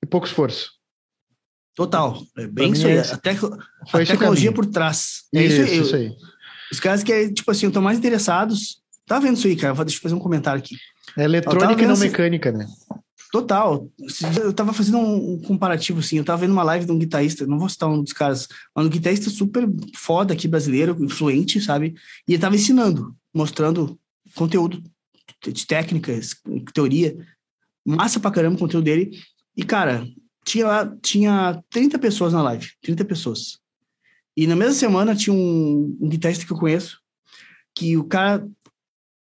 e 0.03 0.07
pouco 0.07 0.27
esforço. 0.27 0.73
Total. 1.75 2.23
É 2.37 2.47
bem 2.47 2.73
isso 2.73 2.87
aí. 2.87 2.93
é 2.95 2.99
A, 2.99 3.01
esse- 3.03 3.21
tec- 3.21 3.41
Foi 3.91 4.03
a 4.03 4.07
tecnologia 4.07 4.53
por 4.53 4.67
trás. 4.67 5.23
É 5.35 5.45
isso, 5.45 5.61
aí. 5.63 5.81
isso 5.81 5.97
aí. 5.97 6.13
Os 6.73 6.81
caras 6.81 7.03
que, 7.03 7.33
tipo 7.33 7.51
assim, 7.51 7.67
estão 7.67 7.83
mais 7.83 7.99
interessados. 7.99 8.81
Tá 9.07 9.19
vendo 9.19 9.37
isso 9.37 9.47
aí, 9.47 9.57
cara? 9.57 9.75
Vou- 9.75 9.85
Deixa 9.85 9.99
eu 9.99 10.03
fazer 10.03 10.15
um 10.15 10.19
comentário 10.21 10.59
aqui. 10.61 10.77
É 11.17 11.25
eletrônica 11.25 11.65
Eu 11.83 11.85
e 11.85 11.87
não 11.89 11.95
vendo 11.97 12.11
mecânica, 12.11 12.51
né? 12.53 12.67
Total. 13.33 13.89
Eu 14.41 14.53
tava 14.53 14.73
fazendo 14.73 14.99
um 14.99 15.41
comparativo, 15.43 15.99
assim. 15.99 16.17
Eu 16.19 16.25
tava 16.25 16.43
vendo 16.43 16.53
uma 16.53 16.63
live 16.63 16.87
de 16.87 16.93
um 16.93 16.99
guitarrista, 16.99 17.45
não 17.47 17.59
vou 17.59 17.69
citar 17.69 17.89
um 17.89 18.01
dos 18.03 18.13
caras, 18.13 18.47
mas 18.75 18.87
um 18.87 18.89
guitarrista 18.89 19.29
super 19.29 19.69
foda 19.97 20.33
aqui, 20.33 20.47
brasileiro, 20.47 20.97
influente, 21.05 21.61
sabe? 21.61 21.95
E 22.29 22.33
ele 22.35 22.41
tava 22.41 22.55
ensinando, 22.55 23.15
mostrando 23.35 23.99
conteúdo 24.37 24.81
de 25.45 25.67
técnicas, 25.67 26.37
teoria. 26.73 27.17
Massa 27.85 28.21
pra 28.21 28.31
caramba 28.31 28.55
o 28.57 28.59
conteúdo 28.61 28.85
dele. 28.85 29.11
E, 29.57 29.65
cara, 29.65 30.07
tinha 30.45 30.67
lá, 30.67 30.97
tinha 31.03 31.63
30 31.71 31.99
pessoas 31.99 32.33
na 32.33 32.43
live. 32.43 32.69
30 32.83 33.05
pessoas. 33.05 33.59
E 34.37 34.47
na 34.47 34.57
mesma 34.57 34.75
semana 34.75 35.15
tinha 35.15 35.35
um, 35.35 35.97
um 36.01 36.09
guitarrista 36.09 36.45
que 36.45 36.53
eu 36.53 36.57
conheço, 36.59 36.99
que 37.75 37.97
o 37.97 38.05
cara 38.05 38.47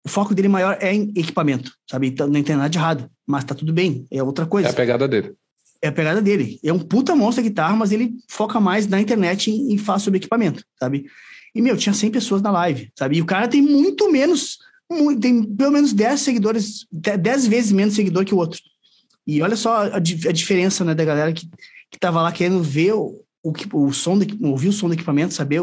o 0.05 0.09
foco 0.09 0.35
dele 0.35 0.49
maior 0.49 0.77
é 0.81 0.93
em 0.93 1.13
equipamento, 1.17 1.73
sabe? 1.89 2.09
Então, 2.09 2.27
não 2.27 2.43
tem 2.43 2.57
nada 2.57 2.69
de 2.69 2.77
errado, 2.77 3.09
mas 3.25 3.45
tá 3.45 3.55
tudo 3.55 3.73
bem, 3.73 4.05
é 4.11 4.21
outra 4.21 4.45
É 4.45 4.49
coisa. 4.49 4.69
a 4.69 4.73
pegada 4.73 5.07
dele. 5.07 5.35
É 5.81 5.89
a 5.89 5.93
pegada 5.93 6.21
dele. 6.21 6.59
É 6.65 6.73
um 6.73 6.79
puta 6.81 7.15
monstro 7.15 7.45
a 7.45 7.49
guitarra, 7.49 7.77
mas 7.77 7.93
ele 7.93 8.15
foca 8.29 8.59
mais 8.61 8.89
na 8.89 9.01
internet 9.01 9.49
e, 9.51 9.75
e 9.75 9.79
faz 9.79 10.03
sobre 10.03 10.19
equipamento, 10.19 10.65
sabe? 10.79 11.07
E, 11.55 11.63
meu, 11.63 11.77
tinha 11.77 11.93
100 11.95 12.11
pessoas 12.11 12.43
na 12.43 12.51
live, 12.51 12.91
sabe? 12.99 13.17
E 13.19 13.23
o 13.23 13.25
cara 13.25 13.47
tem 13.47 13.63
muito 13.63 14.11
menos, 14.11 14.59
mu- 14.91 15.17
tem 15.19 15.43
pelo 15.45 15.71
menos 15.71 15.93
10 15.93 16.21
seguidores, 16.21 16.85
de- 16.91 17.17
10 17.17 17.47
vezes 17.47 17.71
menos 17.71 17.95
seguidor 17.95 18.25
que 18.25 18.35
o 18.35 18.39
outro. 18.39 18.59
E 19.27 19.41
olha 19.43 19.57
só 19.57 19.85
a, 19.85 19.97
a 19.97 20.01
diferença 20.01 20.85
né, 20.85 20.95
da 20.95 21.05
galera 21.05 21.33
que, 21.33 21.49
que 21.91 21.99
tava 21.99 22.23
lá 22.23 22.33
querendo 22.33 22.63
ver 22.63 22.95
o, 22.95 23.23
o, 23.43 23.53
o 23.73 23.93
som, 23.93 24.19
do, 24.19 24.49
ouvir 24.49 24.69
o 24.69 24.73
som 24.73 24.89
do 24.89 24.95
equipamento, 24.95 25.35
saber 25.35 25.63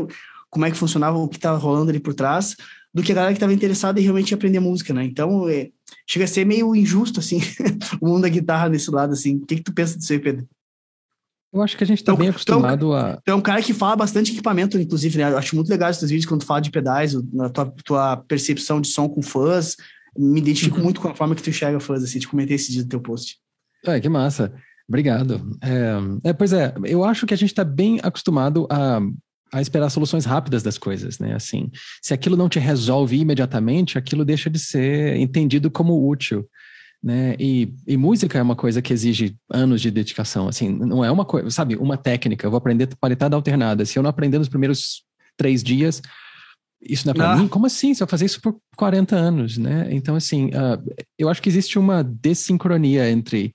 como 0.49 0.66
é 0.66 0.72
que 0.72 0.78
funcionava, 0.78 1.18
o 1.18 1.28
que 1.28 1.38
estava 1.38 1.57
rolando 1.57 1.89
ali 1.89 1.99
por 1.99 2.14
trás, 2.14 2.55
do 2.93 3.03
que 3.03 3.12
a 3.12 3.16
galera 3.16 3.34
que 3.34 3.38
estava 3.38 3.53
interessada 3.53 3.99
em 3.99 4.03
realmente 4.03 4.34
aprender 4.34 4.60
música, 4.60 4.93
né? 4.93 5.03
Então, 5.03 5.47
é, 5.47 5.70
chega 6.07 6.26
a 6.26 6.28
ser 6.28 6.45
meio 6.45 6.76
injusto, 6.76 7.20
assim, 7.20 7.39
o 8.01 8.07
mundo 8.07 8.24
da 8.24 8.30
guitarra 8.30 8.70
nesse 8.70 8.89
lado, 8.89 9.14
assim. 9.14 9.38
O 9.38 9.45
que, 9.45 9.57
que 9.57 9.64
tu 9.64 9.74
pensa 9.74 9.97
disso 9.97 10.12
aí, 10.12 10.20
Pedro? 10.20 10.47
Eu 11.51 11.64
acho 11.64 11.76
que 11.76 11.84
a 11.84 11.88
gente 11.88 11.99
está 11.99 12.12
então, 12.12 12.20
bem 12.20 12.30
acostumado 12.30 12.88
então, 12.88 12.93
a. 12.93 13.18
Tu 13.18 13.32
é 13.32 13.36
um 13.36 13.41
cara 13.41 13.62
que 13.62 13.74
fala 13.74 13.95
bastante 13.95 14.32
equipamento, 14.32 14.78
inclusive, 14.80 15.18
né? 15.18 15.32
Eu 15.32 15.38
acho 15.38 15.55
muito 15.55 15.70
legal 15.70 15.89
esses 15.89 16.10
vídeos 16.10 16.28
quando 16.28 16.41
tu 16.41 16.47
fala 16.47 16.62
de 16.62 16.72
pedais, 16.72 17.14
na 17.34 17.49
tua, 17.49 17.74
tua 17.84 18.18
percepção 18.18 18.80
de 18.80 18.88
som 18.88 19.10
com 19.10 19.22
fãs. 19.22 19.76
Me 20.18 20.39
identifico 20.39 20.78
uhum. 20.78 20.84
muito 20.84 21.01
com 21.01 21.07
a 21.07 21.16
forma 21.16 21.36
que 21.36 21.41
tu 21.41 21.49
enxerga 21.49 21.80
fãs, 21.80 22.03
assim, 22.03 22.20
te 22.20 22.28
comentei 22.28 22.55
esse 22.55 22.72
dia 22.72 22.84
do 22.84 22.89
teu 22.89 22.99
post. 22.99 23.39
É, 23.86 24.00
que 24.00 24.10
massa. 24.10 24.54
Obrigado. 24.88 25.58
É, 25.62 26.30
é, 26.30 26.34
pois 26.34 26.52
é, 26.54 26.74
eu 26.86 27.04
acho 27.04 27.26
que 27.26 27.34
a 27.34 27.38
gente 27.38 27.50
está 27.50 27.64
bem 27.64 28.00
acostumado 28.02 28.68
a, 28.70 29.00
a 29.54 29.62
esperar 29.62 29.90
soluções 29.90 30.26
rápidas 30.26 30.64
das 30.64 30.78
coisas, 30.78 31.20
né? 31.20 31.36
Assim, 31.36 31.70
se 32.02 32.14
aquilo 32.14 32.36
não 32.36 32.50
te 32.50 32.60
resolve 32.60 33.18
imediatamente, 33.18 33.98
aquilo 33.98 34.26
deixa 34.26 34.50
de 34.50 34.60
ser 34.60 35.16
entendido 35.18 35.70
como 35.70 36.08
útil 36.08 36.48
né? 37.02 37.36
E, 37.40 37.74
e, 37.88 37.96
música 37.96 38.38
é 38.38 38.42
uma 38.42 38.56
coisa 38.56 38.82
que 38.82 38.92
exige 38.92 39.36
anos 39.50 39.82
de 39.82 39.90
dedicação, 39.90 40.48
assim, 40.48 40.70
não 40.70 41.04
é 41.04 41.10
uma 41.10 41.24
coisa, 41.24 41.50
sabe, 41.50 41.78
uma 41.78 41.98
técnica, 41.98 42.46
eu 42.46 42.52
vou 42.52 42.58
aprender 42.58 42.90
paletada 43.00 43.36
alternada, 43.36 43.86
se 43.86 43.98
eu 43.98 44.04
não 44.04 44.10
aprender 44.10 44.38
nos 44.38 44.50
primeiros 44.50 45.04
três 45.38 45.64
dias, 45.64 46.02
isso 46.82 47.06
não 47.06 47.12
é 47.12 47.14
para 47.14 47.34
ah. 47.34 47.38
mim? 47.38 47.48
Como 47.48 47.66
assim? 47.66 47.94
Se 47.94 48.04
eu 48.04 48.08
fazer 48.08 48.26
isso 48.26 48.42
por 48.42 48.58
40 48.76 49.16
anos, 49.16 49.58
né? 49.58 49.88
Então, 49.92 50.16
assim, 50.16 50.48
uh, 50.48 50.82
eu 51.18 51.30
acho 51.30 51.42
que 51.42 51.50
existe 51.50 51.78
uma 51.78 52.04
desincronia 52.04 53.10
entre 53.10 53.54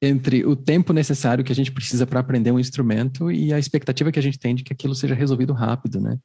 entre 0.00 0.46
o 0.46 0.54
tempo 0.54 0.92
necessário 0.92 1.44
que 1.44 1.52
a 1.52 1.54
gente 1.54 1.72
precisa 1.72 2.06
para 2.06 2.20
aprender 2.20 2.52
um 2.52 2.58
instrumento 2.58 3.30
e 3.30 3.52
a 3.52 3.58
expectativa 3.58 4.12
que 4.12 4.18
a 4.18 4.22
gente 4.22 4.38
tem 4.38 4.54
de 4.54 4.62
que 4.62 4.72
aquilo 4.72 4.94
seja 4.94 5.14
resolvido 5.14 5.52
rápido, 5.52 6.00
né? 6.00 6.18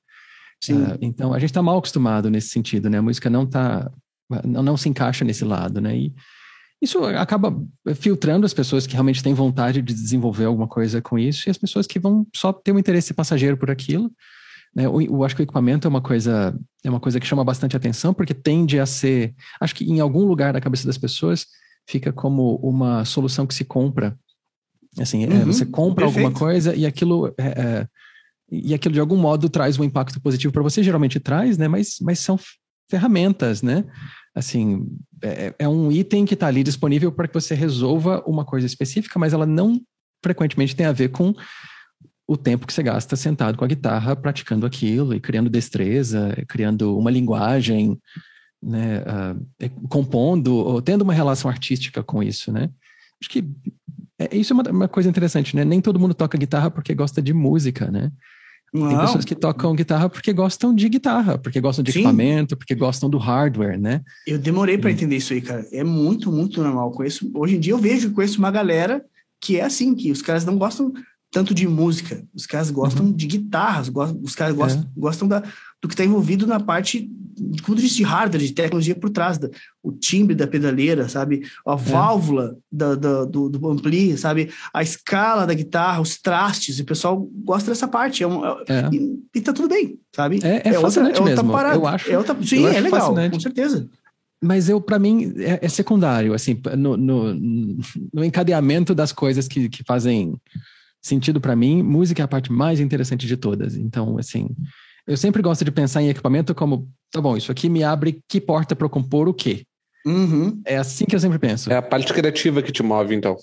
Sim. 0.62 0.84
Uh, 0.84 0.98
então, 1.02 1.34
a 1.34 1.40
gente 1.40 1.50
está 1.50 1.62
mal 1.62 1.78
acostumado 1.78 2.30
nesse 2.30 2.50
sentido, 2.50 2.90
né? 2.90 3.00
A 3.00 3.02
música 3.02 3.30
não 3.30 3.46
tá, 3.46 3.92
não, 4.46 4.62
não 4.62 4.78
se 4.78 4.88
encaixa 4.88 5.26
nesse 5.26 5.44
lado, 5.44 5.82
né? 5.82 5.98
E, 5.98 6.14
isso 6.84 7.02
acaba 7.06 7.56
filtrando 7.96 8.46
as 8.46 8.54
pessoas 8.54 8.86
que 8.86 8.92
realmente 8.92 9.24
têm 9.24 9.34
vontade 9.34 9.82
de 9.82 9.94
desenvolver 9.94 10.44
alguma 10.44 10.68
coisa 10.68 11.02
com 11.02 11.18
isso 11.18 11.48
e 11.48 11.50
as 11.50 11.58
pessoas 11.58 11.88
que 11.88 11.98
vão 11.98 12.28
só 12.36 12.52
ter 12.52 12.74
um 12.74 12.80
interesse 12.80 13.14
passageiro 13.14 13.56
por 13.56 13.72
aquilo. 13.72 14.12
Né? 14.76 14.86
Eu, 14.86 15.02
eu 15.02 15.24
acho 15.24 15.34
que 15.34 15.42
o 15.42 15.46
equipamento 15.46 15.88
é 15.88 15.90
uma 15.90 16.02
coisa 16.02 16.54
é 16.84 16.90
uma 16.90 17.00
coisa 17.00 17.22
que 17.22 17.26
chama 17.26 17.42
bastante 17.42 17.78
atenção 17.78 18.14
porque 18.14 18.34
tende 18.34 18.82
a 18.82 18.86
ser, 18.86 19.34
acho 19.62 19.74
que 19.74 19.86
em 19.86 20.02
algum 20.02 20.26
lugar 20.26 20.52
da 20.52 20.60
cabeça 20.60 20.86
das 20.86 20.98
pessoas 20.98 21.48
fica 21.88 22.12
como 22.12 22.56
uma 22.58 23.06
solução 23.06 23.46
que 23.46 23.54
se 23.54 23.66
compra. 23.66 24.18
Assim, 25.00 25.24
é, 25.24 25.28
uhum, 25.28 25.42
é, 25.42 25.46
você 25.46 25.66
compra 25.66 26.06
perfeito. 26.06 26.28
alguma 26.28 26.40
coisa 26.40 26.76
e 26.76 26.86
aquilo 26.86 27.34
é, 27.38 27.48
é, 27.48 27.88
e 28.52 28.74
aquilo 28.74 28.94
de 28.94 29.00
algum 29.00 29.18
modo 29.18 29.50
traz 29.50 29.80
um 29.80 29.84
impacto 29.84 30.22
positivo 30.22 30.54
para 30.54 30.62
você, 30.62 30.84
geralmente 30.84 31.20
traz, 31.20 31.58
né? 31.58 31.68
Mas, 31.68 31.98
mas 32.00 32.20
são 32.20 32.40
ferramentas, 32.90 33.64
né? 33.64 33.84
Assim, 34.36 34.86
é, 35.24 35.56
é 35.58 35.68
um 35.68 35.92
item 35.92 36.26
que 36.26 36.36
está 36.36 36.48
ali 36.48 36.64
disponível 36.64 37.12
para 37.12 37.28
que 37.28 37.34
você 37.34 37.56
resolva 37.56 38.24
uma 38.28 38.46
coisa 38.46 38.68
específica, 38.68 39.18
mas 39.18 39.34
ela 39.34 39.46
não 39.46 39.82
frequentemente 40.24 40.76
tem 40.76 40.86
a 40.86 40.92
ver 40.92 41.10
com 41.10 41.34
o 42.28 42.38
tempo 42.38 42.66
que 42.66 42.74
você 42.74 42.84
gasta 42.84 43.16
sentado 43.16 43.58
com 43.58 43.66
a 43.66 43.68
guitarra 43.68 44.16
praticando 44.16 44.66
aquilo 44.66 45.14
e 45.14 45.20
criando 45.20 45.50
destreza, 45.50 46.36
criando 46.48 46.98
uma 46.98 47.12
linguagem, 47.12 48.00
né, 48.64 49.04
uh, 49.04 49.88
compondo 49.90 50.56
ou 50.56 50.82
tendo 50.82 51.02
uma 51.02 51.14
relação 51.14 51.50
artística 51.50 52.02
com 52.02 52.24
isso, 52.24 52.52
né? 52.52 52.70
Acho 53.22 53.30
que 53.30 53.44
é, 54.20 54.36
isso 54.36 54.54
é 54.54 54.56
uma, 54.56 54.64
uma, 54.72 54.88
coisa 54.88 55.10
interessante, 55.10 55.56
né? 55.56 55.66
Nem 55.66 55.82
todo 55.82 56.00
mundo 56.00 56.14
toca 56.14 56.38
guitarra 56.38 56.72
porque 56.72 56.94
gosta 56.94 57.22
de 57.22 57.34
música, 57.34 57.92
né? 57.92 58.12
Tem 58.72 58.98
pessoas 58.98 59.24
que 59.24 59.36
tocam 59.36 59.76
guitarra 59.76 60.10
porque 60.10 60.34
gostam 60.34 60.74
de 60.74 60.90
guitarra, 60.90 61.38
porque 61.38 61.62
gostam 61.62 61.84
de 61.84 61.92
Sim. 61.92 62.00
equipamento, 62.00 62.58
porque 62.58 62.74
gostam 62.74 63.08
do 63.08 63.20
hardware, 63.20 63.80
né? 63.80 64.02
Eu 64.26 64.40
demorei 64.40 64.80
para 64.80 64.92
entender 64.92 65.18
isso 65.18 65.32
aí, 65.32 65.42
cara. 65.42 65.64
É 65.72 65.84
muito, 65.84 66.32
muito 66.32 66.60
normal. 66.60 66.90
Conheço, 66.92 67.30
hoje 67.36 67.56
em 67.56 67.60
dia 67.60 67.74
eu 67.74 67.78
vejo, 67.78 68.12
conheço 68.12 68.40
uma 68.40 68.50
galera 68.50 69.06
que 69.40 69.60
é 69.60 69.64
assim, 69.64 69.94
que 69.94 70.12
os 70.12 70.24
caras 70.24 70.44
não 70.44 70.58
gostam 70.58 70.92
tanto 71.34 71.52
de 71.52 71.68
música, 71.68 72.24
os 72.32 72.46
caras 72.46 72.70
gostam 72.70 73.08
uhum. 73.08 73.12
de 73.12 73.26
guitarras, 73.26 73.90
gostam, 73.90 74.22
os 74.22 74.36
caras 74.36 74.56
gostam, 74.56 74.84
é. 74.84 74.88
gostam 74.96 75.28
da, 75.28 75.40
do 75.82 75.88
que 75.88 75.96
está 75.96 76.06
envolvido 76.06 76.46
na 76.46 76.60
parte, 76.60 77.10
como 77.64 77.76
disse, 77.76 77.96
de 77.96 78.04
hardware, 78.04 78.44
de 78.44 78.54
tecnologia 78.54 78.94
por 78.94 79.10
trás, 79.10 79.40
da, 79.40 79.50
o 79.82 79.92
timbre 79.92 80.36
da 80.36 80.46
pedaleira, 80.46 81.10
sabe? 81.10 81.42
A 81.66 81.74
é. 81.74 81.76
válvula 81.76 82.56
da, 82.72 82.94
da, 82.94 83.26
do, 83.26 83.50
do 83.50 83.68
ampli, 83.68 84.16
sabe? 84.16 84.52
A 84.72 84.84
escala 84.84 85.48
da 85.48 85.56
guitarra, 85.56 86.02
os 86.02 86.22
trastes, 86.22 86.80
o 86.80 86.86
pessoal 86.86 87.28
gosta 87.44 87.72
dessa 87.72 87.88
parte. 87.88 88.22
É 88.22 88.28
um, 88.28 88.46
é. 88.46 88.56
é. 88.70 88.90
E, 88.94 89.20
e 89.34 89.42
tá 89.42 89.52
tudo 89.52 89.70
bem, 89.70 89.98
sabe? 90.16 90.40
É, 90.44 90.70
é, 90.70 90.76
é 90.76 90.80
fascinante 90.80 91.20
outra, 91.20 91.34
é 91.34 91.36
outra 91.36 91.44
mesmo. 91.44 91.52
Parada. 91.52 91.76
Eu 91.76 91.88
acho, 91.88 92.12
é 92.12 92.18
outra, 92.18 92.38
sim, 92.44 92.64
é 92.64 92.80
legal, 92.80 93.00
fascinante. 93.00 93.34
com 93.34 93.40
certeza. 93.40 93.90
Mas 94.40 94.70
eu, 94.70 94.80
para 94.80 95.00
mim, 95.00 95.34
é, 95.38 95.60
é, 95.64 95.70
secundário, 95.70 96.34
assim, 96.34 96.62
no, 96.78 96.96
no, 96.96 97.34
no, 98.14 98.24
encadeamento 98.24 98.94
das 98.94 99.14
coisas 99.14 99.48
que, 99.48 99.70
que 99.70 99.84
fazem 99.86 100.36
sentido 101.04 101.42
para 101.42 101.56
mim, 101.56 101.84
música 101.84 102.24
é 102.24 102.26
a 102.26 102.28
parte 102.28 102.52
mais 102.52 102.80
interessante 102.80 103.28
de 103.28 103.36
todas. 103.36 103.76
Então, 103.76 104.18
assim, 104.18 104.48
eu 105.06 105.18
sempre 105.18 105.42
gosto 105.42 105.66
de 105.66 105.72
pensar 105.72 106.02
em 106.02 106.10
equipamento 106.10 106.56
como, 106.56 106.90
tá 107.12 107.20
bom, 107.20 107.36
isso 107.36 107.52
aqui 107.52 107.68
me 107.70 107.84
abre 107.84 108.22
que 108.28 108.40
porta 108.40 108.76
para 108.76 108.86
eu 108.86 108.90
compor 108.90 109.28
o 109.28 109.34
quê? 109.34 109.66
Uhum. 110.06 110.62
É 110.66 110.78
assim 110.78 111.06
que 111.06 111.16
eu 111.16 111.20
sempre 111.20 111.38
penso. 111.38 111.72
É 111.72 111.76
a 111.76 111.82
parte 111.82 112.14
criativa 112.14 112.62
que 112.62 112.72
te 112.72 112.82
move, 112.82 113.14
então. 113.14 113.38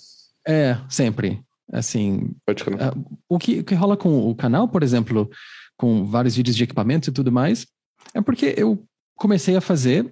É, 0.47 0.77
sempre. 0.89 1.41
Assim, 1.71 2.35
uh, 2.49 3.17
o, 3.29 3.39
que, 3.39 3.59
o 3.59 3.63
que 3.63 3.75
rola 3.75 3.95
com 3.95 4.29
o 4.29 4.35
canal, 4.35 4.67
por 4.67 4.83
exemplo, 4.83 5.29
com 5.77 6.05
vários 6.05 6.35
vídeos 6.35 6.55
de 6.55 6.63
equipamentos 6.63 7.07
e 7.07 7.11
tudo 7.11 7.31
mais, 7.31 7.65
é 8.13 8.21
porque 8.21 8.53
eu 8.57 8.83
comecei 9.15 9.55
a 9.55 9.61
fazer 9.61 10.05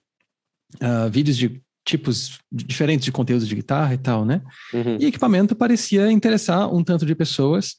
uh, 0.76 1.10
vídeos 1.12 1.36
de 1.36 1.62
tipos 1.86 2.40
diferentes 2.52 3.06
de 3.06 3.12
conteúdo 3.12 3.46
de 3.46 3.56
guitarra 3.56 3.94
e 3.94 3.98
tal, 3.98 4.26
né? 4.26 4.42
Uhum. 4.74 4.98
E 5.00 5.06
equipamento 5.06 5.56
parecia 5.56 6.12
interessar 6.12 6.72
um 6.74 6.84
tanto 6.84 7.06
de 7.06 7.16
pessoas 7.16 7.78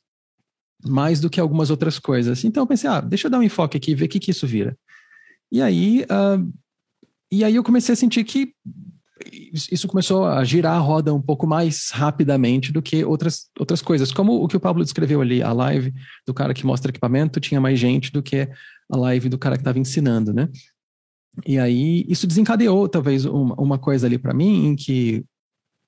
mais 0.85 1.21
do 1.21 1.29
que 1.29 1.41
algumas 1.41 1.71
outras 1.71 1.99
coisas. 1.99 2.45
Então 2.45 2.63
eu 2.63 2.67
pensei, 2.67 2.89
ah, 2.89 3.01
deixa 3.01 3.27
eu 3.27 3.31
dar 3.31 3.39
um 3.39 3.43
enfoque 3.43 3.77
aqui 3.77 3.93
e 3.93 3.95
ver 3.95 4.07
o 4.07 4.09
que, 4.09 4.19
que 4.19 4.31
isso 4.31 4.47
vira. 4.47 4.77
E 5.53 5.61
aí, 5.61 6.05
uh, 6.05 6.53
e 7.31 7.45
aí 7.45 7.55
eu 7.55 7.65
comecei 7.65 7.93
a 7.93 7.97
sentir 7.97 8.25
que 8.25 8.55
isso 9.33 9.87
começou 9.87 10.25
a 10.25 10.43
girar 10.45 10.77
a 10.77 10.81
roda 10.81 11.13
um 11.13 11.21
pouco 11.21 11.47
mais 11.47 11.91
rapidamente 11.91 12.73
do 12.73 12.81
que 12.81 13.05
outras, 13.05 13.49
outras 13.59 13.83
coisas. 13.83 14.13
Como 14.13 14.43
o 14.43 14.49
que 14.49 14.57
o 14.57 14.61
Pablo 14.61 14.83
descreveu 14.83 15.21
ali, 15.21 15.43
a 15.43 15.53
live 15.53 15.93
do 16.27 16.33
cara 16.33 16.55
que 16.55 16.65
mostra 16.65 16.91
equipamento 16.91 17.39
tinha 17.39 17.61
mais 17.61 17.79
gente 17.79 18.11
do 18.11 18.23
que 18.23 18.49
a 18.91 18.97
live 18.97 19.29
do 19.29 19.39
cara 19.39 19.57
que 19.57 19.61
estava 19.61 19.79
ensinando, 19.79 20.33
né? 20.33 20.49
E 21.47 21.59
aí 21.59 22.05
isso 22.09 22.27
desencadeou 22.27 22.89
talvez 22.89 23.25
uma, 23.25 23.55
uma 23.55 23.79
coisa 23.79 24.07
ali 24.07 24.19
para 24.19 24.35
mim 24.35 24.67
em 24.67 24.77
que 24.77 25.25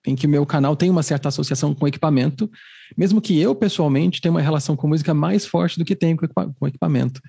em 0.05 0.17
que 0.17 0.27
meu 0.27 0.45
canal 0.45 0.75
tem 0.75 0.91
uma 0.91 1.03
certa 1.03 1.29
associação 1.29 1.75
com 1.75 1.87
equipamento, 1.87 2.51
mesmo 2.97 3.21
que 3.21 3.39
eu 3.39 3.55
pessoalmente 3.55 4.21
tenha 4.21 4.33
uma 4.33 4.41
relação 4.41 4.77
com 4.77 4.89
música 4.89 5.15
mais 5.15 5.47
forte 5.47 5.79
do 5.79 5.85
que 5.85 5.95
tenho 5.95 6.17
com, 6.17 6.25
equipa 6.25 6.53
com 6.59 6.67
equipamento, 6.67 7.21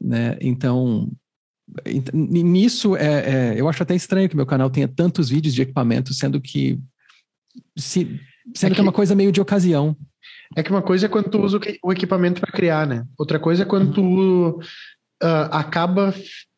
né? 0.00 0.36
Então, 0.40 1.10
nisso 2.12 2.96
é, 2.96 3.54
é, 3.54 3.60
eu 3.60 3.68
acho 3.68 3.82
até 3.82 3.94
estranho 3.94 4.28
que 4.28 4.36
meu 4.36 4.46
canal 4.46 4.70
tenha 4.70 4.86
tantos 4.86 5.30
vídeos 5.30 5.54
de 5.54 5.62
equipamento, 5.62 6.14
sendo 6.14 6.40
que 6.40 6.78
se, 7.76 8.20
sendo 8.54 8.66
é 8.66 8.68
que, 8.68 8.74
que 8.76 8.80
é 8.80 8.84
uma 8.84 8.92
coisa 8.92 9.14
meio 9.14 9.32
de 9.32 9.40
ocasião. 9.40 9.96
É 10.54 10.62
que 10.62 10.70
uma 10.70 10.82
coisa 10.82 11.06
é 11.06 11.08
quando 11.08 11.28
tu 11.28 11.40
usa 11.40 11.58
o 11.82 11.92
equipamento 11.92 12.40
para 12.40 12.52
criar, 12.52 12.86
né? 12.86 13.04
Outra 13.18 13.38
coisa 13.38 13.62
é 13.62 13.66
quando 13.66 13.92
tu 13.92 14.60
uh, 14.60 15.48
acaba 15.50 16.14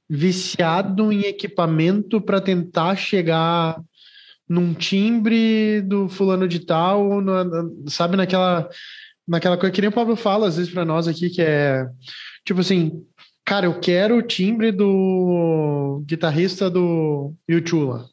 viciado 0.09 1.12
em 1.12 1.22
equipamento 1.22 2.20
para 2.20 2.40
tentar 2.40 2.96
chegar 2.96 3.80
num 4.48 4.74
timbre 4.74 5.80
do 5.82 6.09
fulano 6.09 6.46
de 6.46 6.61
tal, 6.61 7.20
no, 7.20 7.88
sabe, 7.88 8.16
naquela, 8.16 8.68
naquela 9.26 9.57
coisa 9.57 9.72
que 9.72 9.80
nem 9.80 9.88
o 9.88 9.92
Pablo 9.94 10.16
fala 10.16 10.48
às 10.48 10.57
vezes 10.57 10.72
para 10.72 10.84
nós 10.84 11.09
aqui, 11.09 11.30
que 11.30 11.40
é 11.40 11.86
tipo 12.44 12.61
assim, 12.61 12.92
cara, 13.44 13.66
eu 13.66 13.80
quero 13.80 14.18
o 14.18 14.22
timbre 14.22 14.70
do 14.70 16.02
guitarrista 16.07 16.68
do 16.68 17.32
YouTube 17.48 18.05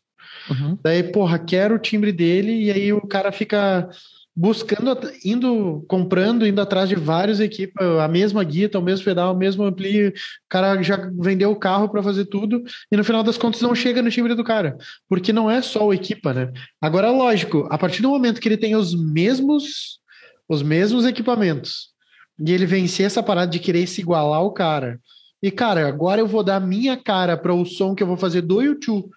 Uhum. 0.50 0.78
Daí, 0.82 1.04
porra, 1.04 1.38
quero 1.38 1.76
o 1.76 1.80
timbre 1.80 2.12
dele, 2.12 2.66
e 2.66 2.72
aí 2.72 2.94
o 2.94 3.02
cara 3.02 3.32
fica 3.32 3.90
buscando, 4.36 4.98
indo, 5.26 5.84
comprando, 5.88 6.48
indo 6.48 6.62
atrás 6.62 6.88
de 6.88 6.96
vários 6.96 7.40
equipes, 7.40 7.76
a 8.00 8.08
mesma 8.08 8.44
guita, 8.44 8.80
o 8.80 8.82
mesmo 8.82 9.04
pedal, 9.04 9.34
o 9.34 9.38
mesmo 9.38 9.64
ampli, 9.64 10.08
o 10.08 10.14
cara 10.50 10.82
já 10.82 11.12
vendeu 11.20 11.52
o 11.52 11.56
carro 11.56 11.90
para 11.90 12.02
fazer 12.02 12.26
tudo 12.26 12.64
e 12.92 12.96
no 12.96 13.04
final 13.04 13.24
das 13.24 13.38
contas 13.38 13.62
não 13.62 13.76
chega 13.76 14.02
no 14.02 14.10
timbre 14.10 14.34
do 14.34 14.44
cara, 14.44 14.78
porque 15.10 15.34
não 15.34 15.52
é 15.52 15.62
só 15.62 15.86
o 15.86 15.94
equipa, 15.94 16.34
né? 16.34 16.52
Agora, 16.80 17.12
lógico, 17.12 17.68
a 17.70 17.78
partir 17.78 18.02
do 18.02 18.10
momento 18.10 18.40
que 18.40 18.48
ele 18.48 18.58
tem 18.58 18.76
os 18.76 18.96
mesmos 18.96 20.00
os 20.48 20.62
mesmos 20.62 21.06
equipamentos 21.06 21.92
e 22.38 22.52
ele 22.52 22.66
vencer 22.66 23.06
essa 23.06 23.24
parada 23.24 23.50
de 23.50 23.60
querer 23.60 23.88
se 23.88 24.02
igualar 24.02 24.40
ao 24.40 24.52
cara. 24.52 25.00
E 25.42 25.50
cara, 25.50 25.88
agora 25.88 26.20
eu 26.20 26.28
vou 26.28 26.44
dar 26.44 26.60
minha 26.60 26.98
cara 26.98 27.38
para 27.38 27.54
o 27.54 27.66
som 27.66 27.96
que 27.96 28.04
eu 28.04 28.08
vou 28.08 28.18
fazer 28.18 28.42
do 28.42 28.62
YouTube, 28.62 29.10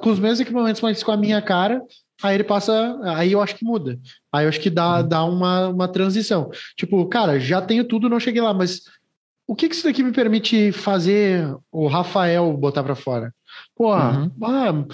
com 0.00 0.10
os 0.10 0.18
mesmos 0.18 0.40
equipamentos, 0.40 0.80
mas 0.80 1.02
com 1.02 1.10
a 1.10 1.16
minha 1.16 1.42
cara, 1.42 1.82
aí 2.22 2.36
ele 2.36 2.44
passa, 2.44 2.98
aí 3.16 3.32
eu 3.32 3.42
acho 3.42 3.56
que 3.56 3.64
muda. 3.64 3.98
Aí 4.36 4.44
eu 4.44 4.48
acho 4.48 4.60
que 4.60 4.70
dá, 4.70 4.98
uhum. 4.98 5.08
dá 5.08 5.24
uma, 5.24 5.68
uma 5.68 5.88
transição. 5.88 6.50
Tipo, 6.76 7.04
cara, 7.06 7.38
já 7.38 7.60
tenho 7.60 7.84
tudo, 7.84 8.08
não 8.08 8.20
cheguei 8.20 8.42
lá, 8.42 8.52
mas 8.52 8.82
o 9.46 9.54
que, 9.54 9.68
que 9.68 9.74
isso 9.74 9.84
daqui 9.84 10.02
me 10.02 10.12
permite 10.12 10.72
fazer 10.72 11.48
o 11.70 11.86
Rafael 11.86 12.52
botar 12.56 12.82
para 12.82 12.94
fora? 12.94 13.32
Pô, 13.74 13.94
uhum. 13.94 14.30
ah, 14.42 14.84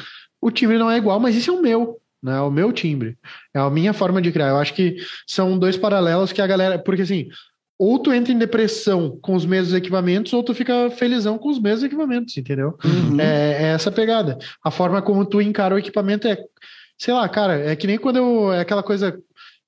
o 0.41 0.51
timbre 0.51 0.79
não 0.79 0.91
é 0.91 0.97
igual, 0.97 1.19
mas 1.19 1.35
isso 1.35 1.51
é 1.51 1.55
o 1.55 1.63
meu, 1.63 1.99
né? 2.23 2.37
É 2.37 2.41
o 2.41 2.51
meu 2.51 2.73
timbre. 2.73 3.17
É 3.55 3.59
a 3.59 3.71
minha 3.71 3.93
forma 3.93 4.21
de 4.21 4.31
criar. 4.31 4.49
Eu 4.49 4.59
acho 4.59 4.75
que 4.75 4.97
são 5.27 5.59
dois 5.59 5.77
paralelos 5.77 6.33
que 6.33 6.43
a 6.43 6.47
galera. 6.47 6.79
Porque 6.79 7.03
assim, 7.03 7.29
ou 7.79 7.99
tu 7.99 8.13
entra 8.13 8.33
em 8.33 8.39
depressão 8.39 9.19
com 9.21 9.35
os 9.35 9.45
mesmos 9.45 9.75
equipamentos, 9.75 10.33
ou 10.33 10.43
tu 10.43 10.55
fica 10.55 10.89
felizão 10.91 11.37
com 11.37 11.49
os 11.49 11.61
mesmos 11.61 11.83
equipamentos, 11.83 12.37
entendeu? 12.37 12.79
Uhum. 12.85 13.21
É, 13.21 13.65
é, 13.65 13.67
essa 13.73 13.91
pegada. 13.91 14.39
A 14.63 14.71
forma 14.71 15.03
como 15.03 15.25
tu 15.25 15.41
encara 15.41 15.75
o 15.75 15.79
equipamento 15.79 16.29
é, 16.29 16.39
sei 16.97 17.13
lá, 17.13 17.29
cara, 17.29 17.59
é 17.59 17.75
que 17.75 17.87
nem 17.87 17.99
quando 17.99 18.17
eu. 18.17 18.53
É 18.53 18.61
aquela 18.61 18.83
coisa. 18.83 19.19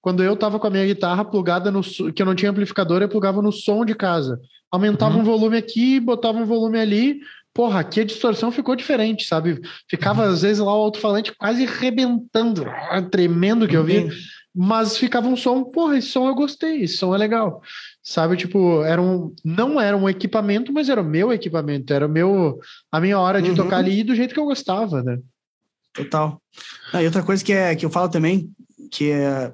Quando 0.05 0.23
eu 0.23 0.37
tava 0.37 0.61
com 0.61 0.67
a 0.67 0.71
minha 0.71 0.85
guitarra 0.85 1.25
plugada 1.25 1.71
no. 1.71 1.81
que 1.81 2.21
eu 2.21 2.27
não 2.27 2.35
tinha 2.35 2.51
amplificador, 2.51 3.01
eu 3.01 3.09
plugava 3.09 3.41
no 3.41 3.51
som 3.51 3.87
de 3.87 3.95
casa. 3.95 4.39
Aumentava 4.71 5.15
uhum. 5.15 5.23
um 5.23 5.25
volume 5.25 5.57
aqui, 5.57 5.99
botava 5.99 6.37
um 6.37 6.45
volume 6.45 6.79
ali. 6.79 7.21
Porra, 7.55 7.81
aqui 7.81 8.01
a 8.01 8.05
distorção 8.05 8.53
ficou 8.53 8.77
diferente, 8.77 9.25
sabe? 9.25 9.63
Ficava, 9.89 10.27
às 10.27 10.43
vezes, 10.43 10.59
lá 10.59 10.77
o 10.77 10.83
alto-falante 10.83 11.33
quase 11.35 11.65
rebentando, 11.65 12.67
tremendo 13.11 13.67
que 13.67 13.75
eu 13.75 13.83
vi. 13.83 14.11
Mas 14.55 14.99
ficava 14.99 15.27
um 15.27 15.39
som, 15.39 15.65
porra, 15.65 15.97
esse 15.97 16.09
som 16.09 16.29
eu 16.29 16.35
gostei, 16.35 16.83
esse 16.83 16.99
som 16.99 17.15
é 17.15 17.17
legal. 17.17 17.63
Sabe, 18.03 18.37
tipo, 18.37 18.83
era 18.83 19.01
um, 19.01 19.35
não 19.43 19.81
era 19.81 19.97
um 19.97 20.07
equipamento, 20.07 20.71
mas 20.71 20.91
era 20.91 21.01
o 21.01 21.05
meu 21.05 21.33
equipamento, 21.33 21.95
era 21.95 22.07
o 22.07 22.11
meu, 22.11 22.59
a 22.93 23.01
minha 23.01 23.19
hora 23.19 23.41
de 23.41 23.49
uhum. 23.49 23.57
tocar 23.57 23.79
ali 23.79 24.05
do 24.05 24.15
jeito 24.15 24.35
que 24.35 24.41
eu 24.41 24.45
gostava, 24.45 25.03
né? 25.03 25.19
Total. 25.95 26.39
Ah, 26.93 27.03
e 27.03 27.07
outra 27.07 27.23
coisa 27.23 27.43
que, 27.43 27.55
é, 27.55 27.75
que 27.75 27.87
eu 27.87 27.91
falo 27.91 28.11
também, 28.11 28.51
que 28.91 29.11
é 29.11 29.53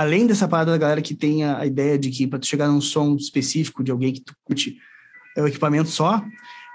além 0.00 0.26
dessa 0.26 0.48
parada 0.48 0.70
da 0.70 0.78
galera 0.78 1.02
que 1.02 1.14
tem 1.14 1.44
a, 1.44 1.66
ideia 1.66 1.98
de 1.98 2.10
que 2.10 2.26
para 2.26 2.38
tu 2.38 2.46
chegar 2.46 2.68
num 2.68 2.80
som 2.80 3.16
específico 3.16 3.84
de 3.84 3.90
alguém 3.90 4.14
que 4.14 4.22
tu 4.22 4.34
curte 4.42 4.78
é 5.36 5.42
o 5.42 5.46
equipamento 5.46 5.90
só, 5.90 6.24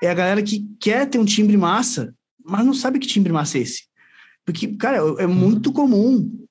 é 0.01 0.09
a 0.09 0.13
galera 0.13 0.43
que 0.43 0.67
quer 0.79 1.09
ter 1.09 1.17
um 1.17 1.25
timbre 1.25 1.57
massa, 1.57 2.13
mas 2.43 2.63
não 2.63 2.73
sabe 2.73 2.99
que 2.99 3.07
timbre 3.07 3.33
massa 3.33 3.57
é 3.57 3.61
esse. 3.61 3.85
Porque, 4.45 4.67
cara, 4.75 4.97
é 5.17 5.25
muito 5.25 5.73
comum 5.73 6.45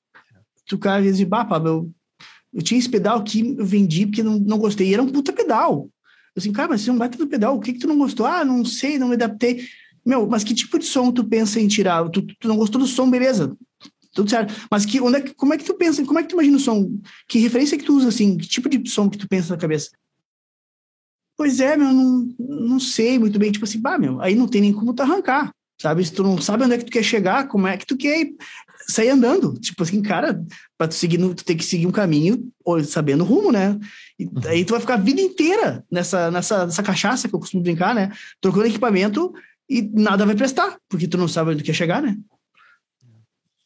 tu 0.67 0.77
cara 0.77 1.01
dizer, 1.01 1.27
bah, 1.27 1.45
Pablo, 1.45 1.69
eu, 1.69 1.93
eu 2.55 2.63
tinha 2.63 2.79
esse 2.79 2.89
pedal 2.89 3.23
que 3.23 3.55
eu 3.57 3.65
vendi 3.65 4.07
porque 4.07 4.25
não, 4.25 4.41
não 4.41 4.59
gostei. 4.59 4.89
E 4.89 4.95
era 4.95 5.03
um 5.03 5.13
puta 5.13 5.33
pedal. 5.33 5.89
Eu 6.35 6.41
assim, 6.41 6.53
cara, 6.53 6.69
mas 6.69 6.81
você 6.81 6.91
não 6.91 6.99
vai 6.99 7.09
ter 7.09 7.25
pedal, 7.27 7.57
o 7.57 7.61
que 7.61 7.75
que 7.75 7.79
tu 7.79 7.87
não 7.87 7.99
gostou? 7.99 8.27
Ah, 8.27 8.45
não 8.45 8.65
sei, 8.65 8.99
não 8.99 9.09
me 9.09 9.15
adaptei. 9.15 9.65
Meu, 10.05 10.27
mas 10.27 10.43
que 10.43 10.53
tipo 10.53 10.77
de 10.77 10.85
som 10.85 11.13
tu 11.13 11.23
pensa 11.23 11.61
em 11.61 11.69
tirar? 11.69 12.09
Tu, 12.09 12.23
tu 12.23 12.49
não 12.49 12.57
gostou 12.57 12.81
do 12.81 12.87
som, 12.87 13.09
beleza 13.09 13.57
tudo 14.15 14.31
certo. 14.31 14.55
Mas 14.71 14.87
que, 14.87 15.01
onde 15.01 15.19
é 15.19 15.21
que, 15.21 15.35
como 15.35 15.53
é 15.53 15.59
que 15.59 15.65
tu 15.65 15.75
pensa, 15.75 16.05
como 16.05 16.19
é 16.19 16.23
que 16.23 16.29
tu 16.29 16.35
imagina 16.35 16.57
o 16.57 16.61
som? 16.61 16.99
Que 17.29 17.39
referência 17.41 17.77
que 17.77 17.85
tu 17.85 17.97
usa, 17.97 18.09
assim? 18.09 18.39
Que 18.39 18.47
tipo 18.47 18.69
de 18.69 18.89
som 18.89 19.11
que 19.11 19.19
tu 19.19 19.29
pensa 19.29 19.55
na 19.55 19.61
cabeça? 19.61 19.91
Pois 21.37 21.61
é, 21.61 21.77
meu, 21.77 21.93
não, 21.93 22.35
não 22.39 22.81
sei 22.81 23.19
muito 23.19 23.39
bem. 23.39 23.51
Tipo 23.51 23.65
assim, 23.65 23.81
bah, 23.81 23.99
meu, 23.99 24.21
aí 24.21 24.35
não 24.35 24.47
tem 24.47 24.61
nem 24.61 24.73
como 24.73 24.95
tu 24.95 25.03
arrancar, 25.03 25.53
sabe? 25.81 26.05
Se 26.05 26.13
tu 26.13 26.23
não 26.23 26.41
sabe 26.41 26.65
onde 26.65 26.75
é 26.75 26.79
que 26.79 26.85
tu 26.85 26.93
quer 26.93 27.03
chegar, 27.03 27.49
como 27.49 27.67
é 27.67 27.77
que 27.77 27.87
tu 27.87 27.97
quer 27.97 28.31
sair 28.87 29.11
andando? 29.11 29.55
Tipo 29.55 29.83
assim, 29.83 30.01
cara, 30.01 30.45
pra 30.79 30.87
tu 30.87 30.95
seguir, 30.95 31.19
tu 31.35 31.45
tem 31.45 31.57
que 31.57 31.65
seguir 31.65 31.87
um 31.87 31.93
caminho 31.93 32.49
sabendo 32.87 33.25
o 33.25 33.27
rumo, 33.27 33.51
né? 33.51 33.79
E 34.19 34.27
uhum. 34.27 34.33
aí 34.47 34.65
tu 34.65 34.71
vai 34.71 34.81
ficar 34.81 34.95
a 34.95 34.99
vida 34.99 35.21
inteira 35.21 35.85
nessa, 35.91 36.31
nessa, 36.31 36.67
nessa 36.67 36.83
cachaça 36.83 37.29
que 37.29 37.35
eu 37.35 37.41
costumo 37.41 37.63
brincar, 37.63 37.95
né? 37.95 38.13
Trocando 38.41 38.67
equipamento 38.67 39.35
e 39.69 39.83
nada 39.83 40.25
vai 40.27 40.37
prestar, 40.37 40.77
porque 40.89 41.09
tu 41.09 41.19
não 41.19 41.27
sabe 41.27 41.51
onde 41.51 41.63
tu 41.63 41.67
quer 41.67 41.75
chegar, 41.75 42.01
né? 42.01 42.17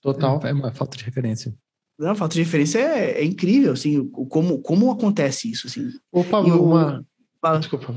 Total, 0.02 0.40
é 0.44 0.52
uma 0.52 0.72
falta 0.72 0.96
de 0.96 1.04
referência. 1.04 1.54
Não, 1.98 2.14
falta 2.14 2.34
de 2.34 2.42
referência 2.42 2.78
é, 2.78 3.20
é 3.20 3.24
incrível, 3.24 3.72
assim, 3.72 4.08
como, 4.08 4.60
como 4.60 4.90
acontece 4.90 5.50
isso, 5.50 5.66
assim. 5.66 5.90
Ô, 6.12 6.22
Pablo, 6.22 6.64
uma... 6.64 7.04
Fala. 7.40 7.58
Desculpa. 7.58 7.94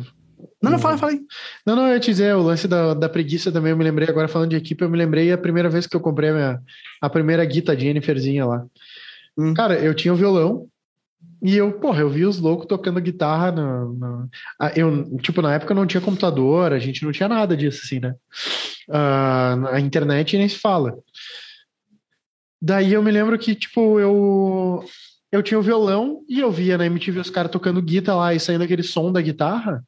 Não, 0.61 0.71
não, 0.71 0.79
fala, 0.79 0.97
fala 0.97 1.11
aí. 1.11 1.21
Não, 1.65 1.75
não, 1.75 1.87
eu 1.87 1.93
ia 1.93 1.99
te 1.99 2.09
dizer, 2.09 2.35
o 2.35 2.41
lance 2.41 2.67
da, 2.67 2.95
da 2.95 3.07
preguiça 3.07 3.51
também, 3.51 3.71
eu 3.71 3.77
me 3.77 3.83
lembrei, 3.83 4.07
agora 4.09 4.27
falando 4.27 4.49
de 4.49 4.55
equipe, 4.55 4.83
eu 4.83 4.89
me 4.89 4.97
lembrei 4.97 5.31
a 5.31 5.37
primeira 5.37 5.69
vez 5.69 5.85
que 5.85 5.95
eu 5.95 5.99
comprei 5.99 6.29
a, 6.29 6.33
minha, 6.33 6.61
a 6.99 7.09
primeira 7.09 7.45
guita 7.45 7.77
Jenniferzinha 7.77 8.45
lá. 8.45 8.65
Hum. 9.37 9.53
Cara, 9.53 9.79
eu 9.79 9.93
tinha 9.93 10.11
o 10.11 10.15
um 10.15 10.19
violão, 10.19 10.67
e 11.43 11.57
eu, 11.57 11.71
porra, 11.73 12.01
eu 12.01 12.09
vi 12.09 12.25
os 12.25 12.39
loucos 12.39 12.67
tocando 12.67 13.01
guitarra 13.01 13.51
no, 13.51 13.93
no, 13.93 14.29
eu, 14.75 15.17
tipo, 15.19 15.41
na 15.41 15.55
época 15.55 15.73
não 15.73 15.87
tinha 15.87 16.01
computador, 16.01 16.71
a 16.71 16.79
gente 16.79 17.03
não 17.03 17.11
tinha 17.11 17.27
nada 17.27 17.57
disso, 17.57 17.81
assim, 17.83 17.99
né? 17.99 18.13
Uh, 18.87 19.67
a 19.71 19.79
internet 19.79 20.37
nem 20.37 20.47
se 20.47 20.59
fala. 20.59 20.95
Daí 22.61 22.93
eu 22.93 23.01
me 23.01 23.11
lembro 23.11 23.37
que, 23.39 23.55
tipo, 23.55 23.99
eu 23.99 24.83
eu 25.31 25.41
tinha 25.41 25.57
o 25.57 25.63
violão 25.63 26.23
e 26.27 26.39
eu 26.41 26.51
via 26.51 26.77
na 26.77 26.85
MTV 26.85 27.21
os 27.21 27.29
caras 27.29 27.51
tocando 27.51 27.81
guitarra 27.81 28.17
lá 28.17 28.33
e 28.33 28.39
saindo 28.39 28.63
aquele 28.63 28.83
som 28.83 29.11
da 29.11 29.21
guitarra. 29.21 29.81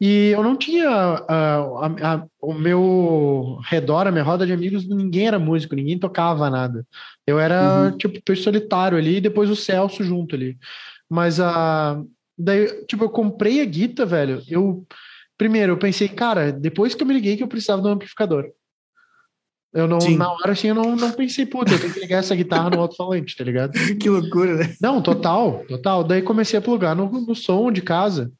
E 0.00 0.28
eu 0.28 0.44
não 0.44 0.56
tinha 0.56 0.88
uh, 0.88 1.78
a, 1.78 2.14
a, 2.14 2.26
o 2.40 2.54
meu 2.54 3.58
redor, 3.64 4.06
a 4.06 4.12
minha 4.12 4.22
roda 4.22 4.46
de 4.46 4.52
amigos, 4.52 4.88
ninguém 4.88 5.26
era 5.26 5.40
músico, 5.40 5.74
ninguém 5.74 5.98
tocava 5.98 6.48
nada. 6.48 6.86
Eu 7.26 7.40
era, 7.40 7.90
uhum. 7.90 7.98
tipo, 7.98 8.36
solitário 8.36 8.96
ali 8.96 9.16
e 9.16 9.20
depois 9.20 9.50
o 9.50 9.56
Celso 9.56 10.04
junto 10.04 10.36
ali. 10.36 10.56
Mas 11.10 11.40
a. 11.40 11.98
Uh, 11.98 12.08
daí, 12.38 12.84
tipo, 12.86 13.04
eu 13.04 13.10
comprei 13.10 13.60
a 13.60 13.64
guitarra, 13.64 14.08
velho. 14.08 14.42
Eu. 14.48 14.86
Primeiro, 15.36 15.72
eu 15.72 15.78
pensei, 15.78 16.08
cara, 16.08 16.52
depois 16.52 16.94
que 16.94 17.02
eu 17.02 17.06
me 17.06 17.14
liguei 17.14 17.36
que 17.36 17.42
eu 17.42 17.48
precisava 17.48 17.82
de 17.82 17.88
um 17.88 17.92
amplificador. 17.92 18.44
Eu 19.78 19.86
não, 19.86 20.00
Sim. 20.00 20.16
na 20.16 20.32
hora 20.32 20.50
assim, 20.50 20.68
eu 20.68 20.74
não, 20.74 20.96
não 20.96 21.12
pensei, 21.12 21.46
puta, 21.46 21.72
eu 21.72 21.80
tenho 21.80 21.92
que 21.92 22.00
ligar 22.00 22.18
essa 22.18 22.34
guitarra 22.34 22.68
no 22.68 22.80
alto-falante, 22.80 23.36
tá 23.36 23.44
ligado? 23.44 23.72
que 24.00 24.10
loucura, 24.10 24.56
né? 24.56 24.74
Não, 24.80 25.00
total, 25.00 25.64
total. 25.68 26.02
Daí 26.02 26.20
comecei 26.20 26.58
a 26.58 26.62
plugar 26.62 26.96
no, 26.96 27.08
no 27.08 27.34
som 27.34 27.70
de 27.70 27.80
casa. 27.80 28.32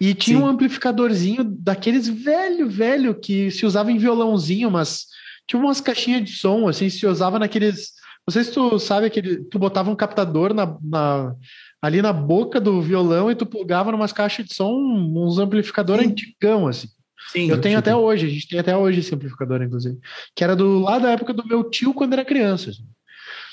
E 0.00 0.14
tinha 0.14 0.38
Sim. 0.38 0.44
um 0.44 0.46
amplificadorzinho 0.46 1.42
daqueles 1.42 2.06
velho, 2.06 2.70
velho, 2.70 3.16
que 3.16 3.50
se 3.50 3.66
usava 3.66 3.90
em 3.90 3.98
violãozinho, 3.98 4.70
mas 4.70 5.06
tinha 5.44 5.60
umas 5.60 5.80
caixinhas 5.80 6.24
de 6.24 6.36
som, 6.36 6.68
assim, 6.68 6.88
se 6.88 7.04
usava 7.04 7.36
naqueles. 7.36 7.90
Não 8.24 8.32
sei 8.32 8.44
se 8.44 8.52
tu 8.52 8.78
sabe 8.78 9.06
aquele. 9.06 9.38
Tu 9.44 9.58
botava 9.58 9.90
um 9.90 9.96
captador 9.96 10.54
na, 10.54 10.76
na 10.80 11.34
ali 11.82 12.00
na 12.00 12.12
boca 12.12 12.60
do 12.60 12.80
violão 12.80 13.28
e 13.28 13.34
tu 13.34 13.44
plugava 13.44 13.90
numas 13.90 14.12
caixas 14.12 14.46
de 14.46 14.54
som, 14.54 14.72
uns 14.72 15.38
amplificador 15.40 15.98
Sim. 15.98 16.06
antigão, 16.06 16.68
assim. 16.68 16.88
Sim, 17.28 17.48
eu 17.48 17.60
tenho 17.60 17.78
até 17.78 17.94
hoje, 17.94 18.26
a 18.26 18.28
gente 18.28 18.48
tem 18.48 18.58
até 18.58 18.76
hoje 18.76 19.00
esse 19.00 19.14
amplificador, 19.14 19.62
inclusive. 19.62 19.98
Que 20.34 20.42
era 20.42 20.56
do 20.56 20.80
lá 20.80 20.98
da 20.98 21.10
época 21.10 21.32
do 21.32 21.46
meu 21.46 21.68
tio 21.70 21.94
quando 21.94 22.12
era 22.12 22.24
criança. 22.24 22.70
Assim. 22.70 22.84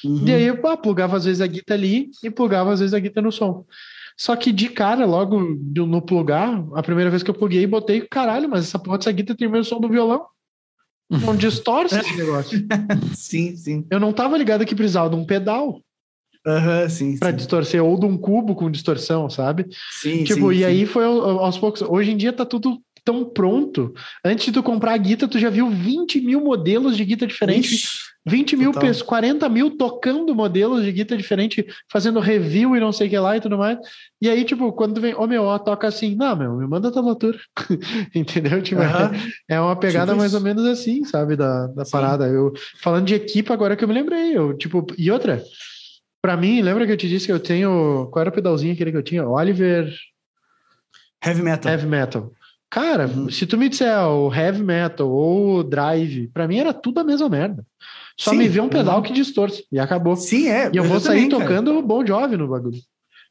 Uhum. 0.04 0.28
E 0.28 0.34
aí 0.34 0.44
eu 0.44 0.58
pá, 0.58 0.78
plugava 0.78 1.18
às 1.18 1.26
vezes 1.26 1.42
a 1.42 1.48
guitarra 1.48 1.80
ali 1.80 2.10
e 2.24 2.30
plugava 2.30 2.72
às 2.74 2.80
vezes 2.80 2.94
a 2.94 3.00
guitarra 3.00 3.26
no 3.26 3.32
som. 3.32 3.66
Só 4.18 4.36
que 4.36 4.52
de 4.52 4.70
cara, 4.70 5.06
logo 5.06 5.40
no 5.40 6.02
plugar, 6.02 6.66
a 6.74 6.82
primeira 6.82 7.10
vez 7.10 7.22
que 7.22 7.30
eu 7.30 7.36
pluguei, 7.36 7.68
botei, 7.68 8.02
caralho, 8.02 8.50
mas 8.50 8.66
essa 8.66 8.80
porra 8.80 8.98
dessa 8.98 9.12
guitarra 9.12 9.38
tem 9.38 9.48
o 9.48 9.52
mesmo 9.52 9.66
som 9.66 9.80
do 9.80 9.90
violão. 9.90 10.26
Não 11.10 11.36
distorce 11.38 12.00
esse 12.00 12.16
negócio. 12.16 12.60
sim, 13.16 13.56
sim. 13.56 13.86
Eu 13.92 14.00
não 14.00 14.12
tava 14.12 14.38
ligado 14.38 14.66
que 14.66 14.76
precisava 14.76 15.10
de 15.10 15.16
um 15.16 15.26
pedal. 15.26 15.82
Uhum, 16.46 16.90
sim, 16.90 17.18
para 17.18 17.32
distorcer, 17.32 17.84
ou 17.84 18.00
de 18.00 18.06
um 18.06 18.18
cubo 18.18 18.56
com 18.56 18.72
distorção, 18.72 19.30
sabe? 19.30 19.68
Sim, 20.02 20.24
tipo, 20.24 20.50
sim, 20.50 20.56
e 20.56 20.60
sim. 20.60 20.64
aí 20.64 20.86
foi 20.86 21.04
aos 21.04 21.58
poucos. 21.58 21.82
Hoje 21.82 22.12
em 22.12 22.18
dia 22.18 22.32
tá 22.32 22.46
tudo 22.46 22.82
tão 23.08 23.24
pronto. 23.24 23.94
Antes 24.22 24.48
de 24.48 24.52
tu 24.52 24.62
comprar 24.62 24.92
a 24.92 24.98
guita, 24.98 25.30
tu 25.30 25.40
já 25.40 25.50
viu 25.50 25.70
20 25.70 26.20
mil 26.20 26.42
modelos 26.42 26.98
de 26.98 27.06
guita 27.06 27.26
diferentes. 27.26 27.72
Ixi, 27.72 27.88
20 28.26 28.58
mil 28.58 28.74
pessoas, 28.74 29.02
40 29.02 29.48
mil 29.48 29.78
tocando 29.78 30.36
modelos 30.36 30.84
de 30.84 30.92
guita 30.92 31.16
diferente, 31.16 31.66
fazendo 31.90 32.20
review 32.20 32.76
e 32.76 32.82
não 32.82 32.92
sei 32.92 33.08
o 33.08 33.10
que 33.10 33.18
lá 33.18 33.38
e 33.38 33.40
tudo 33.40 33.58
mais. 33.58 33.78
E 34.22 34.30
aí, 34.30 34.44
tipo, 34.44 34.74
quando 34.74 34.96
tu 34.96 35.00
vem, 35.00 35.14
ô 35.14 35.22
oh, 35.22 35.28
meu, 35.28 35.44
ó, 35.44 35.58
toca 35.58 35.88
assim, 35.88 36.16
não, 36.16 36.36
meu, 36.36 36.58
me 36.58 36.68
manda 36.68 36.90
a 36.90 36.92
tablatura. 36.92 37.40
Entendeu? 38.14 38.62
Tipo, 38.62 38.82
é 39.48 39.62
uma 39.62 39.78
pegada 39.78 40.12
tipo 40.12 40.20
mais 40.20 40.34
ou 40.34 40.42
menos 40.42 40.66
assim, 40.66 41.06
sabe, 41.06 41.38
da, 41.38 41.68
da 41.68 41.86
parada. 41.86 42.28
Eu, 42.28 42.52
falando 42.82 43.06
de 43.06 43.16
equipe, 43.16 43.54
agora 43.54 43.78
que 43.78 43.86
eu 43.86 43.88
me 43.88 43.94
lembrei, 43.94 44.38
eu, 44.38 44.54
tipo, 44.58 44.86
e 44.98 45.10
outra, 45.10 45.42
para 46.22 46.36
mim, 46.36 46.62
lembra 46.62 46.86
que 46.86 46.92
eu 46.92 46.98
te 46.98 47.08
disse 47.08 47.26
que 47.26 47.32
eu 47.32 47.40
tenho, 47.40 48.10
qual 48.12 48.20
era 48.20 48.30
o 48.30 48.34
pedalzinho 48.34 48.74
aquele 48.74 48.92
que 48.92 48.98
eu 48.98 49.04
tinha? 49.04 49.26
Oliver... 49.26 49.90
Heavy 51.26 51.42
Metal. 51.42 51.72
Heavy 51.72 51.88
Metal. 51.88 52.32
Cara, 52.70 53.08
uhum. 53.08 53.30
se 53.30 53.46
tu 53.46 53.58
me 53.58 53.70
disser 53.70 53.98
o 54.08 54.34
heavy 54.34 54.62
metal 54.62 55.10
ou 55.10 55.60
o 55.60 55.64
drive, 55.64 56.28
para 56.28 56.48
mim 56.48 56.58
era 56.58 56.74
tudo 56.74 57.00
a 57.00 57.04
mesma 57.04 57.30
merda. 57.30 57.66
Só 58.20 58.32
Sim, 58.32 58.38
me 58.38 58.48
vê 58.48 58.60
um 58.60 58.68
pedal 58.68 58.98
uhum. 58.98 59.04
que 59.04 59.14
distorce 59.14 59.64
e 59.72 59.80
acabou. 59.80 60.16
Sim, 60.16 60.50
é. 60.50 60.70
E 60.74 60.78
eu 60.78 60.84
vou 60.84 61.00
sair 61.00 61.30
tocando 61.30 61.72
cara. 61.72 61.86
Bon 61.86 62.06
Jovi 62.06 62.36
no 62.36 62.48
bagulho. 62.48 62.80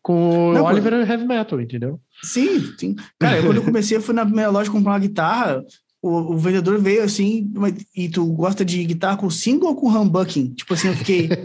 Com 0.01 0.55
o 0.55 0.63
Oliver 0.63 0.93
mas... 0.93 1.11
Heavy 1.11 1.27
Metal, 1.27 1.61
entendeu? 1.61 2.01
Sim, 2.23 2.73
sim. 2.79 2.95
Cara, 3.19 3.43
quando 3.43 3.57
eu 3.57 3.65
comecei, 3.65 3.97
eu 3.97 4.03
fui 4.03 4.15
na 4.15 4.25
minha 4.25 4.49
loja 4.49 4.71
comprar 4.71 4.93
uma 4.93 4.99
guitarra, 5.01 5.65
o, 6.01 6.35
o, 6.35 6.39
vendedor 6.39 6.79
veio 6.79 7.03
assim, 7.03 7.53
e 7.95 8.09
tu 8.09 8.25
gosta 8.27 8.65
de 8.65 8.85
guitarra 8.85 9.17
com 9.17 9.29
single 9.29 9.71
ou 9.71 9.77
com 9.77 9.89
humbucking? 9.89 10.55
Tipo 10.55 10.75
assim, 10.75 10.89
eu 10.89 10.95
fiquei... 10.95 11.29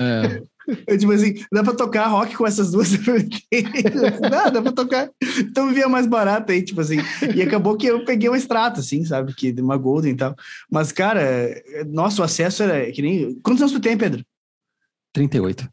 é. 0.00 0.33
Eu, 0.86 0.98
tipo 0.98 1.12
assim, 1.12 1.34
dá 1.52 1.62
pra 1.62 1.74
tocar 1.74 2.06
rock 2.06 2.36
com 2.36 2.46
essas 2.46 2.70
duas? 2.70 2.90
dá, 4.30 4.50
dá 4.50 4.62
pra 4.62 4.72
tocar. 4.72 5.10
Então 5.38 5.72
via 5.72 5.88
mais 5.88 6.06
barato 6.06 6.52
aí, 6.52 6.62
tipo 6.62 6.80
assim. 6.80 6.98
E 7.34 7.42
acabou 7.42 7.76
que 7.76 7.86
eu 7.86 8.04
peguei 8.04 8.28
uma 8.28 8.38
extrato, 8.38 8.80
assim, 8.80 9.04
sabe? 9.04 9.34
Que 9.34 9.54
uma 9.60 9.76
Golden 9.76 10.12
e 10.12 10.16
tal. 10.16 10.34
Mas, 10.70 10.92
cara, 10.92 11.22
nosso 11.86 12.22
acesso 12.22 12.62
era 12.62 12.90
que 12.92 13.02
nem. 13.02 13.34
Quantos 13.42 13.62
anos 13.62 13.72
tu 13.72 13.80
tem, 13.80 13.96
Pedro? 13.96 14.24
38. 15.12 15.68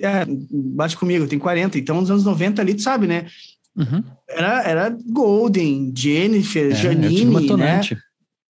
É, 0.00 0.24
bate 0.50 0.96
comigo, 0.96 1.26
tem 1.26 1.38
40. 1.38 1.78
Então, 1.78 2.00
nos 2.00 2.10
anos 2.10 2.24
90 2.24 2.62
ali, 2.62 2.74
tu 2.74 2.82
sabe, 2.82 3.06
né? 3.06 3.26
Uhum. 3.76 4.02
Era, 4.28 4.62
era 4.62 4.96
Golden, 5.06 5.92
Jennifer, 5.94 6.72
é, 6.72 6.74
Janine, 6.74 7.56
né? 7.56 7.80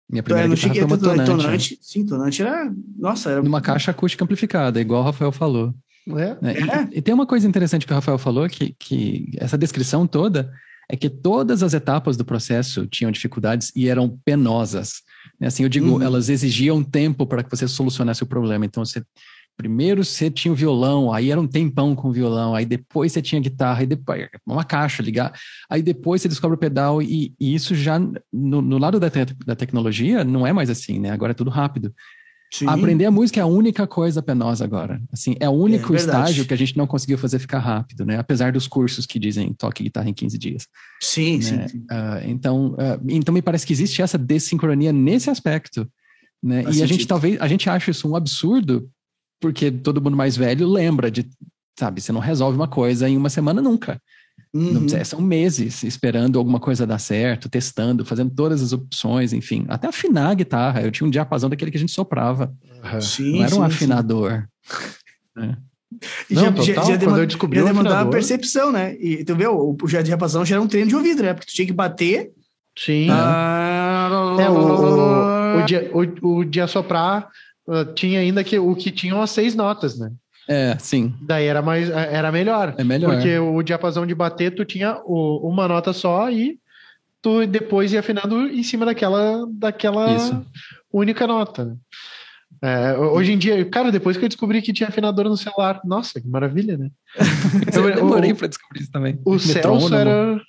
Minha 0.09 0.23
primeira 0.23 0.49
guitarra 0.49 0.75
foi 0.75 0.85
uma 0.85 0.99
tonante. 0.99 1.27
tonante. 1.27 1.79
Sim, 1.83 2.07
tonante 2.07 2.43
era... 2.43 2.73
Nossa, 2.99 3.31
era... 3.31 3.43
Numa 3.43 3.61
caixa 3.61 3.91
acústica 3.91 4.25
amplificada, 4.25 4.81
igual 4.81 5.03
o 5.03 5.05
Rafael 5.05 5.33
falou. 5.33 5.75
É? 6.09 6.37
é. 6.49 6.93
E, 6.93 6.99
e, 6.99 7.03
tem 7.03 7.13
uma 7.13 7.27
coisa 7.27 7.49
interessante 7.49 7.85
que 7.85 7.93
o 7.93 7.97
Rafael 7.97 8.19
falou, 8.19 8.49
que, 8.49 8.77
que 8.79 9.29
essa 9.39 9.59
descrição 9.59 10.07
toda 10.07 10.53
é 10.89 10.97
que 10.97 11.11
todas 11.11 11.63
as 11.63 11.75
etapas 11.75 12.17
do 12.17 12.25
processo 12.25 12.87
tinham 12.87 13.11
dificuldades 13.11 13.73
e 13.75 13.89
eram 13.89 14.17
penosas. 14.25 15.03
Assim, 15.43 15.65
eu 15.65 15.69
digo, 15.69 15.97
uhum. 15.97 16.03
elas 16.03 16.29
exigiam 16.29 16.83
tempo 16.83 17.27
para 17.27 17.43
que 17.43 17.51
você 17.51 17.67
solucionasse 17.67 18.23
o 18.23 18.27
problema. 18.27 18.65
Então, 18.65 18.85
você 18.85 19.03
Primeiro 19.57 20.05
você 20.05 20.31
tinha 20.31 20.53
o 20.53 20.57
violão, 20.57 21.13
aí 21.13 21.31
era 21.31 21.41
um 21.41 21.47
tempão 21.47 21.95
com 21.95 22.09
o 22.09 22.13
violão, 22.13 22.55
aí 22.55 22.67
depois 22.67 23.13
você 23.13 23.23
tinha 23.23 23.41
guitarra, 23.41 23.81
aí 23.81 23.87
depois 23.87 24.29
uma 24.47 24.65
caixa 24.65 25.03
ligar, 25.03 25.33
aí 25.69 25.83
depois 25.83 26.21
você 26.21 26.29
descobre 26.29 26.57
o 26.57 26.61
pedal 26.61 27.01
e, 27.01 27.35
e 27.41 27.55
isso 27.55 27.75
já 27.75 27.99
no, 27.99 28.61
no 28.61 28.79
lado 28.79 29.01
da, 29.01 29.09
te, 29.09 29.25
da 29.47 29.57
tecnologia 29.57 30.25
não 30.25 30.47
é 30.47 30.53
mais 30.53 30.69
assim, 30.69 30.99
né? 31.01 31.11
Agora 31.11 31.31
é 31.31 31.35
tudo 31.35 31.51
rápido. 31.51 31.95
Sim. 32.53 32.67
Aprender 32.69 33.07
a 33.07 33.11
música 33.11 33.41
é 33.41 33.43
a 33.43 33.47
única 33.47 33.87
coisa 33.87 34.23
penosa 34.23 34.65
agora. 34.65 35.01
Assim, 35.13 35.35
é 35.41 35.49
o 35.49 35.53
único 35.53 35.95
é 35.95 35.97
estágio 35.97 36.45
que 36.45 36.55
a 36.55 36.57
gente 36.57 36.77
não 36.77 36.87
conseguiu 36.87 37.19
fazer 37.19 37.39
ficar 37.39 37.59
rápido, 37.59 38.07
né? 38.07 38.19
Apesar 38.19 38.53
dos 38.53 38.69
cursos 38.69 39.05
que 39.05 39.19
dizem 39.19 39.53
toque 39.53 39.83
guitarra 39.83 40.09
em 40.09 40.15
15 40.15 40.39
dias. 40.39 40.69
Sim, 41.01 41.39
né? 41.39 41.69
sim. 41.69 41.79
Uh, 41.79 42.29
então, 42.29 42.69
uh, 42.75 43.03
então 43.09 43.35
me 43.35 43.43
parece 43.43 43.67
que 43.67 43.73
existe 43.73 44.01
essa 44.01 44.17
desincronia 44.17 44.93
nesse 44.93 45.29
aspecto. 45.29 45.91
Né? 46.43 46.61
e 46.61 46.65
sentido. 46.65 46.85
a 46.85 46.87
gente 46.87 47.07
talvez 47.07 47.41
a 47.41 47.49
gente 47.49 47.69
acha 47.69 47.91
isso 47.91 48.09
um 48.09 48.15
absurdo 48.15 48.89
porque 49.41 49.71
todo 49.71 50.01
mundo 50.01 50.17
mais 50.17 50.37
velho 50.37 50.69
lembra 50.69 51.11
de, 51.11 51.29
sabe, 51.79 52.01
você 52.01 52.13
não 52.13 52.21
resolve 52.21 52.57
uma 52.57 52.69
coisa 52.69 53.09
em 53.09 53.17
uma 53.17 53.31
semana 53.31 53.61
nunca. 53.61 54.01
Uhum. 54.55 54.87
São 55.05 55.21
meses 55.21 55.83
esperando 55.83 56.39
alguma 56.39 56.59
coisa 56.59 56.87
dar 56.87 56.99
certo, 56.99 57.49
testando, 57.49 58.05
fazendo 58.05 58.31
todas 58.35 58.63
as 58.63 58.73
opções, 58.73 59.33
enfim. 59.33 59.67
Até 59.69 59.87
afinar 59.89 60.31
a 60.31 60.35
guitarra. 60.35 60.83
Eu 60.83 60.91
tinha 60.91 61.07
um 61.07 61.11
diapasão 61.11 61.51
daquele 61.51 61.71
que 61.71 61.77
a 61.77 61.81
gente 61.81 61.93
soprava. 61.93 62.55
Uhum. 62.83 63.01
Sim, 63.01 63.39
não 63.39 63.45
era 63.45 63.57
um 63.57 63.63
afinador. 63.63 64.47
É. 65.39 65.57
E 66.31 66.35
não, 66.35 66.45
já, 66.45 66.53
total, 66.53 66.87
já, 66.87 66.93
já 66.93 66.99
quando 66.99 67.19
eu 67.19 67.27
descobri 67.27 67.59
já 67.61 67.67
demandava 67.67 68.09
a 68.09 68.13
percepção, 68.13 68.73
né? 68.73 68.97
E 68.99 69.25
tu 69.25 69.37
vê, 69.37 69.47
o, 69.47 69.77
o 69.81 70.03
diapasão 70.03 70.45
já 70.45 70.57
era 70.57 70.63
um 70.63 70.69
treino 70.69 70.89
de 70.89 70.97
ouvido, 70.97 71.23
né? 71.23 71.35
Porque 71.35 71.51
tu 71.51 71.55
tinha 71.55 71.67
que 71.67 71.73
bater. 71.73 72.33
Sim. 72.79 73.09
Ah, 73.11 74.37
é, 74.39 74.51
o, 74.51 74.55
o, 74.55 75.63
o, 75.63 75.65
dia, 75.65 75.91
o, 75.93 76.39
o 76.39 76.45
dia 76.45 76.67
soprar 76.67 77.29
tinha 77.95 78.21
ainda 78.21 78.45
que 78.45 78.59
o 78.59 78.75
que 78.75 78.91
tinham 78.91 79.21
as 79.21 79.31
seis 79.31 79.55
notas, 79.55 79.99
né? 79.99 80.11
É, 80.49 80.77
sim. 80.79 81.15
Daí 81.21 81.47
era 81.47 81.61
mais 81.61 81.91
era 81.91 82.31
melhor. 82.31 82.75
É 82.79 82.85
melhor. 82.85 83.15
Porque 83.15 83.39
o 83.39 83.63
diapasão 83.63 84.07
de 84.07 84.15
bater, 84.15 84.55
tu 84.55 84.65
tinha 84.65 85.01
o, 85.05 85.49
uma 85.49 85.67
nota 85.67 85.93
só 85.93 86.31
e 86.31 86.59
tu 87.21 87.45
depois 87.47 87.93
ia 87.93 88.01
afinando 88.01 88.47
em 88.49 88.63
cima 88.63 88.87
daquela, 88.87 89.45
daquela 89.51 90.15
Isso. 90.15 90.47
única 90.93 91.27
nota. 91.27 91.65
Né? 91.65 91.77
É, 92.63 92.97
hoje 92.97 93.33
em 93.33 93.39
dia, 93.39 93.65
cara, 93.67 93.91
depois 93.91 94.17
que 94.17 94.25
eu 94.25 94.29
descobri 94.29 94.63
que 94.63 94.73
tinha 94.73 94.89
afinador 94.89 95.25
no 95.27 95.37
celular, 95.37 95.81
nossa, 95.85 96.21
que 96.21 96.29
maravilha, 96.29 96.79
né? 96.79 96.89
eu 97.75 97.95
demorei 97.95 98.33
para 98.33 98.47
descobrir 98.47 98.83
isso 98.83 98.93
também. 98.93 99.19
O 99.25 99.39
Celso 99.39 99.95
era, 99.95 100.41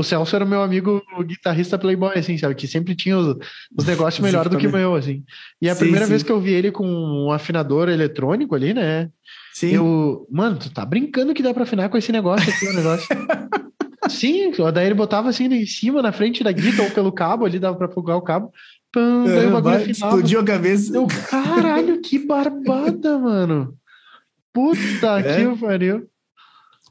o 0.00 0.02
Celso 0.02 0.34
era 0.34 0.44
meu 0.44 0.62
amigo 0.62 1.02
guitarrista 1.24 1.78
playboy, 1.78 2.18
assim, 2.18 2.36
sabe? 2.36 2.54
Que 2.54 2.66
sempre 2.66 2.94
tinha 2.94 3.16
os, 3.16 3.36
os 3.76 3.84
negócios 3.84 4.22
melhor 4.22 4.48
do 4.48 4.56
que 4.56 4.66
o 4.66 4.72
meu, 4.72 4.94
assim. 4.94 5.22
E 5.60 5.68
a 5.68 5.74
sim, 5.74 5.80
primeira 5.80 6.06
sim. 6.06 6.10
vez 6.10 6.22
que 6.22 6.32
eu 6.32 6.40
vi 6.40 6.52
ele 6.52 6.72
com 6.72 6.86
um 6.86 7.30
afinador 7.30 7.88
eletrônico 7.88 8.54
ali, 8.54 8.74
né? 8.74 9.10
Sim. 9.52 9.74
Eu, 9.74 10.26
mano, 10.30 10.58
tu 10.58 10.70
tá 10.70 10.84
brincando 10.84 11.34
que 11.34 11.42
dá 11.42 11.52
pra 11.52 11.64
afinar 11.64 11.88
com 11.88 11.98
esse 11.98 12.10
negócio 12.10 12.50
aqui, 12.52 12.66
o 12.66 12.72
negócio. 12.72 13.06
sim, 14.08 14.52
daí 14.72 14.86
ele 14.86 14.94
botava 14.94 15.28
assim 15.28 15.44
em 15.44 15.66
cima, 15.66 16.02
na 16.02 16.12
frente 16.12 16.42
da 16.42 16.50
guitarra, 16.50 16.88
ou 16.88 16.94
pelo 16.94 17.12
cabo 17.12 17.44
ali, 17.44 17.58
dava 17.58 17.76
pra 17.76 17.88
plugar 17.88 18.16
o 18.16 18.22
cabo. 18.22 18.52
Pam, 18.92 19.24
daí 19.24 19.46
o 19.46 19.52
bagulho 19.52 19.76
afinava. 19.76 19.90
Explodiu 19.90 20.40
a 20.40 20.44
cabeça. 20.44 20.96
Eu, 20.96 21.06
caralho, 21.28 22.00
que 22.00 22.18
barbada, 22.18 23.18
mano. 23.18 23.74
Puta 24.52 25.20
é. 25.20 25.36
que 25.36 25.60
pariu. 25.60 26.08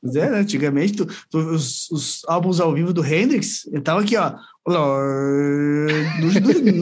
Pois 0.01 0.15
é, 0.15 0.29
né? 0.29 0.39
Antigamente, 0.39 0.93
tu, 0.93 1.05
tu, 1.29 1.37
os, 1.37 1.89
os, 1.91 2.21
álbuns 2.27 2.59
ao 2.59 2.73
vivo 2.73 2.93
do 2.93 3.05
Hendrix, 3.05 3.67
eu 3.71 3.81
tava 3.81 4.01
aqui, 4.01 4.15
ó, 4.15 4.33
no, 4.67 5.87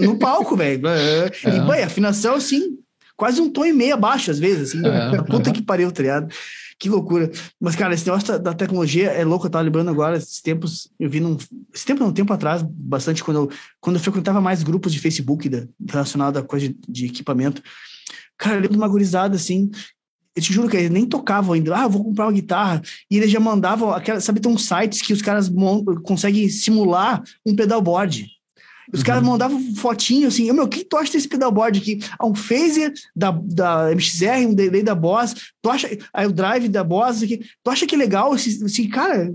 no 0.05 0.17
palco, 0.17 0.55
velho. 0.57 0.87
É. 0.87 1.31
E, 1.45 1.59
bem, 1.61 1.83
afinação, 1.83 2.35
assim, 2.35 2.77
quase 3.15 3.41
um 3.41 3.49
tom 3.49 3.65
e 3.65 3.73
meio 3.73 3.93
abaixo, 3.93 4.31
às 4.31 4.39
vezes, 4.39 4.69
assim. 4.69 4.85
É. 4.85 5.21
Puta 5.23 5.51
que 5.51 5.61
pariu, 5.61 5.91
triado. 5.91 6.27
Tá 6.27 6.35
que 6.79 6.89
loucura. 6.89 7.31
Mas, 7.59 7.75
cara, 7.75 7.93
esse 7.93 8.05
negócio 8.05 8.27
da, 8.27 8.37
da, 8.37 8.53
tecnologia 8.53 9.09
é 9.09 9.23
louco. 9.23 9.47
Eu 9.47 9.49
tava 9.49 9.63
lembrando 9.63 9.89
agora, 9.89 10.17
esses 10.17 10.41
tempos, 10.41 10.89
eu 10.99 11.09
vi 11.09 11.19
num. 11.19 11.37
Esse 11.73 11.85
tempo, 11.85 12.01
não, 12.01 12.09
um 12.09 12.13
tempo 12.13 12.31
atrás, 12.31 12.61
bastante, 12.61 13.23
quando 13.23 13.37
eu, 13.37 13.51
quando 13.79 13.95
eu 13.95 14.01
frequentava 14.01 14.39
mais 14.39 14.63
grupos 14.63 14.93
de 14.93 14.99
Facebook 14.99 15.49
da, 15.49 15.65
relacionado 15.89 16.37
a 16.37 16.43
coisa 16.43 16.67
de, 16.67 16.77
de 16.87 17.05
equipamento. 17.07 17.61
Cara, 18.37 18.55
eu 18.55 18.61
lembro 18.61 18.73
de 18.73 18.77
uma 18.77 18.87
gurizada, 18.87 19.35
assim, 19.35 19.71
eu 20.37 20.41
te 20.43 20.53
juro 20.53 20.69
que 20.69 20.77
eles 20.77 20.91
nem 20.91 21.03
tocavam 21.03 21.53
ainda. 21.53 21.75
Ah, 21.75 21.87
vou 21.87 22.03
comprar 22.03 22.25
uma 22.25 22.31
guitarra. 22.31 22.79
E 23.09 23.17
eles 23.17 23.31
já 23.31 23.39
mandavam 23.39 23.91
aquela, 23.91 24.21
sabe, 24.21 24.39
tem 24.39 24.51
uns 24.51 24.65
sites 24.65 25.01
que 25.01 25.11
os 25.11 25.21
caras 25.21 25.51
conseguem 26.03 26.47
simular 26.47 27.23
um 27.43 27.55
pedalboard. 27.55 28.27
Os 28.93 28.99
uhum. 28.99 29.05
caras 29.05 29.23
mandavam 29.23 29.59
fotinho 29.75 30.27
assim, 30.27 30.51
meu, 30.51 30.65
o 30.65 30.67
que 30.67 30.85
tu 30.85 30.95
acha 30.95 31.11
desse 31.11 31.27
pedalboard 31.27 31.79
aqui? 31.79 31.99
Ah, 32.19 32.27
um 32.27 32.35
phaser 32.35 32.93
da, 33.15 33.31
da 33.31 33.91
MXR, 33.91 34.47
um 34.47 34.53
delay 34.53 34.83
da 34.83 34.93
Boss, 34.93 35.33
tu 35.59 35.71
acha, 35.71 35.89
aí 36.13 36.27
o 36.27 36.31
drive 36.31 36.69
da 36.69 36.83
Boss 36.83 37.23
aqui, 37.23 37.43
tu 37.63 37.71
acha 37.71 37.87
que 37.87 37.95
é 37.95 37.97
legal? 37.97 38.31
Assim, 38.31 38.87
cara, 38.87 39.33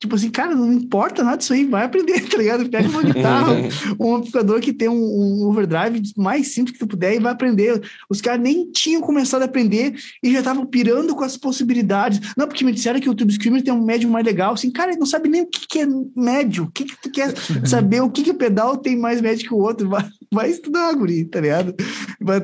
Tipo 0.00 0.14
assim, 0.14 0.30
cara, 0.30 0.54
não 0.54 0.72
importa 0.72 1.22
nada 1.22 1.36
disso 1.36 1.52
aí, 1.52 1.66
vai 1.66 1.84
aprender, 1.84 2.20
tá 2.26 2.38
ligado? 2.38 2.66
Pega 2.70 2.88
uma 2.88 3.02
guitarra, 3.02 3.54
um 4.00 4.14
amplificador 4.14 4.58
que 4.58 4.72
tem 4.72 4.88
um, 4.88 4.94
um, 4.94 5.46
overdrive 5.46 6.00
mais 6.16 6.54
simples 6.54 6.72
que 6.72 6.78
tu 6.78 6.86
puder 6.86 7.14
e 7.14 7.18
vai 7.18 7.30
aprender. 7.30 7.82
Os 8.08 8.22
caras 8.22 8.40
nem 8.40 8.72
tinham 8.72 9.02
começado 9.02 9.42
a 9.42 9.44
aprender 9.44 9.94
e 10.22 10.32
já 10.32 10.38
estavam 10.38 10.64
pirando 10.64 11.14
com 11.14 11.22
as 11.22 11.36
possibilidades. 11.36 12.32
Não, 12.34 12.48
porque 12.48 12.64
me 12.64 12.72
disseram 12.72 12.98
que 12.98 13.10
o 13.10 13.14
Tube 13.14 13.34
Screamer 13.34 13.62
tem 13.62 13.74
um 13.74 13.84
médio 13.84 14.08
mais 14.08 14.24
legal. 14.24 14.54
Assim, 14.54 14.70
cara, 14.70 14.96
não 14.96 15.04
sabe 15.04 15.28
nem 15.28 15.42
o 15.42 15.46
que, 15.46 15.68
que 15.68 15.80
é 15.80 15.86
médio. 16.16 16.64
O 16.64 16.70
que, 16.70 16.86
que 16.86 16.96
tu 17.02 17.10
quer 17.10 17.34
saber? 17.68 18.00
O 18.00 18.10
que, 18.10 18.22
que 18.22 18.30
o 18.30 18.38
pedal 18.38 18.78
tem 18.78 18.96
mais 18.96 19.20
médio 19.20 19.46
que 19.46 19.54
o 19.54 19.58
outro? 19.58 19.86
Vai, 19.86 20.08
vai 20.32 20.50
estudar, 20.50 20.94
guri, 20.94 21.26
tá 21.26 21.42
ligado? 21.42 21.74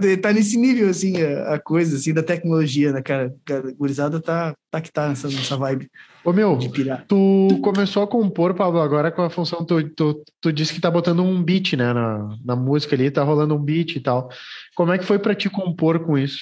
Ter, 0.02 0.18
tá 0.18 0.30
nesse 0.30 0.58
nível, 0.58 0.90
assim, 0.90 1.22
a, 1.22 1.54
a, 1.54 1.58
coisa, 1.58 1.96
assim, 1.96 2.12
da 2.12 2.22
tecnologia, 2.22 2.92
né, 2.92 3.00
cara? 3.00 3.34
A 3.48 3.72
gurizada 3.72 4.20
tá, 4.20 4.54
tá 4.70 4.78
que 4.78 4.92
tá 4.92 5.08
nessa, 5.08 5.28
nessa 5.28 5.56
vibe. 5.56 5.88
Ô 6.26 6.32
meu, 6.32 6.58
tu 7.06 7.60
começou 7.62 8.02
a 8.02 8.06
compor, 8.08 8.52
Pablo, 8.52 8.80
agora 8.80 9.12
com 9.12 9.22
a 9.22 9.30
função, 9.30 9.64
tu, 9.64 9.88
tu, 9.90 10.24
tu 10.40 10.52
disse 10.52 10.74
que 10.74 10.80
tá 10.80 10.90
botando 10.90 11.22
um 11.22 11.40
beat, 11.40 11.74
né, 11.74 11.92
na, 11.92 12.36
na 12.44 12.56
música 12.56 12.96
ali, 12.96 13.12
tá 13.12 13.22
rolando 13.22 13.54
um 13.54 13.62
beat 13.62 13.94
e 13.94 14.00
tal. 14.00 14.28
Como 14.74 14.90
é 14.90 14.98
que 14.98 15.04
foi 15.04 15.20
para 15.20 15.36
te 15.36 15.48
compor 15.48 16.04
com 16.04 16.18
isso? 16.18 16.40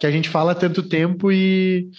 Que 0.00 0.06
a 0.06 0.10
gente 0.10 0.30
fala 0.30 0.52
há 0.52 0.54
tanto 0.54 0.82
tempo 0.82 1.30
e, 1.30 1.90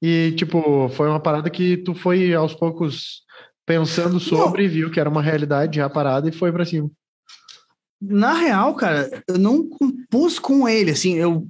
e, 0.00 0.32
tipo, 0.36 0.88
foi 0.90 1.08
uma 1.08 1.18
parada 1.18 1.50
que 1.50 1.78
tu 1.78 1.94
foi 1.94 2.32
aos 2.32 2.54
poucos 2.54 3.24
pensando 3.66 4.20
sobre, 4.20 4.68
não. 4.68 4.72
viu 4.72 4.88
que 4.88 5.00
era 5.00 5.10
uma 5.10 5.22
realidade 5.22 5.78
já 5.78 5.90
parada 5.90 6.28
e 6.28 6.32
foi 6.32 6.52
para 6.52 6.64
cima. 6.64 6.88
Na 8.00 8.34
real, 8.34 8.76
cara, 8.76 9.10
eu 9.26 9.36
não 9.36 9.68
compus 9.68 10.38
com 10.38 10.68
ele, 10.68 10.92
assim, 10.92 11.14
eu, 11.16 11.44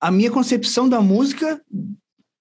a 0.00 0.10
minha 0.10 0.30
concepção 0.30 0.88
da 0.88 1.02
música 1.02 1.60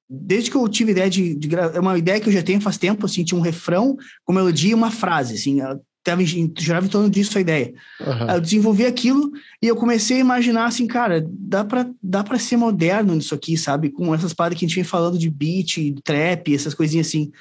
desde 0.10 0.52
que 0.52 0.57
eu 0.57 0.68
tive 0.68 0.91
ideia 0.91 1.10
de, 1.10 1.36
de 1.36 1.56
é 1.56 1.80
uma 1.80 1.98
ideia 1.98 2.19
que 2.19 2.30
eu 2.30 2.34
já 2.34 2.44
tenho 2.44 2.61
faz 2.61 2.77
tempo, 2.77 3.06
assim, 3.06 3.23
tinha 3.23 3.38
um 3.38 3.44
refrão 3.44 3.98
com 4.23 4.34
melodia 4.34 4.72
e 4.72 4.76
uma 4.76 4.91
frase, 4.91 5.36
assim, 5.36 5.60
tava, 6.03 6.23
girava 6.23 6.86
em 6.86 6.90
torno 6.90 7.10
disso 7.10 7.38
a 7.38 7.41
ideia. 7.41 7.73
Uhum. 7.99 8.30
Eu 8.30 8.41
desenvolvi 8.41 8.86
aquilo 8.86 9.32
e 9.61 9.68
eu 9.68 9.76
comecei 9.76 10.18
a 10.18 10.22
imaginar 10.22 10.68
assim, 10.68 10.86
cara, 10.86 11.26
dá 11.27 11.65
pra, 11.65 11.90
dá 12.02 12.23
pra 12.23 12.38
ser 12.38 12.57
moderno 12.57 13.15
nisso 13.15 13.34
aqui, 13.34 13.57
sabe? 13.57 13.90
Com 13.90 14.14
essas 14.14 14.32
paradas 14.32 14.60
que 14.60 14.65
a 14.65 14.68
gente 14.68 14.76
vem 14.76 14.84
falando 14.84 15.18
de 15.18 15.30
beat, 15.30 15.95
trap, 16.03 16.53
essas 16.53 16.76
coisinhas 16.76 17.07
assim. 17.07 17.32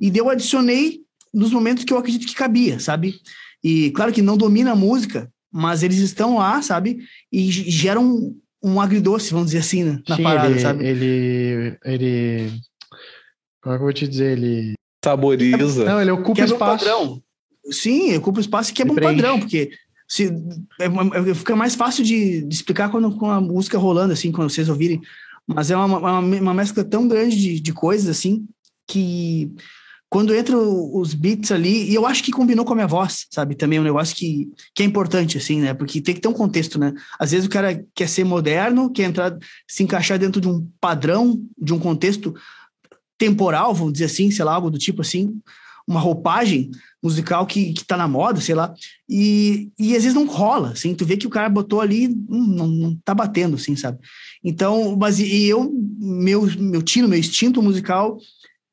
E 0.00 0.10
eu 0.16 0.30
adicionei 0.30 1.02
nos 1.32 1.52
momentos 1.52 1.84
que 1.84 1.92
eu 1.92 1.98
acredito 1.98 2.26
que 2.26 2.34
cabia, 2.34 2.80
sabe? 2.80 3.20
E 3.62 3.90
claro 3.90 4.12
que 4.12 4.22
não 4.22 4.36
domina 4.36 4.72
a 4.72 4.76
música, 4.76 5.30
mas 5.52 5.82
eles 5.82 5.98
estão 5.98 6.38
lá, 6.38 6.62
sabe? 6.62 7.00
E 7.30 7.50
geram 7.50 8.34
um 8.66 8.80
agridoce, 8.80 9.30
vamos 9.30 9.46
dizer 9.48 9.58
assim, 9.58 9.84
né? 9.84 10.02
na 10.08 10.16
Sim, 10.16 10.22
parada, 10.24 10.50
ele, 10.50 10.60
sabe? 10.60 10.84
Ele, 10.84 11.78
ele, 11.84 12.60
como 13.62 13.74
é 13.74 13.78
que 13.78 13.82
eu 13.82 13.86
vou 13.86 13.92
te 13.92 14.08
dizer? 14.08 14.36
Ele 14.36 14.74
saboriza. 15.04 15.84
Não, 15.84 16.00
ele 16.02 16.10
ocupa 16.10 16.34
quebra 16.34 16.52
espaço. 16.52 16.84
Um 16.84 16.88
padrão. 16.88 17.22
Sim, 17.70 18.16
ocupa 18.16 18.40
espaço 18.40 18.72
e 18.72 18.74
quebra 18.74 18.92
um 18.92 18.96
padrão, 18.96 19.38
porque 19.38 19.70
se, 20.08 20.32
é, 20.80 20.86
é, 20.86 21.34
fica 21.34 21.54
mais 21.54 21.76
fácil 21.76 22.02
de, 22.02 22.42
de 22.42 22.54
explicar 22.54 22.90
quando 22.90 23.16
com 23.16 23.30
a 23.30 23.40
música 23.40 23.78
rolando, 23.78 24.12
assim, 24.12 24.32
quando 24.32 24.50
vocês 24.50 24.68
ouvirem. 24.68 25.00
Mas 25.46 25.70
é 25.70 25.76
uma, 25.76 25.98
uma, 25.98 26.18
uma 26.18 26.54
mescla 26.54 26.82
tão 26.82 27.06
grande 27.06 27.36
de, 27.36 27.60
de 27.60 27.72
coisas, 27.72 28.08
assim, 28.08 28.44
que 28.84 29.52
quando 30.08 30.34
entra 30.34 30.56
os 30.56 31.14
beats 31.14 31.50
ali, 31.50 31.90
e 31.90 31.94
eu 31.94 32.06
acho 32.06 32.22
que 32.22 32.30
combinou 32.30 32.64
com 32.64 32.72
a 32.72 32.76
minha 32.76 32.86
voz, 32.86 33.26
sabe? 33.30 33.56
Também 33.56 33.78
é 33.78 33.80
um 33.80 33.84
negócio 33.84 34.14
que, 34.14 34.48
que 34.74 34.82
é 34.82 34.86
importante, 34.86 35.36
assim, 35.36 35.60
né? 35.60 35.74
Porque 35.74 36.00
tem 36.00 36.14
que 36.14 36.20
ter 36.20 36.28
um 36.28 36.32
contexto, 36.32 36.78
né? 36.78 36.94
Às 37.18 37.32
vezes 37.32 37.46
o 37.46 37.50
cara 37.50 37.84
quer 37.94 38.08
ser 38.08 38.24
moderno, 38.24 38.90
quer 38.90 39.04
entrar, 39.04 39.36
se 39.66 39.82
encaixar 39.82 40.18
dentro 40.18 40.40
de 40.40 40.48
um 40.48 40.66
padrão, 40.80 41.42
de 41.58 41.74
um 41.74 41.78
contexto 41.78 42.34
temporal, 43.18 43.74
vamos 43.74 43.94
dizer 43.94 44.04
assim, 44.04 44.30
sei 44.30 44.44
lá, 44.44 44.54
algo 44.54 44.70
do 44.70 44.78
tipo 44.78 45.00
assim, 45.00 45.40
uma 45.86 46.00
roupagem 46.00 46.70
musical 47.02 47.46
que, 47.46 47.72
que 47.72 47.84
tá 47.84 47.96
na 47.96 48.08
moda, 48.08 48.40
sei 48.40 48.54
lá, 48.54 48.74
e, 49.08 49.70
e 49.78 49.96
às 49.96 50.02
vezes 50.02 50.14
não 50.14 50.26
rola, 50.26 50.70
assim, 50.70 50.94
tu 50.94 51.04
vê 51.04 51.16
que 51.16 51.26
o 51.26 51.30
cara 51.30 51.48
botou 51.48 51.80
ali, 51.80 52.08
hum, 52.08 52.46
não, 52.46 52.66
não 52.66 52.96
tá 53.04 53.14
batendo, 53.14 53.56
assim, 53.56 53.76
sabe? 53.76 53.98
Então, 54.42 54.96
mas 54.96 55.18
e 55.18 55.44
eu, 55.46 55.72
meu, 55.98 56.46
meu 56.58 56.82
tino, 56.82 57.08
meu 57.08 57.18
instinto 57.18 57.62
musical 57.62 58.18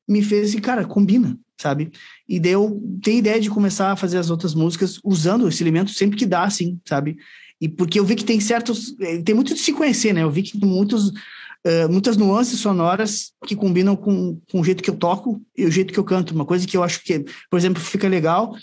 me 0.08 0.22
fez 0.22 0.50
assim, 0.50 0.60
cara, 0.60 0.84
combina, 0.84 1.38
sabe? 1.60 1.90
E 2.28 2.38
daí 2.38 2.52
eu 2.52 2.80
tenho 3.02 3.18
ideia 3.18 3.40
de 3.40 3.50
começar 3.50 3.92
a 3.92 3.96
fazer 3.96 4.18
as 4.18 4.30
outras 4.30 4.54
músicas 4.54 4.98
usando 5.02 5.48
esse 5.48 5.62
elemento 5.62 5.90
sempre 5.90 6.16
que 6.16 6.26
dá, 6.26 6.44
assim, 6.44 6.78
sabe? 6.86 7.16
E 7.60 7.68
porque 7.68 7.98
eu 7.98 8.04
vi 8.04 8.14
que 8.14 8.24
tem 8.24 8.40
certos. 8.40 8.94
Eh, 9.00 9.22
tem 9.22 9.34
muito 9.34 9.54
de 9.54 9.60
se 9.60 9.72
conhecer, 9.72 10.12
né? 10.12 10.22
Eu 10.22 10.30
vi 10.30 10.42
que 10.42 10.58
muitos, 10.58 11.08
uh, 11.08 11.88
muitas 11.90 12.16
nuances 12.16 12.60
sonoras 12.60 13.32
que 13.46 13.56
combinam 13.56 13.96
com, 13.96 14.40
com 14.50 14.60
o 14.60 14.64
jeito 14.64 14.82
que 14.82 14.90
eu 14.90 14.96
toco 14.96 15.40
e 15.56 15.64
o 15.64 15.70
jeito 15.70 15.92
que 15.92 15.98
eu 15.98 16.04
canto. 16.04 16.34
Uma 16.34 16.44
coisa 16.44 16.66
que 16.66 16.76
eu 16.76 16.82
acho 16.82 17.02
que, 17.02 17.24
por 17.48 17.58
exemplo, 17.58 17.82
fica 17.82 18.08
legal 18.08 18.54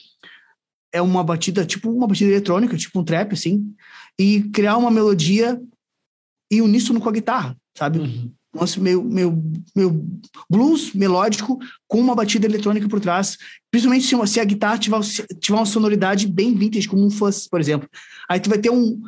é 0.94 1.02
uma 1.02 1.24
batida, 1.24 1.66
tipo 1.66 1.90
uma 1.90 2.06
batida 2.06 2.30
eletrônica, 2.30 2.76
tipo 2.76 3.00
um 3.00 3.04
trap, 3.04 3.32
assim, 3.32 3.74
e 4.20 4.44
criar 4.50 4.76
uma 4.76 4.92
melodia 4.92 5.58
e 6.52 6.62
uníssono 6.62 7.00
com 7.00 7.08
a 7.08 7.14
guitarra, 7.14 7.56
sabe? 7.78 8.00
Uhum 8.00 8.30
lance 8.54 8.80
meio, 8.80 9.04
meio, 9.04 9.44
meio 9.76 10.06
blues 10.50 10.94
melódico 10.94 11.58
com 11.88 12.00
uma 12.00 12.16
batida 12.16 12.46
eletrônica 12.46 12.88
por 12.88 13.00
trás, 13.00 13.38
principalmente 13.70 14.06
se, 14.06 14.28
se 14.28 14.40
a 14.40 14.46
guitarra 14.46 14.78
tiver, 14.78 15.00
tiver 15.40 15.58
uma 15.58 15.66
sonoridade 15.66 16.28
bem 16.28 16.54
vintage, 16.54 16.88
como 16.88 17.06
um 17.06 17.10
fuzz, 17.10 17.48
por 17.48 17.60
exemplo. 17.60 17.90
Aí 18.30 18.40
tu 18.40 18.50
vai 18.50 18.60
ter 18.60 18.70
um, 18.70 19.02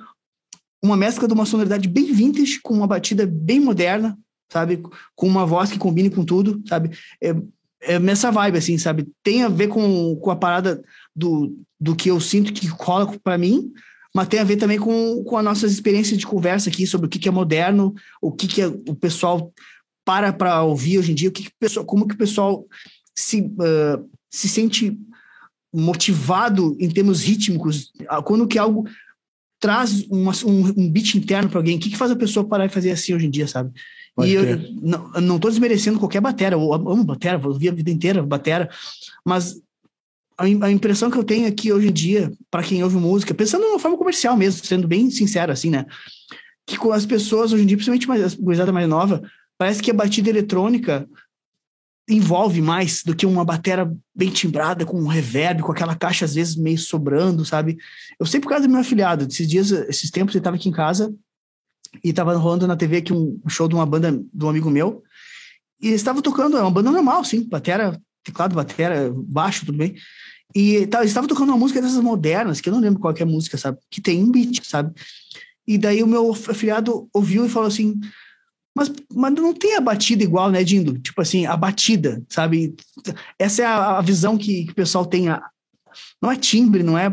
uma 0.81 0.95
mescla 0.95 1.27
de 1.27 1.33
uma 1.33 1.45
sonoridade 1.45 1.87
bem 1.87 2.13
vintage 2.13 2.59
com 2.61 2.73
uma 2.73 2.87
batida 2.87 3.25
bem 3.25 3.59
moderna, 3.59 4.17
sabe? 4.51 4.81
Com 5.15 5.27
uma 5.27 5.45
voz 5.45 5.71
que 5.71 5.77
combine 5.77 6.09
com 6.09 6.23
tudo, 6.23 6.61
sabe? 6.67 6.91
É, 7.21 7.35
é 7.81 7.99
nessa 7.99 8.31
vibe, 8.31 8.57
assim, 8.57 8.77
sabe? 8.77 9.09
Tem 9.21 9.43
a 9.43 9.49
ver 9.49 9.67
com, 9.67 10.15
com 10.15 10.31
a 10.31 10.35
parada 10.35 10.81
do, 11.15 11.57
do 11.79 11.95
que 11.95 12.09
eu 12.09 12.19
sinto 12.19 12.53
que 12.53 12.67
rola 12.67 13.17
para 13.21 13.37
mim, 13.37 13.71
mas 14.13 14.27
tem 14.27 14.39
a 14.39 14.43
ver 14.43 14.57
também 14.57 14.77
com, 14.77 15.23
com 15.23 15.37
as 15.37 15.43
nossas 15.43 15.71
experiências 15.71 16.17
de 16.17 16.27
conversa 16.27 16.69
aqui 16.69 16.85
sobre 16.85 17.07
o 17.07 17.09
que, 17.09 17.19
que 17.19 17.27
é 17.27 17.31
moderno, 17.31 17.93
o 18.21 18.31
que, 18.31 18.47
que 18.47 18.61
é, 18.61 18.67
o 18.67 18.95
pessoal 18.95 19.51
para 20.05 20.31
para 20.31 20.61
ouvir 20.63 20.99
hoje 20.99 21.11
em 21.11 21.15
dia, 21.15 21.29
o 21.29 21.31
que, 21.31 21.43
que 21.43 21.51
pessoal, 21.59 21.85
como 21.85 22.07
que 22.07 22.13
o 22.13 22.17
pessoal 22.17 22.65
se, 23.15 23.41
uh, 23.41 24.09
se 24.29 24.47
sente 24.49 24.97
motivado 25.73 26.75
em 26.79 26.89
termos 26.89 27.23
rítmicos, 27.23 27.91
quando 28.25 28.47
que 28.47 28.59
algo 28.59 28.85
traz 29.59 30.03
uma, 30.09 30.33
um, 30.45 30.67
um 30.77 30.91
beat 30.91 31.15
interno 31.15 31.49
para 31.49 31.57
alguém, 31.57 31.77
o 31.77 31.79
que, 31.79 31.89
que 31.89 31.97
faz 31.97 32.11
a 32.11 32.15
pessoa 32.15 32.45
parar 32.45 32.65
e 32.65 32.69
fazer 32.69 32.91
assim 32.91 33.13
hoje 33.13 33.25
em 33.25 33.31
dia, 33.31 33.47
sabe? 33.47 33.71
Pode 34.15 34.29
e 34.29 34.33
eu 34.33 34.43
não, 34.81 35.09
não 35.13 35.39
tô 35.39 35.49
desmerecendo 35.49 35.97
qualquer 35.97 36.21
batera, 36.21 36.55
eu 36.55 36.73
amo 36.73 37.03
batera, 37.03 37.37
vou 37.37 37.53
ouvir 37.53 37.69
a 37.69 37.73
vida 37.73 37.89
inteira 37.89 38.21
batera, 38.21 38.69
mas 39.25 39.62
a, 40.43 40.71
impressão 40.71 41.09
que 41.09 41.17
eu 41.17 41.23
tenho 41.23 41.47
aqui 41.47 41.71
hoje 41.71 41.87
em 41.87 41.93
dia, 41.93 42.31
para 42.49 42.63
quem 42.63 42.83
ouve 42.83 42.97
música, 42.97 43.33
pensando 43.33 43.61
de 43.61 43.69
uma 43.69 43.79
forma 43.79 43.97
comercial 43.97 44.35
mesmo, 44.35 44.65
sendo 44.65 44.87
bem 44.87 45.09
sincero 45.09 45.51
assim, 45.51 45.69
né? 45.69 45.85
Que 46.65 46.77
com 46.77 46.91
as 46.91 47.05
pessoas 47.05 47.53
hoje 47.53 47.63
em 47.63 47.65
dia, 47.65 47.77
principalmente 47.77 48.07
mais, 48.07 48.33
a 48.33 48.37
gurizada 48.37 48.71
mais 48.71 48.87
nova, 48.87 49.21
parece 49.57 49.81
que 49.81 49.91
a 49.91 49.93
batida 49.93 50.29
eletrônica 50.29 51.07
envolve 52.09 52.61
mais 52.61 53.01
do 53.03 53.15
que 53.15 53.25
uma 53.25 53.45
batera 53.45 53.91
bem 54.13 54.29
timbrada, 54.29 54.85
com 54.85 54.99
um 54.99 55.07
reverb, 55.07 55.61
com 55.61 55.71
aquela 55.71 55.95
caixa 55.95 56.25
às 56.25 56.35
vezes 56.35 56.55
meio 56.55 56.77
sobrando, 56.77 57.45
sabe? 57.45 57.77
Eu 58.19 58.25
sei 58.25 58.39
por 58.39 58.49
causa 58.49 58.67
do 58.67 58.71
meu 58.71 58.81
afiliado. 58.81 59.25
Esses 59.25 59.47
dias, 59.47 59.71
esses 59.71 60.11
tempos, 60.11 60.35
ele 60.35 60.41
estava 60.41 60.57
aqui 60.57 60.67
em 60.67 60.73
casa 60.73 61.13
e 62.03 62.09
estava 62.09 62.35
rolando 62.35 62.67
na 62.67 62.75
TV 62.75 62.97
aqui 62.97 63.13
um 63.13 63.39
show 63.47 63.67
de 63.67 63.75
uma 63.75 63.85
banda 63.85 64.11
de 64.11 64.45
um 64.45 64.49
amigo 64.49 64.69
meu. 64.69 65.03
E 65.81 65.87
eles 65.87 66.01
estavam 66.01 66.21
tocando, 66.21 66.57
é 66.57 66.61
uma 66.61 66.71
banda 66.71 66.91
normal, 66.91 67.23
sim, 67.23 67.47
batera, 67.47 67.99
teclado, 68.23 68.55
batera, 68.55 69.11
baixo, 69.13 69.65
tudo 69.65 69.77
bem. 69.77 69.95
E 70.55 70.85
tá, 70.87 71.03
estava 71.03 71.27
tocando 71.27 71.49
uma 71.49 71.57
música 71.57 71.81
dessas 71.81 72.01
modernas, 72.01 72.61
que 72.61 72.69
eu 72.69 72.73
não 72.73 72.79
lembro 72.79 72.99
qual 72.99 73.13
é 73.17 73.23
a 73.23 73.25
música, 73.25 73.57
sabe? 73.57 73.79
Que 73.89 74.01
tem 74.01 74.23
um 74.23 74.31
beat, 74.31 74.63
sabe? 74.63 74.93
E 75.67 75.77
daí 75.77 76.03
o 76.03 76.07
meu 76.07 76.31
afiliado 76.31 77.07
ouviu 77.13 77.45
e 77.45 77.49
falou 77.49 77.67
assim: 77.67 77.99
mas, 78.75 78.91
mas 79.13 79.33
não 79.33 79.53
tem 79.53 79.75
a 79.75 79.81
batida 79.81 80.23
igual, 80.23 80.49
né, 80.49 80.63
Dindo? 80.63 80.97
Tipo 80.99 81.21
assim, 81.21 81.45
a 81.45 81.55
batida, 81.55 82.23
sabe? 82.27 82.75
Essa 83.37 83.61
é 83.61 83.65
a, 83.65 83.97
a 83.97 84.01
visão 84.01 84.37
que, 84.37 84.65
que, 84.65 84.71
o 84.71 84.75
pessoal 84.75 85.05
tem. 85.05 85.29
A, 85.29 85.41
não 86.21 86.31
é 86.31 86.35
timbre, 86.35 86.81
não 86.81 86.97
é, 86.97 87.09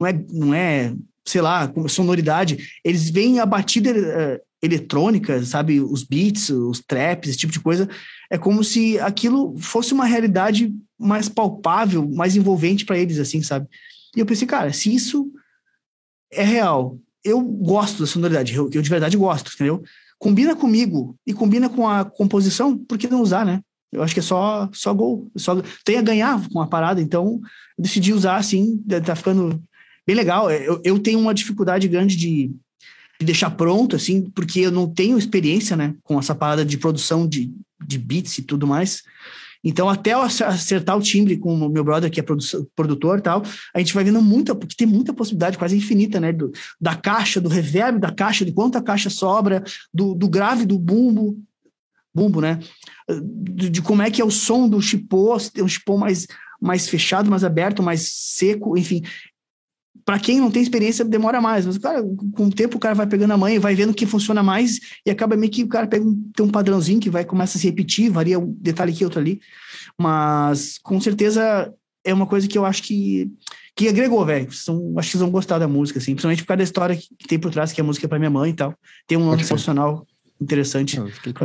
não 0.00 0.06
é, 0.06 0.24
não 0.30 0.54
é, 0.54 0.94
sei 1.26 1.42
lá, 1.42 1.70
sonoridade. 1.88 2.58
Eles 2.82 3.10
veem 3.10 3.40
a 3.40 3.46
batida 3.46 3.90
uh, 3.90 4.40
eletrônica, 4.62 5.44
sabe? 5.44 5.80
Os 5.80 6.02
beats, 6.02 6.48
os 6.48 6.80
traps, 6.80 7.28
esse 7.28 7.38
tipo 7.38 7.52
de 7.52 7.60
coisa. 7.60 7.88
É 8.30 8.38
como 8.38 8.64
se 8.64 8.98
aquilo 8.98 9.54
fosse 9.58 9.92
uma 9.92 10.06
realidade 10.06 10.72
mais 11.02 11.28
palpável, 11.28 12.08
mais 12.08 12.36
envolvente 12.36 12.84
para 12.84 12.98
eles, 12.98 13.18
assim, 13.18 13.42
sabe? 13.42 13.66
E 14.16 14.20
eu 14.20 14.26
pensei, 14.26 14.46
cara, 14.46 14.72
se 14.72 14.94
isso 14.94 15.30
é 16.30 16.44
real, 16.44 16.98
eu 17.24 17.40
gosto 17.40 18.00
da 18.00 18.06
sonoridade, 18.06 18.54
eu, 18.54 18.70
eu 18.72 18.82
de 18.82 18.90
verdade 18.90 19.16
gosto, 19.16 19.52
entendeu? 19.54 19.82
Combina 20.18 20.54
comigo 20.54 21.16
e 21.26 21.32
combina 21.32 21.68
com 21.68 21.88
a 21.88 22.04
composição, 22.04 22.78
por 22.78 22.96
que 22.96 23.08
não 23.08 23.20
usar, 23.20 23.44
né? 23.44 23.60
Eu 23.92 24.02
acho 24.02 24.14
que 24.14 24.20
é 24.20 24.22
só, 24.22 24.70
só 24.72 24.94
gol, 24.94 25.30
só 25.36 25.60
tem 25.84 25.98
a 25.98 26.02
ganhar 26.02 26.48
com 26.48 26.60
a 26.60 26.66
parada, 26.66 27.00
então 27.00 27.40
eu 27.76 27.82
decidi 27.82 28.12
usar 28.12 28.36
assim, 28.36 28.82
tá 29.04 29.14
ficando 29.14 29.62
bem 30.06 30.16
legal. 30.16 30.50
Eu, 30.50 30.80
eu 30.82 30.98
tenho 30.98 31.18
uma 31.18 31.34
dificuldade 31.34 31.86
grande 31.88 32.16
de, 32.16 32.50
de 33.20 33.26
deixar 33.26 33.50
pronto, 33.50 33.94
assim, 33.94 34.30
porque 34.30 34.60
eu 34.60 34.70
não 34.70 34.88
tenho 34.88 35.18
experiência, 35.18 35.76
né, 35.76 35.94
com 36.02 36.18
essa 36.18 36.34
parada 36.34 36.64
de 36.64 36.78
produção 36.78 37.26
de, 37.26 37.52
de 37.86 37.98
beats 37.98 38.38
e 38.38 38.42
tudo 38.42 38.66
mais. 38.66 39.02
Então, 39.64 39.88
até 39.88 40.12
eu 40.12 40.22
acertar 40.22 40.96
o 40.96 41.02
timbre 41.02 41.36
com 41.36 41.54
o 41.54 41.68
meu 41.68 41.84
brother, 41.84 42.10
que 42.10 42.20
é 42.20 42.24
produtor 42.74 43.18
e 43.18 43.22
tal, 43.22 43.42
a 43.74 43.78
gente 43.78 43.94
vai 43.94 44.02
vendo 44.02 44.20
muita, 44.20 44.54
porque 44.54 44.74
tem 44.74 44.86
muita 44.86 45.12
possibilidade, 45.12 45.58
quase 45.58 45.76
infinita, 45.76 46.18
né? 46.18 46.32
Do, 46.32 46.50
da 46.80 46.96
caixa, 46.96 47.40
do 47.40 47.48
reverb 47.48 47.98
da 47.98 48.12
caixa, 48.12 48.44
de 48.44 48.52
quanta 48.52 48.82
caixa 48.82 49.08
sobra, 49.08 49.62
do, 49.92 50.14
do 50.14 50.28
grave 50.28 50.66
do 50.66 50.78
bumbo, 50.78 51.38
bumbo, 52.14 52.40
né? 52.40 52.58
De, 53.08 53.70
de, 53.70 53.82
como 53.82 54.02
é 54.02 54.10
que 54.10 54.20
é 54.20 54.24
o 54.24 54.30
som 54.30 54.68
do 54.68 54.80
chipô, 54.80 55.38
se 55.38 55.52
tem 55.52 55.62
um 55.62 55.68
chipô 55.68 55.96
mais, 55.96 56.26
mais 56.60 56.88
fechado, 56.88 57.30
mais 57.30 57.44
aberto, 57.44 57.82
mais 57.82 58.08
seco, 58.12 58.76
enfim 58.76 59.02
para 60.04 60.18
quem 60.18 60.40
não 60.40 60.50
tem 60.50 60.62
experiência, 60.62 61.04
demora 61.04 61.40
mais. 61.40 61.66
Mas, 61.66 61.78
cara, 61.78 62.02
com 62.02 62.46
o 62.46 62.50
tempo 62.50 62.76
o 62.76 62.80
cara 62.80 62.94
vai 62.94 63.06
pegando 63.06 63.32
a 63.32 63.36
mãe, 63.36 63.58
vai 63.58 63.74
vendo 63.74 63.90
o 63.90 63.94
que 63.94 64.06
funciona 64.06 64.42
mais 64.42 64.78
e 65.06 65.10
acaba 65.10 65.36
meio 65.36 65.50
que 65.52 65.62
o 65.62 65.68
cara 65.68 65.86
pega 65.86 66.04
um, 66.04 66.30
tem 66.34 66.44
um 66.44 66.50
padrãozinho 66.50 67.00
que 67.00 67.10
vai 67.10 67.24
começa 67.24 67.56
a 67.56 67.60
se 67.60 67.66
repetir, 67.66 68.10
varia 68.10 68.38
um 68.38 68.52
detalhe 68.58 68.92
aqui, 68.92 69.04
outro 69.04 69.20
ali. 69.20 69.40
Mas, 69.98 70.78
com 70.78 71.00
certeza, 71.00 71.72
é 72.04 72.12
uma 72.12 72.26
coisa 72.26 72.48
que 72.48 72.58
eu 72.58 72.64
acho 72.64 72.82
que, 72.82 73.30
que 73.76 73.88
agregou, 73.88 74.24
velho. 74.24 74.48
Acho 74.48 74.66
que 74.66 74.94
vocês 74.94 75.20
vão 75.20 75.30
gostar 75.30 75.58
da 75.58 75.68
música, 75.68 75.98
assim. 75.98 76.12
Principalmente 76.12 76.42
por 76.42 76.48
causa 76.48 76.58
da 76.58 76.64
história 76.64 76.96
que 76.96 77.28
tem 77.28 77.38
por 77.38 77.50
trás, 77.50 77.72
que 77.72 77.80
é 77.80 77.84
a 77.84 77.86
música 77.86 78.06
é 78.06 78.08
para 78.08 78.18
minha 78.18 78.30
mãe 78.30 78.50
e 78.50 78.54
tal. 78.54 78.74
Tem 79.06 79.16
um 79.16 79.26
nome 79.26 79.42
emocional 79.42 80.06
interessante. 80.40 80.98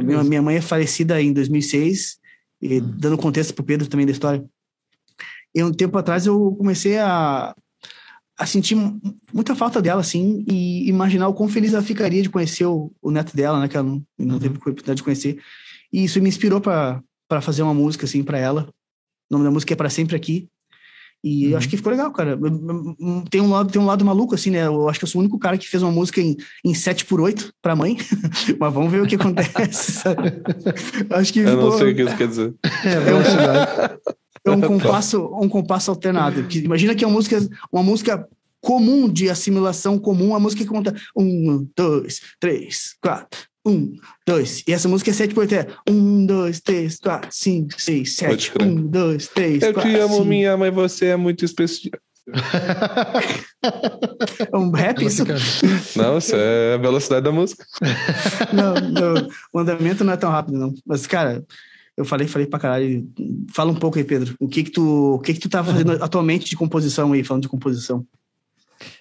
minha, 0.03 0.23
minha 0.23 0.41
mãe 0.41 0.55
é 0.55 0.61
falecida 0.61 1.21
em 1.21 1.31
2006, 1.31 2.17
e 2.61 2.79
hum. 2.79 2.93
dando 2.97 3.17
contexto 3.17 3.53
pro 3.53 3.63
Pedro 3.63 3.87
também 3.87 4.05
da 4.05 4.11
história. 4.11 4.43
E 5.53 5.63
um 5.63 5.71
tempo 5.71 5.97
atrás 5.97 6.25
eu 6.25 6.55
comecei 6.57 6.97
a 6.97 7.55
a 8.37 8.45
sentir 8.45 8.77
muita 9.33 9.55
falta 9.55 9.81
dela, 9.81 10.01
assim, 10.01 10.45
e 10.47 10.87
imaginar 10.87 11.27
o 11.27 11.33
quão 11.33 11.49
feliz 11.49 11.73
ela 11.73 11.81
ficaria 11.81 12.21
de 12.21 12.29
conhecer 12.29 12.65
o, 12.65 12.91
o 13.01 13.09
neto 13.09 13.35
dela, 13.35 13.59
né, 13.59 13.67
que 13.67 13.75
ela 13.75 13.87
não, 13.87 14.03
não 14.17 14.35
uhum. 14.35 14.39
teve 14.39 14.57
oportunidade 14.57 14.97
de 14.97 15.03
conhecer. 15.03 15.39
E 15.91 16.03
isso 16.03 16.21
me 16.21 16.29
inspirou 16.29 16.61
para 16.61 17.01
fazer 17.41 17.63
uma 17.63 17.73
música, 17.73 18.05
assim, 18.05 18.23
para 18.23 18.37
ela. 18.37 18.69
O 19.29 19.33
nome 19.33 19.45
da 19.45 19.51
música 19.51 19.73
é 19.73 19.75
Para 19.75 19.89
Sempre 19.89 20.15
Aqui. 20.15 20.47
E 21.23 21.47
uhum. 21.47 21.57
acho 21.57 21.67
que 21.67 21.77
ficou 21.77 21.91
legal, 21.91 22.11
cara. 22.11 22.37
Tem 23.29 23.41
um, 23.41 23.49
lado, 23.49 23.71
tem 23.71 23.81
um 23.81 23.85
lado 23.85 24.05
maluco, 24.05 24.35
assim, 24.35 24.51
né? 24.51 24.67
Eu 24.67 24.87
acho 24.87 24.99
que 24.99 25.05
eu 25.05 25.09
sou 25.09 25.19
o 25.19 25.23
único 25.23 25.39
cara 25.39 25.57
que 25.57 25.67
fez 25.67 25.81
uma 25.81 25.91
música 25.91 26.21
em, 26.21 26.37
em 26.63 26.73
7 26.75 27.05
por 27.05 27.19
8 27.19 27.51
pra 27.61 27.75
mãe. 27.75 27.97
Mas 28.59 28.73
vamos 28.73 28.91
ver 28.91 29.01
o 29.01 29.07
que 29.07 29.15
acontece. 29.15 30.03
acho 31.09 31.33
que. 31.33 31.39
Eu 31.39 31.49
ficou... 31.49 31.71
não 31.71 31.77
sei 31.77 31.91
o 31.91 31.95
que 31.95 32.03
isso 32.03 32.17
quer 32.17 32.27
dizer. 32.27 32.53
É, 32.85 32.99
velocidade. 32.99 33.99
É 34.47 34.55
um 34.55 34.61
compasso, 34.61 35.25
um 35.41 35.49
compasso 35.49 35.91
alternado. 35.91 36.43
Que, 36.43 36.59
imagina 36.59 36.95
que 36.95 37.03
é 37.03 37.07
uma 37.07 37.13
música, 37.13 37.47
uma 37.71 37.83
música 37.83 38.27
comum 38.61 39.07
de 39.07 39.29
assimilação 39.29 39.97
comum, 39.97 40.35
a 40.35 40.39
música 40.39 40.63
que 40.63 40.69
conta 40.69 40.93
um, 41.15 41.67
dois, 41.75 42.21
três, 42.39 42.95
quatro, 43.01 43.39
um, 43.65 43.95
dois. 44.25 44.63
E 44.67 44.73
essa 44.73 44.87
música 44.87 45.11
é 45.11 45.13
sete 45.13 45.33
por 45.33 45.51
é 45.51 45.67
um, 45.89 46.25
dois, 46.25 46.59
três, 46.59 46.97
quatro, 46.99 47.29
cinco, 47.31 47.79
seis, 47.81 48.15
sete. 48.15 48.51
Um, 48.61 48.87
dois, 48.87 49.27
três. 49.27 49.61
Eu 49.61 49.73
quatro, 49.73 49.89
te 49.89 49.97
amo, 49.97 50.15
cinco. 50.15 50.25
minha 50.25 50.57
mãe, 50.57 50.71
você 50.71 51.07
é 51.07 51.15
muito 51.15 51.45
especial. 51.45 51.99
é 54.51 54.57
um 54.57 54.69
rap 54.71 55.05
isso? 55.05 55.23
Não, 55.95 56.17
isso 56.17 56.35
é 56.35 56.73
a 56.73 56.77
velocidade 56.77 57.23
da 57.23 57.31
música. 57.31 57.65
não, 58.51 58.73
não, 58.73 59.29
o 59.53 59.59
andamento 59.59 60.03
não 60.03 60.13
é 60.13 60.17
tão 60.17 60.29
rápido, 60.29 60.57
não. 60.57 60.73
Mas, 60.85 61.07
cara, 61.07 61.43
eu 61.97 62.05
falei, 62.05 62.27
falei 62.27 62.47
pra 62.47 62.59
caralho. 62.59 63.11
Fala 63.51 63.71
um 63.71 63.75
pouco 63.75 63.97
aí, 63.97 64.03
Pedro. 64.03 64.35
O 64.39 64.47
que 64.47 64.63
que 64.63 64.71
tu, 64.71 65.15
o 65.15 65.19
que 65.19 65.33
que 65.33 65.39
tu 65.39 65.49
tá 65.49 65.63
fazendo 65.63 65.91
atualmente 66.03 66.47
de 66.47 66.55
composição 66.55 67.11
aí, 67.11 67.23
falando 67.23 67.43
de 67.43 67.49
composição? 67.49 68.05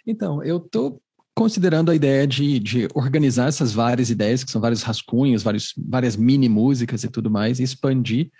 Então, 0.06 0.42
eu 0.42 0.58
tô 0.58 0.98
considerando 1.34 1.90
a 1.90 1.94
ideia 1.94 2.26
de, 2.26 2.58
de 2.58 2.88
organizar 2.94 3.48
essas 3.48 3.70
várias 3.70 4.08
ideias, 4.08 4.42
que 4.42 4.50
são 4.50 4.60
vários 4.60 4.82
rascunhos, 4.82 5.42
vários, 5.42 5.74
várias 5.76 6.16
mini 6.16 6.48
músicas 6.48 7.04
e 7.04 7.08
tudo 7.08 7.30
mais, 7.30 7.60
e 7.60 7.62
expandir 7.62 8.30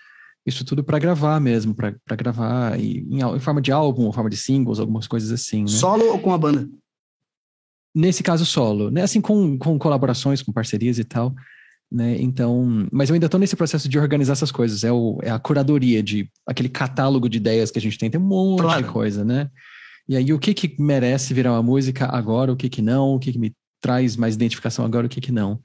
isso 0.47 0.65
tudo 0.65 0.83
para 0.83 0.99
gravar 0.99 1.39
mesmo, 1.39 1.75
para 1.75 2.17
gravar 2.17 2.81
em, 2.81 3.07
em, 3.11 3.41
forma 3.41 3.61
de 3.61 3.71
álbum, 3.71 4.09
em 4.09 4.13
forma 4.13 4.31
de 4.31 4.37
singles, 4.37 4.79
algumas 4.79 5.07
coisas 5.07 5.31
assim. 5.31 5.63
Né? 5.63 5.69
Solo 5.69 6.07
ou 6.07 6.19
com 6.19 6.33
a 6.33 6.39
banda? 6.39 6.67
Nesse 7.95 8.23
caso, 8.23 8.47
solo, 8.47 8.91
né? 8.91 9.03
Assim, 9.03 9.21
com, 9.21 9.59
com 9.59 9.79
colaborações, 9.79 10.43
com 10.43 10.53
parcerias 10.53 10.99
e 10.99 11.05
tal. 11.05 11.35
Né? 11.91 12.17
Então, 12.21 12.87
mas 12.91 13.09
eu 13.09 13.15
ainda 13.15 13.27
estou 13.27 13.39
nesse 13.39 13.55
processo 13.55 13.89
de 13.89 13.99
organizar 13.99 14.33
essas 14.33 14.51
coisas. 14.51 14.83
É, 14.83 14.91
o, 14.91 15.19
é 15.23 15.31
a 15.31 15.39
curadoria 15.39 16.03
de 16.03 16.29
aquele 16.47 16.69
catálogo 16.69 17.29
de 17.29 17.37
ideias 17.37 17.71
que 17.71 17.79
a 17.79 17.83
gente 17.83 17.99
tem, 17.99 18.11
tem 18.11 18.21
um 18.21 18.25
monte 18.25 18.63
claro. 18.63 18.83
de 18.83 18.89
coisa, 18.91 19.25
né? 19.25 19.49
E 20.09 20.17
aí, 20.17 20.33
o 20.33 20.39
que 20.39 20.55
que 20.55 20.81
merece 20.81 21.35
virar 21.35 21.53
uma 21.53 21.63
música 21.63 22.07
agora, 22.07 22.53
o 22.53 22.57
que 22.57 22.69
que 22.69 22.83
não, 22.83 23.15
o 23.15 23.19
que 23.19 23.33
que 23.33 23.39
me 23.39 23.55
traz 23.81 24.17
mais 24.17 24.35
identificação 24.35 24.85
agora, 24.85 25.07
o 25.07 25.09
que 25.09 25.21
que 25.21 25.33
não. 25.33 25.61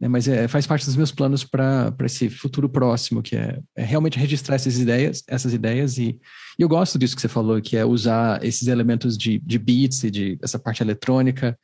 Né? 0.00 0.08
Mas 0.08 0.28
é, 0.28 0.46
faz 0.46 0.66
parte 0.66 0.86
dos 0.86 0.96
meus 0.96 1.10
planos 1.10 1.44
para 1.44 1.94
esse 2.04 2.28
futuro 2.28 2.68
próximo, 2.68 3.22
que 3.22 3.36
é, 3.36 3.58
é, 3.76 3.84
realmente 3.84 4.18
registrar 4.18 4.54
essas 4.54 4.78
ideias, 4.78 5.22
essas 5.26 5.52
ideias 5.52 5.98
e, 5.98 6.18
e, 6.58 6.62
eu 6.62 6.68
gosto 6.68 6.98
disso 6.98 7.16
que 7.16 7.22
você 7.22 7.28
falou, 7.28 7.60
que 7.60 7.76
é 7.76 7.84
usar 7.84 8.44
esses 8.44 8.68
elementos 8.68 9.16
de, 9.16 9.38
de 9.38 9.58
beats 9.58 10.04
e 10.04 10.10
de 10.10 10.38
essa 10.42 10.58
parte 10.58 10.82
eletrônica, 10.82 11.58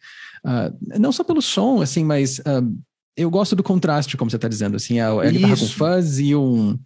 uh, 0.45 0.99
não 0.99 1.13
só 1.13 1.23
pelo 1.23 1.43
som, 1.43 1.81
assim, 1.81 2.05
mas 2.05 2.39
uh, 2.41 2.77
eu 3.17 3.31
gosto 3.31 3.55
do 3.55 3.63
contraste, 3.63 4.17
como 4.17 4.31
você 4.31 4.37
está 4.37 4.49
dizendo, 4.49 4.77
assim, 4.77 4.99
a, 4.99 5.09
a 5.09 5.31
guitarra 5.31 5.57
com 5.57 5.67
fuzz 5.67 6.19
e, 6.19 6.35
um, 6.35 6.79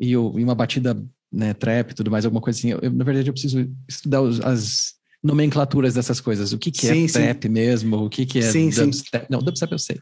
e, 0.00 0.10
e 0.10 0.16
uma 0.16 0.54
batida 0.54 0.96
né, 1.30 1.52
trap 1.52 1.90
e 1.90 1.94
tudo 1.94 2.10
mais, 2.10 2.24
alguma 2.24 2.40
coisa 2.40 2.58
assim. 2.58 2.70
Eu, 2.70 2.90
na 2.90 3.04
verdade, 3.04 3.28
eu 3.28 3.32
preciso 3.32 3.70
estudar 3.88 4.22
os, 4.22 4.40
as 4.40 4.94
nomenclaturas 5.22 5.94
dessas 5.94 6.20
coisas. 6.20 6.52
O 6.52 6.58
que, 6.58 6.70
que 6.70 6.86
sim, 6.86 7.04
é 7.04 7.08
sim. 7.08 7.12
trap 7.12 7.48
mesmo? 7.48 8.04
O 8.04 8.08
que, 8.10 8.24
que 8.24 8.38
é 8.38 8.42
sim, 8.42 8.70
dubstep? 8.70 9.24
Sim. 9.24 9.26
Não, 9.30 9.40
dubstep 9.40 9.72
eu 9.72 9.78
sei. 9.78 9.98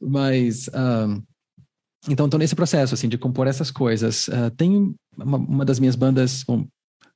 Mas. 0.00 0.68
Um, 0.68 1.22
então, 2.08 2.26
estou 2.26 2.38
nesse 2.38 2.54
processo, 2.54 2.94
assim, 2.94 3.08
de 3.08 3.18
compor 3.18 3.46
essas 3.46 3.70
coisas. 3.70 4.28
Uh, 4.28 4.50
tem 4.56 4.94
uma, 5.16 5.36
uma, 5.36 5.64
das 5.64 5.80
minhas 5.80 5.96
bandas, 5.96 6.44
um, 6.48 6.66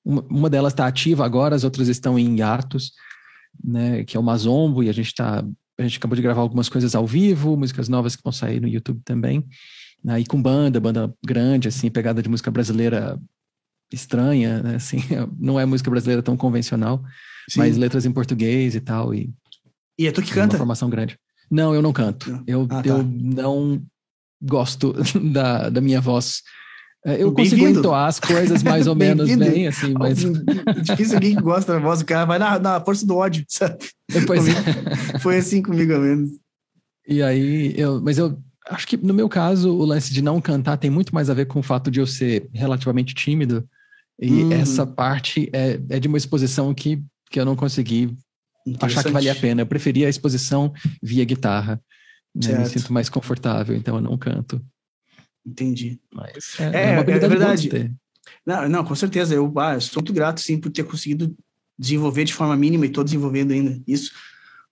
uma, 0.04 0.22
uma, 0.22 0.50
delas 0.50 0.72
está 0.72 0.86
ativa 0.86 1.24
agora, 1.24 1.54
as 1.54 1.62
outras 1.62 1.88
estão 1.88 2.18
em 2.18 2.36
hiatos, 2.36 2.92
né, 3.62 4.02
que 4.04 4.16
é 4.16 4.20
o 4.20 4.22
Mazombo, 4.22 4.82
e 4.82 4.88
a 4.88 4.92
gente 4.92 5.06
está 5.06 5.44
a 5.78 5.82
gente 5.82 5.98
acabou 5.98 6.16
de 6.16 6.22
gravar 6.22 6.40
algumas 6.40 6.68
coisas 6.68 6.94
ao 6.94 7.06
vivo, 7.06 7.56
músicas 7.56 7.88
novas 7.88 8.16
que 8.16 8.22
vão 8.22 8.32
sair 8.32 8.60
no 8.60 8.68
YouTube 8.68 9.00
também. 9.04 9.46
Né, 10.04 10.20
e 10.20 10.26
com 10.26 10.40
banda, 10.40 10.80
banda 10.80 11.14
grande, 11.24 11.68
assim, 11.68 11.88
pegada 11.90 12.22
de 12.22 12.28
música 12.28 12.50
brasileira 12.50 13.18
estranha, 13.92 14.62
né? 14.62 14.74
Assim, 14.76 14.98
não 15.38 15.60
é 15.60 15.64
música 15.64 15.90
brasileira 15.90 16.22
tão 16.22 16.36
convencional, 16.36 17.04
Sim. 17.48 17.60
mas 17.60 17.76
letras 17.76 18.04
em 18.04 18.12
português 18.12 18.74
e 18.74 18.80
tal. 18.80 19.14
E, 19.14 19.32
e 19.98 20.06
é 20.06 20.12
tu 20.12 20.22
que 20.22 20.32
canta? 20.32 20.54
Uma 20.54 20.58
formação 20.58 20.90
grande. 20.90 21.18
Não, 21.50 21.74
eu 21.74 21.82
não 21.82 21.92
canto. 21.92 22.42
Eu, 22.46 22.66
ah, 22.70 22.82
tá. 22.82 22.88
eu 22.88 23.02
não 23.02 23.82
gosto 24.40 24.94
da, 25.32 25.68
da 25.68 25.80
minha 25.80 26.00
voz. 26.00 26.42
É, 27.04 27.22
eu 27.22 27.32
consigo 27.32 27.66
entoar 27.66 28.08
as 28.08 28.20
coisas 28.20 28.62
mais 28.62 28.86
ou 28.86 28.94
menos 28.96 29.34
bem, 29.34 29.66
assim, 29.66 29.92
mas... 29.92 30.18
Difícil 30.82 31.16
alguém 31.16 31.34
que 31.34 31.42
gosta 31.42 31.72
da 31.72 31.78
voz 31.80 31.98
do 31.98 32.04
cara, 32.04 32.24
vai 32.24 32.38
na, 32.38 32.58
na 32.58 32.80
força 32.80 33.04
do 33.04 33.16
ódio, 33.16 33.44
sabe? 33.48 33.78
Depois... 34.08 34.46
É. 34.46 35.18
Foi 35.18 35.36
assim 35.36 35.62
comigo 35.62 35.92
ao 35.94 36.00
menos. 36.00 36.30
E 37.06 37.22
aí, 37.22 37.74
eu, 37.76 38.00
mas 38.00 38.18
eu 38.18 38.38
acho 38.68 38.86
que 38.86 38.96
no 38.96 39.12
meu 39.12 39.28
caso, 39.28 39.74
o 39.74 39.84
lance 39.84 40.12
de 40.14 40.22
não 40.22 40.40
cantar 40.40 40.76
tem 40.76 40.90
muito 40.90 41.12
mais 41.12 41.28
a 41.28 41.34
ver 41.34 41.46
com 41.46 41.58
o 41.58 41.62
fato 41.62 41.90
de 41.90 41.98
eu 41.98 42.06
ser 42.06 42.48
relativamente 42.52 43.14
tímido 43.14 43.66
e 44.20 44.44
hum. 44.44 44.52
essa 44.52 44.86
parte 44.86 45.50
é, 45.52 45.80
é 45.88 45.98
de 45.98 46.06
uma 46.06 46.16
exposição 46.16 46.72
que, 46.72 47.02
que 47.28 47.40
eu 47.40 47.44
não 47.44 47.56
consegui 47.56 48.16
achar 48.80 49.02
que 49.02 49.10
valia 49.10 49.32
a 49.32 49.36
pena. 49.36 49.62
Eu 49.62 49.66
preferia 49.66 50.06
a 50.06 50.10
exposição 50.10 50.72
via 51.02 51.24
guitarra. 51.24 51.82
Né? 52.34 52.60
Me 52.60 52.66
sinto 52.66 52.92
mais 52.92 53.08
confortável, 53.08 53.74
então 53.74 53.96
eu 53.96 54.00
não 54.00 54.16
canto. 54.16 54.64
Entendi. 55.44 56.00
Mas 56.12 56.60
é, 56.60 56.64
é, 56.64 56.94
é 56.94 56.98
é 56.98 57.28
verdade. 57.28 57.94
Não, 58.46 58.68
não, 58.68 58.84
com 58.84 58.94
certeza. 58.94 59.34
Eu, 59.34 59.52
ah, 59.58 59.74
eu 59.74 59.80
sou 59.80 60.00
muito 60.00 60.12
grato, 60.12 60.40
sim, 60.40 60.58
por 60.58 60.70
ter 60.70 60.84
conseguido 60.84 61.34
desenvolver 61.78 62.24
de 62.24 62.34
forma 62.34 62.56
mínima 62.56 62.84
e 62.84 62.88
estou 62.88 63.02
desenvolvendo 63.02 63.52
ainda 63.52 63.80
isso 63.86 64.12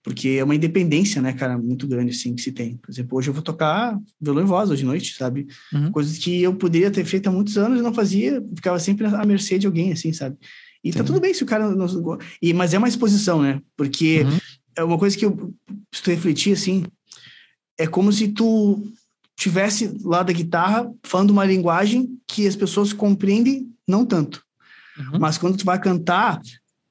porque 0.02 0.28
é 0.30 0.44
uma 0.44 0.54
independência, 0.54 1.20
né, 1.20 1.32
cara, 1.32 1.58
muito 1.58 1.86
grande, 1.86 2.12
assim, 2.12 2.34
que 2.34 2.40
se 2.40 2.52
tem. 2.52 2.76
Por 2.78 2.90
exemplo, 2.90 3.18
hoje 3.18 3.28
eu 3.28 3.34
vou 3.34 3.42
tocar 3.42 3.98
violão 4.20 4.42
e 4.42 4.46
voz 4.46 4.70
hoje 4.70 4.80
de 4.80 4.86
noite, 4.86 5.14
sabe? 5.14 5.46
Uhum. 5.72 5.92
Coisas 5.92 6.16
que 6.16 6.42
eu 6.42 6.54
poderia 6.54 6.90
ter 6.90 7.04
feito 7.04 7.28
há 7.28 7.32
muitos 7.32 7.58
anos 7.58 7.78
e 7.78 7.82
não 7.82 7.92
fazia, 7.92 8.42
ficava 8.54 8.78
sempre 8.78 9.06
à 9.06 9.24
mercê 9.26 9.58
de 9.58 9.66
alguém, 9.66 9.92
assim, 9.92 10.12
sabe? 10.12 10.36
E 10.82 10.90
tá 10.90 10.98
Sim. 10.98 10.98
tá 10.98 11.04
tudo 11.04 11.20
bem 11.20 11.34
se 11.34 11.42
o 11.42 11.46
cara 11.46 11.70
não... 11.70 11.86
E, 12.40 12.54
mas 12.54 12.72
é 12.72 12.78
uma 12.78 12.88
exposição, 12.88 13.42
né? 13.42 13.60
Porque 13.76 14.22
uhum. 14.22 14.38
é 14.76 14.84
uma 14.84 14.98
coisa 14.98 15.16
que 15.16 15.26
eu 15.26 15.54
estou 15.92 16.14
refletir, 16.14 16.54
assim, 16.54 16.84
é 17.78 17.86
como 17.86 18.10
se 18.10 18.28
tu 18.28 18.82
tivesse 19.40 19.96
lá 20.04 20.22
da 20.22 20.34
guitarra 20.34 20.92
falando 21.02 21.30
uma 21.30 21.46
linguagem 21.46 22.18
que 22.26 22.46
as 22.46 22.54
pessoas 22.54 22.92
compreendem 22.92 23.70
não 23.88 24.04
tanto. 24.04 24.44
Uhum. 24.98 25.18
Mas 25.18 25.38
quando 25.38 25.56
tu 25.56 25.64
vai 25.64 25.80
cantar, 25.80 26.38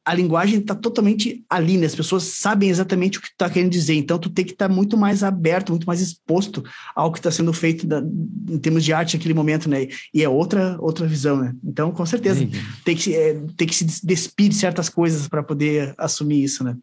a 0.04 0.16
linguagem 0.16 0.60
está 0.60 0.74
totalmente 0.74 1.46
ali, 1.48 1.78
né? 1.78 1.86
As 1.86 1.94
pessoas 1.94 2.24
sabem 2.24 2.68
exatamente 2.68 3.20
o 3.20 3.22
que 3.22 3.28
tu 3.28 3.34
está 3.34 3.48
querendo 3.48 3.70
dizer. 3.70 3.94
Então, 3.94 4.18
tu 4.18 4.32
tem 4.32 4.44
que 4.44 4.54
estar 4.54 4.68
tá 4.68 4.74
muito 4.74 4.98
mais 4.98 5.24
aberto, 5.24 5.70
muito 5.70 5.86
mais 5.86 6.02
exposto 6.02 6.64
ao 6.96 7.12
que 7.12 7.20
está 7.20 7.30
sendo 7.30 7.54
feito 7.54 7.86
da, 7.86 8.02
em 8.50 8.58
termos 8.58 8.84
de 8.84 8.92
arte 8.92 9.16
naquele 9.16 9.36
momento, 9.36 9.70
né? 9.70 9.88
E 10.12 10.24
é 10.24 10.28
outra 10.28 10.76
outra 10.80 11.06
visão, 11.06 11.38
né? 11.38 11.54
Então, 11.64 11.92
com 11.92 12.06
certeza, 12.08 12.48
tem 12.84 12.96
que, 12.96 13.14
é, 13.14 13.40
tem 13.56 13.68
que 13.68 13.76
se 13.76 13.86
despir 14.04 14.50
de 14.50 14.56
certas 14.56 14.90
coisas 14.90 15.28
para 15.28 15.44
poder 15.44 15.94
assumir 16.00 16.44
isso, 16.44 16.64
né? 16.64 16.76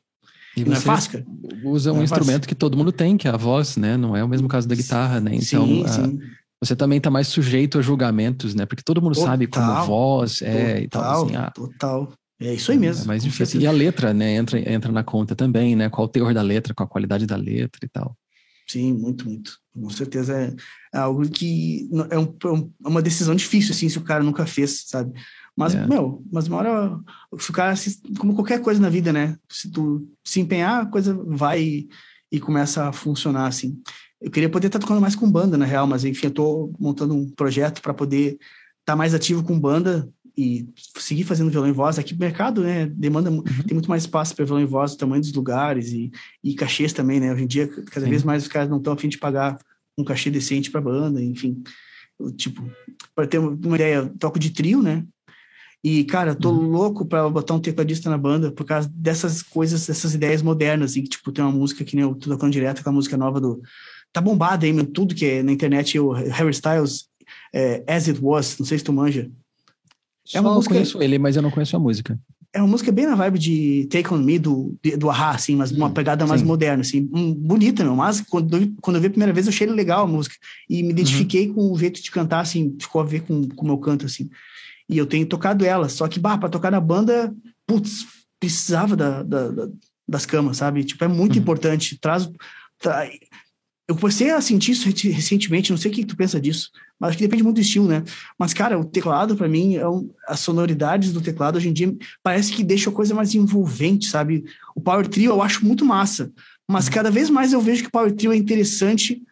E 0.57 0.65
não 0.65 0.73
é 0.73 0.81
fácil. 0.81 1.25
Usa 1.63 1.93
um 1.93 2.01
é 2.01 2.05
instrumento 2.05 2.35
fácil. 2.35 2.49
que 2.49 2.55
todo 2.55 2.77
mundo 2.77 2.91
tem, 2.91 3.17
que 3.17 3.29
é 3.29 3.31
a 3.31 3.37
voz, 3.37 3.77
né? 3.77 3.97
Não 3.97 4.17
é 4.17 4.25
o 4.25 4.29
mesmo 4.29 4.49
caso 4.49 4.67
da 4.67 4.75
guitarra, 4.75 5.21
né? 5.21 5.33
Então, 5.35 5.67
sim, 5.67 5.85
a, 5.85 5.89
sim. 5.89 6.19
você 6.63 6.75
também 6.75 6.99
está 6.99 7.11
mais 7.11 7.29
sujeito 7.29 7.79
a 7.79 7.83
julgamentos, 7.83 8.55
né? 8.55 8.65
Porque 8.65 8.83
todo 8.83 9.03
mundo 9.03 9.15
total, 9.15 9.29
sabe 9.29 9.47
como 9.47 9.85
voz 9.85 10.41
é 10.41 10.81
total, 10.81 10.83
e 10.83 10.89
tal. 10.89 11.25
Assim, 11.25 11.37
ah, 11.37 11.51
total. 11.51 12.13
É 12.41 12.55
isso 12.55 12.71
aí 12.73 12.79
mesmo. 12.79 13.05
É 13.05 13.07
mais 13.07 13.23
difícil. 13.23 13.61
E 13.61 13.67
a 13.67 13.73
letra, 13.73 14.13
né? 14.15 14.35
Entra, 14.35 14.59
entra 14.73 14.93
na 14.93 15.03
conta 15.03 15.35
também, 15.35 15.77
né? 15.77 15.89
Qual 15.89 16.07
o 16.07 16.11
teor 16.11 16.33
da 16.33 16.43
letra, 16.43 16.75
qual 16.75 16.87
a 16.87 16.91
qualidade 16.91 17.27
da 17.27 17.37
letra 17.37 17.81
e 17.85 17.89
tal. 17.89 18.17
Sim, 18.67 18.93
muito, 18.95 19.27
muito. 19.27 19.59
Com 19.75 19.91
certeza 19.91 20.35
é, 20.35 20.55
é 20.95 20.99
algo 20.99 21.29
que 21.29 21.89
é, 22.11 22.17
é, 22.17 22.19
um, 22.19 22.73
é 22.85 22.89
uma 22.89 23.03
decisão 23.03 23.35
difícil, 23.35 23.73
assim, 23.73 23.89
se 23.89 23.99
o 23.99 24.03
cara 24.03 24.25
nunca 24.25 24.45
fez, 24.45 24.85
sabe? 24.87 25.13
Mas, 25.57 25.75
é. 25.75 25.87
meu, 25.87 26.23
mas 26.31 26.47
uma 26.47 26.59
hora, 26.59 27.01
cara, 27.53 27.75
se, 27.75 28.01
como 28.19 28.35
qualquer 28.35 28.61
coisa 28.61 28.81
na 28.81 28.91
vida, 28.91 29.13
né? 29.13 29.39
Se 29.49 29.71
tu 29.71 30.07
se 30.23 30.39
empenhar, 30.39 30.83
a 30.83 30.87
coisa 30.87 31.15
vai 31.15 31.63
e, 31.63 31.89
e 32.31 32.39
começa 32.39 32.89
a 32.89 32.93
funcionar, 32.93 33.47
assim. 33.47 33.81
Eu 34.21 34.31
queria 34.31 34.51
poder 34.51 34.67
estar 34.67 34.79
tocando 34.79 35.01
mais 35.01 35.17
com 35.17 35.31
banda, 35.31 35.57
na 35.57 35.65
real, 35.65 35.87
mas 35.87 36.05
enfim, 36.05 36.27
eu 36.27 36.31
tô 36.31 36.73
montando 36.79 37.15
um 37.15 37.31
projeto 37.31 37.81
para 37.81 37.95
poder 37.95 38.33
estar 38.33 38.43
tá 38.85 38.97
mais 38.97 39.15
ativo 39.15 39.43
com 39.43 39.59
banda 39.59 40.09
e 40.37 40.69
seguir 40.99 41.25
fazendo 41.25 41.51
violão 41.51 41.71
e 41.71 41.73
voz. 41.73 41.99
Aqui 41.99 42.13
o 42.13 42.19
mercado, 42.19 42.63
né, 42.63 42.87
demanda, 42.87 43.31
uhum. 43.31 43.43
tem 43.43 43.73
muito 43.73 43.89
mais 43.89 44.03
espaço 44.03 44.37
para 44.37 44.45
violão 44.45 44.63
e 44.63 44.67
voz, 44.67 44.93
o 44.93 44.99
tamanho 44.99 45.23
dos 45.23 45.33
lugares 45.33 45.91
e, 45.93 46.11
e 46.45 46.55
cachês 46.55 46.93
também, 46.93 47.19
né? 47.19 47.33
Hoje 47.33 47.45
em 47.45 47.47
dia, 47.47 47.67
cada 47.67 48.05
Sim. 48.05 48.11
vez 48.11 48.23
mais 48.23 48.43
os 48.43 48.49
caras 48.49 48.69
não 48.69 48.77
estão 48.77 48.93
afim 48.93 49.09
de 49.09 49.17
pagar 49.17 49.59
um 49.97 50.05
cachê 50.05 50.31
decente 50.31 50.71
para 50.71 50.83
banda, 50.83 51.23
enfim. 51.23 51.63
Eu, 52.21 52.31
tipo, 52.31 52.71
para 53.15 53.27
ter 53.27 53.39
uma 53.39 53.77
ideia, 53.77 54.13
toco 54.19 54.39
de 54.39 54.51
trio, 54.51 54.83
né? 54.83 55.07
E, 55.89 56.03
cara, 56.03 56.35
tô 56.35 56.51
uhum. 56.51 56.69
louco 56.69 57.07
para 57.07 57.31
botar 57.31 57.55
um 57.55 57.61
tecladista 57.61 58.11
na 58.11 58.19
banda 58.19 58.51
por 58.51 58.67
causa 58.67 58.91
dessas 58.93 59.41
coisas, 59.41 59.87
dessas 59.87 60.15
ideias 60.15 60.43
modernas. 60.43 60.97
E, 60.97 61.03
tipo, 61.05 61.31
tem 61.31 61.45
uma 61.45 61.53
música 61.53 61.85
que 61.85 61.95
nem 61.95 62.05
eu 62.05 62.13
tô 62.17 62.29
tocando 62.29 62.51
direto 62.51 62.83
com 62.83 62.91
a 62.91 62.93
música 62.93 63.17
nova 63.17 63.41
do. 63.41 63.63
Tá 64.13 64.21
bombada 64.21 64.67
aí, 64.67 64.73
meu, 64.73 64.85
tudo 64.85 65.15
que 65.15 65.25
é 65.25 65.43
na 65.45 65.53
internet, 65.53 65.97
o 65.97 66.11
Harry 66.11 66.51
Styles, 66.51 67.05
é, 67.55 67.85
As 67.87 68.09
It 68.09 68.19
Was, 68.21 68.59
não 68.59 68.67
sei 68.67 68.79
se 68.79 68.83
tu 68.83 68.93
manja. 68.93 69.31
É 70.35 70.41
uma 70.41 70.49
Só 70.49 70.55
música... 70.57 70.75
conheço 70.75 71.01
ele, 71.01 71.21
mas 71.21 71.37
eu 71.37 71.43
não 71.43 71.53
conheço 71.53 71.77
a 71.77 71.79
música. 71.79 72.19
É 72.53 72.61
uma 72.61 72.67
música 72.67 72.91
bem 72.91 73.07
na 73.07 73.15
vibe 73.15 73.39
de 73.39 73.87
Take 73.89 74.13
On 74.13 74.19
Me, 74.19 74.41
do, 74.41 74.77
do 74.99 75.09
Ahá, 75.09 75.37
assim, 75.37 75.55
mas 75.55 75.71
uma 75.71 75.87
hum, 75.87 75.93
pegada 75.93 76.27
mais 76.27 76.41
Sim. 76.41 76.49
moderna, 76.49 76.81
assim, 76.81 77.09
um, 77.13 77.33
bonita, 77.33 77.85
meu, 77.85 77.95
mas 77.95 78.23
quando, 78.23 78.57
eu, 78.57 78.73
quando 78.81 78.97
eu 78.97 79.01
vi 79.01 79.07
a 79.07 79.11
primeira 79.11 79.33
vez 79.33 79.47
eu 79.47 79.53
achei 79.53 79.69
legal 79.69 80.03
a 80.03 80.09
música, 80.09 80.35
e 80.69 80.83
me 80.83 80.91
identifiquei 80.91 81.47
uhum. 81.47 81.55
com 81.55 81.73
o 81.73 81.79
jeito 81.79 82.03
de 82.03 82.11
cantar, 82.11 82.41
assim, 82.41 82.75
ficou 82.81 83.01
a 83.01 83.05
ver 83.05 83.21
com, 83.21 83.47
com 83.47 83.63
o 83.63 83.67
meu 83.69 83.79
canto, 83.79 84.07
assim, 84.07 84.29
e 84.89 84.99
eu 84.99 85.07
tenho 85.07 85.27
tocado 85.27 85.65
ela, 85.65 85.89
só 85.89 86.07
que, 86.09 86.21
bah, 86.21 86.39
pra 86.39 86.49
tocar 86.49 86.71
na 86.71 86.81
banda, 86.81 87.35
putz, 87.67 88.07
precisava 88.39 88.95
da, 88.95 89.23
da, 89.23 89.49
da 89.51 89.69
das 90.09 90.25
camas, 90.25 90.59
sabe, 90.59 90.85
tipo, 90.85 91.03
é 91.03 91.09
muito 91.09 91.35
uhum. 91.35 91.43
importante, 91.43 91.99
traz, 91.99 92.31
tra... 92.79 93.11
eu 93.89 93.97
comecei 93.97 94.31
a 94.31 94.41
sentir 94.41 94.73
isso 94.73 94.89
recentemente, 94.89 95.71
não 95.71 95.77
sei 95.77 95.91
o 95.91 95.95
que 95.95 96.05
tu 96.05 96.17
pensa 96.17 96.41
disso, 96.41 96.71
mas 96.99 97.09
acho 97.09 97.19
que 97.19 97.25
depende 97.25 97.43
muito 97.43 97.57
do 97.57 97.61
estilo, 97.61 97.89
né? 97.89 98.05
Mas, 98.39 98.55
cara, 98.55 98.79
o 98.79 98.85
teclado, 98.85 99.37
para 99.37 99.49
mim, 99.49 99.75
é 99.75 99.89
um, 99.89 100.09
as 100.29 100.41
sonoridades 100.41 101.13
do 101.13 101.21
teclado 101.21 101.57
hoje 101.57 101.69
em 101.69 101.73
dia 101.73 101.93
parece 102.23 102.53
que 102.53 102.63
deixa 102.63 102.89
a 102.89 102.93
coisa 102.93 103.15
mais 103.15 103.35
envolvente, 103.35 104.07
sabe? 104.07 104.45
O 104.75 104.81
Power 104.81 105.09
Trio 105.09 105.33
eu 105.33 105.43
acho 105.43 105.67
muito 105.67 105.85
massa, 105.85 106.31
mas 106.69 106.89
cada 106.89 107.11
vez 107.11 107.29
mais 107.29 107.53
eu 107.53 107.61
vejo 107.61 107.83
que 107.83 107.89
o 107.89 107.93
Power 107.93 108.13
Trio 108.13 108.33
é 108.33 108.37
interessante, 108.37 109.23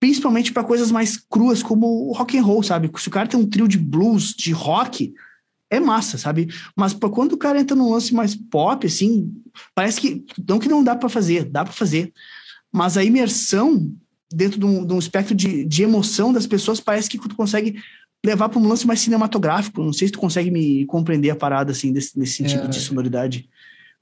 principalmente 0.00 0.52
para 0.52 0.64
coisas 0.64 0.90
mais 0.90 1.16
cruas, 1.16 1.62
como 1.62 2.08
o 2.08 2.12
rock 2.12 2.38
and 2.38 2.42
roll, 2.42 2.62
sabe? 2.62 2.90
Se 2.96 3.08
o 3.08 3.10
cara 3.10 3.28
tem 3.28 3.38
um 3.38 3.46
trio 3.48 3.66
de 3.66 3.78
blues, 3.78 4.34
de 4.34 4.52
rock, 4.52 5.12
é 5.70 5.80
massa, 5.80 6.16
sabe? 6.16 6.48
Mas 6.76 6.94
para 6.94 7.10
quando 7.10 7.32
o 7.32 7.38
cara 7.38 7.60
entra 7.60 7.76
num 7.76 7.90
lance 7.90 8.14
mais 8.14 8.34
pop, 8.34 8.86
assim, 8.86 9.34
parece 9.74 10.00
que 10.00 10.24
não 10.46 10.58
que 10.58 10.68
não 10.68 10.82
dá 10.82 10.96
para 10.96 11.08
fazer, 11.08 11.44
dá 11.44 11.64
para 11.64 11.72
fazer 11.72 12.12
mas 12.72 12.96
a 12.96 13.04
imersão 13.04 13.92
dentro 14.32 14.58
de 14.58 14.66
um, 14.66 14.86
de 14.86 14.92
um 14.92 14.98
espectro 14.98 15.34
de, 15.34 15.64
de, 15.64 15.82
emoção 15.82 16.32
das 16.32 16.46
pessoas 16.46 16.80
parece 16.80 17.08
que 17.08 17.18
tu 17.18 17.34
consegue 17.34 17.80
levar 18.24 18.48
para 18.48 18.58
um 18.58 18.68
lance 18.68 18.86
mais 18.86 19.00
cinematográfico. 19.00 19.82
Não 19.82 19.92
sei 19.92 20.08
se 20.08 20.12
tu 20.12 20.18
consegue 20.18 20.50
me 20.50 20.84
compreender 20.86 21.30
a 21.30 21.36
parada 21.36 21.72
assim 21.72 21.92
desse, 21.92 22.18
nesse 22.18 22.34
sentido 22.34 22.64
é, 22.64 22.68
de 22.68 22.80
sonoridade. 22.80 23.48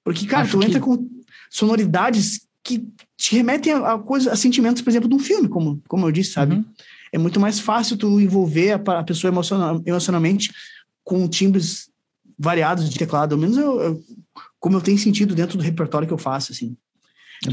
Porque, 0.03 0.27
cara, 0.27 0.47
tu 0.49 0.63
entra 0.63 0.81
que... 0.81 0.85
com 0.85 1.09
sonoridades 1.51 2.46
que 2.67 2.85
te 3.17 3.37
remetem 3.37 3.73
a, 3.73 3.95
a, 3.95 3.99
coisa, 3.99 4.33
a 4.33 4.37
sentimentos, 4.37 4.83
por 4.83 4.91
exemplo, 4.91 5.09
de 5.09 5.15
um 5.15 5.21
filme, 5.21 5.49
como, 5.49 5.81
como 5.89 6.07
eu 6.07 6.13
disse, 6.13 6.33
sabe? 6.33 6.57
Uhum. 6.57 6.65
É 7.13 7.19
muito 7.19 7.39
mais 7.39 7.61
fácil 7.61 7.97
tu 7.97 8.21
envolver 8.21 8.73
a, 8.73 8.99
a 8.99 9.05
pessoa 9.05 9.31
emocional, 9.31 9.81
emocionalmente 9.87 10.53
com 11.05 11.29
timbres 11.29 11.89
variados 12.37 12.91
de 12.91 12.99
teclado, 12.99 13.35
ao 13.35 13.41
menos 13.41 13.57
eu, 13.57 13.81
eu, 13.81 14.05
como 14.59 14.77
eu 14.77 14.81
tenho 14.81 14.99
sentido 14.99 15.35
dentro 15.35 15.57
do 15.57 15.63
repertório 15.63 16.07
que 16.07 16.13
eu 16.13 16.19
faço, 16.19 16.53
assim. 16.53 16.77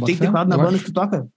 Tem 0.05 0.17
teclado 0.17 0.49
na 0.49 0.57
banda 0.57 0.69
acho. 0.69 0.79
que 0.79 0.85
tu 0.85 0.93
toca? 0.93 1.27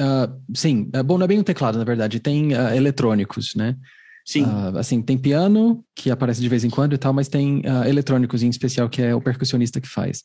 Uh, 0.00 0.54
sim, 0.54 0.88
é 0.92 1.02
bom, 1.02 1.18
não 1.18 1.24
é 1.24 1.28
bem 1.28 1.38
um 1.38 1.44
teclado, 1.44 1.76
na 1.76 1.84
verdade, 1.84 2.20
tem 2.20 2.54
uh, 2.54 2.74
eletrônicos, 2.74 3.54
né? 3.56 3.76
Sim. 4.24 4.44
Uh, 4.44 4.78
assim, 4.78 5.02
tem 5.02 5.18
piano, 5.18 5.84
que 5.94 6.10
aparece 6.10 6.40
de 6.40 6.48
vez 6.48 6.62
em 6.64 6.70
quando 6.70 6.94
e 6.94 6.98
tal, 6.98 7.12
mas 7.12 7.28
tem 7.28 7.62
eletrônicos 7.86 8.42
em 8.42 8.48
especial, 8.48 8.88
que 8.88 9.02
é 9.02 9.14
o 9.14 9.20
percussionista 9.20 9.80
que 9.80 9.88
faz. 9.88 10.24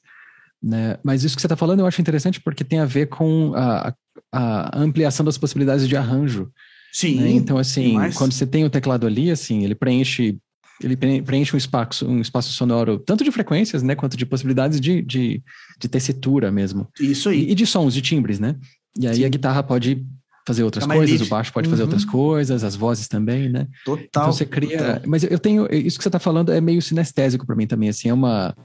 Né? 0.62 0.98
Mas 1.04 1.24
isso 1.24 1.36
que 1.36 1.42
você 1.42 1.48
está 1.48 1.56
falando 1.56 1.80
eu 1.80 1.86
acho 1.86 2.02
interessante 2.02 2.42
porque 2.42 2.64
tem 2.64 2.80
a 2.80 2.86
ver 2.86 3.08
com 3.08 3.54
a, 3.56 3.94
a 4.32 4.80
ampliação 4.80 5.26
das 5.26 5.38
possibilidades 5.38 5.88
de 5.88 5.96
arranjo. 5.96 6.52
Sim. 6.92 7.22
Né? 7.22 7.32
Então, 7.32 7.58
assim, 7.58 7.96
quando 8.16 8.34
você 8.34 8.46
tem 8.46 8.66
o 8.66 8.70
teclado 8.70 9.08
ali, 9.08 9.32
assim, 9.32 9.64
ele 9.64 9.76
preenche 9.76 10.38
ele 10.82 10.96
preenche 10.96 11.54
um 11.54 11.58
espaço, 11.58 12.08
um 12.08 12.22
espaço 12.22 12.54
sonoro, 12.54 13.00
tanto 13.00 13.22
de 13.22 13.32
frequências, 13.32 13.84
né, 13.84 13.96
quanto 13.96 14.16
de 14.16 14.26
possibilidades 14.26 14.80
de, 14.80 15.02
de, 15.02 15.44
de 15.78 15.88
tessitura 15.90 16.50
mesmo. 16.52 16.88
Isso 17.00 17.28
aí. 17.28 17.44
E, 17.44 17.52
e 17.52 17.56
de 17.56 17.66
sons, 17.66 17.94
de 17.94 18.02
timbres, 18.02 18.40
né? 18.40 18.56
E 18.98 19.06
aí 19.06 19.18
Sim. 19.18 19.26
a 19.26 19.30
guitarra 19.30 19.62
pode 19.62 20.06
fazer 20.48 20.64
outras 20.64 20.84
Fica 20.84 20.96
coisas, 20.96 21.22
o 21.22 21.26
baixo 21.28 21.54
pode 21.54 21.68
uhum. 21.68 21.72
fazer 21.72 21.84
outras 21.84 22.06
coisas, 22.06 22.64
as 22.64 22.76
vozes 22.76 23.08
também, 23.08 23.50
né? 23.50 23.68
Total. 23.86 24.06
Então 24.08 24.32
você 24.32 24.46
cria. 24.46 24.78
Total. 24.78 25.02
Mas 25.06 25.24
eu 25.24 25.38
tenho. 25.38 25.68
Isso 25.72 25.98
que 25.98 26.04
você 26.04 26.10
está 26.10 26.20
falando 26.20 26.52
é 26.52 26.60
meio 26.60 26.82
sinestésico 26.82 27.46
para 27.46 27.56
mim 27.56 27.68
também, 27.68 27.90
assim, 27.90 28.10
é 28.10 28.14
uma. 28.14 28.56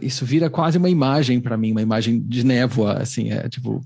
Isso 0.00 0.24
vira 0.24 0.48
quase 0.48 0.78
uma 0.78 0.88
imagem 0.88 1.40
para 1.40 1.56
mim, 1.56 1.72
uma 1.72 1.82
imagem 1.82 2.20
de 2.20 2.44
névoa, 2.44 2.98
assim, 2.98 3.30
é 3.30 3.48
tipo 3.48 3.80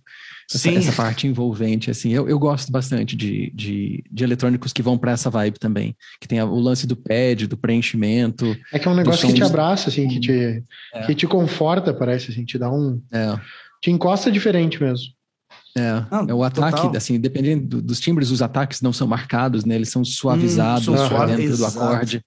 essa, 0.52 0.70
essa, 0.70 0.92
parte 0.92 1.26
envolvente, 1.26 1.90
assim. 1.90 2.10
Eu, 2.10 2.28
eu 2.28 2.38
gosto 2.38 2.70
bastante 2.70 3.16
de, 3.16 3.50
de, 3.54 4.04
de 4.10 4.24
eletrônicos 4.24 4.72
que 4.72 4.82
vão 4.82 4.98
para 4.98 5.12
essa 5.12 5.30
vibe 5.30 5.58
também, 5.58 5.96
que 6.20 6.28
tem 6.28 6.42
o 6.42 6.58
lance 6.58 6.86
do 6.86 6.96
pad, 6.96 7.46
do 7.46 7.56
preenchimento. 7.56 8.56
É 8.72 8.78
que 8.78 8.86
é 8.86 8.90
um 8.90 8.94
negócio 8.94 9.26
que 9.26 9.34
te 9.34 9.42
abraça, 9.42 9.88
assim, 9.88 10.06
que 10.08 10.20
te, 10.20 10.64
é. 10.94 11.06
que 11.06 11.14
te 11.14 11.26
conforta, 11.26 11.94
parece, 11.94 12.30
assim, 12.30 12.44
te 12.44 12.58
dá 12.58 12.70
um... 12.70 13.00
É. 13.12 13.40
Te 13.80 13.90
encosta 13.90 14.30
diferente 14.30 14.82
mesmo. 14.82 15.06
É, 15.78 16.04
não, 16.10 16.28
é 16.28 16.34
o 16.34 16.42
ataque, 16.42 16.76
total. 16.76 16.96
assim, 16.96 17.18
dependendo 17.18 17.80
dos 17.80 18.00
timbres, 18.00 18.30
os 18.30 18.42
ataques 18.42 18.82
não 18.82 18.92
são 18.92 19.06
marcados, 19.06 19.64
né? 19.64 19.76
Eles 19.76 19.88
são 19.88 20.04
suavizados 20.04 20.88
hum, 20.88 20.96
são 20.96 21.26
dentro 21.26 21.56
do 21.56 21.64
acorde. 21.64 22.20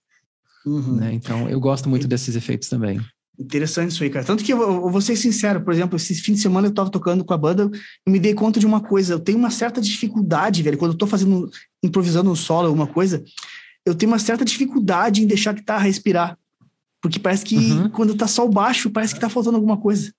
Uhum. 0.66 0.96
Né? 0.96 1.14
Então, 1.14 1.50
eu 1.50 1.60
gosto 1.60 1.90
muito 1.90 2.08
desses 2.08 2.36
efeitos 2.36 2.70
também. 2.70 3.02
Interessante 3.38 3.92
isso 3.92 4.04
aí, 4.04 4.10
cara. 4.10 4.26
Tanto 4.26 4.44
que 4.44 4.54
eu, 4.54 4.62
eu, 4.62 4.90
vou 4.90 5.02
ser 5.02 5.16
sincero, 5.16 5.62
por 5.62 5.74
exemplo, 5.74 5.96
esse 5.96 6.14
fim 6.16 6.34
de 6.34 6.40
semana 6.40 6.68
eu 6.68 6.74
tava 6.74 6.92
tocando 6.92 7.26
com 7.26 7.34
a 7.34 7.38
banda 7.38 7.70
e 8.06 8.12
me 8.12 8.20
dei 8.20 8.34
conta 8.34 8.60
de 8.60 8.66
uma 8.66 8.80
coisa. 8.80 9.14
Eu 9.14 9.20
tenho 9.20 9.40
uma 9.40 9.50
certa 9.50 9.82
dificuldade, 9.82 10.62
velho, 10.62 10.78
quando 10.78 10.92
eu 10.92 10.98
tô 10.98 11.08
fazendo, 11.08 11.50
improvisando 11.84 12.30
um 12.30 12.36
solo, 12.36 12.68
alguma 12.68 12.86
coisa, 12.86 13.24
eu 13.86 13.96
tenho 13.96 14.12
uma 14.12 14.20
certa 14.20 14.46
dificuldade 14.46 15.24
em 15.24 15.28
deixar 15.28 15.50
a 15.50 15.54
guitarra 15.54 15.84
respirar. 15.84 16.38
Porque 17.02 17.20
parece 17.20 17.44
que 17.44 17.58
uhum. 17.58 17.90
quando 17.90 18.16
tá 18.16 18.28
só 18.28 18.46
o 18.46 18.50
baixo, 18.50 18.90
parece 18.90 19.16
que 19.16 19.20
tá 19.20 19.30
faltando 19.30 19.58
alguma 19.58 19.78
coisa. 19.78 20.14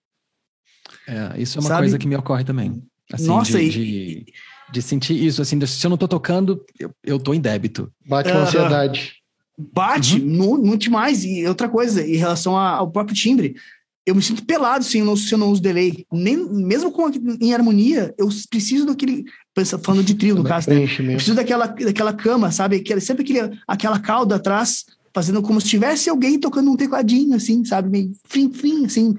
É, 1.07 1.41
isso 1.41 1.59
é 1.59 1.61
uma 1.61 1.69
Sabe? 1.69 1.83
coisa 1.83 1.99
que 1.99 2.09
me 2.09 2.17
ocorre 2.17 2.45
também. 2.45 2.83
Assim, 3.13 3.27
Nossa, 3.27 3.59
de, 3.59 3.65
e... 3.65 3.71
de, 3.71 4.27
de, 4.73 4.83
sentir 4.83 5.15
isso, 5.15 5.41
assim, 5.41 5.65
se 5.67 5.87
eu 5.87 5.91
não 5.91 5.97
tô 5.97 6.09
tocando, 6.09 6.65
eu, 6.79 6.91
eu 7.03 7.19
tô 7.19 7.33
em 7.33 7.41
débito. 7.41 7.93
Bate 8.05 8.31
uma 8.31 8.41
ansiedade. 8.41 9.24
Bate 9.57 10.21
uhum. 10.21 10.59
muito 10.59 10.83
demais. 10.83 11.25
E 11.25 11.47
outra 11.47 11.69
coisa, 11.69 12.07
em 12.07 12.17
relação 12.17 12.57
ao 12.57 12.91
próprio 12.91 13.15
timbre, 13.15 13.55
eu 14.07 14.15
me 14.15 14.23
sinto 14.23 14.45
pelado 14.45 14.85
se 14.85 14.99
eu 14.99 15.05
não, 15.05 15.17
se 15.17 15.33
eu 15.33 15.39
não 15.39 15.51
uso 15.51 15.63
delay. 15.63 16.05
Nem, 16.13 16.37
mesmo 16.37 16.91
com 16.91 17.09
em 17.41 17.55
harmonia, 17.55 18.15
eu 18.19 18.29
preciso 18.51 18.87
daquele. 18.87 19.25
Falando 19.83 20.05
de 20.05 20.15
trio, 20.15 20.35
no 20.35 20.45
caso, 20.45 20.69
né? 20.69 20.85
Preciso 21.15 21.35
daquela, 21.35 21.67
daquela 21.67 22.13
cama, 22.13 22.51
sabe? 22.51 22.77
Aquela, 22.77 23.01
sempre 23.01 23.23
aquele, 23.23 23.57
aquela 23.67 24.01
cauda 24.01 24.35
atrás, 24.35 24.85
fazendo 25.15 25.41
como 25.41 25.61
se 25.61 25.69
tivesse 25.69 26.11
alguém 26.11 26.41
tocando 26.41 26.71
um 26.71 26.77
tecladinho, 26.77 27.37
assim, 27.37 27.65
sabe? 27.65 27.89
Meio 27.89 28.13
fim, 28.25 28.85
assim, 28.85 29.15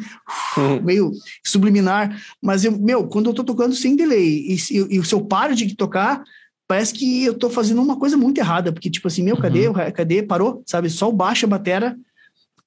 uhum. 0.57 0.81
meio 0.83 1.11
subliminar. 1.43 2.21
Mas, 2.41 2.65
eu, 2.65 2.77
meu, 2.77 3.07
quando 3.07 3.29
eu 3.29 3.33
tô 3.33 3.43
tocando 3.45 3.73
sem 3.73 3.95
delay 3.95 4.45
e, 4.49 4.55
e, 4.55 4.99
e 4.99 5.05
se 5.05 5.15
eu 5.15 5.21
paro 5.21 5.55
de 5.55 5.73
tocar, 5.73 6.21
parece 6.67 6.93
que 6.93 7.23
eu 7.23 7.33
tô 7.33 7.49
fazendo 7.49 7.81
uma 7.81 7.97
coisa 7.97 8.17
muito 8.17 8.37
errada, 8.37 8.71
porque, 8.71 8.89
tipo 8.89 9.07
assim, 9.07 9.23
meu, 9.23 9.37
cadê? 9.37 9.67
Uhum. 9.67 9.73
Cadê? 9.93 10.23
Parou, 10.23 10.63
sabe? 10.65 10.89
Só 10.89 11.09
o 11.09 11.13
baixo 11.13 11.45
a 11.45 11.49
batera, 11.49 11.97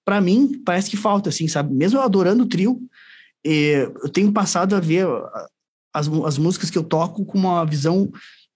para 0.05 0.21
mim, 0.21 0.63
parece 0.65 0.89
que 0.89 0.97
falta, 0.97 1.29
assim, 1.29 1.49
sabe? 1.49 1.75
Mesmo 1.75 1.99
eu 1.99 2.03
adorando 2.03 2.45
o 2.45 2.49
trio, 2.49 2.81
eu 3.45 4.09
tenho 4.09 4.33
passado 4.33 4.75
a 4.75 4.81
ver 4.81 5.07
as, 5.93 6.09
as 6.09 6.39
músicas 6.39 6.71
que 6.71 6.79
eu 6.79 6.85
toco 6.85 7.25
com 7.25 7.39
uma 7.39 7.65
visão 7.65 8.11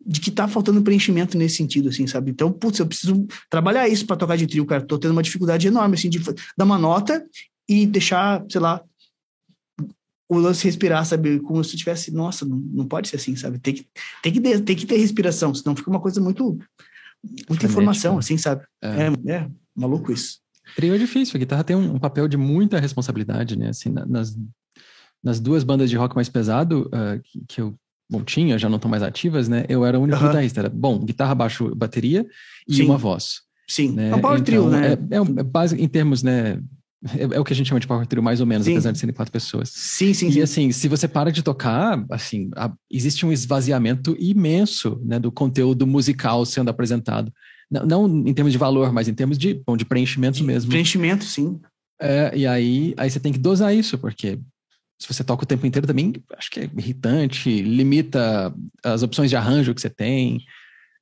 de 0.04 0.20
que 0.20 0.30
tá 0.30 0.48
faltando 0.48 0.82
preenchimento 0.82 1.38
nesse 1.38 1.56
sentido, 1.56 1.88
assim, 1.88 2.06
sabe? 2.06 2.30
Então, 2.30 2.50
putz, 2.50 2.78
eu 2.78 2.86
preciso 2.86 3.26
trabalhar 3.48 3.88
isso 3.88 4.06
para 4.06 4.16
tocar 4.16 4.36
de 4.36 4.46
trio, 4.46 4.66
cara. 4.66 4.82
Tô 4.82 4.98
tendo 4.98 5.12
uma 5.12 5.22
dificuldade 5.22 5.66
enorme, 5.66 5.94
assim, 5.94 6.08
de 6.08 6.20
dar 6.56 6.64
uma 6.64 6.78
nota 6.78 7.24
e 7.68 7.86
deixar, 7.86 8.44
sei 8.48 8.60
lá, 8.60 8.82
o 10.32 10.38
lance 10.38 10.64
respirar, 10.64 11.04
sabe? 11.04 11.40
Como 11.40 11.62
se 11.62 11.76
tivesse, 11.76 12.12
nossa, 12.12 12.44
não, 12.44 12.56
não 12.56 12.86
pode 12.86 13.08
ser 13.08 13.16
assim, 13.16 13.36
sabe? 13.36 13.58
Tem 13.58 13.74
que, 13.74 13.86
tem, 14.22 14.32
que, 14.32 14.40
tem 14.40 14.76
que 14.76 14.86
ter 14.86 14.96
respiração, 14.96 15.54
senão 15.54 15.76
fica 15.76 15.90
uma 15.90 16.00
coisa 16.00 16.20
muito. 16.20 16.58
Muita 17.48 17.66
informação, 17.66 18.18
assim, 18.18 18.36
sabe? 18.36 18.64
É. 18.82 18.88
é, 18.88 19.32
é 19.32 19.50
maluco 19.76 20.10
isso. 20.10 20.40
Trio 20.74 20.94
é 20.94 20.98
difícil, 20.98 21.36
a 21.36 21.38
guitarra 21.38 21.62
tem 21.62 21.76
um, 21.76 21.94
um 21.94 21.98
papel 21.98 22.26
de 22.26 22.36
muita 22.36 22.80
responsabilidade, 22.80 23.56
né? 23.56 23.68
Assim, 23.68 23.90
nas, 23.90 24.36
nas 25.22 25.38
duas 25.38 25.62
bandas 25.62 25.88
de 25.88 25.96
rock 25.96 26.16
mais 26.16 26.28
pesado 26.28 26.88
uh, 26.88 27.20
que, 27.22 27.44
que, 27.46 27.60
eu 27.60 27.74
bom, 28.10 28.24
tinha, 28.24 28.58
já 28.58 28.68
não 28.68 28.76
estão 28.76 28.90
mais 28.90 29.02
ativas, 29.02 29.48
né? 29.48 29.64
Eu 29.68 29.84
era 29.84 29.98
o 29.98 30.02
único 30.02 30.18
guitarrista. 30.18 30.60
Era, 30.60 30.68
bom, 30.68 30.98
guitarra, 30.98 31.34
baixo, 31.34 31.74
bateria 31.74 32.26
e 32.66 32.76
Sim. 32.76 32.84
uma 32.86 32.98
voz. 32.98 33.42
Sim, 33.68 33.92
né? 33.92 34.10
é 34.10 34.14
um 34.14 34.20
power 34.20 34.40
então, 34.40 34.44
trio, 34.44 34.68
né? 34.68 34.88
É, 34.88 34.92
é, 34.92 35.40
é 35.40 35.42
base, 35.42 35.80
em 35.80 35.88
termos, 35.88 36.22
né, 36.22 36.60
é, 37.16 37.36
é, 37.36 37.40
o 37.40 37.44
que 37.44 37.52
a 37.52 37.56
gente 37.56 37.68
chama 37.68 37.80
de 37.80 37.86
power 37.86 38.06
trio, 38.06 38.22
mais 38.22 38.40
ou 38.40 38.46
menos, 38.46 38.64
sim. 38.64 38.72
apesar 38.72 38.92
de 38.92 38.98
serem 38.98 39.14
quatro 39.14 39.32
pessoas. 39.32 39.70
Sim, 39.70 40.14
sim, 40.14 40.28
e 40.28 40.32
sim. 40.32 40.42
assim, 40.42 40.72
se 40.72 40.88
você 40.88 41.08
para 41.08 41.32
de 41.32 41.42
tocar, 41.42 42.04
assim, 42.10 42.50
a, 42.54 42.72
existe 42.90 43.26
um 43.26 43.32
esvaziamento 43.32 44.16
imenso, 44.18 45.00
né, 45.04 45.18
do 45.18 45.32
conteúdo 45.32 45.86
musical 45.86 46.44
sendo 46.46 46.68
apresentado. 46.68 47.32
Não, 47.70 48.06
não 48.06 48.28
em 48.28 48.34
termos 48.34 48.52
de 48.52 48.58
valor, 48.58 48.92
mas 48.92 49.08
em 49.08 49.14
termos 49.14 49.36
de, 49.36 49.62
bom, 49.66 49.76
de 49.76 49.84
preenchimento 49.84 50.38
de 50.38 50.44
mesmo. 50.44 50.70
Preenchimento, 50.70 51.24
sim. 51.24 51.60
É, 52.00 52.32
e 52.36 52.46
aí, 52.46 52.94
aí 52.96 53.10
você 53.10 53.18
tem 53.18 53.32
que 53.32 53.38
dosar 53.38 53.74
isso, 53.74 53.96
porque 53.98 54.38
se 55.00 55.12
você 55.12 55.24
toca 55.24 55.42
o 55.42 55.46
tempo 55.46 55.66
inteiro 55.66 55.86
também, 55.86 56.12
acho 56.36 56.50
que 56.50 56.60
é 56.60 56.70
irritante, 56.76 57.62
limita 57.62 58.54
as 58.84 59.02
opções 59.02 59.30
de 59.30 59.36
arranjo 59.36 59.74
que 59.74 59.80
você 59.80 59.90
tem 59.90 60.40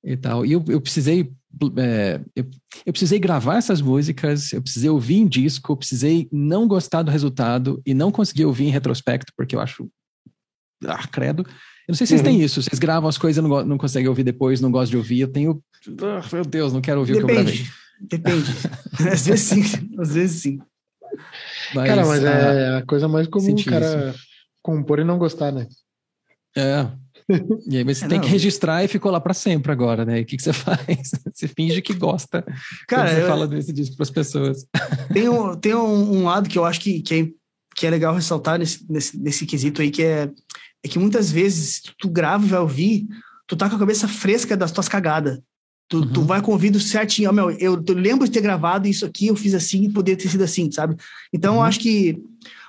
e 0.02 0.16
tal. 0.16 0.46
E 0.46 0.52
eu, 0.52 0.64
eu 0.68 0.80
precisei 0.80 1.30
é, 1.76 2.20
eu, 2.36 2.46
eu, 2.86 2.92
precisei 2.92 3.18
gravar 3.18 3.56
essas 3.56 3.80
músicas, 3.80 4.52
eu 4.52 4.62
precisei 4.62 4.88
ouvir 4.88 5.16
em 5.16 5.26
disco, 5.26 5.72
eu 5.72 5.76
precisei 5.76 6.28
não 6.32 6.66
gostar 6.66 7.02
do 7.02 7.10
resultado 7.10 7.82
e 7.84 7.92
não 7.92 8.12
conseguir 8.12 8.44
ouvir 8.44 8.66
em 8.66 8.70
retrospecto, 8.70 9.32
porque 9.36 9.56
eu 9.56 9.60
acho. 9.60 9.90
Ah, 10.84 11.06
credo. 11.08 11.42
Eu 11.42 11.92
não 11.92 11.94
sei 11.94 12.06
se 12.06 12.10
vocês 12.10 12.20
uhum. 12.20 12.26
têm 12.26 12.42
isso, 12.42 12.62
vocês 12.62 12.78
gravam 12.78 13.08
as 13.08 13.18
coisas 13.18 13.44
e 13.44 13.46
não, 13.46 13.64
não 13.64 13.78
conseguem 13.78 14.08
ouvir 14.08 14.22
depois, 14.22 14.60
não 14.60 14.70
gostam 14.70 14.92
de 14.92 14.96
ouvir. 14.96 15.20
Eu 15.20 15.28
tenho. 15.28 15.62
Ah, 16.02 16.26
meu 16.32 16.44
Deus, 16.44 16.72
não 16.72 16.80
quero 16.80 17.00
ouvir 17.00 17.14
Depende. 17.14 17.32
o 17.32 17.34
que 17.34 17.40
eu 17.40 17.44
gravei. 17.44 17.80
Depende. 18.00 18.50
às 19.12 19.26
vezes 19.26 19.40
sim, 19.40 19.90
às 19.98 20.14
vezes 20.14 20.42
sim. 20.42 20.58
Mas, 21.74 21.88
cara, 21.88 22.06
mas 22.06 22.24
é 22.24 22.68
ah, 22.68 22.78
a 22.78 22.86
coisa 22.86 23.08
mais 23.08 23.26
comum 23.26 23.52
o 23.52 23.64
cara 23.64 24.10
isso. 24.10 24.20
compor 24.62 25.00
e 25.00 25.04
não 25.04 25.18
gostar, 25.18 25.52
né? 25.52 25.66
É, 26.56 26.90
e 27.66 27.76
aí 27.76 27.84
você 27.84 28.04
é, 28.04 28.08
tem 28.08 28.18
não. 28.18 28.24
que 28.24 28.30
registrar 28.30 28.84
e 28.84 28.88
ficou 28.88 29.10
lá 29.10 29.20
para 29.20 29.34
sempre 29.34 29.72
agora, 29.72 30.04
né? 30.04 30.20
E 30.20 30.22
o 30.22 30.26
que, 30.26 30.36
que 30.36 30.42
você 30.42 30.52
faz? 30.54 31.12
Você 31.32 31.48
finge 31.48 31.80
que 31.82 31.94
gosta. 31.94 32.44
Cara, 32.88 33.08
você 33.08 33.22
eu... 33.22 33.26
fala 33.26 33.46
desse 33.46 33.72
disco 33.72 33.96
para 33.96 34.04
as 34.04 34.10
pessoas. 34.10 34.66
Tem, 35.12 35.28
um, 35.28 35.56
tem 35.56 35.74
um, 35.74 36.18
um, 36.18 36.24
lado 36.24 36.48
que 36.48 36.56
eu 36.56 36.64
acho 36.64 36.80
que, 36.80 37.02
que, 37.02 37.14
é, 37.14 37.28
que 37.74 37.84
é 37.84 37.90
legal 37.90 38.14
ressaltar 38.14 38.60
nesse, 38.60 38.86
nesse, 38.88 39.18
nesse 39.18 39.44
quesito 39.44 39.82
aí, 39.82 39.90
que 39.90 40.04
é 40.04 40.30
é 40.82 40.88
que 40.88 40.98
muitas 40.98 41.30
vezes 41.30 41.82
tu 41.98 42.08
grava 42.08 42.44
e 42.44 42.48
vai 42.48 42.60
ouvir, 42.60 43.06
tu 43.46 43.56
tá 43.56 43.68
com 43.68 43.76
a 43.76 43.78
cabeça 43.78 44.08
fresca 44.08 44.56
das 44.56 44.72
tuas 44.72 44.88
cagadas. 44.88 45.38
Tu, 45.88 45.98
uhum. 45.98 46.12
tu 46.12 46.22
vai 46.22 46.40
com 46.40 46.50
o 46.50 46.54
ouvido 46.54 46.78
certinho. 46.78 47.30
Oh, 47.30 47.32
meu, 47.32 47.50
eu, 47.50 47.82
eu, 47.86 47.94
lembro 47.94 48.26
de 48.26 48.32
ter 48.32 48.40
gravado 48.40 48.86
isso 48.86 49.04
aqui, 49.04 49.26
eu 49.26 49.36
fiz 49.36 49.54
assim, 49.54 49.84
e 49.84 49.92
poderia 49.92 50.16
ter 50.16 50.28
sido 50.28 50.44
assim, 50.44 50.70
sabe? 50.70 50.96
Então, 51.32 51.54
uhum. 51.54 51.60
eu 51.60 51.64
acho 51.64 51.80
que 51.80 52.22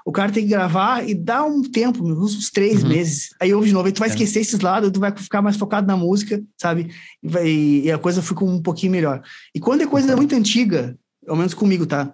o 0.06 0.12
cara 0.12 0.32
tem 0.32 0.44
que 0.44 0.50
gravar 0.50 1.08
e 1.08 1.14
dar 1.14 1.44
um 1.44 1.62
tempo, 1.62 2.04
uns 2.04 2.50
três 2.50 2.84
uhum. 2.84 2.90
meses. 2.90 3.30
Aí 3.40 3.54
ouve 3.54 3.68
de 3.68 3.74
novo, 3.74 3.88
aí 3.88 3.92
tu 3.92 4.00
vai 4.00 4.10
é. 4.10 4.12
esquecer 4.12 4.40
esses 4.40 4.60
lados, 4.60 4.92
tu 4.92 5.00
vai 5.00 5.16
ficar 5.16 5.42
mais 5.42 5.58
focado 5.58 5.88
na 5.88 5.96
música, 5.96 6.42
sabe? 6.58 6.92
E, 7.22 7.28
vai, 7.28 7.48
e 7.48 7.92
a 7.92 7.98
coisa 7.98 8.22
fica 8.22 8.44
um 8.44 8.62
pouquinho 8.62 8.92
melhor. 8.92 9.22
E 9.54 9.60
quando 9.60 9.82
é 9.82 9.88
coisa 9.88 10.16
muito 10.16 10.36
antiga, 10.36 10.98
ao 11.28 11.36
menos 11.36 11.54
comigo, 11.54 11.86
tá? 11.86 12.14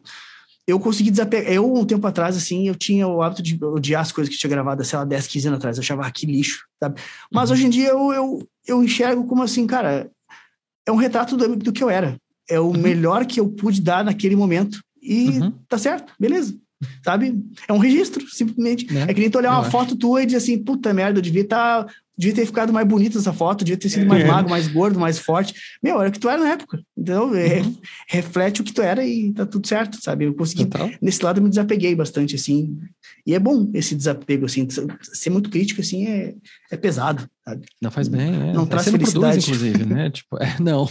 Eu 0.68 0.80
consegui 0.80 1.12
desapegar. 1.12 1.52
Eu, 1.52 1.74
um 1.74 1.86
tempo 1.86 2.06
atrás, 2.06 2.36
assim, 2.36 2.68
eu 2.68 2.76
tinha 2.76 3.08
o 3.08 3.22
hábito 3.22 3.42
de 3.42 3.64
odiar 3.64 4.02
as 4.02 4.12
coisas 4.12 4.34
que 4.34 4.40
tinha 4.40 4.50
gravado, 4.50 4.84
sei 4.84 5.00
lá, 5.00 5.06
10, 5.06 5.28
15 5.28 5.48
anos 5.48 5.58
atrás. 5.60 5.78
Eu 5.78 5.82
achava, 5.82 6.06
ah, 6.06 6.12
que 6.12 6.26
lixo, 6.26 6.66
sabe? 6.78 7.00
Mas 7.32 7.50
uhum. 7.50 7.56
hoje 7.56 7.66
em 7.68 7.70
dia 7.70 7.90
eu, 7.90 8.12
eu, 8.12 8.50
eu 8.68 8.84
enxergo 8.84 9.26
como 9.26 9.44
assim, 9.44 9.66
cara, 9.66 10.12
é 10.86 10.92
um 10.92 10.98
retrato 10.98 11.38
do, 11.38 11.56
do 11.56 11.72
que 11.72 11.82
eu 11.82 11.90
era. 11.90 12.20
É 12.50 12.60
o 12.60 12.68
uhum. 12.68 12.78
melhor 12.78 13.26
que 13.26 13.40
eu 13.40 13.48
pude 13.48 13.82
dar 13.82 14.04
naquele 14.04 14.36
momento. 14.36 14.82
E 15.02 15.40
uhum. 15.40 15.54
tá 15.70 15.78
certo, 15.78 16.14
beleza. 16.20 16.58
Sabe? 17.04 17.44
É 17.68 17.74
um 17.74 17.78
registro, 17.78 18.28
simplesmente. 18.30 18.88
É, 18.96 19.04
é 19.04 19.14
que 19.14 19.20
nem 19.20 19.30
tu 19.30 19.38
olhar 19.38 19.52
uma 19.52 19.70
foto 19.70 19.96
tua 19.96 20.22
e 20.22 20.26
dizer 20.26 20.38
assim, 20.38 20.58
puta 20.58 20.94
merda, 20.94 21.20
eu 21.20 21.24
devia 21.24 21.42
estar. 21.42 21.86
Tá, 21.86 21.94
devia 22.18 22.36
ter 22.36 22.46
ficado 22.48 22.74
mais 22.74 22.88
bonita 22.88 23.20
essa 23.20 23.32
foto, 23.32 23.64
devia 23.64 23.78
ter 23.78 23.90
sido 23.90 24.08
mais 24.08 24.24
é. 24.24 24.28
magro, 24.28 24.50
mais 24.50 24.68
gordo, 24.68 25.00
mais 25.00 25.20
forte. 25.20 25.54
Meu, 25.84 26.00
era 26.00 26.10
o 26.10 26.12
que 26.12 26.20
tu 26.20 26.28
era 26.28 26.42
na 26.42 26.50
época. 26.50 26.82
Então, 26.98 27.34
é, 27.36 27.62
uhum. 27.62 27.76
reflete 28.08 28.62
o 28.62 28.64
que 28.64 28.74
tu 28.74 28.82
era 28.82 29.06
e 29.06 29.32
tá 29.34 29.46
tudo 29.46 29.68
certo, 29.68 30.02
sabe? 30.02 30.26
Eu 30.26 30.34
consegui. 30.34 30.66
Total. 30.66 30.90
Nesse 31.00 31.24
lado, 31.24 31.38
eu 31.38 31.44
me 31.44 31.50
desapeguei 31.50 31.94
bastante, 31.94 32.34
assim. 32.34 32.76
E 33.26 33.36
é 33.36 33.40
bom 33.40 33.70
esse 33.74 33.94
desapego, 33.94 34.48
assim. 34.48 34.68
Ser 35.02 35.30
muito 35.30 35.52
crítico, 35.52 35.82
assim, 35.82 36.08
é, 36.08 36.34
é 36.72 36.78
pesado, 36.78 37.30
sabe? 37.46 37.68
Não 37.80 37.92
faz 37.92 38.08
bem, 38.08 38.50
é. 38.50 38.54
Não 38.54 38.66
traz 38.66 38.90
felicidade. 38.90 39.44
Produz, 39.44 39.48
inclusive, 39.48 39.86
né? 39.86 40.10
tipo, 40.12 40.38
é, 40.38 40.56
não. 40.60 40.90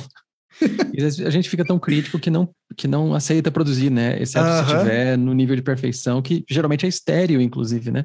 A 1.24 1.30
gente 1.30 1.48
fica 1.48 1.64
tão 1.64 1.78
crítico 1.78 2.18
que 2.18 2.30
não, 2.30 2.48
que 2.76 2.88
não 2.88 3.14
aceita 3.14 3.50
produzir, 3.50 3.90
né? 3.90 4.20
Exceto 4.20 4.46
uh 4.46 4.50
-huh. 4.50 4.64
se 4.66 4.78
tiver 4.78 5.18
no 5.18 5.32
nível 5.32 5.56
de 5.56 5.62
perfeição, 5.62 6.22
que 6.22 6.44
geralmente 6.48 6.86
é 6.86 6.88
estéreo, 6.88 7.40
inclusive, 7.40 7.90
né? 7.90 8.04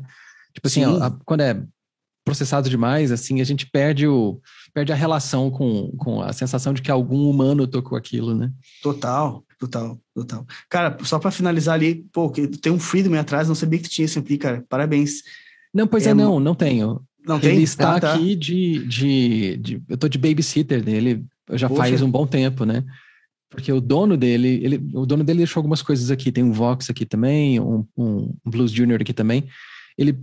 Tipo 0.53 0.67
assim, 0.67 0.83
a, 0.83 1.11
quando 1.25 1.41
é 1.41 1.63
processado 2.23 2.69
demais, 2.69 3.11
assim, 3.11 3.41
a 3.41 3.43
gente 3.43 3.65
perde, 3.65 4.07
o, 4.07 4.39
perde 4.73 4.91
a 4.91 4.95
relação 4.95 5.49
com, 5.49 5.91
com 5.97 6.21
a 6.21 6.31
sensação 6.33 6.73
de 6.73 6.81
que 6.81 6.91
algum 6.91 7.29
humano 7.29 7.67
tocou 7.67 7.97
aquilo, 7.97 8.35
né? 8.35 8.51
Total, 8.81 9.43
total, 9.59 9.99
total. 10.13 10.45
Cara, 10.69 10.97
só 11.03 11.17
para 11.19 11.31
finalizar 11.31 11.75
ali, 11.75 12.05
pô, 12.11 12.29
tem 12.61 12.71
um 12.71 12.79
Freedom 12.79 13.15
atrás, 13.15 13.47
não 13.47 13.55
sabia 13.55 13.79
que 13.79 13.89
tinha 13.89 14.05
esse 14.05 14.19
ampli, 14.19 14.37
cara. 14.37 14.63
Parabéns. 14.69 15.23
Não, 15.73 15.87
pois 15.87 16.05
é, 16.05 16.11
é 16.11 16.13
não, 16.13 16.39
não 16.39 16.53
tenho. 16.53 17.01
Não 17.25 17.37
ele 17.37 17.47
tem? 17.47 17.63
está 17.63 17.95
ah, 17.95 17.99
tá. 17.99 18.13
aqui 18.13 18.35
de, 18.35 18.85
de, 18.87 19.57
de, 19.57 19.83
Eu 19.87 19.97
tô 19.97 20.07
de 20.07 20.17
babysitter 20.17 20.83
dele 20.83 21.23
já 21.53 21.67
Poxa. 21.67 21.81
faz 21.81 22.01
um 22.01 22.09
bom 22.09 22.25
tempo, 22.25 22.65
né? 22.65 22.83
Porque 23.49 23.71
o 23.71 23.81
dono 23.81 24.15
dele, 24.15 24.61
ele, 24.63 24.89
o 24.93 25.05
dono 25.05 25.23
dele 25.23 25.39
deixou 25.39 25.59
algumas 25.59 25.81
coisas 25.81 26.09
aqui. 26.09 26.31
Tem 26.31 26.43
um 26.43 26.53
Vox 26.53 26.89
aqui 26.89 27.05
também, 27.05 27.59
um, 27.59 27.85
um 27.97 28.33
Blues 28.45 28.71
Junior 28.71 29.01
aqui 29.01 29.11
também. 29.11 29.47
Ele 29.97 30.17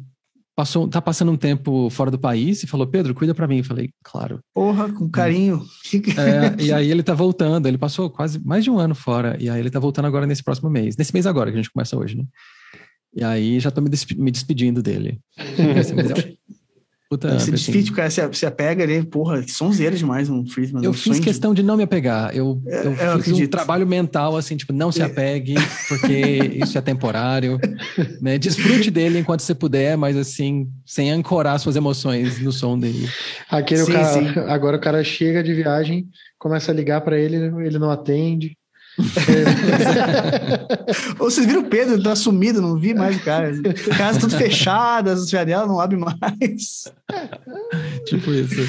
passou, 0.56 0.88
tá 0.88 1.00
passando 1.00 1.30
um 1.30 1.36
tempo 1.36 1.90
fora 1.90 2.10
do 2.10 2.18
país 2.18 2.62
e 2.62 2.66
falou: 2.66 2.86
Pedro, 2.86 3.14
cuida 3.14 3.34
para 3.34 3.46
mim. 3.46 3.58
Eu 3.58 3.64
falei, 3.64 3.90
claro. 4.02 4.40
Porra, 4.54 4.90
com 4.90 5.10
carinho. 5.10 5.62
É, 6.16 6.62
e 6.62 6.72
aí 6.72 6.90
ele 6.90 7.02
tá 7.02 7.12
voltando. 7.12 7.68
Ele 7.68 7.76
passou 7.76 8.08
quase 8.08 8.38
mais 8.44 8.64
de 8.64 8.70
um 8.70 8.78
ano 8.78 8.94
fora. 8.94 9.36
E 9.38 9.50
aí 9.50 9.60
ele 9.60 9.70
tá 9.70 9.78
voltando 9.78 10.06
agora 10.06 10.26
nesse 10.26 10.42
próximo 10.42 10.70
mês. 10.70 10.96
Nesse 10.96 11.12
mês 11.12 11.26
agora, 11.26 11.50
que 11.50 11.58
a 11.58 11.60
gente 11.60 11.70
começa 11.70 11.96
hoje, 11.98 12.16
né? 12.16 12.24
E 13.14 13.22
aí 13.22 13.60
já 13.60 13.70
tô 13.70 13.80
me, 13.80 13.90
me 14.16 14.30
despedindo 14.30 14.82
dele. 14.82 15.20
Puta, 17.10 17.38
se 17.38 17.50
desfite, 17.50 17.90
o 17.90 17.94
cara 17.94 18.10
se, 18.10 18.20
se 18.34 18.44
apega 18.44 18.84
ali, 18.84 19.02
porra, 19.02 19.42
que 19.42 19.50
sonzeira 19.50 19.96
demais 19.96 20.28
um 20.28 20.46
Friedman. 20.46 20.84
Eu 20.84 20.92
fiz 20.92 21.18
questão 21.18 21.54
de... 21.54 21.62
de... 21.62 21.66
não 21.66 21.74
me 21.74 21.82
apegar. 21.82 22.36
Eu, 22.36 22.60
é, 22.66 22.80
eu, 22.80 22.84
eu 22.84 22.96
fiz 22.96 23.02
acredito. 23.02 23.46
um 23.46 23.50
trabalho 23.50 23.86
mental, 23.86 24.36
assim, 24.36 24.58
tipo, 24.58 24.74
não 24.74 24.92
se 24.92 25.00
é. 25.00 25.06
apegue, 25.06 25.54
porque 25.88 26.58
isso 26.62 26.76
é 26.76 26.82
temporário. 26.82 27.58
Né? 28.20 28.36
Desfrute 28.36 28.90
dele 28.90 29.18
enquanto 29.18 29.40
você 29.40 29.54
puder, 29.54 29.96
mas 29.96 30.18
assim, 30.18 30.68
sem 30.84 31.10
ancorar 31.10 31.58
suas 31.58 31.76
emoções 31.76 32.40
no 32.40 32.52
som 32.52 32.78
dele. 32.78 33.08
Aquele 33.50 33.84
sim, 33.84 33.92
cara, 33.92 34.12
sim. 34.12 34.38
agora 34.40 34.76
o 34.76 34.80
cara 34.80 35.02
chega 35.02 35.42
de 35.42 35.54
viagem, 35.54 36.06
começa 36.38 36.72
a 36.72 36.74
ligar 36.74 37.00
para 37.00 37.18
ele, 37.18 37.36
ele 37.64 37.78
não 37.78 37.90
atende. 37.90 38.54
Ou 41.18 41.30
vocês 41.30 41.46
viram 41.46 41.62
o 41.62 41.68
Pedro, 41.68 42.02
tá 42.02 42.16
sumido, 42.16 42.60
não 42.60 42.76
vi 42.78 42.94
mais 42.94 43.16
o 43.16 43.20
cara. 43.20 43.52
Casas 43.96 44.20
tudo 44.20 44.36
fechadas, 44.36 45.22
as 45.22 45.30
janelas 45.30 45.68
não 45.68 45.80
abrem 45.80 46.00
mais. 46.00 46.84
tipo 48.06 48.30
isso. 48.32 48.60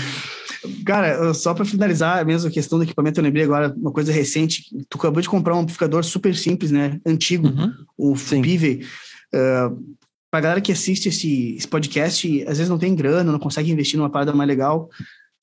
Cara, 0.86 1.34
só 1.34 1.54
para 1.54 1.66
finalizar 1.66 2.26
mesmo 2.26 2.50
a 2.50 2.52
questão 2.52 2.78
do 2.78 2.84
equipamento, 2.84 3.20
eu 3.20 3.24
lembrei 3.24 3.44
agora 3.44 3.74
uma 3.76 3.92
coisa 3.92 4.12
recente. 4.12 4.66
Tu 4.90 4.98
acabou 4.98 5.22
de 5.22 5.30
comprar 5.30 5.56
um 5.56 5.60
amplificador 5.60 6.04
super 6.04 6.36
simples, 6.36 6.72
né? 6.72 7.00
Antigo, 7.06 7.48
uhum. 7.48 7.74
o 7.98 8.14
Pive. 8.42 8.86
Uh, 9.34 9.96
pra 10.30 10.42
galera 10.42 10.62
que 10.62 10.72
assiste 10.72 11.10
esse, 11.10 11.56
esse 11.56 11.68
podcast, 11.68 12.42
às 12.44 12.58
vezes 12.58 12.70
não 12.70 12.78
tem 12.78 12.94
grana, 12.94 13.32
não 13.32 13.40
consegue 13.40 13.72
investir 13.72 13.98
numa 13.98 14.10
parada 14.10 14.34
mais 14.34 14.48
legal. 14.48 14.90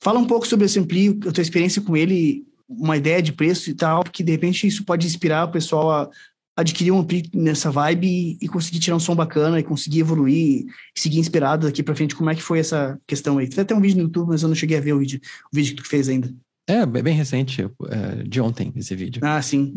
Fala 0.01 0.19
um 0.19 0.27
pouco 0.27 0.47
sobre 0.47 0.67
esse 0.67 0.79
ampli, 0.79 1.19
a 1.27 1.33
tua 1.33 1.43
experiência 1.43 1.83
com 1.83 1.97
ele 1.97 2.45
uma 2.69 2.97
ideia 2.97 3.23
de 3.23 3.33
preço 3.33 3.71
e 3.71 3.75
tal, 3.75 4.03
porque 4.03 4.23
de 4.23 4.33
repente 4.33 4.67
isso 4.67 4.85
pode 4.85 5.07
inspirar 5.07 5.45
o 5.45 5.53
pessoal 5.53 5.91
a 5.91 6.11
adquirir 6.57 6.91
um 6.91 7.01
ampli 7.01 7.29
nessa 7.35 7.71
vibe 7.71 8.07
e, 8.07 8.39
e, 8.41 8.49
conseguir 8.49 8.79
tirar 8.79 8.97
um 8.97 9.01
som 9.01 9.15
bacana 9.15 9.61
e 9.61 9.63
conseguir 9.63 10.01
evoluir 10.01 10.65
e 10.65 10.67
seguir 11.01 11.19
inspirado 11.19 11.67
daqui 11.67 11.83
para 11.83 11.95
frente. 11.95 12.17
Como 12.17 12.31
é 12.31 12.35
que 12.35 12.43
foi 12.43 12.59
essa 12.59 12.99
questão 13.07 13.39
aí? 13.39 13.49
Tem 13.49 13.61
até 13.61 13.75
um 13.75 13.81
vídeo 13.81 13.99
no 13.99 14.05
YouTube, 14.05 14.29
mas 14.29 14.43
eu 14.43 14.49
não 14.49 14.57
cheguei 14.57 14.79
a 14.79 14.81
ver 14.81 14.95
o 14.95 14.99
vídeo, 14.99 15.21
o 15.53 15.57
vídeo 15.57 15.77
que 15.77 15.83
tu 15.83 15.89
fez 15.89 16.09
ainda. 16.09 16.33
É, 16.67 16.85
bem 16.85 17.15
recente, 17.15 17.63
é, 17.63 18.23
de 18.25 18.41
ontem, 18.41 18.73
esse 18.75 18.97
vídeo. 18.97 19.21
Ah, 19.23 19.41
sim. 19.41 19.73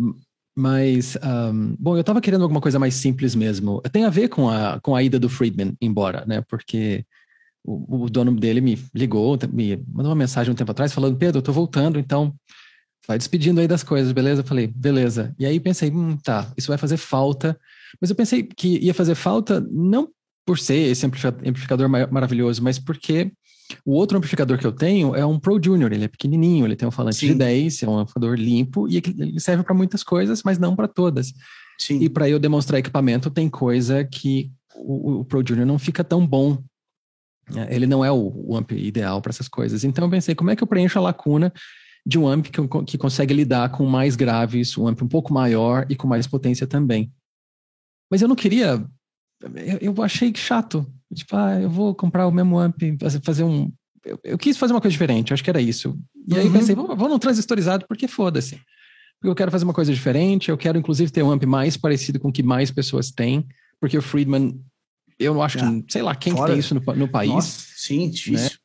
Mas, 0.56 1.18
um, 1.24 1.76
bom, 1.78 1.96
eu 1.96 2.04
tava 2.04 2.22
querendo 2.22 2.42
alguma 2.42 2.62
coisa 2.62 2.80
mais 2.80 2.96
simples 2.96 3.36
mesmo. 3.36 3.82
Tem 3.92 4.06
a 4.06 4.10
ver 4.10 4.30
com 4.30 4.50
a, 4.50 4.80
com 4.82 4.96
a 4.96 5.04
ida 5.04 5.20
do 5.20 5.30
Friedman 5.30 5.76
embora, 5.80 6.26
né? 6.26 6.42
Porque 6.50 7.06
o, 7.64 8.06
o 8.06 8.10
dono 8.10 8.32
dele 8.36 8.60
me 8.60 8.78
ligou, 8.94 9.38
me 9.52 9.78
mandou 9.88 10.10
uma 10.10 10.16
mensagem 10.16 10.52
um 10.52 10.56
tempo 10.56 10.72
atrás 10.72 10.92
falando, 10.92 11.18
Pedro, 11.18 11.40
eu 11.40 11.44
tô 11.44 11.54
voltando, 11.54 12.00
então 12.00 12.34
vai 13.10 13.18
despedindo 13.18 13.60
aí 13.60 13.68
das 13.68 13.82
coisas, 13.82 14.12
beleza? 14.12 14.42
Eu 14.42 14.46
falei, 14.46 14.68
beleza. 14.68 15.34
E 15.40 15.44
aí 15.44 15.60
pensei, 15.60 15.90
hum, 15.90 16.16
tá, 16.16 16.48
isso 16.56 16.68
vai 16.68 16.78
fazer 16.78 16.98
falta. 16.98 17.60
Mas 18.00 18.12
eu 18.12 18.16
pensei 18.16 18.44
que 18.44 18.78
ia 18.78 18.94
fazer 18.94 19.16
falta 19.16 19.60
não 19.72 20.10
por 20.46 20.60
ser 20.60 20.92
esse 20.92 21.04
amplificador 21.08 21.90
maravilhoso, 21.90 22.64
mas 22.64 22.78
porque 22.78 23.32
o 23.84 23.94
outro 23.94 24.16
amplificador 24.16 24.60
que 24.60 24.66
eu 24.66 24.72
tenho 24.72 25.16
é 25.16 25.26
um 25.26 25.40
Pro 25.40 25.60
Junior, 25.62 25.92
ele 25.92 26.06
é 26.06 26.08
pequenininho, 26.08 26.68
ele 26.68 26.76
tem 26.76 26.88
um 26.88 26.92
falante 26.92 27.18
Sim. 27.18 27.28
de 27.30 27.34
10, 27.34 27.82
é 27.82 27.90
um 27.90 27.98
amplificador 27.98 28.36
limpo 28.36 28.88
e 28.88 28.98
ele 28.98 29.40
serve 29.40 29.64
para 29.64 29.74
muitas 29.74 30.04
coisas, 30.04 30.44
mas 30.44 30.60
não 30.60 30.76
para 30.76 30.88
todas. 30.88 31.34
Sim. 31.80 32.00
E 32.04 32.10
para 32.10 32.30
eu 32.30 32.38
demonstrar 32.38 32.80
equipamento, 32.80 33.32
tem 33.32 33.50
coisa 33.50 34.04
que 34.04 34.52
o, 34.76 35.22
o 35.22 35.26
Pro 35.26 35.44
Junior 35.44 35.66
não 35.66 35.80
fica 35.80 36.04
tão 36.04 36.28
bom. 36.28 36.64
É, 37.56 37.76
ele 37.76 37.88
não 37.88 38.06
é 38.06 38.12
o, 38.12 38.32
o 38.36 38.56
amp 38.56 38.74
ideal 38.74 39.20
para 39.20 39.32
essas 39.32 39.48
coisas. 39.48 39.84
Então 39.84 40.06
eu 40.06 40.12
pensei, 40.12 40.36
como 40.36 40.52
é 40.52 40.56
que 40.56 40.62
eu 40.62 40.68
preencho 40.68 41.00
a 41.00 41.02
lacuna 41.02 41.52
de 42.10 42.18
um 42.18 42.28
amp 42.28 42.48
que, 42.48 42.60
que 42.88 42.98
consegue 42.98 43.36
lidar 43.36 43.70
com 43.70 43.86
mais 43.86 44.16
graves, 44.16 44.76
um 44.76 44.88
amp 44.88 45.04
um 45.04 45.08
pouco 45.08 45.32
maior 45.32 45.86
e 45.88 45.96
com 45.96 46.08
mais 46.08 46.26
potência 46.26 46.66
também. 46.66 47.14
Mas 48.10 48.24
eu 48.24 48.28
não 48.28 48.36
queria. 48.36 48.84
Eu, 49.56 49.78
eu 49.80 50.04
achei 50.04 50.34
chato. 50.36 50.92
Tipo, 51.14 51.36
ah, 51.36 51.62
eu 51.62 51.70
vou 51.70 51.94
comprar 51.94 52.26
o 52.26 52.32
mesmo 52.32 52.58
amp, 52.58 52.82
fazer 53.24 53.44
um. 53.44 53.72
Eu, 54.04 54.20
eu 54.24 54.38
quis 54.40 54.58
fazer 54.58 54.74
uma 54.74 54.82
coisa 54.82 54.92
diferente, 54.92 55.34
acho 55.34 55.44
que 55.44 55.50
era 55.52 55.62
isso. 55.62 56.00
E 56.28 56.36
aí 56.36 56.48
uhum. 56.48 56.54
pensei, 56.54 56.74
vou, 56.74 56.96
vou 56.96 57.08
no 57.08 57.20
transistorizado 57.20 57.86
porque 57.88 58.08
foda-se. 58.08 58.60
Porque 59.20 59.30
eu 59.30 59.36
quero 59.36 59.52
fazer 59.52 59.66
uma 59.66 59.74
coisa 59.74 59.94
diferente, 59.94 60.50
eu 60.50 60.58
quero 60.58 60.80
inclusive 60.80 61.12
ter 61.12 61.22
um 61.22 61.30
amp 61.30 61.44
mais 61.44 61.78
parecido 61.78 62.20
com 62.20 62.30
o 62.30 62.32
que 62.32 62.42
mais 62.42 62.72
pessoas 62.72 63.12
têm, 63.12 63.48
porque 63.80 63.98
o 63.98 64.02
Friedman, 64.02 64.60
eu 65.20 65.36
não 65.36 65.44
acho 65.44 65.60
que, 65.60 65.64
ah, 65.64 65.84
sei 65.88 66.02
lá, 66.02 66.16
quem 66.16 66.34
tem 66.34 66.58
isso 66.58 66.74
no, 66.74 66.82
no 66.96 67.08
país. 67.08 67.30
Nossa, 67.30 67.66
sim, 67.76 68.10
difícil. 68.10 68.52
Né? 68.52 68.58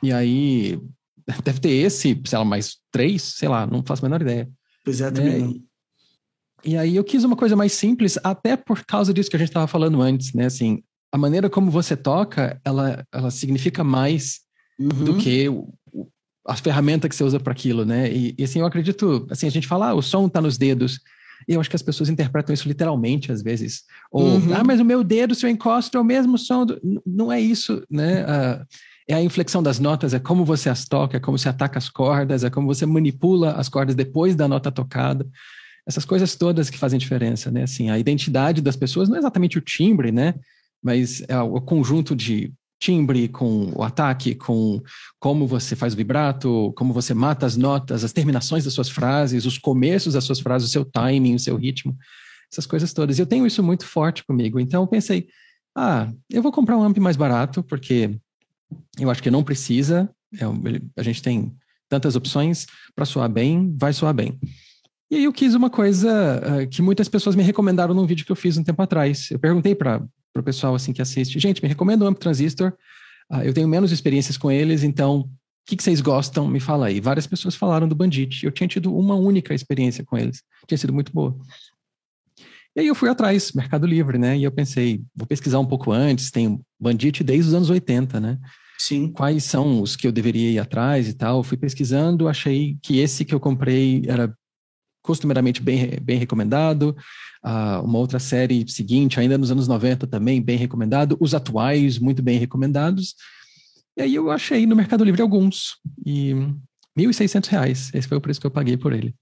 E 0.00 0.12
aí, 0.12 0.80
Deve 1.44 1.60
ter 1.60 1.70
esse, 1.70 2.20
sei 2.24 2.38
lá, 2.38 2.44
mais 2.44 2.76
três, 2.90 3.22
sei 3.22 3.48
lá, 3.48 3.66
não 3.66 3.82
faço 3.84 4.04
a 4.04 4.08
menor 4.08 4.22
ideia. 4.22 4.48
Pois 4.84 5.00
é, 5.00 5.10
também 5.10 5.34
é, 5.34 5.38
não. 5.38 5.54
E 6.64 6.76
aí 6.76 6.96
eu 6.96 7.04
quis 7.04 7.22
uma 7.22 7.36
coisa 7.36 7.54
mais 7.54 7.72
simples, 7.72 8.18
até 8.24 8.56
por 8.56 8.84
causa 8.84 9.12
disso 9.12 9.30
que 9.30 9.36
a 9.36 9.38
gente 9.38 9.48
estava 9.48 9.66
falando 9.66 10.00
antes, 10.00 10.32
né? 10.32 10.46
Assim, 10.46 10.82
a 11.12 11.18
maneira 11.18 11.48
como 11.48 11.70
você 11.70 11.96
toca, 11.96 12.60
ela, 12.64 13.04
ela 13.12 13.30
significa 13.30 13.84
mais 13.84 14.40
uhum. 14.78 15.04
do 15.04 15.16
que 15.16 15.48
o, 15.48 15.72
a 16.46 16.56
ferramenta 16.56 17.08
que 17.08 17.14
você 17.14 17.22
usa 17.22 17.38
para 17.38 17.52
aquilo, 17.52 17.84
né? 17.84 18.10
E, 18.10 18.34
e, 18.38 18.44
assim, 18.44 18.60
eu 18.60 18.66
acredito, 18.66 19.26
assim, 19.30 19.46
a 19.46 19.50
gente 19.50 19.68
fala, 19.68 19.90
ah, 19.90 19.94
o 19.94 20.02
som 20.02 20.26
está 20.26 20.40
nos 20.40 20.58
dedos. 20.58 20.98
E 21.46 21.52
eu 21.52 21.60
acho 21.60 21.70
que 21.70 21.76
as 21.76 21.82
pessoas 21.82 22.08
interpretam 22.08 22.52
isso 22.52 22.66
literalmente 22.66 23.30
às 23.30 23.42
vezes. 23.42 23.84
Ou, 24.10 24.24
uhum. 24.24 24.54
ah, 24.54 24.64
mas 24.64 24.80
o 24.80 24.84
meu 24.84 25.04
dedo, 25.04 25.34
se 25.34 25.46
eu 25.46 25.50
encosto, 25.50 25.96
é 25.96 26.00
o 26.00 26.04
mesmo 26.04 26.36
som. 26.36 26.66
Do... 26.66 26.80
Não 27.06 27.30
é 27.30 27.40
isso, 27.40 27.84
né? 27.88 28.24
Uh, 28.24 28.66
é 29.08 29.14
a 29.14 29.22
inflexão 29.22 29.62
das 29.62 29.78
notas, 29.78 30.12
é 30.12 30.18
como 30.18 30.44
você 30.44 30.68
as 30.68 30.84
toca, 30.84 31.16
é 31.16 31.20
como 31.20 31.38
você 31.38 31.48
ataca 31.48 31.78
as 31.78 31.88
cordas, 31.88 32.44
é 32.44 32.50
como 32.50 32.66
você 32.66 32.84
manipula 32.84 33.52
as 33.52 33.68
cordas 33.68 33.94
depois 33.94 34.36
da 34.36 34.46
nota 34.46 34.70
tocada. 34.70 35.26
Essas 35.86 36.04
coisas 36.04 36.36
todas 36.36 36.68
que 36.68 36.76
fazem 36.76 36.98
diferença, 36.98 37.50
né? 37.50 37.62
Assim, 37.62 37.88
a 37.88 37.98
identidade 37.98 38.60
das 38.60 38.76
pessoas 38.76 39.08
não 39.08 39.16
é 39.16 39.18
exatamente 39.18 39.56
o 39.56 39.62
timbre, 39.62 40.12
né? 40.12 40.34
Mas 40.82 41.22
é 41.26 41.40
o 41.40 41.58
conjunto 41.58 42.14
de 42.14 42.52
timbre, 42.78 43.28
com 43.28 43.72
o 43.74 43.82
ataque, 43.82 44.34
com 44.34 44.80
como 45.18 45.46
você 45.46 45.74
faz 45.74 45.94
o 45.94 45.96
vibrato, 45.96 46.72
como 46.76 46.92
você 46.92 47.14
mata 47.14 47.46
as 47.46 47.56
notas, 47.56 48.04
as 48.04 48.12
terminações 48.12 48.64
das 48.64 48.74
suas 48.74 48.90
frases, 48.90 49.46
os 49.46 49.56
começos 49.56 50.12
das 50.12 50.24
suas 50.24 50.38
frases, 50.38 50.68
o 50.68 50.72
seu 50.72 50.84
timing, 50.84 51.34
o 51.34 51.40
seu 51.40 51.56
ritmo, 51.56 51.96
essas 52.52 52.66
coisas 52.66 52.92
todas. 52.92 53.18
Eu 53.18 53.26
tenho 53.26 53.46
isso 53.46 53.62
muito 53.62 53.86
forte 53.86 54.22
comigo. 54.22 54.60
Então 54.60 54.82
eu 54.82 54.86
pensei, 54.86 55.26
ah, 55.74 56.12
eu 56.30 56.42
vou 56.42 56.52
comprar 56.52 56.76
um 56.76 56.82
amp 56.82 56.98
mais 56.98 57.16
barato, 57.16 57.62
porque 57.62 58.18
eu 58.98 59.10
acho 59.10 59.22
que 59.22 59.30
não 59.30 59.42
precisa. 59.42 60.10
É, 60.34 60.44
a 60.96 61.02
gente 61.02 61.22
tem 61.22 61.52
tantas 61.88 62.16
opções 62.16 62.66
para 62.94 63.04
soar 63.04 63.28
bem, 63.28 63.74
vai 63.78 63.92
soar 63.92 64.12
bem. 64.12 64.38
E 65.10 65.16
aí 65.16 65.24
eu 65.24 65.32
quis 65.32 65.54
uma 65.54 65.70
coisa 65.70 66.42
uh, 66.62 66.68
que 66.68 66.82
muitas 66.82 67.08
pessoas 67.08 67.34
me 67.34 67.42
recomendaram 67.42 67.94
num 67.94 68.06
vídeo 68.06 68.26
que 68.26 68.32
eu 68.32 68.36
fiz 68.36 68.58
um 68.58 68.64
tempo 68.64 68.82
atrás. 68.82 69.30
Eu 69.30 69.38
perguntei 69.38 69.74
para 69.74 70.06
o 70.36 70.42
pessoal 70.42 70.74
assim 70.74 70.92
que 70.92 71.00
assiste, 71.00 71.38
gente, 71.38 71.62
me 71.62 71.68
recomenda 71.68 72.04
o 72.04 72.08
Amp 72.08 72.18
Transistor. 72.18 72.74
Uh, 73.32 73.42
eu 73.42 73.54
tenho 73.54 73.66
menos 73.66 73.90
experiências 73.90 74.36
com 74.36 74.50
eles, 74.50 74.82
então 74.82 75.20
o 75.20 75.30
que, 75.66 75.76
que, 75.76 75.82
vocês 75.82 76.00
gostam? 76.02 76.46
Me 76.46 76.60
fala 76.60 76.86
aí. 76.86 77.00
Várias 77.00 77.26
pessoas 77.26 77.54
falaram 77.54 77.88
do 77.88 77.94
Bandit. 77.94 78.44
Eu 78.44 78.52
tinha 78.52 78.68
tido 78.68 78.94
uma 78.94 79.14
única 79.14 79.54
experiência 79.54 80.04
com 80.04 80.16
eles. 80.16 80.42
Tinha 80.66 80.78
sido 80.78 80.92
muito 80.92 81.12
boa. 81.12 81.36
E 82.78 82.82
aí 82.82 82.86
eu 82.86 82.94
fui 82.94 83.08
atrás, 83.08 83.50
Mercado 83.50 83.88
Livre, 83.88 84.18
né? 84.18 84.38
E 84.38 84.44
eu 84.44 84.52
pensei, 84.52 85.02
vou 85.12 85.26
pesquisar 85.26 85.58
um 85.58 85.66
pouco 85.66 85.90
antes, 85.90 86.30
tem 86.30 86.60
Bandit 86.78 87.24
desde 87.24 87.48
os 87.48 87.54
anos 87.54 87.70
80, 87.70 88.20
né? 88.20 88.38
Sim. 88.78 89.10
Quais 89.10 89.42
são 89.42 89.82
os 89.82 89.96
que 89.96 90.06
eu 90.06 90.12
deveria 90.12 90.52
ir 90.52 90.60
atrás 90.60 91.08
e 91.08 91.12
tal. 91.12 91.42
Fui 91.42 91.56
pesquisando, 91.56 92.28
achei 92.28 92.78
que 92.80 93.00
esse 93.00 93.24
que 93.24 93.34
eu 93.34 93.40
comprei 93.40 94.04
era 94.06 94.32
costumeiramente 95.02 95.60
bem, 95.60 95.98
bem 96.00 96.20
recomendado. 96.20 96.96
Uh, 97.44 97.82
uma 97.82 97.98
outra 97.98 98.20
série 98.20 98.64
seguinte, 98.70 99.18
ainda 99.18 99.36
nos 99.36 99.50
anos 99.50 99.66
90 99.66 100.06
também, 100.06 100.40
bem 100.40 100.56
recomendado. 100.56 101.16
Os 101.18 101.34
atuais, 101.34 101.98
muito 101.98 102.22
bem 102.22 102.38
recomendados. 102.38 103.16
E 103.96 104.02
aí 104.02 104.14
eu 104.14 104.30
achei 104.30 104.68
no 104.68 104.76
Mercado 104.76 105.02
Livre 105.02 105.20
alguns. 105.20 105.78
E 106.06 106.32
R$ 106.32 106.54
1.600. 106.96 107.90
Esse 107.92 108.06
foi 108.06 108.16
o 108.16 108.20
preço 108.20 108.40
que 108.40 108.46
eu 108.46 108.52
paguei 108.52 108.76
por 108.76 108.92
ele. 108.92 109.16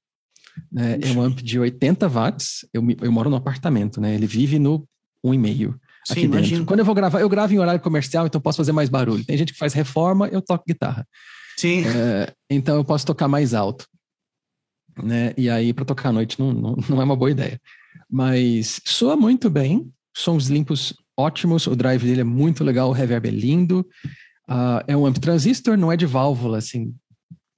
É, 0.76 1.08
é 1.08 1.12
um 1.12 1.22
amp 1.22 1.40
de 1.40 1.58
80 1.58 2.08
watts. 2.08 2.66
Eu, 2.72 2.82
eu 3.00 3.12
moro 3.12 3.30
no 3.30 3.36
apartamento, 3.36 4.00
né? 4.00 4.14
Ele 4.14 4.26
vive 4.26 4.58
no 4.58 4.86
1,5 5.24 5.74
aqui 6.10 6.20
Sim, 6.20 6.20
dentro. 6.22 6.38
Imagino. 6.38 6.66
Quando 6.66 6.80
eu 6.80 6.84
vou 6.84 6.94
gravar, 6.94 7.20
eu 7.20 7.28
gravo 7.28 7.52
em 7.52 7.58
horário 7.58 7.80
comercial, 7.80 8.26
então 8.26 8.40
posso 8.40 8.58
fazer 8.58 8.72
mais 8.72 8.88
barulho. 8.88 9.24
Tem 9.24 9.36
gente 9.36 9.52
que 9.52 9.58
faz 9.58 9.72
reforma, 9.72 10.28
eu 10.28 10.40
toco 10.40 10.64
guitarra. 10.66 11.06
Sim. 11.56 11.84
É, 11.86 12.32
então 12.50 12.76
eu 12.76 12.84
posso 12.84 13.06
tocar 13.06 13.28
mais 13.28 13.54
alto. 13.54 13.86
Né? 15.02 15.34
E 15.36 15.50
aí, 15.50 15.72
para 15.72 15.84
tocar 15.84 16.08
à 16.10 16.12
noite, 16.12 16.38
não, 16.38 16.52
não, 16.52 16.76
não 16.88 17.00
é 17.00 17.04
uma 17.04 17.16
boa 17.16 17.30
ideia. 17.30 17.60
Mas 18.10 18.80
soa 18.84 19.16
muito 19.16 19.50
bem, 19.50 19.90
sons 20.16 20.46
limpos 20.46 20.94
ótimos, 21.16 21.66
o 21.66 21.74
drive 21.74 22.04
dele 22.04 22.20
é 22.20 22.24
muito 22.24 22.62
legal, 22.62 22.90
o 22.90 22.92
reverb 22.92 23.28
é 23.28 23.30
lindo. 23.30 23.86
Uh, 24.48 24.78
é 24.86 24.96
um 24.96 25.04
amp 25.06 25.16
transistor, 25.18 25.76
não 25.76 25.90
é 25.90 25.96
de 25.96 26.06
válvula, 26.06 26.58
assim. 26.58 26.94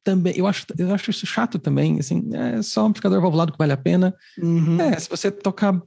Também, 0.09 0.33
eu 0.39 0.47
acho, 0.47 0.65
eu 0.79 0.95
acho 0.95 1.11
isso 1.11 1.27
chato 1.27 1.59
também, 1.59 1.99
assim, 1.99 2.31
é 2.33 2.63
só 2.63 2.83
um 2.83 2.87
amplificador 2.87 3.21
valvulado 3.21 3.53
que 3.53 3.59
vale 3.59 3.73
a 3.73 3.77
pena. 3.77 4.15
Uhum. 4.39 4.81
É, 4.81 4.99
se 4.99 5.07
você 5.07 5.31
tocar 5.31 5.79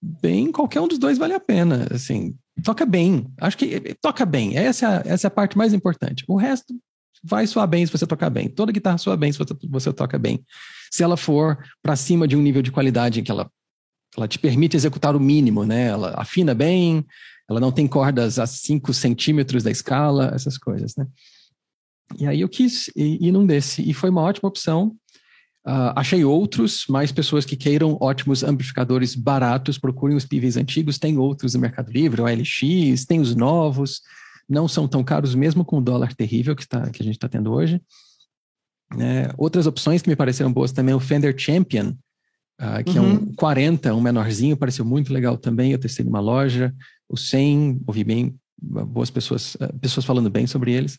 bem, 0.00 0.50
qualquer 0.50 0.80
um 0.80 0.88
dos 0.88 0.96
dois 0.96 1.18
vale 1.18 1.34
a 1.34 1.40
pena, 1.40 1.86
assim, 1.90 2.34
toca 2.64 2.86
bem. 2.86 3.30
Acho 3.38 3.58
que 3.58 3.94
toca 4.00 4.24
bem, 4.24 4.56
essa 4.56 4.86
é 4.86 4.88
a, 4.88 5.02
essa 5.04 5.26
é 5.26 5.28
a 5.28 5.30
parte 5.30 5.58
mais 5.58 5.74
importante. 5.74 6.24
O 6.26 6.34
resto 6.34 6.74
vai 7.22 7.46
soar 7.46 7.68
bem 7.68 7.84
se 7.84 7.92
você 7.92 8.06
tocar 8.06 8.30
bem. 8.30 8.48
Toda 8.48 8.72
guitarra 8.72 8.96
soa 8.96 9.18
bem 9.18 9.30
se 9.32 9.38
você, 9.38 9.54
você 9.68 9.92
toca 9.92 10.18
bem. 10.18 10.42
Se 10.90 11.02
ela 11.02 11.18
for 11.18 11.58
para 11.82 11.94
cima 11.94 12.26
de 12.26 12.34
um 12.34 12.40
nível 12.40 12.62
de 12.62 12.72
qualidade 12.72 13.20
em 13.20 13.22
que 13.22 13.30
ela 13.30 13.50
ela 14.16 14.26
te 14.26 14.38
permite 14.38 14.78
executar 14.78 15.14
o 15.14 15.20
mínimo, 15.20 15.66
né? 15.66 15.88
Ela 15.88 16.14
afina 16.16 16.54
bem, 16.54 17.04
ela 17.50 17.60
não 17.60 17.70
tem 17.70 17.86
cordas 17.86 18.38
a 18.38 18.46
5 18.46 18.94
centímetros 18.94 19.62
da 19.62 19.70
escala, 19.70 20.32
essas 20.34 20.56
coisas, 20.56 20.96
né? 20.96 21.06
E 22.16 22.26
aí 22.26 22.40
eu 22.40 22.48
quis 22.48 22.90
ir 22.96 23.30
num 23.32 23.46
desse, 23.46 23.82
e 23.82 23.92
foi 23.92 24.10
uma 24.10 24.22
ótima 24.22 24.48
opção. 24.48 24.96
Uh, 25.66 25.92
achei 25.96 26.24
outros, 26.24 26.86
mais 26.88 27.12
pessoas 27.12 27.44
que 27.44 27.56
queiram 27.56 27.98
ótimos 28.00 28.42
amplificadores 28.42 29.14
baratos, 29.14 29.76
procurem 29.78 30.16
os 30.16 30.24
PVs 30.24 30.56
antigos, 30.56 30.98
tem 30.98 31.18
outros 31.18 31.54
no 31.54 31.60
Mercado 31.60 31.92
Livre, 31.92 32.22
o 32.22 32.24
LX, 32.24 33.04
tem 33.04 33.20
os 33.20 33.34
novos, 33.34 34.00
não 34.48 34.66
são 34.66 34.88
tão 34.88 35.04
caros 35.04 35.34
mesmo 35.34 35.64
com 35.64 35.78
o 35.78 35.82
dólar 35.82 36.14
terrível 36.14 36.56
que, 36.56 36.66
tá, 36.66 36.88
que 36.88 37.02
a 37.02 37.04
gente 37.04 37.16
está 37.16 37.28
tendo 37.28 37.52
hoje. 37.52 37.82
É, 38.98 39.30
outras 39.36 39.66
opções 39.66 40.00
que 40.00 40.08
me 40.08 40.16
pareceram 40.16 40.50
boas 40.50 40.72
também, 40.72 40.94
o 40.94 41.00
Fender 41.00 41.34
Champion, 41.38 41.94
uh, 42.60 42.82
que 42.84 42.98
uhum. 42.98 43.04
é 43.04 43.12
um 43.12 43.34
40, 43.34 43.94
um 43.94 44.00
menorzinho, 44.00 44.56
pareceu 44.56 44.84
muito 44.84 45.12
legal 45.12 45.36
também. 45.36 45.72
Eu 45.72 45.78
testei 45.78 46.04
numa 46.04 46.20
loja. 46.20 46.74
O 47.08 47.16
100, 47.16 47.82
ouvi 47.86 48.04
bem, 48.04 48.34
boas 48.56 49.10
pessoas, 49.10 49.54
uh, 49.56 49.78
pessoas 49.80 50.06
falando 50.06 50.30
bem 50.30 50.46
sobre 50.46 50.72
eles. 50.72 50.98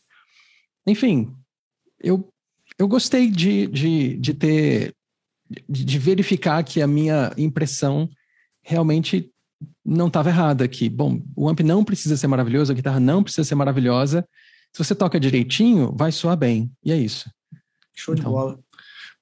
Enfim, 0.89 1.31
eu, 2.01 2.27
eu 2.77 2.87
gostei 2.87 3.29
de, 3.29 3.67
de, 3.67 4.17
de 4.17 4.33
ter, 4.33 4.95
de, 5.67 5.85
de 5.85 5.99
verificar 5.99 6.63
que 6.63 6.81
a 6.81 6.87
minha 6.87 7.31
impressão 7.37 8.09
realmente 8.63 9.31
não 9.85 10.07
estava 10.07 10.29
errada 10.29 10.63
aqui. 10.63 10.89
Bom, 10.89 11.21
o 11.35 11.47
amp 11.47 11.59
não 11.59 11.83
precisa 11.83 12.17
ser 12.17 12.27
maravilhoso, 12.27 12.71
a 12.71 12.75
guitarra 12.75 12.99
não 12.99 13.23
precisa 13.23 13.47
ser 13.47 13.55
maravilhosa. 13.55 14.27
Se 14.73 14.83
você 14.83 14.95
toca 14.95 15.19
direitinho, 15.19 15.93
vai 15.95 16.11
soar 16.11 16.37
bem. 16.37 16.71
E 16.83 16.91
é 16.91 16.97
isso. 16.97 17.29
Show 17.95 18.15
então. 18.15 18.25
de 18.25 18.31
bola. 18.31 18.59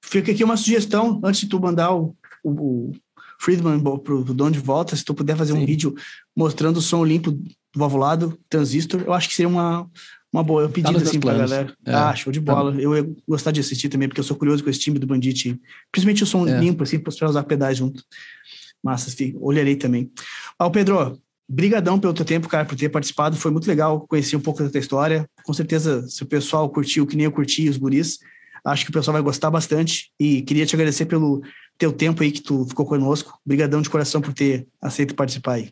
Fica 0.02 0.32
aqui 0.32 0.44
uma 0.44 0.56
sugestão, 0.56 1.20
antes 1.24 1.40
de 1.40 1.48
tu 1.48 1.60
mandar 1.60 1.94
o, 1.94 2.16
o, 2.42 2.50
o 2.50 2.92
Friedman 3.40 3.80
pro, 3.80 3.98
pro 3.98 4.34
dono 4.34 4.52
de 4.52 4.58
volta, 4.58 4.96
se 4.96 5.04
tu 5.04 5.14
puder 5.14 5.36
fazer 5.36 5.52
Sim. 5.52 5.62
um 5.62 5.66
vídeo 5.66 5.94
mostrando 6.34 6.78
o 6.78 6.82
som 6.82 7.04
limpo 7.04 7.32
do 7.32 7.50
valvulado, 7.74 8.38
transistor, 8.48 9.02
eu 9.02 9.12
acho 9.12 9.28
que 9.28 9.34
seria 9.34 9.48
uma, 9.48 9.90
uma 10.32 10.42
boa 10.42 10.68
pedida 10.68 10.98
tá 10.98 11.02
assim 11.02 11.20
pra 11.20 11.34
galera. 11.34 11.74
É. 11.86 11.92
Ah, 11.92 12.14
show 12.14 12.32
de 12.32 12.40
bola. 12.40 12.72
Tá. 12.72 12.80
Eu 12.80 12.96
ia 12.96 13.08
gostar 13.26 13.50
de 13.50 13.60
assistir 13.60 13.88
também, 13.88 14.08
porque 14.08 14.20
eu 14.20 14.24
sou 14.24 14.36
curioso 14.36 14.62
com 14.62 14.70
esse 14.70 14.80
time 14.80 14.98
do 14.98 15.06
Bandit. 15.06 15.58
Principalmente 15.90 16.22
o 16.22 16.26
som 16.26 16.46
é. 16.46 16.58
limpo, 16.58 16.82
assim, 16.82 16.98
pra 16.98 17.28
usar 17.28 17.42
pedais 17.44 17.78
junto. 17.78 18.02
Massa, 18.82 19.10
olharei 19.40 19.76
também. 19.76 20.10
Ó, 20.58 20.70
Pedro, 20.70 21.18
brigadão 21.48 21.98
pelo 21.98 22.14
teu 22.14 22.24
tempo, 22.24 22.48
cara, 22.48 22.64
por 22.64 22.76
ter 22.76 22.88
participado. 22.88 23.36
Foi 23.36 23.50
muito 23.50 23.66
legal 23.66 24.06
conhecer 24.06 24.36
um 24.36 24.40
pouco 24.40 24.62
da 24.62 24.70
tua 24.70 24.80
história. 24.80 25.28
Com 25.42 25.52
certeza, 25.52 26.06
se 26.08 26.22
o 26.22 26.26
pessoal 26.26 26.68
curtiu, 26.68 27.06
que 27.06 27.16
nem 27.16 27.24
eu 27.24 27.32
curti, 27.32 27.68
os 27.68 27.76
guris, 27.76 28.18
Acho 28.64 28.84
que 28.84 28.90
o 28.90 28.92
pessoal 28.92 29.14
vai 29.14 29.22
gostar 29.22 29.50
bastante 29.50 30.10
e 30.18 30.42
queria 30.42 30.66
te 30.66 30.74
agradecer 30.74 31.06
pelo 31.06 31.42
teu 31.76 31.92
tempo 31.92 32.22
aí 32.22 32.30
que 32.30 32.40
tu 32.40 32.66
ficou 32.66 32.84
conosco. 32.84 33.38
Obrigadão 33.44 33.80
de 33.80 33.90
coração 33.90 34.20
por 34.20 34.32
ter 34.32 34.66
aceito 34.80 35.14
participar 35.14 35.54
aí. 35.54 35.70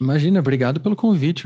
Imagina, 0.00 0.40
obrigado 0.40 0.80
pelo 0.80 0.96
convite. 0.96 1.44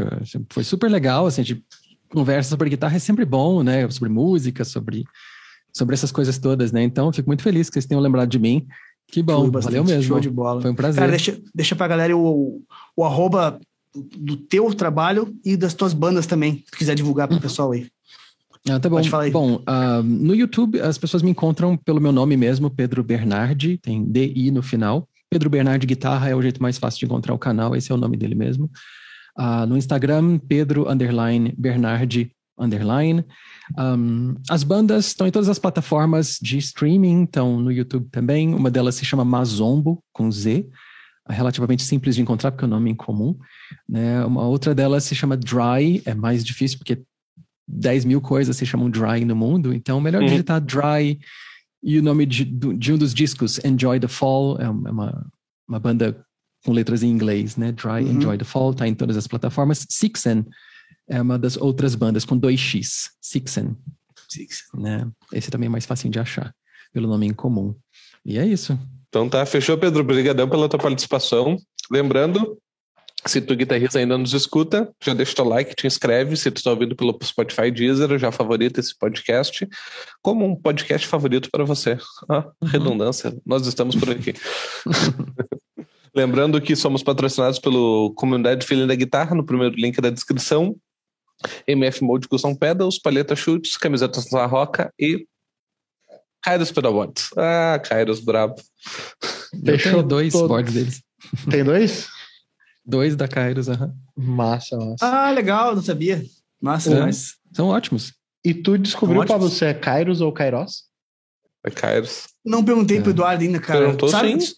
Foi 0.51 0.65
super 0.65 0.91
legal, 0.91 1.27
assim, 1.27 1.43
a 1.43 1.45
gente 1.45 1.65
conversa 2.09 2.51
sobre 2.51 2.71
guitarra 2.71 2.97
é 2.97 2.99
sempre 2.99 3.25
bom, 3.25 3.63
né? 3.63 3.89
Sobre 3.91 4.09
música, 4.09 4.65
sobre, 4.65 5.05
sobre 5.73 5.95
essas 5.95 6.13
coisas 6.13 6.39
todas, 6.39 6.73
né? 6.73 6.83
Então, 6.83 7.13
fico 7.13 7.29
muito 7.29 7.43
feliz 7.43 7.69
que 7.69 7.75
vocês 7.75 7.87
tenham 7.87 8.03
lembrado 8.03 8.29
de 8.29 8.39
mim. 8.39 8.67
Que 9.11 9.23
bom, 9.23 9.51
valeu 9.51 9.85
mesmo. 9.85 10.03
Show 10.03 10.21
de 10.21 10.31
bola. 10.31 10.61
Foi 10.61 10.71
um 10.71 10.75
prazer. 10.75 11.01
Cara, 11.01 11.11
deixa, 11.11 11.39
deixa 11.55 11.75
pra 11.75 11.89
galera 11.89 12.17
o, 12.17 12.63
o 12.95 13.05
arroba 13.05 13.59
do 13.95 14.37
teu 14.37 14.73
trabalho 14.75 15.35
e 15.45 15.57
das 15.57 15.75
tuas 15.75 15.93
bandas 15.93 16.27
também, 16.27 16.63
se 16.67 16.77
quiser 16.77 16.95
divulgar 16.95 17.27
pro 17.27 17.37
uhum. 17.37 17.43
pessoal 17.43 17.73
aí. 17.73 17.87
Ah, 18.69 18.79
tá 18.79 18.89
bom. 18.89 19.01
Bom, 19.33 19.55
uh, 19.55 20.03
no 20.03 20.35
YouTube 20.35 20.81
as 20.81 20.99
pessoas 20.99 21.23
me 21.23 21.31
encontram 21.31 21.77
pelo 21.77 22.01
meu 22.01 22.13
nome 22.13 22.37
mesmo, 22.37 22.69
Pedro 22.69 23.03
Bernardi, 23.03 23.79
tem 23.79 24.05
DI 24.05 24.51
no 24.51 24.63
final. 24.63 25.09
Pedro 25.31 25.49
Bernardi 25.49 25.87
Guitarra 25.87 26.29
é 26.29 26.35
o 26.35 26.43
jeito 26.43 26.63
mais 26.63 26.77
fácil 26.77 27.01
de 27.01 27.07
encontrar 27.07 27.35
o 27.35 27.39
canal, 27.39 27.75
esse 27.77 27.91
é 27.91 27.95
o 27.95 27.99
nome 27.99 28.17
dele 28.17 28.35
mesmo. 28.35 28.71
Uh, 29.39 29.67
no 29.67 29.77
Instagram, 29.77 30.39
Pedro 30.39 30.91
underline 30.91 31.55
Bernardi 31.57 32.33
underline. 32.59 33.25
Um, 33.79 34.35
as 34.49 34.65
bandas 34.65 35.07
estão 35.07 35.27
em 35.27 35.31
todas 35.31 35.49
as 35.49 35.59
plataformas 35.59 36.39
de 36.43 36.59
streaming, 36.59 37.25
estão 37.25 37.61
no 37.61 37.71
YouTube 37.71 38.09
também. 38.11 38.55
Uma 38.55 38.71
delas 38.71 38.97
se 38.97 39.05
chama 39.05 39.25
Mazombo, 39.25 40.03
com 40.13 40.31
Z, 40.31 40.69
relativamente 41.29 41.83
simples 41.83 42.17
de 42.17 42.23
encontrar 42.23 42.51
porque 42.51 42.65
é 42.65 42.67
um 42.67 42.71
nome 42.71 42.91
incomum. 42.91 43.39
Né? 43.89 44.25
Uma 44.25 44.47
outra 44.47 44.75
delas 44.75 45.05
se 45.05 45.15
chama 45.15 45.37
Dry, 45.37 46.03
é 46.05 46.15
mais 46.15 46.45
difícil 46.45 46.79
porque 46.79 47.03
10 47.69 48.05
mil 48.07 48.21
coisas 48.21 48.57
se 48.57 48.67
chamam 48.67 48.91
Dry 48.91 49.25
no 49.25 49.37
mundo, 49.37 49.73
então 49.73 50.01
melhor 50.01 50.23
uhum. 50.23 50.29
digitar 50.29 50.61
Dry 50.61 51.21
e 51.83 51.99
o 51.99 52.03
nome 52.03 52.27
de, 52.27 52.45
de, 52.45 52.93
um 52.93 52.99
dos 52.99 53.15
discos, 53.15 53.61
Enjoy 53.65 54.01
the 54.01 54.09
Fall, 54.09 54.59
é, 54.59 54.65
é 54.65 54.69
uma, 54.69 55.31
uma 55.69 55.79
banda 55.79 56.25
com 56.65 56.73
letras 56.73 57.03
em 57.03 57.09
inglês, 57.09 57.57
né? 57.57 57.73
Dry, 57.73 58.05
uhum. 58.05 58.13
Enjoy 58.13 58.39
the 58.39 58.45
Fall, 58.45 58.75
tá 58.75 58.87
em 58.87 58.95
todas 58.95 59.17
as 59.17 59.27
plataformas. 59.27 59.87
Sixen 59.89 60.45
é 61.09 61.21
uma 61.21 61.39
das 61.39 61.57
outras 61.57 61.95
bandas 61.95 62.25
com 62.25 62.39
2x, 62.39 63.11
Sixen. 63.21 63.77
Sixen. 64.29 64.81
Né? 64.81 65.09
Esse 65.33 65.51
também 65.51 65.67
é 65.67 65.71
mais 65.71 65.87
fácil 65.87 66.11
de 66.11 66.19
achar, 66.19 66.55
pelo 66.93 67.09
nome 67.09 67.27
em 67.27 67.33
comum. 67.33 67.75
E 68.25 68.39
é 68.39 68.47
isso. 68.47 68.79
Então 69.09 69.29
tá, 69.29 69.45
fechou, 69.47 69.79
Pedro. 69.79 70.01
Obrigadão 70.01 70.49
pela 70.49 70.69
tua 70.69 70.79
participação. 70.79 71.57
Lembrando, 71.91 72.59
se 73.27 73.41
tu 73.41 73.57
guitarrista 73.57 73.99
ainda 73.99 74.19
nos 74.19 74.33
escuta, 74.33 74.93
já 75.03 75.15
deixa 75.15 75.35
teu 75.35 75.45
like, 75.45 75.75
te 75.75 75.87
inscreve. 75.87 76.37
Se 76.37 76.51
tu 76.51 76.59
está 76.59 76.71
ouvindo 76.71 76.95
pelo 76.95 77.19
Spotify 77.23 77.71
Deezer, 77.71 78.19
já 78.19 78.31
favorita 78.31 78.81
esse 78.81 78.97
podcast 78.97 79.67
como 80.23 80.45
um 80.45 80.55
podcast 80.55 81.07
favorito 81.07 81.49
para 81.51 81.65
você. 81.65 81.99
Ah, 82.29 82.45
uhum. 82.61 82.69
redundância, 82.69 83.35
nós 83.45 83.67
estamos 83.67 83.97
por 83.97 84.11
aqui. 84.11 84.35
Lembrando 86.19 86.61
que 86.61 86.75
somos 86.75 87.01
patrocinados 87.01 87.61
pelo 87.61 88.13
Comunidade 88.17 88.67
Filha 88.67 88.89
da 88.89 88.95
Guitarra, 88.97 89.37
no 89.37 89.47
primeiro 89.47 89.77
link 89.77 90.01
da 90.01 90.11
descrição. 90.11 90.75
MF 91.65 92.03
Mode 92.03 92.27
Custom 92.27 92.57
Pedals, 92.57 92.99
Paleta 92.99 93.37
Chutes, 93.37 93.77
Camiseta 93.77 94.21
da 94.33 94.45
Roca 94.45 94.93
e 94.99 95.25
Kairos 96.43 96.73
Pedalboards. 96.73 97.31
Ah, 97.37 97.81
Kairos 97.85 98.19
brabo. 98.19 98.57
Tenho 99.65 100.03
dois 100.03 100.33
todo. 100.33 100.49
boards 100.49 100.75
deles. 100.75 101.03
Tem 101.49 101.63
dois? 101.63 102.09
dois 102.85 103.15
da 103.15 103.29
Kairos, 103.29 103.69
aham. 103.69 103.95
Massa, 104.17 104.77
massa. 104.77 105.07
Ah, 105.07 105.31
legal, 105.31 105.77
não 105.77 105.83
sabia. 105.83 106.25
Massa, 106.61 106.93
é. 106.93 107.01
mas... 107.01 107.37
São 107.53 107.69
ótimos. 107.69 108.13
E 108.45 108.53
tu 108.53 108.77
descobriu, 108.77 109.25
Pablo, 109.25 109.49
se 109.49 109.65
é 109.65 109.73
Kairos 109.73 110.21
ou 110.21 110.33
Kairos? 110.33 110.83
É 111.65 111.71
Kairos. 111.71 112.27
Não 112.45 112.65
perguntei 112.65 112.99
é. 112.99 113.01
pro 113.01 113.11
Eduardo 113.11 113.45
ainda, 113.45 113.61
cara. 113.61 113.81
Perguntou 113.81 114.09
Sabe? 114.09 114.41
sim. 114.41 114.53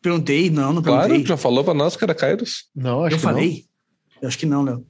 Perguntei, 0.00 0.48
não, 0.50 0.72
não 0.72 0.82
perguntei. 0.82 1.08
Claro, 1.08 1.26
já 1.26 1.36
falou 1.36 1.64
pra 1.64 1.74
nós 1.74 1.96
que 1.96 2.04
era 2.04 2.14
Kairos. 2.14 2.64
Não, 2.74 3.04
acho 3.04 3.14
eu 3.14 3.18
que 3.18 3.24
falei. 3.24 3.50
Não. 3.50 4.22
Eu 4.22 4.28
acho 4.28 4.38
que 4.38 4.46
não, 4.46 4.62
Léo. 4.62 4.86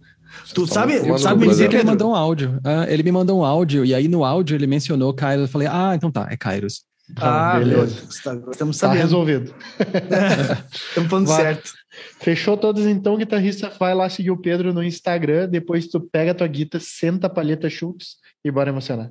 Tu 0.55 0.67
sabe, 0.67 1.19
sabe 1.19 1.41
me 1.41 1.49
dizer 1.49 1.71
que 1.71 1.77
ele 1.77 1.85
mandou 1.85 2.11
um 2.11 2.15
áudio. 2.15 2.59
Uh, 2.59 2.89
ele 2.89 3.03
me 3.03 3.11
mandou 3.11 3.41
um 3.41 3.45
áudio, 3.45 3.85
e 3.85 3.95
aí 3.95 4.09
no 4.09 4.25
áudio 4.25 4.55
ele 4.55 4.67
mencionou 4.67 5.15
Kairos. 5.15 5.47
Eu 5.47 5.53
falei, 5.53 5.69
ah, 5.69 5.93
então 5.95 6.11
tá, 6.11 6.29
é 6.31 6.37
Kairos. 6.37 6.83
Ah, 7.17 7.53
ah 7.53 7.59
beleza. 7.59 8.05
Estamos 8.09 8.57
tá 8.57 8.89
sabendo. 8.89 8.99
Tá 8.99 9.03
resolvido. 9.03 9.55
Estamos 10.89 11.11
falando 11.11 11.27
vai. 11.27 11.43
certo. 11.43 11.73
Fechou 12.21 12.57
todos 12.57 12.85
então, 12.87 13.17
guitarrista. 13.17 13.73
Vai 13.79 13.95
lá 13.95 14.09
seguir 14.11 14.31
o 14.31 14.37
Pedro 14.37 14.75
no 14.75 14.83
Instagram. 14.83 15.49
Depois 15.49 15.89
tu 15.89 16.01
pega 16.01 16.33
a 16.33 16.35
tua 16.35 16.47
guitarra, 16.47 16.85
senta 16.87 17.27
a 17.27 17.31
palheta 17.31 17.71
chutes 17.71 18.17
e 18.45 18.51
bora 18.51 18.69
emocionar. 18.69 19.11